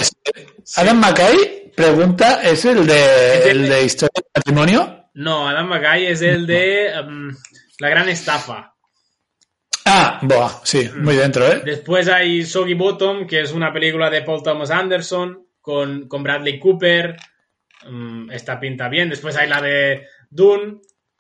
Adam 0.77 0.99
McKay 0.99 1.71
pregunta, 1.75 2.41
¿es 2.41 2.65
el 2.65 2.87
de, 2.87 3.37
Es 3.39 3.45
el 3.47 3.69
de 3.69 3.83
Historia 3.83 4.13
del 4.15 4.31
Matrimonio? 4.35 5.09
No, 5.13 5.47
Adam 5.47 5.67
McKay 5.67 6.07
es 6.07 6.21
el 6.21 6.47
de 6.47 6.87
em, 6.87 7.35
La 7.79 7.89
Gran 7.89 8.09
Estafa. 8.09 8.70
Ah, 9.93 10.19
boa, 10.21 10.61
sí, 10.63 10.89
muy 10.95 11.15
dentro, 11.17 11.45
¿eh? 11.51 11.61
Después 11.65 12.07
hay 12.07 12.45
Soggy 12.45 12.75
Bottom, 12.75 13.27
que 13.27 13.41
es 13.41 13.51
una 13.51 13.73
película 13.73 14.09
de 14.09 14.21
Paul 14.21 14.41
Thomas 14.41 14.71
Anderson 14.71 15.45
con, 15.59 16.07
con 16.07 16.23
Bradley 16.23 16.59
Cooper. 16.59 17.17
Mm, 17.89 18.31
esta 18.31 18.57
pinta 18.59 18.87
bien. 18.87 19.09
Después 19.09 19.35
hay 19.35 19.49
la 19.49 19.61
de 19.61 20.07
Dune, 20.29 20.79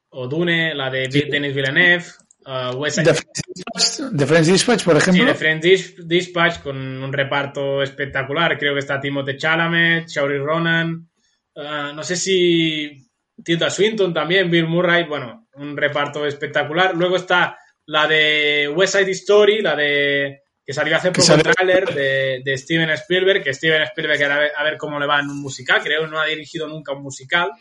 o 0.09 0.27
Dune, 0.27 0.73
la 0.73 0.89
de 0.89 1.07
Denis 1.09 1.53
Villeneuve. 1.53 2.05
uh, 2.45 2.75
West 2.77 2.99
The 3.03 3.13
French 3.13 3.41
Dispatch, 3.53 4.15
The 4.17 4.25
French 4.25 4.45
Dispatch, 4.47 4.83
por 4.85 4.95
Sí, 4.95 5.09
ejemplo. 5.09 5.25
de 5.25 5.35
French 5.35 5.63
Dis- 5.63 5.95
Dispatch 6.07 6.59
con 6.61 6.77
un 6.77 7.11
reparto 7.11 7.81
espectacular. 7.83 8.57
Creo 8.57 8.73
que 8.73 8.79
está 8.79 9.01
Timothée 9.01 9.37
Chalamet, 9.37 10.07
Shauri 10.07 10.37
Ronan. 10.37 11.09
ah, 11.57 11.91
no 11.93 12.03
sé 12.03 12.15
si 12.15 13.05
Tilda 13.43 13.69
Swinton 13.69 14.13
también, 14.13 14.49
Bill 14.49 14.67
Murray. 14.67 15.03
Bueno, 15.03 15.47
un 15.55 15.75
reparto 15.75 16.25
espectacular. 16.25 16.95
Luego 16.95 17.17
está 17.17 17.57
la 17.87 18.07
de 18.07 18.69
West 18.75 18.95
Side 18.97 19.11
Story, 19.11 19.61
la 19.61 19.75
de 19.75 20.41
que 20.65 20.73
salió 20.73 20.95
hace 20.95 21.11
poco 21.11 21.33
el 21.33 21.41
tráiler 21.43 21.93
de, 21.93 22.41
de 22.45 22.57
Steven 22.57 22.89
Spielberg, 22.91 23.43
que 23.43 23.53
Steven 23.53 23.81
Spielberg 23.83 24.23
a 24.23 24.37
ver, 24.39 24.51
a 24.55 24.63
ver 24.63 24.77
cómo 24.77 24.99
le 24.99 25.07
va 25.07 25.19
en 25.19 25.29
un 25.29 25.41
musical. 25.41 25.81
Creo 25.83 26.01
que 26.03 26.07
no 26.07 26.19
ha 26.19 26.25
dirigido 26.25 26.67
nunca 26.67 26.93
un 26.93 27.01
musical. 27.01 27.51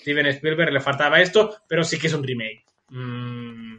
Steven 0.00 0.26
Spielberg 0.26 0.72
le 0.72 0.80
faltaba 0.80 1.20
esto, 1.20 1.56
pero 1.68 1.84
sí 1.84 1.98
que 1.98 2.06
es 2.06 2.14
un 2.14 2.24
remake. 2.24 2.64
Mm, 2.88 3.76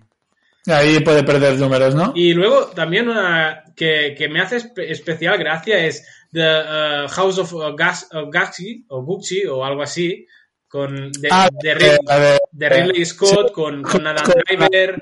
Ahí 0.67 0.99
puede 0.99 1.23
perder 1.23 1.57
números, 1.57 1.95
¿no? 1.95 2.11
y 2.15 2.33
luego 2.33 2.67
también 2.67 3.09
una 3.09 3.63
que, 3.75 4.13
que 4.15 4.29
me 4.29 4.39
hace 4.41 4.57
espe- 4.57 4.85
especial 4.91 5.37
gracia 5.39 5.83
es 5.83 6.05
The 6.31 6.41
uh, 6.41 7.07
House 7.07 7.39
of 7.39 7.51
uh, 7.53 7.75
Gas, 7.75 8.07
uh, 8.13 8.29
Gucci, 8.31 8.85
o 8.89 9.01
Gucci 9.01 9.45
o 9.47 9.65
algo 9.65 9.81
así, 9.81 10.27
con 10.67 11.11
de, 11.11 11.27
Ah, 11.31 11.49
de, 11.63 11.71
eh, 11.71 11.97
de- 12.07 12.37
de 12.51 12.69
Ridley 12.69 13.03
Scott, 13.05 13.47
sí. 13.47 13.53
con, 13.53 13.81
con 13.81 14.05
Adam 14.05 14.23
Driver, 14.45 15.01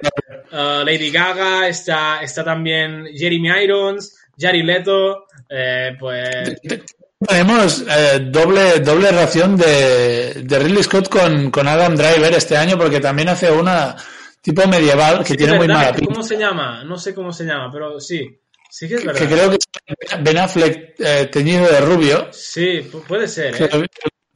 uh, 0.52 0.84
Lady 0.86 1.12
Gaga, 1.12 1.68
está, 1.68 2.22
está 2.22 2.44
también 2.44 3.06
Jeremy 3.16 3.50
Irons, 3.64 4.16
Jared 4.38 4.64
Leto, 4.64 5.26
eh, 5.50 5.96
pues 6.00 6.30
Tenemos 7.28 7.84
eh, 7.90 8.20
doble, 8.30 8.80
doble 8.82 9.12
ración 9.12 9.58
de, 9.58 10.44
de 10.44 10.60
Ridley 10.60 10.84
Scott 10.84 11.10
con, 11.10 11.50
con 11.50 11.68
Adam 11.68 11.96
Driver 11.96 12.34
este 12.34 12.56
año, 12.56 12.78
porque 12.78 13.00
también 13.00 13.30
hace 13.30 13.50
una. 13.52 13.96
tipo 14.42 14.68
medieval, 14.68 15.20
que 15.24 15.32
Sí, 15.32 15.38
tiene 15.38 15.58
muy 15.58 15.68
mala 15.68 15.94
pinta. 15.94 16.14
¿Cómo 16.14 16.24
se 16.24 16.38
llama? 16.38 16.84
No 16.84 16.98
sé 17.00 17.16
cómo 17.16 17.34
se 17.34 17.44
llama, 17.46 17.72
pero 17.72 18.00
sí. 18.00 18.40
Sí 18.70 18.88
que 18.88 18.96
es 18.96 19.06
verdad. 19.06 19.20
Que 19.22 19.28
creo 19.34 19.50
que 19.50 19.56
es 19.58 20.24
Ben 20.24 20.38
Affleck 20.38 20.96
eh, 21.00 21.30
teñido 21.32 21.66
de 21.68 21.80
rubio. 21.82 22.28
Sí, 22.32 22.82
pu- 22.92 23.02
puede 23.08 23.28
ser, 23.28 23.56
¿eh? 23.64 23.70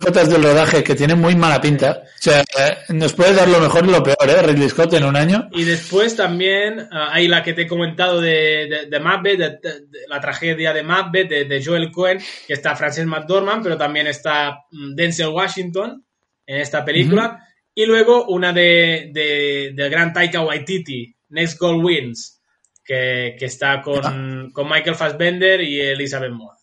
Fotos 0.01 0.29
del 0.29 0.43
rodaje 0.43 0.83
que 0.83 0.95
tiene 0.95 1.13
muy 1.15 1.35
mala 1.35 1.61
pinta. 1.61 2.01
O 2.03 2.21
sea, 2.21 2.43
nos 2.89 3.13
puede 3.13 3.33
dar 3.35 3.47
lo 3.47 3.59
mejor 3.59 3.85
y 3.85 3.91
lo 3.91 4.01
peor, 4.03 4.27
¿eh? 4.29 4.41
Ridley 4.41 4.69
Scott 4.69 4.93
en 4.93 5.03
un 5.03 5.15
año. 5.15 5.47
Y 5.51 5.63
después 5.63 6.15
también 6.15 6.87
ah, 6.91 7.09
hay 7.11 7.27
la 7.27 7.43
que 7.43 7.53
te 7.53 7.63
he 7.63 7.67
comentado 7.67 8.19
de, 8.19 8.67
de, 8.67 8.85
de 8.87 8.99
Macbeth, 8.99 9.37
de- 9.37 9.49
de- 9.49 10.07
la 10.07 10.19
tragedia 10.19 10.73
de 10.73 10.83
Macbeth, 10.83 11.29
de, 11.29 11.45
de 11.45 11.63
Joel 11.63 11.91
Cohen, 11.91 12.19
que 12.47 12.53
está 12.53 12.75
Frances 12.75 13.05
McDormand, 13.05 13.63
pero 13.63 13.77
también 13.77 14.07
está 14.07 14.63
mm, 14.71 14.95
Denzel 14.95 15.27
Washington 15.29 16.03
en 16.47 16.57
esta 16.61 16.83
película. 16.83 17.39
Y 17.75 17.85
luego 17.85 18.25
una 18.25 18.51
de, 18.51 19.11
de, 19.13 19.71
del 19.73 19.89
gran 19.89 20.11
Taika 20.13 20.41
Waititi, 20.41 21.15
Next 21.29 21.57
Goal 21.59 21.83
Wins, 21.83 22.41
que, 22.83 23.35
que 23.37 23.45
está 23.45 23.81
con, 23.81 24.51
con 24.51 24.67
Michael 24.67 24.95
Fassbender 24.95 25.61
y 25.61 25.79
Elizabeth 25.79 26.31
Moore. 26.31 26.57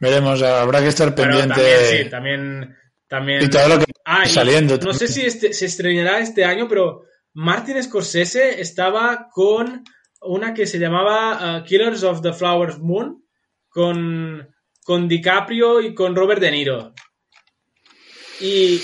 Veremos, 0.00 0.42
habrá 0.42 0.80
que 0.80 0.88
estar 0.88 1.14
pendiente. 1.14 1.48
también, 1.54 1.78
sí, 2.04 2.10
también... 2.10 2.76
también 3.06 3.44
Y 3.44 3.50
todo 3.50 3.68
lo 3.68 3.78
que 3.78 3.84
Ah, 4.04 4.26
saliendo. 4.26 4.76
No 4.78 4.92
sé 4.92 5.06
si 5.06 5.24
este- 5.24 5.52
se 5.52 5.66
estrenará 5.66 6.18
este 6.18 6.44
año, 6.44 6.66
pero 6.66 7.02
Martin 7.34 7.80
Scorsese 7.82 8.60
estaba 8.60 9.28
con 9.30 9.84
una 10.22 10.52
que 10.52 10.66
se 10.66 10.78
llamaba 10.78 11.58
uh, 11.60 11.64
Killers 11.64 12.02
of 12.02 12.22
the 12.22 12.32
Flower 12.32 12.78
Moon 12.80 13.24
con, 13.68 14.52
con 14.82 15.06
DiCaprio 15.06 15.80
y 15.80 15.94
con 15.94 16.16
Robert 16.16 16.40
De 16.40 16.50
Niro. 16.50 16.92
Y 18.40 18.80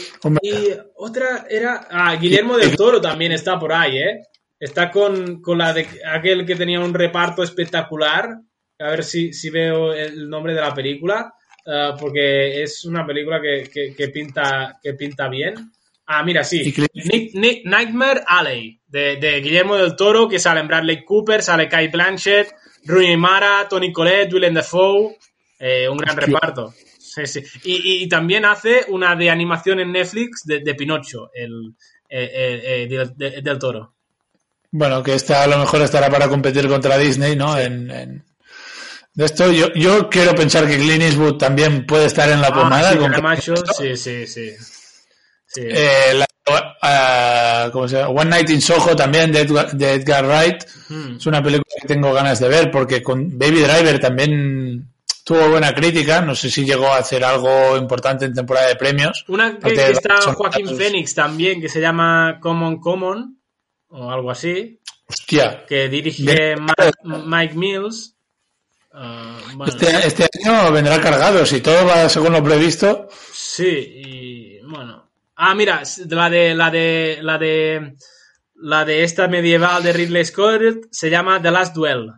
otra 0.96 1.46
era. 1.48 1.88
Ah, 1.90 2.14
Guillermo 2.16 2.56
del 2.58 2.76
Toro 2.76 3.00
también 3.00 3.32
está 3.32 3.58
por 3.58 3.72
ahí, 3.72 3.98
¿eh? 3.98 4.20
Está 4.60 4.90
con, 4.90 5.40
con 5.40 5.58
la 5.58 5.72
de 5.72 5.88
aquel 6.06 6.44
que 6.46 6.56
tenía 6.56 6.78
un 6.80 6.92
reparto 6.94 7.42
espectacular. 7.42 8.36
A 8.78 8.90
ver 8.90 9.04
si, 9.04 9.32
si 9.32 9.50
veo 9.50 9.92
el 9.92 10.28
nombre 10.28 10.54
de 10.54 10.60
la 10.60 10.74
película. 10.74 11.32
ah, 11.68 11.96
porque 11.98 12.62
es 12.62 12.84
una 12.84 13.04
película 13.04 13.40
que, 13.40 13.68
que- 13.68 13.92
que 13.94 14.08
pinta, 14.08 14.78
que 14.82 14.94
pinta 14.94 15.28
bien. 15.28 15.54
Ah, 16.06 16.22
mira, 16.22 16.44
sí. 16.44 16.72
Nick- 16.94 17.32
Nick- 17.34 17.64
Nightmare 17.64 18.22
Alley, 18.26 18.78
de, 18.86 19.16
de 19.16 19.40
Guillermo 19.40 19.74
del 19.76 19.96
Toro, 19.96 20.28
que 20.28 20.38
salen 20.38 20.68
Bradley 20.68 21.04
Cooper, 21.04 21.42
sale 21.42 21.68
Kai 21.68 21.88
Blanchett, 21.88 22.52
Rooney 22.84 23.16
Mara, 23.16 23.66
Tony 23.68 23.90
Collette, 23.92 24.32
Willem 24.34 24.54
Dafoe. 24.54 25.16
eh, 25.58 25.88
un 25.88 25.96
gran 25.96 26.16
reparto. 26.16 26.72
Sí, 26.98 27.26
sí. 27.26 27.42
Y, 27.64 28.04
y- 28.04 28.08
también 28.08 28.44
hace 28.44 28.84
una 28.88 29.16
de 29.16 29.30
animación 29.30 29.80
en 29.80 29.90
Netflix 29.90 30.42
de, 30.44 30.60
de 30.60 30.74
Pinocho, 30.76 31.30
el, 31.34 31.74
eh, 32.08 32.30
eh, 32.32 32.62
eh, 32.82 32.86
del- 32.86 33.16
de- 33.16 33.40
del 33.42 33.58
Toro. 33.58 33.94
Bueno, 34.70 35.02
que 35.02 35.14
esta 35.14 35.42
a 35.42 35.46
lo 35.48 35.58
mejor 35.58 35.80
estará 35.82 36.08
para 36.10 36.28
competir 36.28 36.68
contra 36.68 36.98
Disney, 36.98 37.34
¿no? 37.34 37.58
En, 37.58 37.90
en- 37.90 38.24
De 39.16 39.24
esto, 39.24 39.50
yo, 39.50 39.72
yo 39.74 40.10
quiero 40.10 40.34
pensar 40.34 40.66
que 40.68 40.76
Clint 40.76 41.02
Eastwood 41.02 41.38
también 41.38 41.86
puede 41.86 42.04
estar 42.04 42.28
en 42.28 42.40
la 42.42 42.52
pomada. 42.52 42.90
Ah, 42.90 42.92
sí, 42.92 42.98
con- 42.98 43.10
Caramacho, 43.10 43.54
sí, 43.76 43.96
sí, 43.96 44.26
sí. 44.26 44.50
Sí. 45.46 45.62
Eh, 45.64 46.12
la- 46.14 46.26
ah, 46.82 47.70
¿cómo 47.72 47.88
se 47.88 47.96
llama? 47.96 48.10
One 48.20 48.30
Night 48.30 48.50
in 48.50 48.60
Soho 48.60 48.94
también 48.94 49.32
de 49.32 49.40
Edgar, 49.40 49.72
de 49.72 49.92
Edgar 49.94 50.26
Wright. 50.26 50.64
Es 51.16 51.26
una 51.26 51.42
película 51.42 51.74
que 51.80 51.88
tengo 51.88 52.12
ganas 52.12 52.38
de 52.40 52.48
ver 52.48 52.70
porque 52.70 53.02
con 53.02 53.38
Baby 53.38 53.60
Driver 53.62 53.98
también 53.98 54.92
tuvo 55.24 55.48
buena 55.48 55.74
crítica. 55.74 56.20
No 56.20 56.34
sé 56.34 56.50
si 56.50 56.66
llegó 56.66 56.88
a 56.92 56.98
hacer 56.98 57.24
algo 57.24 57.74
importante 57.78 58.26
en 58.26 58.34
temporada 58.34 58.68
de 58.68 58.76
premios. 58.76 59.24
Una 59.28 59.58
que, 59.58 59.92
está 59.92 60.20
Joaquín 60.34 60.66
datos. 60.66 60.78
Phoenix 60.78 61.14
también, 61.14 61.62
que 61.62 61.70
se 61.70 61.80
llama 61.80 62.38
Common 62.40 62.80
Common, 62.80 63.40
o 63.88 64.10
algo 64.10 64.30
así, 64.30 64.78
Hostia. 65.08 65.64
que 65.66 65.88
dirige 65.88 66.54
Mike 67.04 67.54
Mills. 67.54 68.12
Ah, 68.98 69.38
bueno, 69.54 69.70
Este, 69.72 70.06
este 70.06 70.26
año 70.44 70.72
vendrá 70.72 70.98
cargado. 71.00 71.44
Si 71.44 71.60
todo 71.60 71.84
va 71.86 72.08
según 72.08 72.32
lo 72.32 72.42
previsto. 72.42 73.08
Sí, 73.32 73.66
y 73.68 74.60
bueno. 74.62 75.10
Ah, 75.36 75.54
mira, 75.54 75.82
la 76.08 76.30
de 76.30 76.54
la 76.54 76.70
de 76.70 77.18
la 77.20 77.36
de 77.36 77.94
la 78.54 78.84
de 78.86 79.04
esta 79.04 79.28
medieval 79.28 79.82
de 79.82 79.92
Ridley 79.92 80.24
Scott 80.24 80.86
se 80.90 81.10
llama 81.10 81.42
The 81.42 81.50
Last 81.50 81.74
Duel. 81.74 82.10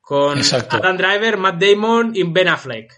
Con 0.00 0.38
Exacto. 0.38 0.76
Adam 0.76 0.96
Driver, 0.96 1.36
Matt 1.36 1.62
Damon 1.62 2.12
y 2.14 2.22
Ben 2.24 2.48
Affleck. 2.48 2.92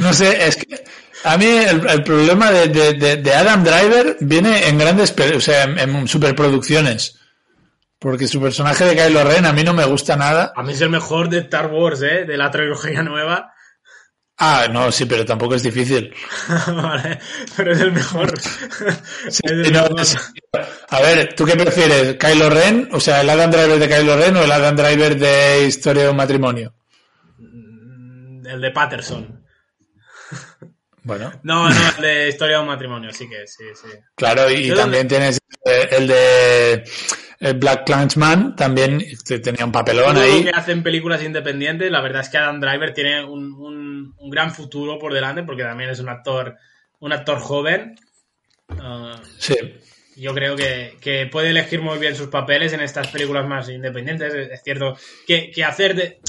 No 0.00 0.12
sé, 0.12 0.46
es 0.46 0.56
que 0.56 0.84
a 1.24 1.36
mí 1.36 1.46
el, 1.46 1.86
el 1.88 2.02
problema 2.02 2.50
de, 2.50 2.68
de- 2.68 3.16
de- 3.16 3.34
Adam 3.34 3.62
Driver 3.64 4.16
viene 4.20 4.68
en 4.68 4.78
grandes, 4.78 5.14
o 5.34 5.40
sea, 5.40 5.64
en, 5.64 5.78
en 5.78 6.08
superproducciones. 6.08 7.18
Porque 8.02 8.26
su 8.26 8.40
personaje 8.40 8.84
de 8.84 8.96
Kylo 8.96 9.22
Ren 9.24 9.46
a 9.46 9.52
mí 9.52 9.62
no 9.62 9.72
me 9.72 9.84
gusta 9.84 10.16
nada. 10.16 10.52
A 10.56 10.62
mí 10.64 10.72
es 10.72 10.80
el 10.80 10.90
mejor 10.90 11.28
de 11.28 11.38
Star 11.38 11.68
Wars, 11.68 12.02
¿eh? 12.02 12.24
De 12.26 12.36
la 12.36 12.50
trilogía 12.50 13.02
nueva. 13.02 13.52
Ah, 14.38 14.66
no, 14.72 14.90
sí, 14.90 15.04
pero 15.04 15.24
tampoco 15.24 15.54
es 15.54 15.62
difícil. 15.62 16.12
vale, 16.66 17.20
pero 17.56 17.72
es 17.72 17.80
el 17.80 17.92
mejor. 17.92 18.36
Sí, 18.40 19.40
Es 19.44 19.50
el 19.52 19.72
no, 19.72 19.82
mejor. 19.82 20.00
es- 20.00 20.16
a 20.88 21.00
ver, 21.00 21.32
¿tú 21.34 21.44
qué 21.46 21.54
prefieres? 21.54 22.16
¿Kylo 22.16 22.50
Ren? 22.50 22.88
O 22.92 22.98
sea, 23.00 23.20
¿el 23.20 23.30
Adam 23.30 23.50
Driver 23.52 23.78
de 23.78 23.88
Kylo 23.88 24.16
Ren 24.16 24.36
o 24.36 24.42
el 24.42 24.50
Adam 24.52 24.74
Driver 24.74 25.16
de 25.16 25.64
Historia 25.66 26.02
de 26.04 26.08
un 26.10 26.16
matrimonio? 26.16 26.74
El 27.38 28.60
de 28.60 28.70
Patterson. 28.72 29.44
Bueno, 31.04 31.32
No, 31.44 31.68
no, 31.68 31.74
el 31.96 32.02
de 32.02 32.28
Historia 32.28 32.56
de 32.56 32.62
un 32.62 32.68
matrimonio, 32.68 33.12
sí 33.12 33.28
que 33.28 33.46
sí, 33.46 33.64
sí. 33.74 33.88
claro, 34.16 34.50
y, 34.50 34.70
¿De 34.70 34.76
también 34.76 35.08
tienes 35.08 35.38
el 35.64 36.06
de 36.06 36.84
Black 37.54 37.84
Clansman, 37.86 38.54
también 38.56 39.02
te- 39.26 39.40
tenía 39.40 39.64
un 39.64 39.72
papelón 39.72 40.16
ahí. 40.16 40.44
que 40.44 40.50
hacen 40.50 40.82
películas 40.82 41.22
independientes, 41.22 41.90
la 41.90 42.00
verdad 42.00 42.22
es 42.22 42.28
que 42.28 42.38
Adam 42.38 42.60
Driver 42.60 42.94
tiene 42.94 43.24
un, 43.24 43.52
un- 43.54 44.14
un 44.16 44.30
gran 44.30 44.52
futuro 44.54 44.98
por 44.98 45.12
delante 45.12 45.42
porque 45.42 45.62
también 45.64 45.90
es 45.90 45.98
un 46.00 46.08
actor, 46.08 46.56
un 47.00 47.12
actor 47.12 47.38
joven. 47.40 47.96
Ah, 48.80 49.20
Sí. 49.38 49.54
yo 50.16 50.32
creo 50.34 50.54
que, 50.56 50.96
que 51.00 51.26
puede 51.26 51.50
elegir 51.50 51.80
muy 51.82 51.98
bien 51.98 52.14
sus 52.14 52.28
papeles 52.28 52.72
en 52.72 52.80
estas 52.80 53.08
películas 53.08 53.46
más 53.46 53.68
independientes. 53.68 54.32
Es, 54.32 54.50
es 54.52 54.62
cierto 54.62 54.96
que, 55.26 55.50
que 55.50 55.64
hacer 55.64 55.94
de, 55.94 56.20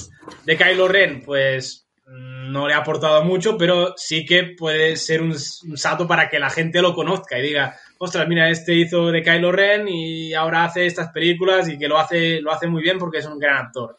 de 0.46 0.58
Kylo 0.58 0.88
Ren, 0.88 1.22
pues 1.22 1.88
no 2.06 2.68
le 2.68 2.74
ha 2.74 2.78
aportado 2.78 3.24
mucho, 3.24 3.58
pero 3.58 3.94
sí 3.98 4.26
que 4.26 4.56
puede 4.58 4.96
ser 4.98 5.22
un, 5.22 5.32
un 5.32 5.78
salto 5.78 6.08
para 6.08 6.30
que 6.30 6.38
la 6.40 6.50
gente 6.50 6.82
lo 6.82 6.94
conozca 6.94 7.40
y 7.40 7.44
diga, 7.44 7.78
ostras, 8.04 8.28
mira, 8.28 8.50
este 8.50 8.74
hizo 8.76 9.12
de 9.12 9.22
Kylo 9.24 9.52
Ren 9.52 9.88
y 9.88 10.34
ahora 10.34 10.66
hace 10.66 10.86
estas 10.86 11.10
películas 11.12 11.68
y 11.70 11.78
que 11.78 11.88
lo 11.88 11.98
hace, 11.98 12.40
lo 12.42 12.52
hace 12.52 12.68
muy 12.68 12.82
bien 12.82 12.98
porque 13.00 13.20
es 13.20 13.26
un 13.26 13.40
gran 13.40 13.58
actor. 13.66 13.96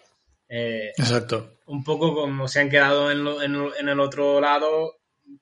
Eh, 0.48 0.92
Exacto. 0.96 1.54
un 1.66 1.82
poco 1.82 2.14
como 2.14 2.46
se 2.48 2.60
han 2.60 2.70
quedado 2.70 3.10
en, 3.10 3.24
lo- 3.24 3.42
en 3.42 3.52
lo- 3.52 3.76
en 3.76 3.88
el 3.88 3.98
otro 4.00 4.40
lado, 4.40 4.96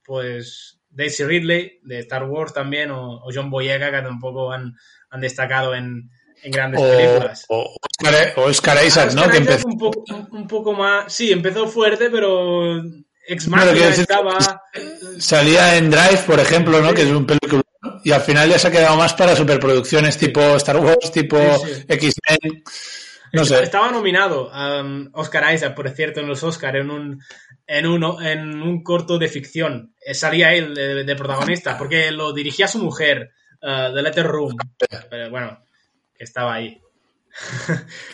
pues 0.04 0.78
Daisy 0.90 1.24
Ridley 1.24 1.80
de 1.82 1.98
Star 2.00 2.24
Wars 2.24 2.52
también, 2.52 2.90
o, 2.90 3.16
o 3.16 3.30
John 3.34 3.50
Boyega, 3.50 3.90
que 3.90 4.02
tampoco 4.02 4.52
han, 4.52 4.74
han 5.10 5.20
destacado 5.20 5.74
en, 5.74 6.10
en 6.42 6.50
grandes 6.52 6.80
O, 6.80 6.84
películas. 6.88 7.44
o 7.48 7.76
Oscar, 7.80 8.32
o 8.36 8.42
Oscar 8.42 8.84
Isaac, 8.86 9.08
Ah, 9.10 9.14
¿no? 9.14 9.20
Oscar 9.22 9.32
Que 9.36 9.42
Isaac 9.42 9.50
empezó, 9.64 9.68
un, 9.68 9.78
poco, 9.78 10.04
un, 10.08 10.28
un 10.40 10.46
poco 10.48 10.72
más. 10.74 11.12
Sí, 11.12 11.32
empezó 11.32 11.66
fuerte, 11.66 12.10
pero 12.10 12.80
Ex 13.26 13.48
Machina 13.48 13.88
estaba. 13.88 14.38
salía 15.18 15.76
en 15.76 15.90
Drive, 15.90 16.22
por 16.26 16.40
ejemplo, 16.40 16.80
¿no? 16.80 16.92
Que 16.94 17.02
es 17.02 17.08
un 17.10 17.26
película. 17.26 17.62
Y 18.04 18.12
al 18.12 18.20
final 18.20 18.48
ya 18.48 18.58
se 18.58 18.68
ha 18.68 18.70
quedado 18.70 18.96
más 18.96 19.14
para 19.14 19.36
superproducciones 19.36 20.18
tipo 20.18 20.40
Star 20.56 20.76
Wars, 20.78 21.12
tipo 21.12 21.38
Sí, 21.64 21.74
sí. 21.74 21.84
X-Men. 21.88 22.62
No 23.32 23.44
sé. 23.46 23.62
Estaba 23.62 23.90
nominado 23.90 24.50
um, 24.50 25.08
Oscar 25.14 25.54
Isaac, 25.54 25.74
por 25.74 25.88
cierto, 25.90 26.20
en 26.20 26.26
los 26.26 26.42
Oscar 26.42 26.76
en 26.76 26.90
un, 26.90 27.22
en 27.66 27.86
uno, 27.86 28.20
en 28.20 28.60
un 28.60 28.82
corto 28.82 29.18
de 29.18 29.28
ficción. 29.28 29.94
Eh, 30.04 30.12
salía 30.12 30.52
él 30.52 30.74
de, 30.74 31.04
de 31.04 31.16
protagonista, 31.16 31.78
porque 31.78 32.10
lo 32.10 32.34
dirigía 32.34 32.68
su 32.68 32.78
mujer, 32.78 33.30
uh, 33.62 33.94
The 33.94 34.02
Letter 34.02 34.26
Room. 34.26 34.54
Pero 35.08 35.30
bueno, 35.30 35.64
que 36.14 36.24
estaba 36.24 36.54
ahí. 36.54 36.78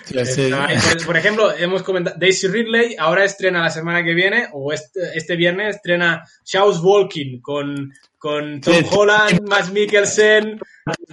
Sí, 0.04 0.24
sí. 0.26 0.50
Por, 0.50 1.06
por 1.06 1.16
ejemplo, 1.16 1.52
hemos 1.56 1.82
comentado, 1.82 2.16
Daisy 2.18 2.46
Ridley 2.48 2.96
ahora 2.98 3.24
estrena 3.24 3.62
la 3.62 3.70
semana 3.70 4.02
que 4.04 4.14
viene, 4.14 4.48
o 4.52 4.72
este, 4.72 5.00
este 5.14 5.36
viernes 5.36 5.76
estrena 5.76 6.24
Shaw's 6.44 6.78
Walking 6.80 7.40
con, 7.40 7.92
con 8.16 8.60
Tom 8.60 8.74
Sí. 8.74 8.86
Holland, 8.90 9.48
Max 9.48 9.70
Mikkelsen, 9.72 10.60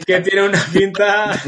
que 0.06 0.22
tiene 0.22 0.44
una 0.44 0.64
pinta... 0.72 1.42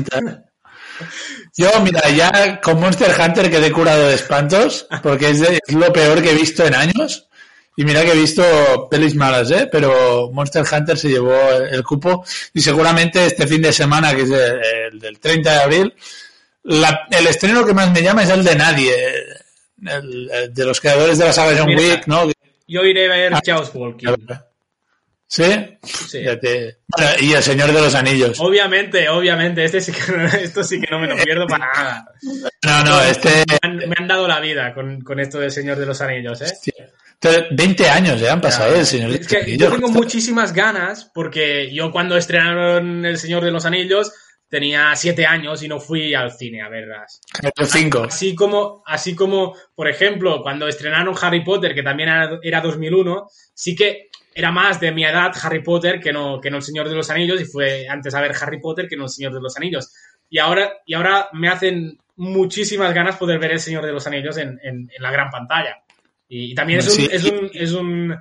Yo, 1.55 1.69
mira, 1.83 2.01
ya 2.09 2.59
con 2.59 2.79
Monster 2.79 3.11
Hunter 3.19 3.51
quedé 3.51 3.71
curado 3.71 4.07
de 4.07 4.15
espantos, 4.15 4.87
porque 5.03 5.29
es, 5.29 5.39
de- 5.41 5.59
es 5.67 5.75
lo 5.75 5.93
peor 5.93 6.21
que 6.23 6.31
he 6.31 6.35
visto 6.35 6.65
en 6.65 6.73
años. 6.73 7.29
Y 7.75 7.85
mira 7.85 8.03
que 8.03 8.13
he 8.13 8.15
visto 8.19 8.87
pelis 8.89 9.13
malas, 9.13 9.51
¿eh? 9.51 9.69
Pero 9.71 10.31
Monster 10.33 10.63
Hunter 10.71 10.97
se 10.97 11.09
llevó 11.09 11.35
el, 11.51 11.75
el 11.75 11.83
cupo. 11.83 12.25
Y 12.51 12.61
seguramente 12.61 13.23
este 13.27 13.45
fin 13.45 13.61
de 13.61 13.71
semana, 13.71 14.15
que 14.15 14.23
es 14.23 14.31
el, 14.31 14.59
el 14.93 14.99
del 14.99 15.19
30 15.19 15.51
de 15.51 15.59
abril, 15.59 15.93
la- 16.67 17.07
el 17.11 17.27
estreno 17.27 17.65
que 17.65 17.73
más 17.73 17.91
me 17.91 18.01
llama 18.01 18.23
es 18.23 18.29
el 18.29 18.43
de 18.43 18.55
Nadie, 18.55 18.93
el, 19.85 20.29
el 20.31 20.53
de 20.53 20.65
los 20.65 20.79
creadores 20.79 21.17
de 21.17 21.25
la 21.25 21.33
saga 21.33 21.55
John 21.57 21.67
Mira. 21.67 21.81
Wick, 21.81 22.07
¿no? 22.07 22.29
Yo 22.67 22.81
iré 22.83 23.05
a 23.05 23.15
ver 23.15 23.33
Ah. 23.33 23.41
Shaw's 23.45 23.71
Walking. 23.73 24.07
¿Sí? 25.29 25.43
Sí. 25.83 26.23
Ya 26.23 26.39
te- 26.39 26.77
Bueno, 26.87 27.11
y 27.19 27.33
el 27.33 27.43
Señor 27.43 27.73
de 27.73 27.81
los 27.81 27.93
Anillos. 27.95 28.39
Obviamente, 28.39 29.09
obviamente, 29.09 29.65
este 29.65 29.81
sí 29.81 29.91
que, 29.91 29.99
esto 30.43 30.63
sí 30.63 30.79
que 30.79 30.87
no 30.89 30.99
me 30.99 31.07
lo 31.07 31.17
pierdo 31.17 31.45
para 31.47 31.65
nada. 31.73 32.05
No, 32.63 32.83
no, 32.85 33.01
este... 33.01 33.29
Me 33.49 33.57
han, 33.61 33.77
me 33.77 33.95
han 33.97 34.07
dado 34.07 34.25
la 34.27 34.39
vida 34.39 34.73
con, 34.73 35.01
con 35.01 35.19
esto 35.19 35.39
del 35.39 35.51
Señor 35.51 35.77
de 35.77 35.85
los 35.85 35.99
Anillos, 36.01 36.41
¿eh? 36.41 36.53
Entonces, 37.19 37.43
20 37.51 37.89
años 37.89 38.21
ya 38.21 38.31
han 38.31 38.39
pasado 38.41 38.71
del 38.73 38.85
Señor 38.85 39.09
de 39.09 39.15
Es 39.15 39.21
los 39.23 39.27
que 39.29 39.37
Anillos. 39.37 39.59
yo 39.59 39.71
tengo 39.75 39.89
muchísimas 39.89 40.53
ganas 40.53 41.11
porque 41.13 41.73
yo 41.73 41.91
cuando 41.91 42.15
estrenaron 42.15 43.05
El 43.05 43.17
Señor 43.17 43.43
de 43.43 43.51
los 43.51 43.65
Anillos 43.65 44.11
tenía 44.49 44.95
siete 44.95 45.25
años 45.25 45.61
y 45.63 45.67
no 45.67 45.79
fui 45.79 46.13
al 46.13 46.31
cine 46.31 46.61
a 46.61 46.69
verlas. 46.69 47.19
Los 47.57 47.69
cinco. 47.69 48.03
Así 48.03 48.33
como, 48.35 48.83
así 48.85 49.15
como, 49.15 49.55
por 49.75 49.87
ejemplo, 49.89 50.41
cuando 50.41 50.67
estrenaron 50.67 51.15
Harry 51.21 51.43
Potter, 51.43 51.73
que 51.75 51.83
también 51.83 52.09
era, 52.09 52.39
era 52.41 52.61
2001, 52.61 53.27
sí 53.53 53.75
que 53.75 54.09
era 54.33 54.51
más 54.51 54.79
de 54.79 54.91
mi 54.91 55.03
edad 55.03 55.31
Harry 55.41 55.63
Potter 55.63 55.99
que 55.99 56.13
no, 56.13 56.39
que 56.39 56.49
no 56.51 56.57
El 56.57 56.63
Señor 56.63 56.87
de 56.87 56.95
los 56.95 57.09
Anillos 57.09 57.41
y 57.41 57.45
fue 57.45 57.87
antes 57.89 58.13
a 58.13 58.21
ver 58.21 58.33
Harry 58.39 58.59
Potter 58.59 58.87
que 58.87 58.95
no 58.95 59.03
El 59.03 59.09
Señor 59.09 59.33
de 59.33 59.41
los 59.41 59.57
Anillos. 59.57 59.91
Y 60.29 60.39
ahora, 60.39 60.71
y 60.85 60.93
ahora 60.93 61.29
me 61.33 61.49
hacen 61.49 61.97
muchísimas 62.17 62.93
ganas 62.93 63.17
poder 63.17 63.39
ver 63.39 63.51
El 63.53 63.59
Señor 63.59 63.85
de 63.85 63.91
los 63.91 64.05
Anillos 64.07 64.37
en, 64.37 64.59
en- 64.63 64.89
en 64.95 65.01
la 65.03 65.11
gran 65.11 65.29
pantalla. 65.29 65.77
Y, 66.29 66.53
también 66.53 66.79
es 66.79 66.87
un, 66.87 66.93
Sí. 66.93 67.09
es 67.11 67.23
un, 67.23 67.49
es 67.53 67.71
un- 67.71 68.17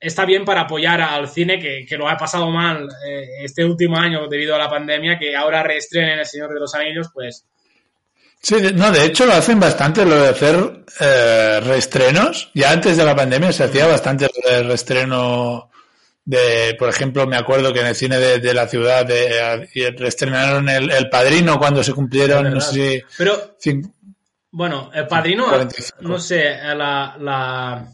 Está 0.00 0.24
bien 0.24 0.44
para 0.44 0.62
apoyar 0.62 1.00
al 1.00 1.28
cine 1.28 1.58
que, 1.58 1.84
que 1.86 1.96
lo 1.96 2.08
ha 2.08 2.16
pasado 2.16 2.50
mal 2.50 2.88
eh, 3.06 3.26
este 3.42 3.64
último 3.64 3.98
año 3.98 4.28
debido 4.28 4.54
a 4.54 4.58
la 4.58 4.70
pandemia, 4.70 5.18
que 5.18 5.34
ahora 5.34 5.62
reestrenen 5.62 6.20
El 6.20 6.26
Señor 6.26 6.52
de 6.54 6.60
los 6.60 6.74
Anillos, 6.74 7.08
pues 7.12 7.44
Sí, 8.40 8.56
no, 8.74 8.92
de 8.92 9.04
hecho 9.04 9.26
lo 9.26 9.32
hacen 9.32 9.58
bastante 9.58 10.04
lo 10.04 10.14
de 10.22 10.28
hacer 10.28 10.84
eh, 11.00 11.60
reestrenos. 11.64 12.50
Ya 12.54 12.70
antes 12.70 12.96
de 12.96 13.04
la 13.04 13.16
pandemia 13.16 13.52
se 13.52 13.64
hacía 13.64 13.86
bastante 13.86 14.28
de 14.44 14.62
reestreno 14.62 15.70
de, 16.24 16.76
por 16.78 16.88
ejemplo, 16.88 17.26
me 17.26 17.36
acuerdo 17.36 17.72
que 17.72 17.80
en 17.80 17.86
el 17.86 17.94
cine 17.94 18.18
de, 18.18 18.38
de 18.38 18.54
la 18.54 18.68
ciudad 18.68 19.04
de, 19.04 19.68
y 19.74 19.84
reestrenaron 19.86 20.68
el, 20.68 20.90
el 20.90 21.08
Padrino 21.08 21.58
cuando 21.58 21.82
se 21.82 21.94
cumplieron, 21.94 22.52
no 22.52 22.60
sé 22.60 22.74
si, 22.74 23.02
Pero 23.16 23.56
Bueno, 24.50 24.90
el 24.94 25.06
padrino, 25.06 25.46
45. 25.48 26.02
no 26.02 26.18
sé, 26.18 26.54
la, 26.74 27.16
la, 27.18 27.88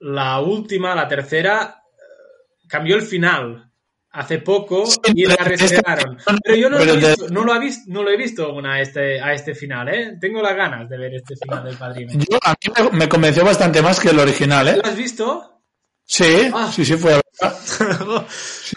la 0.00 0.40
última, 0.40 0.94
la 0.94 1.06
tercera, 1.08 1.82
cambió 2.68 2.96
el 2.96 3.02
final 3.02 3.66
hace 4.12 4.38
poco 4.38 4.86
Sí, 4.86 4.98
y 5.14 5.24
la 5.26 5.36
reestrenaron. 5.36 6.18
Pero 6.42 6.56
yo 6.56 6.68
no, 6.68 6.78
lo 6.78 6.84
he 6.84 6.96
de- 6.96 7.08
visto, 7.08 7.28
no, 7.30 7.44
lo, 7.44 7.54
he 7.54 7.60
visto, 7.60 7.84
no 7.92 8.02
lo 8.02 8.10
he 8.10 8.16
visto 8.16 8.44
aún 8.46 8.66
a 8.66 8.80
este, 8.80 9.20
a 9.20 9.32
este 9.32 9.54
final, 9.54 9.88
¿eh? 9.88 10.16
Tengo 10.20 10.42
las 10.42 10.56
ganas 10.56 10.88
de 10.88 10.98
ver 10.98 11.14
este 11.14 11.36
final 11.36 11.64
del 11.64 11.76
padrino. 11.76 12.12
yo, 12.14 12.38
a 12.42 12.50
mí 12.52 12.72
me, 12.90 12.98
me 12.98 13.08
convenció 13.08 13.44
bastante 13.44 13.80
más 13.82 14.00
que 14.00 14.08
el 14.10 14.18
original, 14.18 14.66
¿eh? 14.68 14.76
¿Lo 14.82 14.88
has 14.90 14.96
visto? 14.96 15.46
Sí, 16.04 16.50
Ah. 16.52 16.68
sí, 16.74 16.84
sí, 16.84 16.94
fue 16.96 17.12
la 17.12 17.20
verdad. 17.40 18.26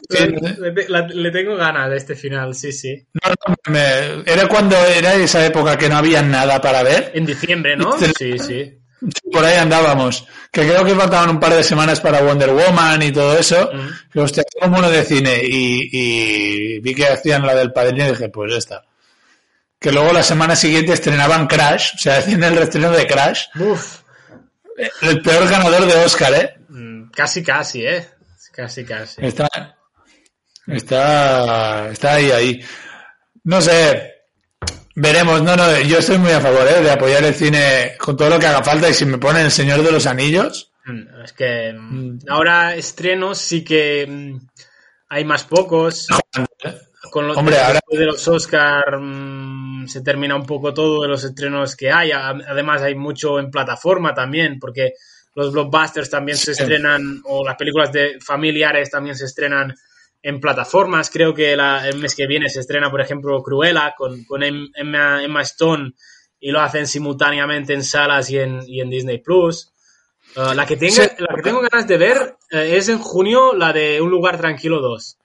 le, 0.10 0.72
le- 0.72 0.90
la- 0.90 1.08
le 1.08 1.32
tengo 1.32 1.56
ganas 1.56 1.90
de 1.90 1.98
este 1.98 2.16
final, 2.16 2.54
sí, 2.54 2.72
sí. 2.72 3.08
No, 3.14 3.34
no, 3.48 3.56
me- 3.72 4.32
era 4.32 4.48
cuando 4.48 4.76
era 4.78 5.16
esa 5.16 5.44
época 5.46 5.76
que 5.78 5.90
no 5.90 5.98
había 5.98 6.22
nada 6.22 6.62
para 6.62 6.84
ver. 6.84 7.12
En 7.16 7.26
diciembre, 7.26 7.76
¿no? 7.76 7.96
Este- 7.96 8.38
Sí, 8.38 8.78
sí. 9.06 9.30
Por 9.32 9.44
ahí 9.44 9.56
andábamos. 9.56 10.26
Que 10.52 10.62
creo 10.68 10.86
que 10.86 10.96
faltaban 10.96 11.30
un 11.32 11.40
par 11.40 11.54
de 11.54 11.64
semanas 11.64 12.00
para 12.00 12.22
Wonder 12.22 12.52
Woman 12.52 13.02
y 13.02 13.12
todo 13.12 13.38
eso. 13.38 13.70
Hostia, 14.16 14.44
tengo 14.44 14.76
mono 14.76 14.90
de 14.90 15.04
cine 15.04 15.42
y, 15.44 15.90
y 15.92 16.80
vi 16.80 16.94
que 16.94 17.08
hacían 17.08 17.46
la 17.46 17.56
del 17.56 17.74
padrino 17.74 18.06
y 18.06 18.10
dije, 18.12 18.30
pues 18.30 18.54
esta. 18.54 18.84
Que 19.80 19.92
luego 19.92 20.14
la 20.14 20.24
semana 20.24 20.56
siguiente 20.56 20.94
estrenaban 20.94 21.48
Crash, 21.48 21.96
o 21.96 21.98
sea, 21.98 22.18
hacían 22.20 22.44
el 22.44 22.56
reestreno 22.56 22.92
de 22.92 23.06
Crash. 23.08 23.46
Uf, 23.60 23.98
El 25.02 25.22
peor 25.22 25.50
ganador 25.50 25.86
de 25.86 25.96
Oscar, 26.06 26.34
¿eh? 26.34 26.56
mm, 26.70 27.10
casi, 27.12 27.44
casi, 27.44 27.86
¿eh? 27.86 28.08
Casi, 28.52 28.86
casi. 28.86 29.26
Está, 29.26 29.50
está, 30.68 31.90
está 31.90 32.14
ahí, 32.14 32.32
ahí. 32.32 32.66
No 33.44 33.60
sé, 33.62 34.13
veremos. 34.96 35.42
No, 35.42 35.56
no, 35.56 35.80
yo 35.82 36.00
estoy 36.00 36.18
muy 36.18 36.32
a 36.32 36.42
favor 36.42 36.68
¿eh? 36.68 36.82
de 36.82 36.92
apoyar 36.92 37.24
el 37.24 37.34
cine 37.34 37.94
con 38.00 38.16
todo 38.18 38.30
lo 38.30 38.40
que 38.40 38.48
haga 38.48 38.64
falta 38.64 38.90
y 38.90 38.94
si 38.94 39.06
me 39.06 39.18
ponen 39.18 39.46
El 39.46 39.52
Señor 39.52 39.82
de 39.84 39.92
los 39.92 40.06
Anillos, 40.06 40.70
Mm, 40.86 41.24
Es 41.24 41.32
que 41.32 41.72
mm, 41.72 42.20
ahora 42.28 42.76
estrenos 42.76 43.38
sí 43.38 43.64
que 43.64 44.06
mm, 44.06 44.38
hay 45.08 45.24
más 45.24 45.46
pocos. 45.46 46.08
Con 47.10 47.28
los, 47.30 47.38
Hombre, 47.38 47.58
ahora- 47.58 47.80
de 47.90 48.06
los 48.06 48.28
Oscar 48.28 49.00
mm, 49.00 49.88
se 49.88 50.02
termina 50.02 50.36
un 50.36 50.46
poco 50.46 50.74
todo 50.74 51.04
de 51.04 51.08
los 51.08 51.24
estrenos 51.24 51.78
que 51.78 51.90
hay. 51.90 52.12
Además 52.12 52.82
hay 52.82 52.96
mucho 52.96 53.40
en 53.40 53.50
plataforma 53.50 54.14
también, 54.14 54.60
porque 54.60 54.92
los 55.36 55.54
blockbusters 55.54 56.10
también 56.10 56.38
se 56.38 56.52
estrenan, 56.52 57.22
o 57.24 57.46
las 57.46 57.56
películas 57.56 57.92
de 57.94 58.20
familiares 58.20 58.90
también 58.92 59.16
se 59.16 59.24
estrenan 59.24 59.74
en 60.24 60.40
plataformas. 60.40 61.12
Creo 61.12 61.34
que 61.36 61.56
la- 61.56 61.88
el 61.88 62.00
mes 62.00 62.16
que 62.16 62.26
viene 62.26 62.50
se 62.50 62.62
estrena, 62.62 62.90
por 62.90 63.02
ejemplo, 63.02 63.44
Cruella 63.44 63.94
con, 63.96 64.24
con 64.24 64.42
Em- 64.42 64.72
Emma, 64.74 65.24
Emma 65.24 65.42
Stone 65.44 65.92
y 66.40 66.50
lo 66.50 66.60
hacen 66.62 66.88
simultáneamente 66.88 67.74
en 67.74 67.84
salas 67.84 68.30
y 68.32 68.40
en, 68.40 68.62
y 68.68 68.82
en 68.82 68.90
Disney 68.90 69.20
Plus. 69.20 69.70
Uh, 70.36 70.54
la, 70.56 70.66
que 70.66 70.78
tenga, 70.78 70.94
Sí. 71.04 71.10
la 71.20 71.36
que 71.36 71.42
tengo 71.44 71.62
ganas 71.62 71.88
de 71.88 71.98
ver 71.98 72.36
eh, 72.50 72.78
es 72.78 72.90
en 72.90 72.98
junio 72.98 73.54
la 73.54 73.72
de 73.72 74.02
Un 74.02 74.10
lugar 74.10 74.38
tranquilo 74.40 74.82
2. 74.82 75.18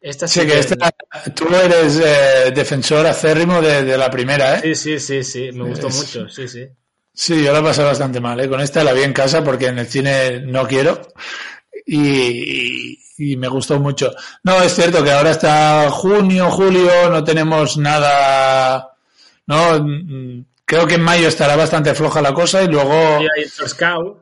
Esta 0.00 0.26
sí, 0.26 0.40
Sí, 0.40 0.46
que 0.46 0.52
que- 0.54 0.58
esta- 0.58 0.90
tú 1.34 1.46
eres 1.54 2.00
eh, 2.04 2.50
defensor 2.52 3.06
acérrimo 3.06 3.60
de, 3.62 3.84
de 3.84 3.96
la 3.96 4.10
primera, 4.10 4.58
¿eh? 4.58 4.74
sí, 4.74 4.98
sí, 4.98 4.98
sí, 4.98 5.22
sí, 5.22 5.52
me 5.52 5.68
gustó 5.68 5.86
Es- 5.88 5.96
mucho, 5.96 6.28
sí, 6.28 6.48
sí. 6.48 6.66
Sí, 7.14 7.44
yo 7.44 7.52
la 7.52 7.62
pasé 7.62 7.82
bastante 7.84 8.18
mal, 8.20 8.40
¿eh? 8.40 8.48
Con 8.48 8.60
esta 8.60 8.82
la 8.82 8.94
vi 8.94 9.02
en 9.02 9.12
casa 9.12 9.44
porque 9.44 9.66
en 9.66 9.78
el 9.78 9.86
cine 9.86 10.40
no 10.40 10.66
quiero 10.66 11.02
y, 11.86 12.98
y 13.18 13.36
me 13.36 13.48
gustó 13.48 13.78
mucho. 13.78 14.12
No, 14.42 14.62
es 14.62 14.74
cierto 14.74 15.02
que 15.04 15.12
ahora 15.12 15.30
está 15.30 15.90
junio, 15.90 16.50
julio, 16.50 17.10
no 17.10 17.22
tenemos 17.22 17.76
nada, 17.76 18.90
¿no? 19.46 19.86
Creo 20.64 20.86
que 20.86 20.94
en 20.94 21.02
mayo 21.02 21.28
estará 21.28 21.56
bastante 21.56 21.94
floja 21.94 22.22
la 22.22 22.32
cosa 22.32 22.62
y 22.62 22.68
luego... 22.68 23.18
Hay 23.18 23.44
Cow, 23.78 24.18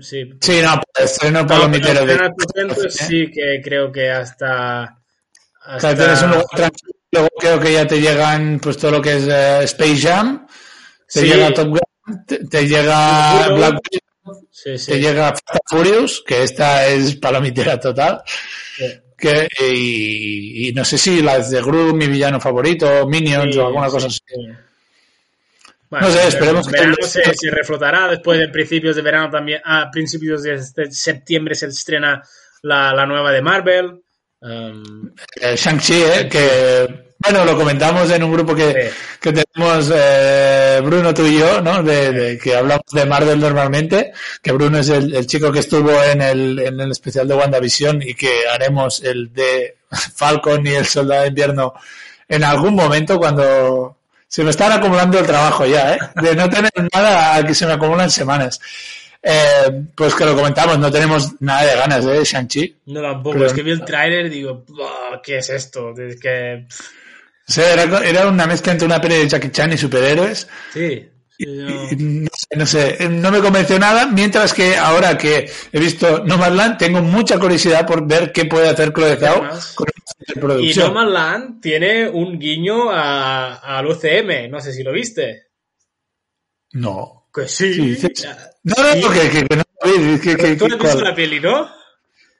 sí. 0.00 0.30
Sí, 0.40 0.60
no, 0.62 0.80
pues, 0.94 1.18
No, 1.32 1.46
palomitero 1.46 2.04
de... 2.04 2.18
Potentes 2.30 2.94
sí 2.94 3.30
que 3.30 3.60
creo 3.62 3.90
que 3.90 4.10
hasta... 4.10 4.98
O 5.74 5.80
sea, 5.80 5.94
tienes 5.94 6.20
un 6.22 6.30
lugar 6.30 6.46
tranquilo, 6.54 6.92
luego 7.12 7.28
creo 7.38 7.60
que 7.60 7.72
ya 7.72 7.86
te 7.86 8.00
llegan 8.00 8.58
pues 8.60 8.76
todo 8.76 8.90
lo 8.90 9.02
que 9.02 9.16
es 9.16 9.24
eh, 9.28 9.60
Space 9.64 9.98
Jam, 10.00 10.46
te 11.12 11.20
Sí. 11.20 11.26
llega 11.26 11.54
Top 11.54 11.68
Gun, 11.68 12.24
te, 12.26 12.44
te 12.48 12.66
llega. 12.66 13.48
Black 13.48 13.78
Sí, 14.54 14.76
sí. 14.76 14.92
te 14.92 15.00
llega 15.00 15.34
Furious, 15.66 16.22
que 16.26 16.42
esta 16.42 16.86
es 16.86 17.16
palomitera 17.16 17.80
total, 17.80 18.20
Sí. 18.76 18.84
que 19.16 19.48
y, 19.60 20.68
y 20.68 20.72
no 20.72 20.84
sé 20.84 20.98
si 20.98 21.22
las 21.22 21.50
de 21.50 21.62
Gru, 21.62 21.94
mi 21.94 22.06
villano 22.06 22.38
favorito, 22.38 23.06
Minions 23.08 23.56
o 23.56 23.66
alguna 23.66 23.88
cosa 23.88 24.08
así. 24.08 24.20
Bueno, 25.88 26.06
No 26.08 26.12
sé, 26.14 26.28
esperemos 26.28 26.66
que 26.68 26.72
verano 26.72 26.96
se, 27.02 27.34
se 27.34 27.50
reflotará 27.50 28.08
después 28.08 28.38
de 28.38 28.48
principios 28.48 28.96
de 28.96 29.02
verano 29.02 29.30
también. 29.30 29.60
A 29.64 29.90
principios 29.90 30.42
de 30.42 30.54
este- 30.54 30.90
septiembre 30.90 31.54
se 31.54 31.66
estrena 31.66 32.22
la, 32.62 32.94
la 32.94 33.04
nueva 33.06 33.30
de 33.32 33.42
Marvel. 33.42 34.02
Um, 34.40 35.12
Eh, 35.40 35.54
Shang-Chi, 35.56 35.94
eh, 36.02 36.28
que 36.30 37.11
bueno, 37.22 37.44
lo 37.44 37.56
comentamos 37.56 38.10
en 38.10 38.22
un 38.22 38.32
grupo 38.32 38.54
que, 38.54 38.70
Sí. 38.90 38.96
que 39.20 39.32
tenemos 39.32 39.90
eh, 39.94 40.80
Bruno, 40.84 41.12
tú 41.14 41.24
y 41.26 41.38
yo, 41.38 41.60
¿no? 41.60 41.82
De, 41.82 42.12
de- 42.12 42.38
que 42.38 42.54
hablamos 42.56 42.84
de 42.92 43.06
Marvel 43.06 43.40
normalmente, 43.40 44.12
que 44.42 44.52
Bruno 44.52 44.78
es 44.78 44.88
el, 44.88 45.14
el 45.14 45.26
chico 45.26 45.50
que 45.52 45.60
estuvo 45.60 45.90
en 46.02 46.20
el, 46.22 46.58
en 46.58 46.80
el 46.80 46.90
especial 46.90 47.28
de 47.28 47.34
WandaVision 47.34 48.02
y 48.02 48.14
que 48.14 48.46
haremos 48.52 49.02
el 49.02 49.32
de 49.32 49.76
Falcon 50.14 50.66
y 50.66 50.70
el 50.70 50.86
Soldado 50.86 51.22
de 51.22 51.28
Invierno 51.28 51.74
en 52.28 52.44
algún 52.44 52.74
momento 52.74 53.18
cuando 53.18 53.96
se 54.26 54.42
me 54.42 54.50
está 54.50 54.74
acumulando 54.74 55.18
el 55.18 55.26
trabajo 55.26 55.66
ya, 55.66 55.94
¿eh? 55.94 55.98
De 56.22 56.34
no 56.34 56.48
tener 56.48 56.70
nada 56.94 57.36
a 57.36 57.44
que 57.44 57.54
se 57.54 57.66
me 57.66 57.74
acumulan 57.74 58.10
semanas. 58.10 58.58
Eh, 59.24 59.84
pues 59.94 60.14
que 60.16 60.24
lo 60.24 60.34
comentamos, 60.34 60.78
no 60.78 60.90
tenemos 60.90 61.32
nada 61.40 61.62
de 61.64 61.76
ganas 61.76 62.04
de 62.04 62.24
Shang-Chi. 62.24 62.76
no 62.86 63.02
tampoco, 63.02 63.34
Pero- 63.34 63.46
es 63.46 63.52
que 63.52 63.62
vi 63.62 63.70
el 63.70 63.84
tráiler 63.84 64.26
y 64.26 64.30
digo, 64.30 64.64
"Buah, 64.66 65.20
¿qué 65.22 65.38
es 65.38 65.48
esto? 65.50 65.94
Es 65.96 66.18
que, 66.18 66.66
O 67.48 67.52
sea, 67.52 67.72
era, 67.72 67.98
era 68.06 68.28
una 68.28 68.46
mezcla 68.46 68.72
entre 68.72 68.86
una 68.86 69.00
peli 69.00 69.16
de 69.16 69.28
Jackie 69.28 69.50
Chan 69.50 69.72
y 69.72 69.76
superhéroes. 69.78 70.48
sí. 70.72 71.08
sí, 71.36 71.46
no. 71.46 71.90
Y 71.90 71.96
no 71.96 72.30
sé, 72.36 72.56
no 72.56 72.66
sé, 72.66 73.08
no 73.08 73.30
me 73.32 73.40
convenció 73.40 73.78
nada, 73.78 74.06
mientras 74.06 74.54
que 74.54 74.76
ahora 74.76 75.18
que 75.18 75.50
he 75.72 75.80
visto 75.80 76.22
Nomadland, 76.24 76.78
tengo 76.78 77.02
mucha 77.02 77.38
curiosidad 77.38 77.84
por 77.86 78.06
ver 78.06 78.30
qué 78.32 78.44
puede 78.44 78.68
hacer 78.68 78.92
Chloe 78.92 79.16
Zhao 79.16 79.40
con 79.74 79.88
esta 79.88 80.32
Y 80.36 80.38
producción. 80.40 80.88
No 80.88 80.94
Man's 80.94 81.12
Land 81.12 81.60
tiene 81.60 82.08
un 82.08 82.38
guiño 82.38 82.90
a- 82.92 83.56
al 83.78 83.86
UCM, 83.86 84.48
no 84.48 84.60
sé 84.60 84.72
si 84.72 84.82
lo 84.84 84.92
viste. 84.92 85.48
No. 86.72 87.28
Que 87.34 87.48
sí. 87.48 87.74
Sí, 87.74 87.96
sí. 87.96 88.24
No, 88.62 88.74
no, 88.76 88.94
no, 88.94 89.10
que, 89.10 89.30
que- 89.30 89.44
que 89.48 89.56
no 89.56 89.62
que, 90.20 90.56
Tú 90.56 90.66
has 90.66 90.78
visto 90.78 91.00
la 91.00 91.14
peli, 91.14 91.40
¿no? 91.40 91.68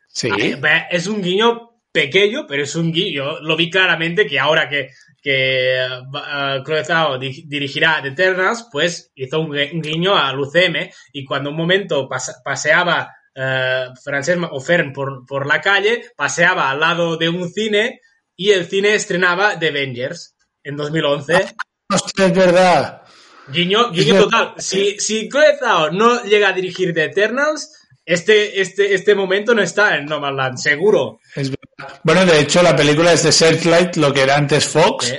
Sí. 0.08 0.28
Ay, 0.30 0.60
Es 0.90 1.06
un 1.08 1.20
guiño 1.22 1.71
pequeño, 1.92 2.46
pero 2.48 2.62
es 2.62 2.74
un 2.74 2.90
guiño. 2.92 3.40
Lo 3.40 3.56
vi 3.56 3.70
claramente 3.70 4.26
que 4.26 4.38
ahora 4.40 4.68
que, 4.68 4.88
que 5.22 5.86
uh, 6.10 6.84
Zhao 6.84 7.18
di- 7.18 7.44
dirigirá 7.46 8.00
The 8.02 8.08
Eternals, 8.08 8.66
pues 8.72 9.12
hizo 9.14 9.40
un, 9.40 9.50
gui- 9.50 9.72
un 9.72 9.82
guiño 9.82 10.16
al 10.16 10.40
UCM 10.40 10.88
y 11.12 11.24
cuando 11.24 11.50
un 11.50 11.56
momento 11.56 12.08
pas- 12.08 12.40
paseaba 12.42 13.14
eh, 13.34 13.86
Francesc 14.02 14.42
o 14.50 14.60
Fern 14.60 14.92
por, 14.92 15.24
por 15.26 15.46
la 15.46 15.60
calle, 15.60 16.02
paseaba 16.16 16.70
al 16.70 16.80
lado 16.80 17.16
de 17.16 17.28
un 17.28 17.50
cine 17.50 18.00
y 18.36 18.50
el 18.50 18.66
cine 18.66 18.94
estrenaba 18.94 19.58
The 19.58 19.68
Avengers 19.68 20.34
en 20.64 20.76
2011. 20.76 21.54
Hostia, 21.90 22.26
es 22.26 22.34
verdad. 22.34 23.02
Guiño, 23.48 23.90
guiño 23.90 24.14
total. 24.24 24.54
Si, 24.56 24.98
si 24.98 25.28
Zhao 25.30 25.90
no 25.90 26.22
llega 26.24 26.48
a 26.48 26.52
dirigir 26.52 26.94
The 26.94 27.04
Eternals, 27.04 27.70
este, 28.04 28.60
este, 28.60 28.94
este 28.94 29.14
momento 29.14 29.54
no 29.54 29.62
está 29.62 29.96
en 29.96 30.06
Nomadland, 30.06 30.56
seguro. 30.58 31.18
Es 31.36 31.50
verdad. 31.50 31.61
Bueno, 32.04 32.24
de 32.26 32.40
hecho, 32.40 32.62
la 32.62 32.76
película 32.76 33.12
es 33.12 33.22
de 33.22 33.32
Searchlight, 33.32 33.96
lo 33.96 34.12
que 34.12 34.22
era 34.22 34.36
antes 34.36 34.66
Fox. 34.68 35.12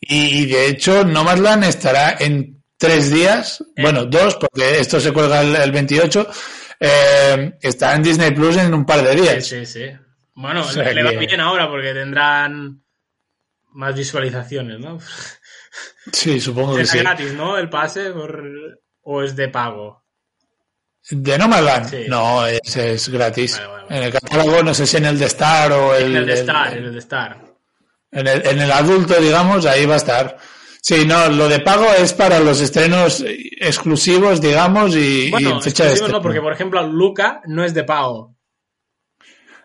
Y, 0.00 0.42
y, 0.42 0.46
de 0.46 0.66
hecho, 0.66 1.04
Nomadland 1.04 1.64
estará 1.64 2.16
en 2.18 2.62
tres 2.76 3.10
días, 3.12 3.60
Eh. 3.76 3.82
bueno, 3.82 4.04
dos, 4.06 4.34
porque 4.36 4.80
esto 4.80 4.98
se 5.00 5.12
cuelga 5.12 5.42
el, 5.42 5.54
el 5.54 5.70
28. 5.72 6.26
eh, 6.80 7.52
estará 7.60 7.94
en 7.96 8.02
Disney 8.02 8.32
Plus 8.32 8.56
en 8.56 8.74
un 8.74 8.84
par 8.84 9.02
de 9.04 9.12
Sí, 9.14 9.20
días. 9.20 9.46
sí, 9.46 9.66
sí. 9.66 9.84
Bueno, 10.34 10.62
O 10.62 10.64
sea 10.64 10.90
le 10.92 11.02
va 11.04 11.10
que- 11.10 11.18
bien 11.18 11.40
ahora 11.40 11.68
porque 11.68 11.92
tendrán 11.94 12.82
más 13.74 13.94
visualizaciones, 13.94 14.80
¿no? 14.80 14.98
Sí, 16.12 16.40
supongo 16.40 16.74
que 16.74 16.82
Es 16.82 16.90
sí. 16.90 16.98
gratis, 16.98 17.32
¿no? 17.34 17.56
El 17.56 17.68
pase 17.70 18.10
por- 18.10 18.42
o 19.02 19.22
es 19.22 19.36
de 19.36 19.48
pago. 19.48 20.01
¿De 21.10 21.36
Nomadland? 21.38 21.90
Sí. 21.90 22.04
No, 22.08 22.46
es, 22.46 22.76
es 22.76 23.08
gratis. 23.08 23.56
Vale, 23.56 23.66
vale, 23.68 23.82
vale. 23.84 23.96
En 23.98 24.02
el 24.04 24.12
catálogo, 24.12 24.62
no 24.62 24.72
sé 24.74 24.86
si 24.86 24.96
en 24.96 25.06
el 25.06 25.18
de 25.18 25.26
Star 25.26 25.72
o 25.72 25.94
el, 25.94 26.04
En 26.12 26.16
el 26.16 26.26
de 26.26 26.32
el- 26.32 26.38
Star, 26.38 26.76
en 26.76 26.84
el 26.84 26.92
de 26.92 26.98
Star. 27.00 27.38
en 28.12 28.26
el, 28.26 28.46
en 28.46 28.60
el 28.60 28.70
adulto, 28.72 29.14
digamos, 29.20 29.66
ahí 29.66 29.84
va 29.86 29.94
a 29.94 29.98
estar. 29.98 30.36
Sí, 30.80 31.04
no, 31.06 31.28
lo 31.28 31.48
de 31.48 31.60
pago 31.60 31.86
es 31.96 32.12
para 32.12 32.40
los 32.40 32.60
estrenos 32.60 33.22
exclusivos, 33.26 34.40
digamos, 34.40 34.96
y, 34.96 35.30
Bueno, 35.30 35.50
en 35.56 35.62
fecha 35.62 35.84
de 35.84 35.92
estreno. 35.92 36.14
no, 36.18 36.22
porque 36.22 36.40
por 36.40 36.52
ejemplo 36.52 36.82
Luca 36.86 37.40
no 37.46 37.62
es 37.64 37.72
de 37.74 37.84
pago. 37.84 38.36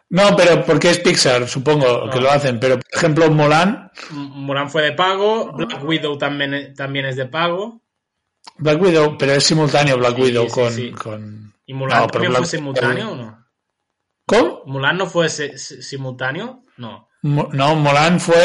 No, 0.09 0.35
pero 0.37 0.63
porque 0.63 0.89
es 0.91 0.99
Pixar, 0.99 1.47
supongo 1.49 2.05
Ah. 2.05 2.09
que 2.11 2.21
lo 2.21 2.31
hacen. 2.31 2.59
Pero, 2.59 2.75
por 2.79 2.85
ejemplo, 2.97 3.29
Mulan, 3.29 3.91
Mulan 4.11 4.69
fue 4.69 4.83
de 4.83 4.93
pago, 4.93 5.51
Black 5.53 5.83
Widow 5.83 6.17
también, 6.17 6.73
también 6.75 7.05
es 7.07 7.15
de 7.17 7.25
pago. 7.25 7.81
Black 8.57 8.81
Widow, 8.81 9.17
pero 9.17 9.33
es 9.33 9.43
simultáneo 9.43 9.97
Black 9.97 10.15
Sí, 10.15 10.21
Widow 10.21 10.45
sí, 10.45 10.51
con, 10.51 10.73
sí. 10.73 10.91
con... 10.91 11.53
¿Y 11.65 11.73
Mulan 11.73 11.99
No, 12.01 12.07
pero 12.07 12.11
también 12.13 12.31
Black- 12.31 12.41
fue 12.43 12.57
simultáneo 12.57 13.11
o 13.11 13.15
no? 13.15 13.45
¿Cómo? 14.25 14.61
¿Mulan 14.65 14.97
no 14.97 15.07
fue 15.07 15.29
simultáneo? 15.29 16.63
No. 16.77 17.07
No, 17.23 17.75
Mulan 17.75 18.19
fue 18.19 18.35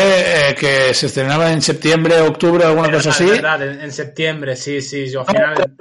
eh, 0.50 0.54
que 0.58 0.92
se 0.94 1.06
estrenaba 1.06 1.52
en 1.52 1.60
septiembre, 1.62 2.20
octubre, 2.20 2.64
alguna 2.64 2.90
cosa 2.90 3.10
así. 3.10 3.26
verdad, 3.26 3.62
en, 3.62 3.80
en 3.80 3.92
septiembre, 3.92 4.56
sí, 4.56 4.80
sí, 4.80 5.08
yo 5.10 5.20
al 5.20 5.26
final... 5.26 5.74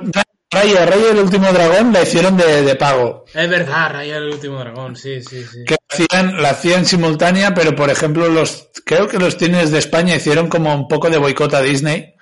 Raya, 0.54 0.86
Raya 0.86 1.12
el 1.12 1.20
último 1.20 1.50
dragón 1.54 1.94
la 1.94 2.02
hicieron 2.02 2.36
de, 2.36 2.62
de 2.64 2.76
pago. 2.76 3.24
Es 3.34 3.50
verdad, 3.50 3.90
Raya 3.94 4.18
el 4.18 4.26
último 4.34 4.60
dragón, 4.60 4.98
sí, 4.98 5.22
sí, 5.24 5.46
sí. 5.46 5.64
Que 5.66 5.78
hacían, 5.90 6.42
la 6.42 6.50
hacían 6.50 6.86
simultánea, 6.86 7.54
pero 7.54 7.74
por 7.74 7.90
ejemplo, 7.90 8.28
los 8.28 8.70
creo 8.86 9.08
que 9.08 9.18
los 9.18 9.38
cines 9.38 9.72
de 9.72 9.80
España 9.80 10.16
hicieron 10.18 10.50
como 10.50 10.76
un 10.76 10.90
poco 10.90 11.10
de 11.10 11.18
boicot 11.18 11.54
a 11.54 11.62
Disney. 11.62 12.14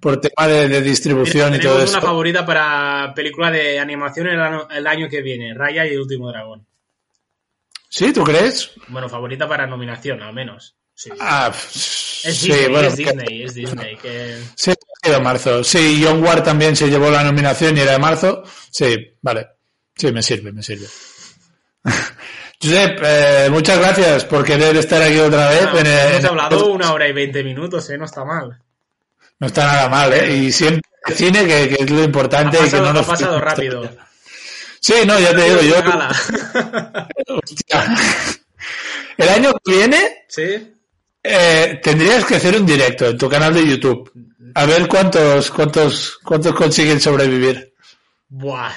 Por 0.00 0.20
tema 0.20 0.46
de, 0.48 0.68
de 0.68 0.80
distribución 0.82 1.52
Mira, 1.52 1.56
y 1.56 1.60
todo 1.66 1.72
tenemos 1.74 1.90
eso. 1.90 1.98
una 1.98 2.06
favorita 2.06 2.46
para 2.46 3.12
película 3.14 3.50
de 3.50 3.78
animación 3.78 4.26
el 4.28 4.40
año, 4.40 4.68
el 4.70 4.86
año 4.86 5.08
que 5.08 5.22
viene, 5.22 5.54
Raya 5.54 5.86
y 5.86 5.90
el 5.94 6.00
último 6.00 6.28
dragón. 6.30 6.66
¿Sí? 7.88 8.12
¿Tú 8.12 8.24
crees? 8.24 8.72
Bueno, 8.88 9.08
favorita 9.08 9.48
para 9.48 9.66
nominación, 9.66 10.22
al 10.22 10.34
menos. 10.34 10.76
Sí. 10.94 11.10
Ah, 11.20 11.50
es 11.54 11.62
sí, 12.36 12.48
Disney, 12.48 12.68
bueno, 12.70 12.88
es 12.88 12.96
que- 12.96 13.04
Disney, 13.04 13.42
es 13.42 13.54
Disney. 13.54 13.96
Que... 13.96 14.38
Sí, 14.54 14.72
sido 15.04 15.20
marzo. 15.20 15.62
Sí, 15.62 16.02
John 16.04 16.22
Ward 16.22 16.42
también 16.42 16.74
se 16.74 16.88
llevó 16.90 17.10
la 17.10 17.22
nominación 17.22 17.76
y 17.76 17.80
era 17.80 17.92
de 17.92 17.98
marzo. 17.98 18.42
Sí, 18.70 19.16
vale. 19.22 19.46
Sí, 19.94 20.10
me 20.12 20.22
sirve, 20.22 20.52
me 20.52 20.62
sirve. 20.62 20.86
Josep, 22.62 22.98
eh, 23.04 23.48
muchas 23.50 23.78
gracias 23.78 24.24
por 24.24 24.44
querer 24.44 24.76
estar 24.76 25.00
aquí 25.02 25.18
otra 25.18 25.48
vez. 25.50 25.66
Ah, 25.66 25.78
en 25.80 25.86
hemos 25.86 26.20
en- 26.20 26.26
hablado 26.26 26.72
una 26.72 26.92
hora 26.92 27.06
y 27.08 27.12
veinte 27.12 27.44
minutos, 27.44 27.88
¿eh? 27.90 27.98
No 27.98 28.06
está 28.06 28.24
mal. 28.24 28.58
No 29.38 29.46
está 29.48 29.64
nada 29.66 29.88
mal, 29.88 30.12
¿eh? 30.12 30.34
Y 30.36 30.52
siempre 30.52 30.82
cine, 31.14 31.46
que, 31.46 31.68
que 31.76 31.82
es 31.84 31.90
lo 31.90 32.00
Ha 32.00 32.04
importante. 32.04 32.56
y 32.56 32.60
pasado, 32.60 32.82
que 32.82 32.84
no 32.84 32.88
ha 32.90 32.92
nos 32.94 33.06
pasado 33.06 33.34
falte- 33.38 33.44
rápido. 33.44 33.96
Sí, 34.80 34.94
no, 35.06 35.18
ya 35.18 35.34
te 35.34 35.42
digo, 35.42 35.60
yo... 35.62 35.76
Hostia. 37.42 37.96
El 39.16 39.28
año 39.28 39.52
que 39.64 39.72
viene 39.72 40.24
¿Sí? 40.28 40.74
eh, 41.22 41.80
tendrías 41.82 42.24
que 42.24 42.36
hacer 42.36 42.56
un 42.56 42.66
directo 42.66 43.06
en 43.06 43.18
tu 43.18 43.28
canal 43.28 43.52
de 43.54 43.66
YouTube. 43.66 44.10
A 44.54 44.64
ver 44.66 44.86
cuántos, 44.88 45.50
cuántos, 45.50 46.18
cuántos 46.22 46.54
consiguen 46.54 47.00
sobrevivir. 47.00 47.74
Buah. 48.28 48.72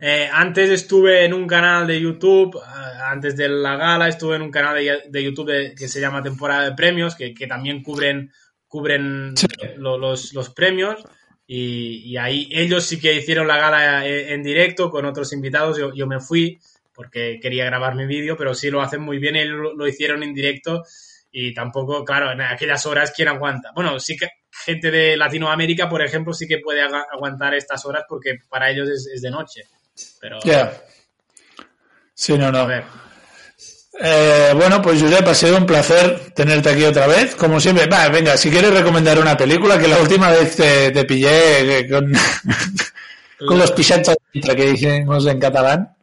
Eh, 0.00 0.28
antes 0.32 0.70
estuve 0.70 1.24
en 1.24 1.32
un 1.34 1.46
canal 1.46 1.86
de 1.86 2.00
YouTube, 2.00 2.56
eh, 2.56 2.98
antes 3.06 3.36
de 3.36 3.48
la 3.48 3.76
gala, 3.76 4.08
estuve 4.08 4.36
en 4.36 4.42
un 4.42 4.50
canal 4.50 4.74
de, 4.76 5.02
de 5.08 5.22
YouTube 5.22 5.50
de- 5.52 5.74
que 5.74 5.88
se 5.88 6.00
llama 6.00 6.22
Temporada 6.22 6.64
de 6.64 6.72
Premios, 6.72 7.14
que, 7.14 7.34
que 7.34 7.46
también 7.46 7.82
cubren, 7.82 8.32
cubren 8.72 9.36
Sí. 9.36 9.46
lo- 9.76 9.98
los, 9.98 10.32
los 10.32 10.48
premios. 10.50 11.04
Y, 11.46 11.96
y 12.10 12.16
ahí 12.16 12.48
ellos 12.50 12.86
sí 12.86 12.98
que 12.98 13.12
hicieron 13.14 13.46
la 13.46 13.58
gala 13.58 14.06
eh, 14.06 14.32
en 14.32 14.42
directo 14.42 14.90
con 14.90 15.04
otros 15.04 15.32
invitados. 15.34 15.76
Yo, 15.76 15.92
yo 15.92 16.06
me 16.06 16.18
fui 16.20 16.58
porque 16.94 17.38
quería 17.42 17.66
grabar 17.66 17.94
mi 17.94 18.06
vídeo, 18.06 18.34
pero 18.36 18.54
sí 18.54 18.70
lo 18.70 18.80
hacen 18.80 19.02
muy 19.02 19.18
bien. 19.18 19.36
Ellos 19.36 19.56
lo, 19.58 19.74
lo 19.74 19.86
hicieron 19.86 20.22
en 20.22 20.32
directo 20.32 20.82
y 21.30 21.52
tampoco, 21.52 22.02
claro, 22.04 22.32
en 22.32 22.40
aquellas 22.40 22.86
horas, 22.86 23.12
¿quién 23.14 23.28
aguanta? 23.28 23.70
Bueno, 23.74 23.98
sí 24.00 24.16
que 24.16 24.28
gente 24.50 24.90
de 24.90 25.16
Latinoamérica, 25.18 25.88
por 25.90 26.02
ejemplo, 26.02 26.32
sí 26.32 26.46
que 26.46 26.58
puede 26.58 26.80
aguantar 26.82 27.54
estas 27.54 27.84
horas 27.84 28.04
porque 28.08 28.38
para 28.48 28.70
ellos 28.70 28.88
es, 28.88 29.06
es 29.14 29.20
de 29.22 29.30
noche. 29.30 29.62
Pero, 30.20 30.38
Ya. 30.44 30.72
Sí, 32.14 32.36
no, 32.38 32.46
a 32.46 32.52
no. 32.52 32.66
ver, 32.66 32.84
Eh, 34.00 34.52
bueno, 34.54 34.80
pues 34.80 35.00
Josep, 35.00 35.26
ha 35.26 35.34
sido 35.34 35.58
un 35.58 35.66
placer 35.66 36.32
tenerte 36.34 36.70
aquí 36.70 36.84
otra 36.84 37.06
vez. 37.06 37.34
Como 37.34 37.60
siempre, 37.60 37.86
va, 37.86 38.08
venga, 38.08 38.36
si 38.36 38.50
quieres 38.50 38.72
recomendar 38.72 39.18
una 39.18 39.36
película, 39.36 39.78
que 39.78 39.88
la 39.88 40.00
última 40.00 40.30
vez 40.30 40.56
te, 40.56 40.90
te 40.90 41.04
pillé 41.04 41.78
eh, 41.78 41.88
con, 41.88 42.12
con 43.46 43.58
los 43.58 43.72
pixats 43.72 44.14
que 44.32 44.40
decimos 44.54 45.26
en 45.26 45.38
catalán. 45.38 45.94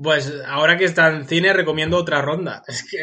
pues 0.00 0.32
ahora 0.46 0.76
que 0.76 0.84
está 0.84 1.08
en 1.08 1.26
cine 1.26 1.52
recomiendo 1.52 1.96
otra 1.96 2.22
ronda. 2.22 2.62
Es 2.68 2.84
que, 2.88 2.98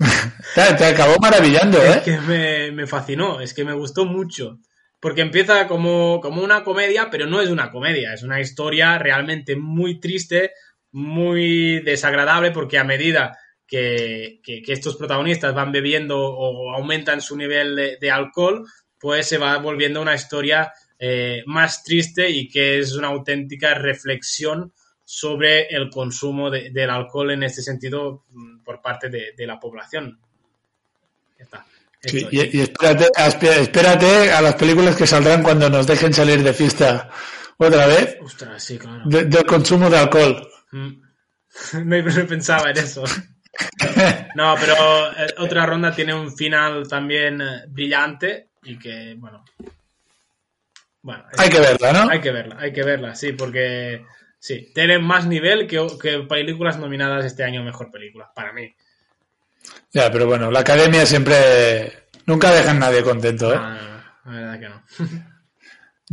Te, 0.54 0.74
te 0.74 0.84
acabó 0.86 1.16
maravillando, 1.20 1.82
es 1.82 1.96
¿eh? 1.96 2.02
que 2.04 2.18
me, 2.20 2.70
me 2.72 2.86
fascinó, 2.86 3.40
es 3.40 3.52
que 3.54 3.64
me 3.64 3.74
gustó 3.74 4.04
mucho. 4.06 4.58
Porque 4.98 5.22
empieza 5.22 5.66
como, 5.66 6.20
como 6.20 6.42
una 6.42 6.62
comedia, 6.62 7.08
pero 7.10 7.26
no 7.26 7.40
es 7.40 7.48
una 7.48 7.70
comedia, 7.70 8.12
es 8.12 8.22
una 8.22 8.40
historia 8.40 8.98
realmente 8.98 9.56
muy 9.56 9.98
triste, 10.00 10.52
muy 10.92 11.80
desagradable, 11.80 12.50
porque 12.50 12.78
a 12.78 12.84
medida 12.84 13.38
que, 13.66 14.40
que- 14.42 14.62
que 14.62 14.72
estos 14.72 14.96
protagonistas 14.96 15.54
van 15.54 15.70
bebiendo 15.72 16.18
o 16.18 16.74
aumentan 16.74 17.20
su 17.20 17.36
nivel 17.36 17.76
de, 17.76 17.98
de 18.00 18.10
alcohol, 18.10 18.64
pues 18.98 19.26
se 19.28 19.38
va 19.38 19.56
volviendo 19.58 20.02
una 20.02 20.14
historia 20.14 20.72
eh, 20.98 21.42
más 21.46 21.82
triste 21.84 22.28
y 22.28 22.48
que 22.48 22.78
es 22.80 22.94
una 22.94 23.08
auténtica 23.08 23.74
reflexión 23.74 24.72
sobre 25.04 25.66
el 25.68 25.88
consumo 25.90 26.50
de- 26.50 26.70
del 26.70 26.90
alcohol 26.90 27.30
en 27.30 27.42
este 27.44 27.62
sentido 27.62 28.24
mm, 28.30 28.62
por 28.62 28.82
parte 28.82 29.08
de, 29.08 29.32
de 29.36 29.46
la 29.46 29.58
población. 29.58 30.18
Ya 31.38 31.44
está. 31.44 31.66
Sí, 32.02 32.18
Esto 32.18 32.28
y, 32.32 32.40
es. 32.40 32.54
y 32.54 32.60
espérate, 32.62 33.06
espérate 33.60 34.32
a 34.32 34.40
las 34.42 34.54
películas 34.54 34.96
que 34.96 35.06
saldrán 35.06 35.42
cuando 35.42 35.68
nos 35.70 35.86
dejen 35.86 36.12
salir 36.12 36.42
de 36.42 36.52
fiesta 36.52 37.08
otra 37.58 37.86
vez, 37.86 38.16
Ostras, 38.22 38.62
sí, 38.62 38.78
claro. 38.78 39.02
de- 39.04 39.24
del 39.24 39.44
consumo 39.44 39.88
de 39.90 39.98
alcohol. 39.98 40.49
Mm. 40.72 41.02
No, 41.84 42.26
pensaba 42.28 42.70
en 42.70 42.78
eso. 42.78 43.04
No, 44.36 44.54
pero 44.58 45.10
eh, 45.10 45.34
otra 45.38 45.66
ronda 45.66 45.92
tiene 45.92 46.14
un 46.14 46.34
final 46.34 46.88
también 46.88 47.40
eh, 47.40 47.64
brillante 47.68 48.50
y 48.62 48.78
que, 48.78 49.16
bueno. 49.18 49.44
Bueno, 51.02 51.24
Hay 51.36 51.48
que 51.50 51.58
verla, 51.58 51.92
¿no? 51.92 52.10
hay 52.10 52.20
que 52.20 52.30
verla, 52.30 52.56
hay 52.58 52.72
que 52.72 52.84
verla, 52.84 53.14
sí, 53.14 53.32
porque 53.32 54.06
sí, 54.38 54.70
tiene 54.72 54.98
más 54.98 55.26
nivel 55.26 55.66
que, 55.66 55.84
que 56.00 56.20
películas 56.20 56.78
nominadas 56.78 57.24
este 57.24 57.42
año 57.42 57.60
a 57.60 57.64
mejor 57.64 57.90
película, 57.90 58.30
para 58.34 58.52
mí. 58.52 58.74
Ya, 59.92 60.10
pero 60.10 60.26
bueno, 60.26 60.50
la 60.50 60.60
academia 60.60 61.04
siempre... 61.04 62.06
Nunca 62.26 62.52
dejan 62.52 62.78
nadie 62.78 63.02
contento, 63.02 63.52
¿eh? 63.52 63.58
Ah, 63.58 64.20
la 64.26 64.32
verdad 64.32 64.60
que 64.60 64.68
no. 64.68 64.82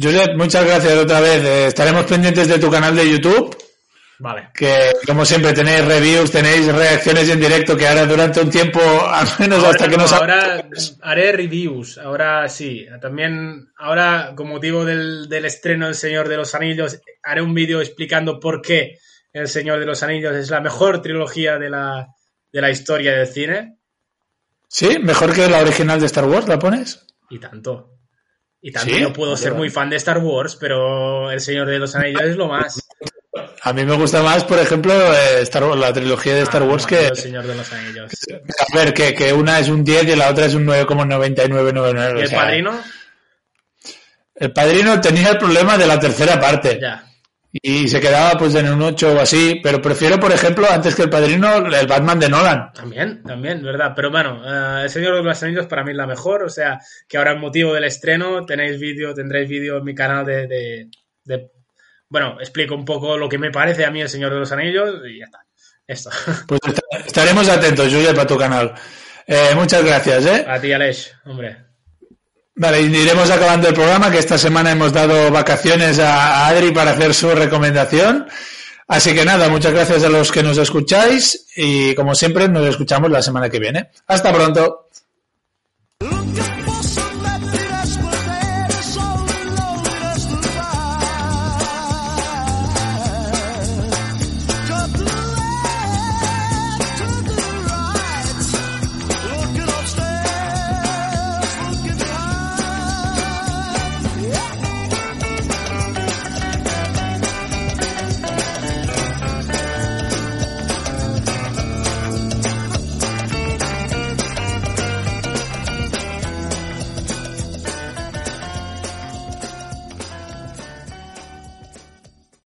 Josep, 0.02 0.36
muchas 0.36 0.66
gracias 0.66 0.94
otra 0.94 1.20
vez. 1.22 1.44
Eh, 1.44 1.68
estaremos 1.68 2.06
pendientes 2.06 2.48
de 2.48 2.60
tu 2.60 2.72
canal 2.72 2.96
de 2.96 3.10
YouTube, 3.10 3.56
Vale. 4.19 4.49
que 4.53 4.94
como 5.06 5.26
siempre 5.26 5.53
tenéis 5.53 5.85
reviews, 5.85 6.31
tenéis 6.31 6.65
reacciones 6.73 7.30
en 7.30 7.39
directo, 7.39 7.77
que 7.77 7.88
ahora 7.88 8.06
durante 8.07 8.41
un 8.41 8.49
tiempo, 8.49 8.80
al 8.81 9.27
menos 9.38 9.64
hasta 9.64 9.88
que 9.88 9.95
no, 9.95 10.03
nos... 10.03 10.14
ahora 10.14 10.68
haré 11.02 11.31
reviews, 11.34 11.99
ahora 11.99 12.49
sí. 12.49 12.88
También, 12.99 13.69
ahora, 13.77 14.34
con 14.35 14.49
motivo 14.49 14.85
del, 14.85 15.30
del 15.30 15.45
estreno 15.45 15.85
del 15.85 15.95
Señor 15.95 16.30
de 16.30 16.38
los 16.38 16.56
Anillos, 16.56 16.99
haré 17.22 17.41
un 17.41 17.53
vídeo 17.53 17.80
explicando 17.80 18.39
por 18.39 18.61
qué 18.61 18.98
El 19.31 19.48
Señor 19.48 19.80
de 19.80 19.85
los 19.85 20.02
Anillos 20.02 20.35
es 20.35 20.49
la 20.49 20.61
mejor 20.61 21.02
trilogía 21.02 21.60
de 21.60 21.69
la, 21.69 22.07
de 22.52 22.61
la 22.61 22.72
historia 22.72 23.14
del 23.14 23.27
cine. 23.27 23.77
¿Sí? 24.68 24.98
¿Mejor 24.99 25.34
que 25.34 25.48
la 25.48 25.60
original 25.60 25.99
de 25.99 26.07
Star 26.07 26.26
Wars 26.26 26.48
la 26.48 26.57
pones? 26.57 27.06
Y 27.30 27.39
tanto. 27.39 27.94
Y 28.61 28.72
¿Sí? 28.72 28.99
yo 28.99 29.14
puedo 29.14 29.38
ser 29.38 29.53
muy 29.53 29.69
fan 29.69 29.91
de 29.91 29.98
Star 29.98 30.18
Wars, 30.18 30.57
pero 30.60 31.30
El 31.30 31.39
Señor 31.39 31.68
de 31.68 31.77
los 31.77 31.95
Anillos 31.95 32.23
es 32.23 32.35
lo 32.35 32.48
más. 32.48 32.86
A 33.69 33.73
mí 33.73 33.84
me 33.85 33.95
gusta 33.95 34.22
más, 34.23 34.44
por 34.44 34.60
ejemplo, 34.60 34.94
eh, 34.94 35.41
Star 35.41 35.64
Wars, 35.65 35.80
la 35.80 35.91
trilogía 35.91 36.35
de 36.35 36.41
Star 36.44 36.61
Ah, 36.61 36.65
Wars 36.65 36.85
que... 36.85 37.07
El 37.07 37.18
Señor 37.18 37.45
de 37.45 37.56
los 37.56 37.72
Anillos. 37.73 38.11
A 38.60 38.77
ver, 38.77 38.94
que, 38.94 39.14
que 39.14 39.34
una 39.34 39.60
es 39.60 39.68
un 39.69 39.84
10 39.84 40.03
y 40.07 40.15
la 40.15 40.30
otra 40.30 40.45
es 40.45 40.53
un 40.53 40.65
9,9999. 40.65 42.11
¿Y 42.14 42.18
o 42.18 42.19
el 42.22 42.27
sea, 42.27 42.39
padrino? 42.39 42.80
El 44.35 44.53
padrino 44.53 45.02
tenía 45.02 45.31
el 45.31 45.38
problema 45.38 45.77
de 45.77 45.88
la 45.88 45.99
tercera 45.99 46.39
parte. 46.39 46.80
Ya. 46.81 47.03
Y 47.52 47.88
se 47.88 47.99
quedaba 47.99 48.38
pues 48.38 48.53
en 48.56 48.72
un 48.72 48.81
8 48.84 49.14
o 49.14 49.19
así. 49.19 49.60
Pero 49.64 49.81
prefiero, 49.81 50.19
por 50.19 50.31
ejemplo, 50.31 50.68
antes 50.69 50.94
que 50.95 51.03
el 51.03 51.10
padrino, 51.10 51.57
el 51.65 51.88
Batman 51.88 52.19
de 52.19 52.30
Nolan. 52.30 52.72
También, 52.72 53.23
también, 53.23 53.64
¿verdad? 53.64 53.94
Pero 53.95 54.11
bueno, 54.11 54.41
eh, 54.45 54.84
El 54.84 54.89
Señor 54.89 55.15
de 55.15 55.23
los 55.23 55.44
Anillos 55.44 55.65
para 55.65 55.84
mí 55.84 55.91
es 55.91 55.98
la 55.98 56.06
mejor, 56.07 56.44
o 56.44 56.49
sea, 56.49 56.80
que 57.07 57.18
ahora 57.18 57.31
en 57.34 57.39
motivo 57.39 57.73
del 57.73 57.85
estreno 57.85 58.45
tenéis 58.45 58.80
vídeo, 58.80 59.14
tendréis 59.14 59.49
vídeo 59.49 59.77
en 59.77 59.84
mi 59.84 59.95
canal 59.95 60.26
de, 60.26 60.45
de- 60.48 60.88
de- 61.23 61.52
Bueno, 62.10 62.38
explico 62.40 62.74
un 62.76 62.86
poco 62.86 63.18
lo 63.18 63.28
que 63.28 63.38
me 63.38 63.52
parece 63.52 63.86
a 63.86 63.92
mí 63.92 64.02
El 64.02 64.10
Señor 64.10 64.34
de 64.34 64.40
los 64.40 64.52
Anillos 64.52 65.02
y 65.10 65.20
ya 65.20 65.26
está. 65.26 65.40
Esto. 65.86 66.10
Pues 66.48 66.60
est- 66.68 66.80
estaremos 67.08 67.48
atentos, 67.50 67.88
Julia, 67.92 68.14
para 68.14 68.28
tu 68.28 68.38
canal. 68.38 68.74
Eh, 69.26 69.52
muchas 69.56 69.84
gracias, 69.84 70.26
¿eh? 70.26 70.46
A 70.48 70.60
ti, 70.60 70.72
Aleix, 70.72 71.12
hombre. 71.26 71.58
Vale, 72.56 72.82
iremos 72.82 73.30
acabando 73.30 73.68
el 73.68 73.74
programa, 73.74 74.10
que 74.12 74.18
esta 74.18 74.38
semana 74.38 74.72
hemos 74.72 74.92
dado 74.92 75.30
vacaciones 75.32 76.00
a 76.00 76.48
Adri 76.48 76.72
para 76.72 76.92
hacer 76.92 77.14
su 77.14 77.30
recomendación. 77.36 78.28
Así 78.88 79.14
que 79.14 79.26
nada, 79.26 79.50
muchas 79.50 79.74
gracias 79.74 80.04
a 80.06 80.10
los 80.10 80.32
que 80.32 80.42
nos 80.44 80.58
escucháis 80.58 81.48
y 81.56 81.94
como 81.94 82.16
siempre 82.16 82.48
nos 82.48 82.66
escuchamos 82.66 83.12
la 83.12 83.22
semana 83.22 83.50
que 83.50 83.60
viene. 83.60 83.90
Hasta 84.08 84.34
pronto. 84.34 84.90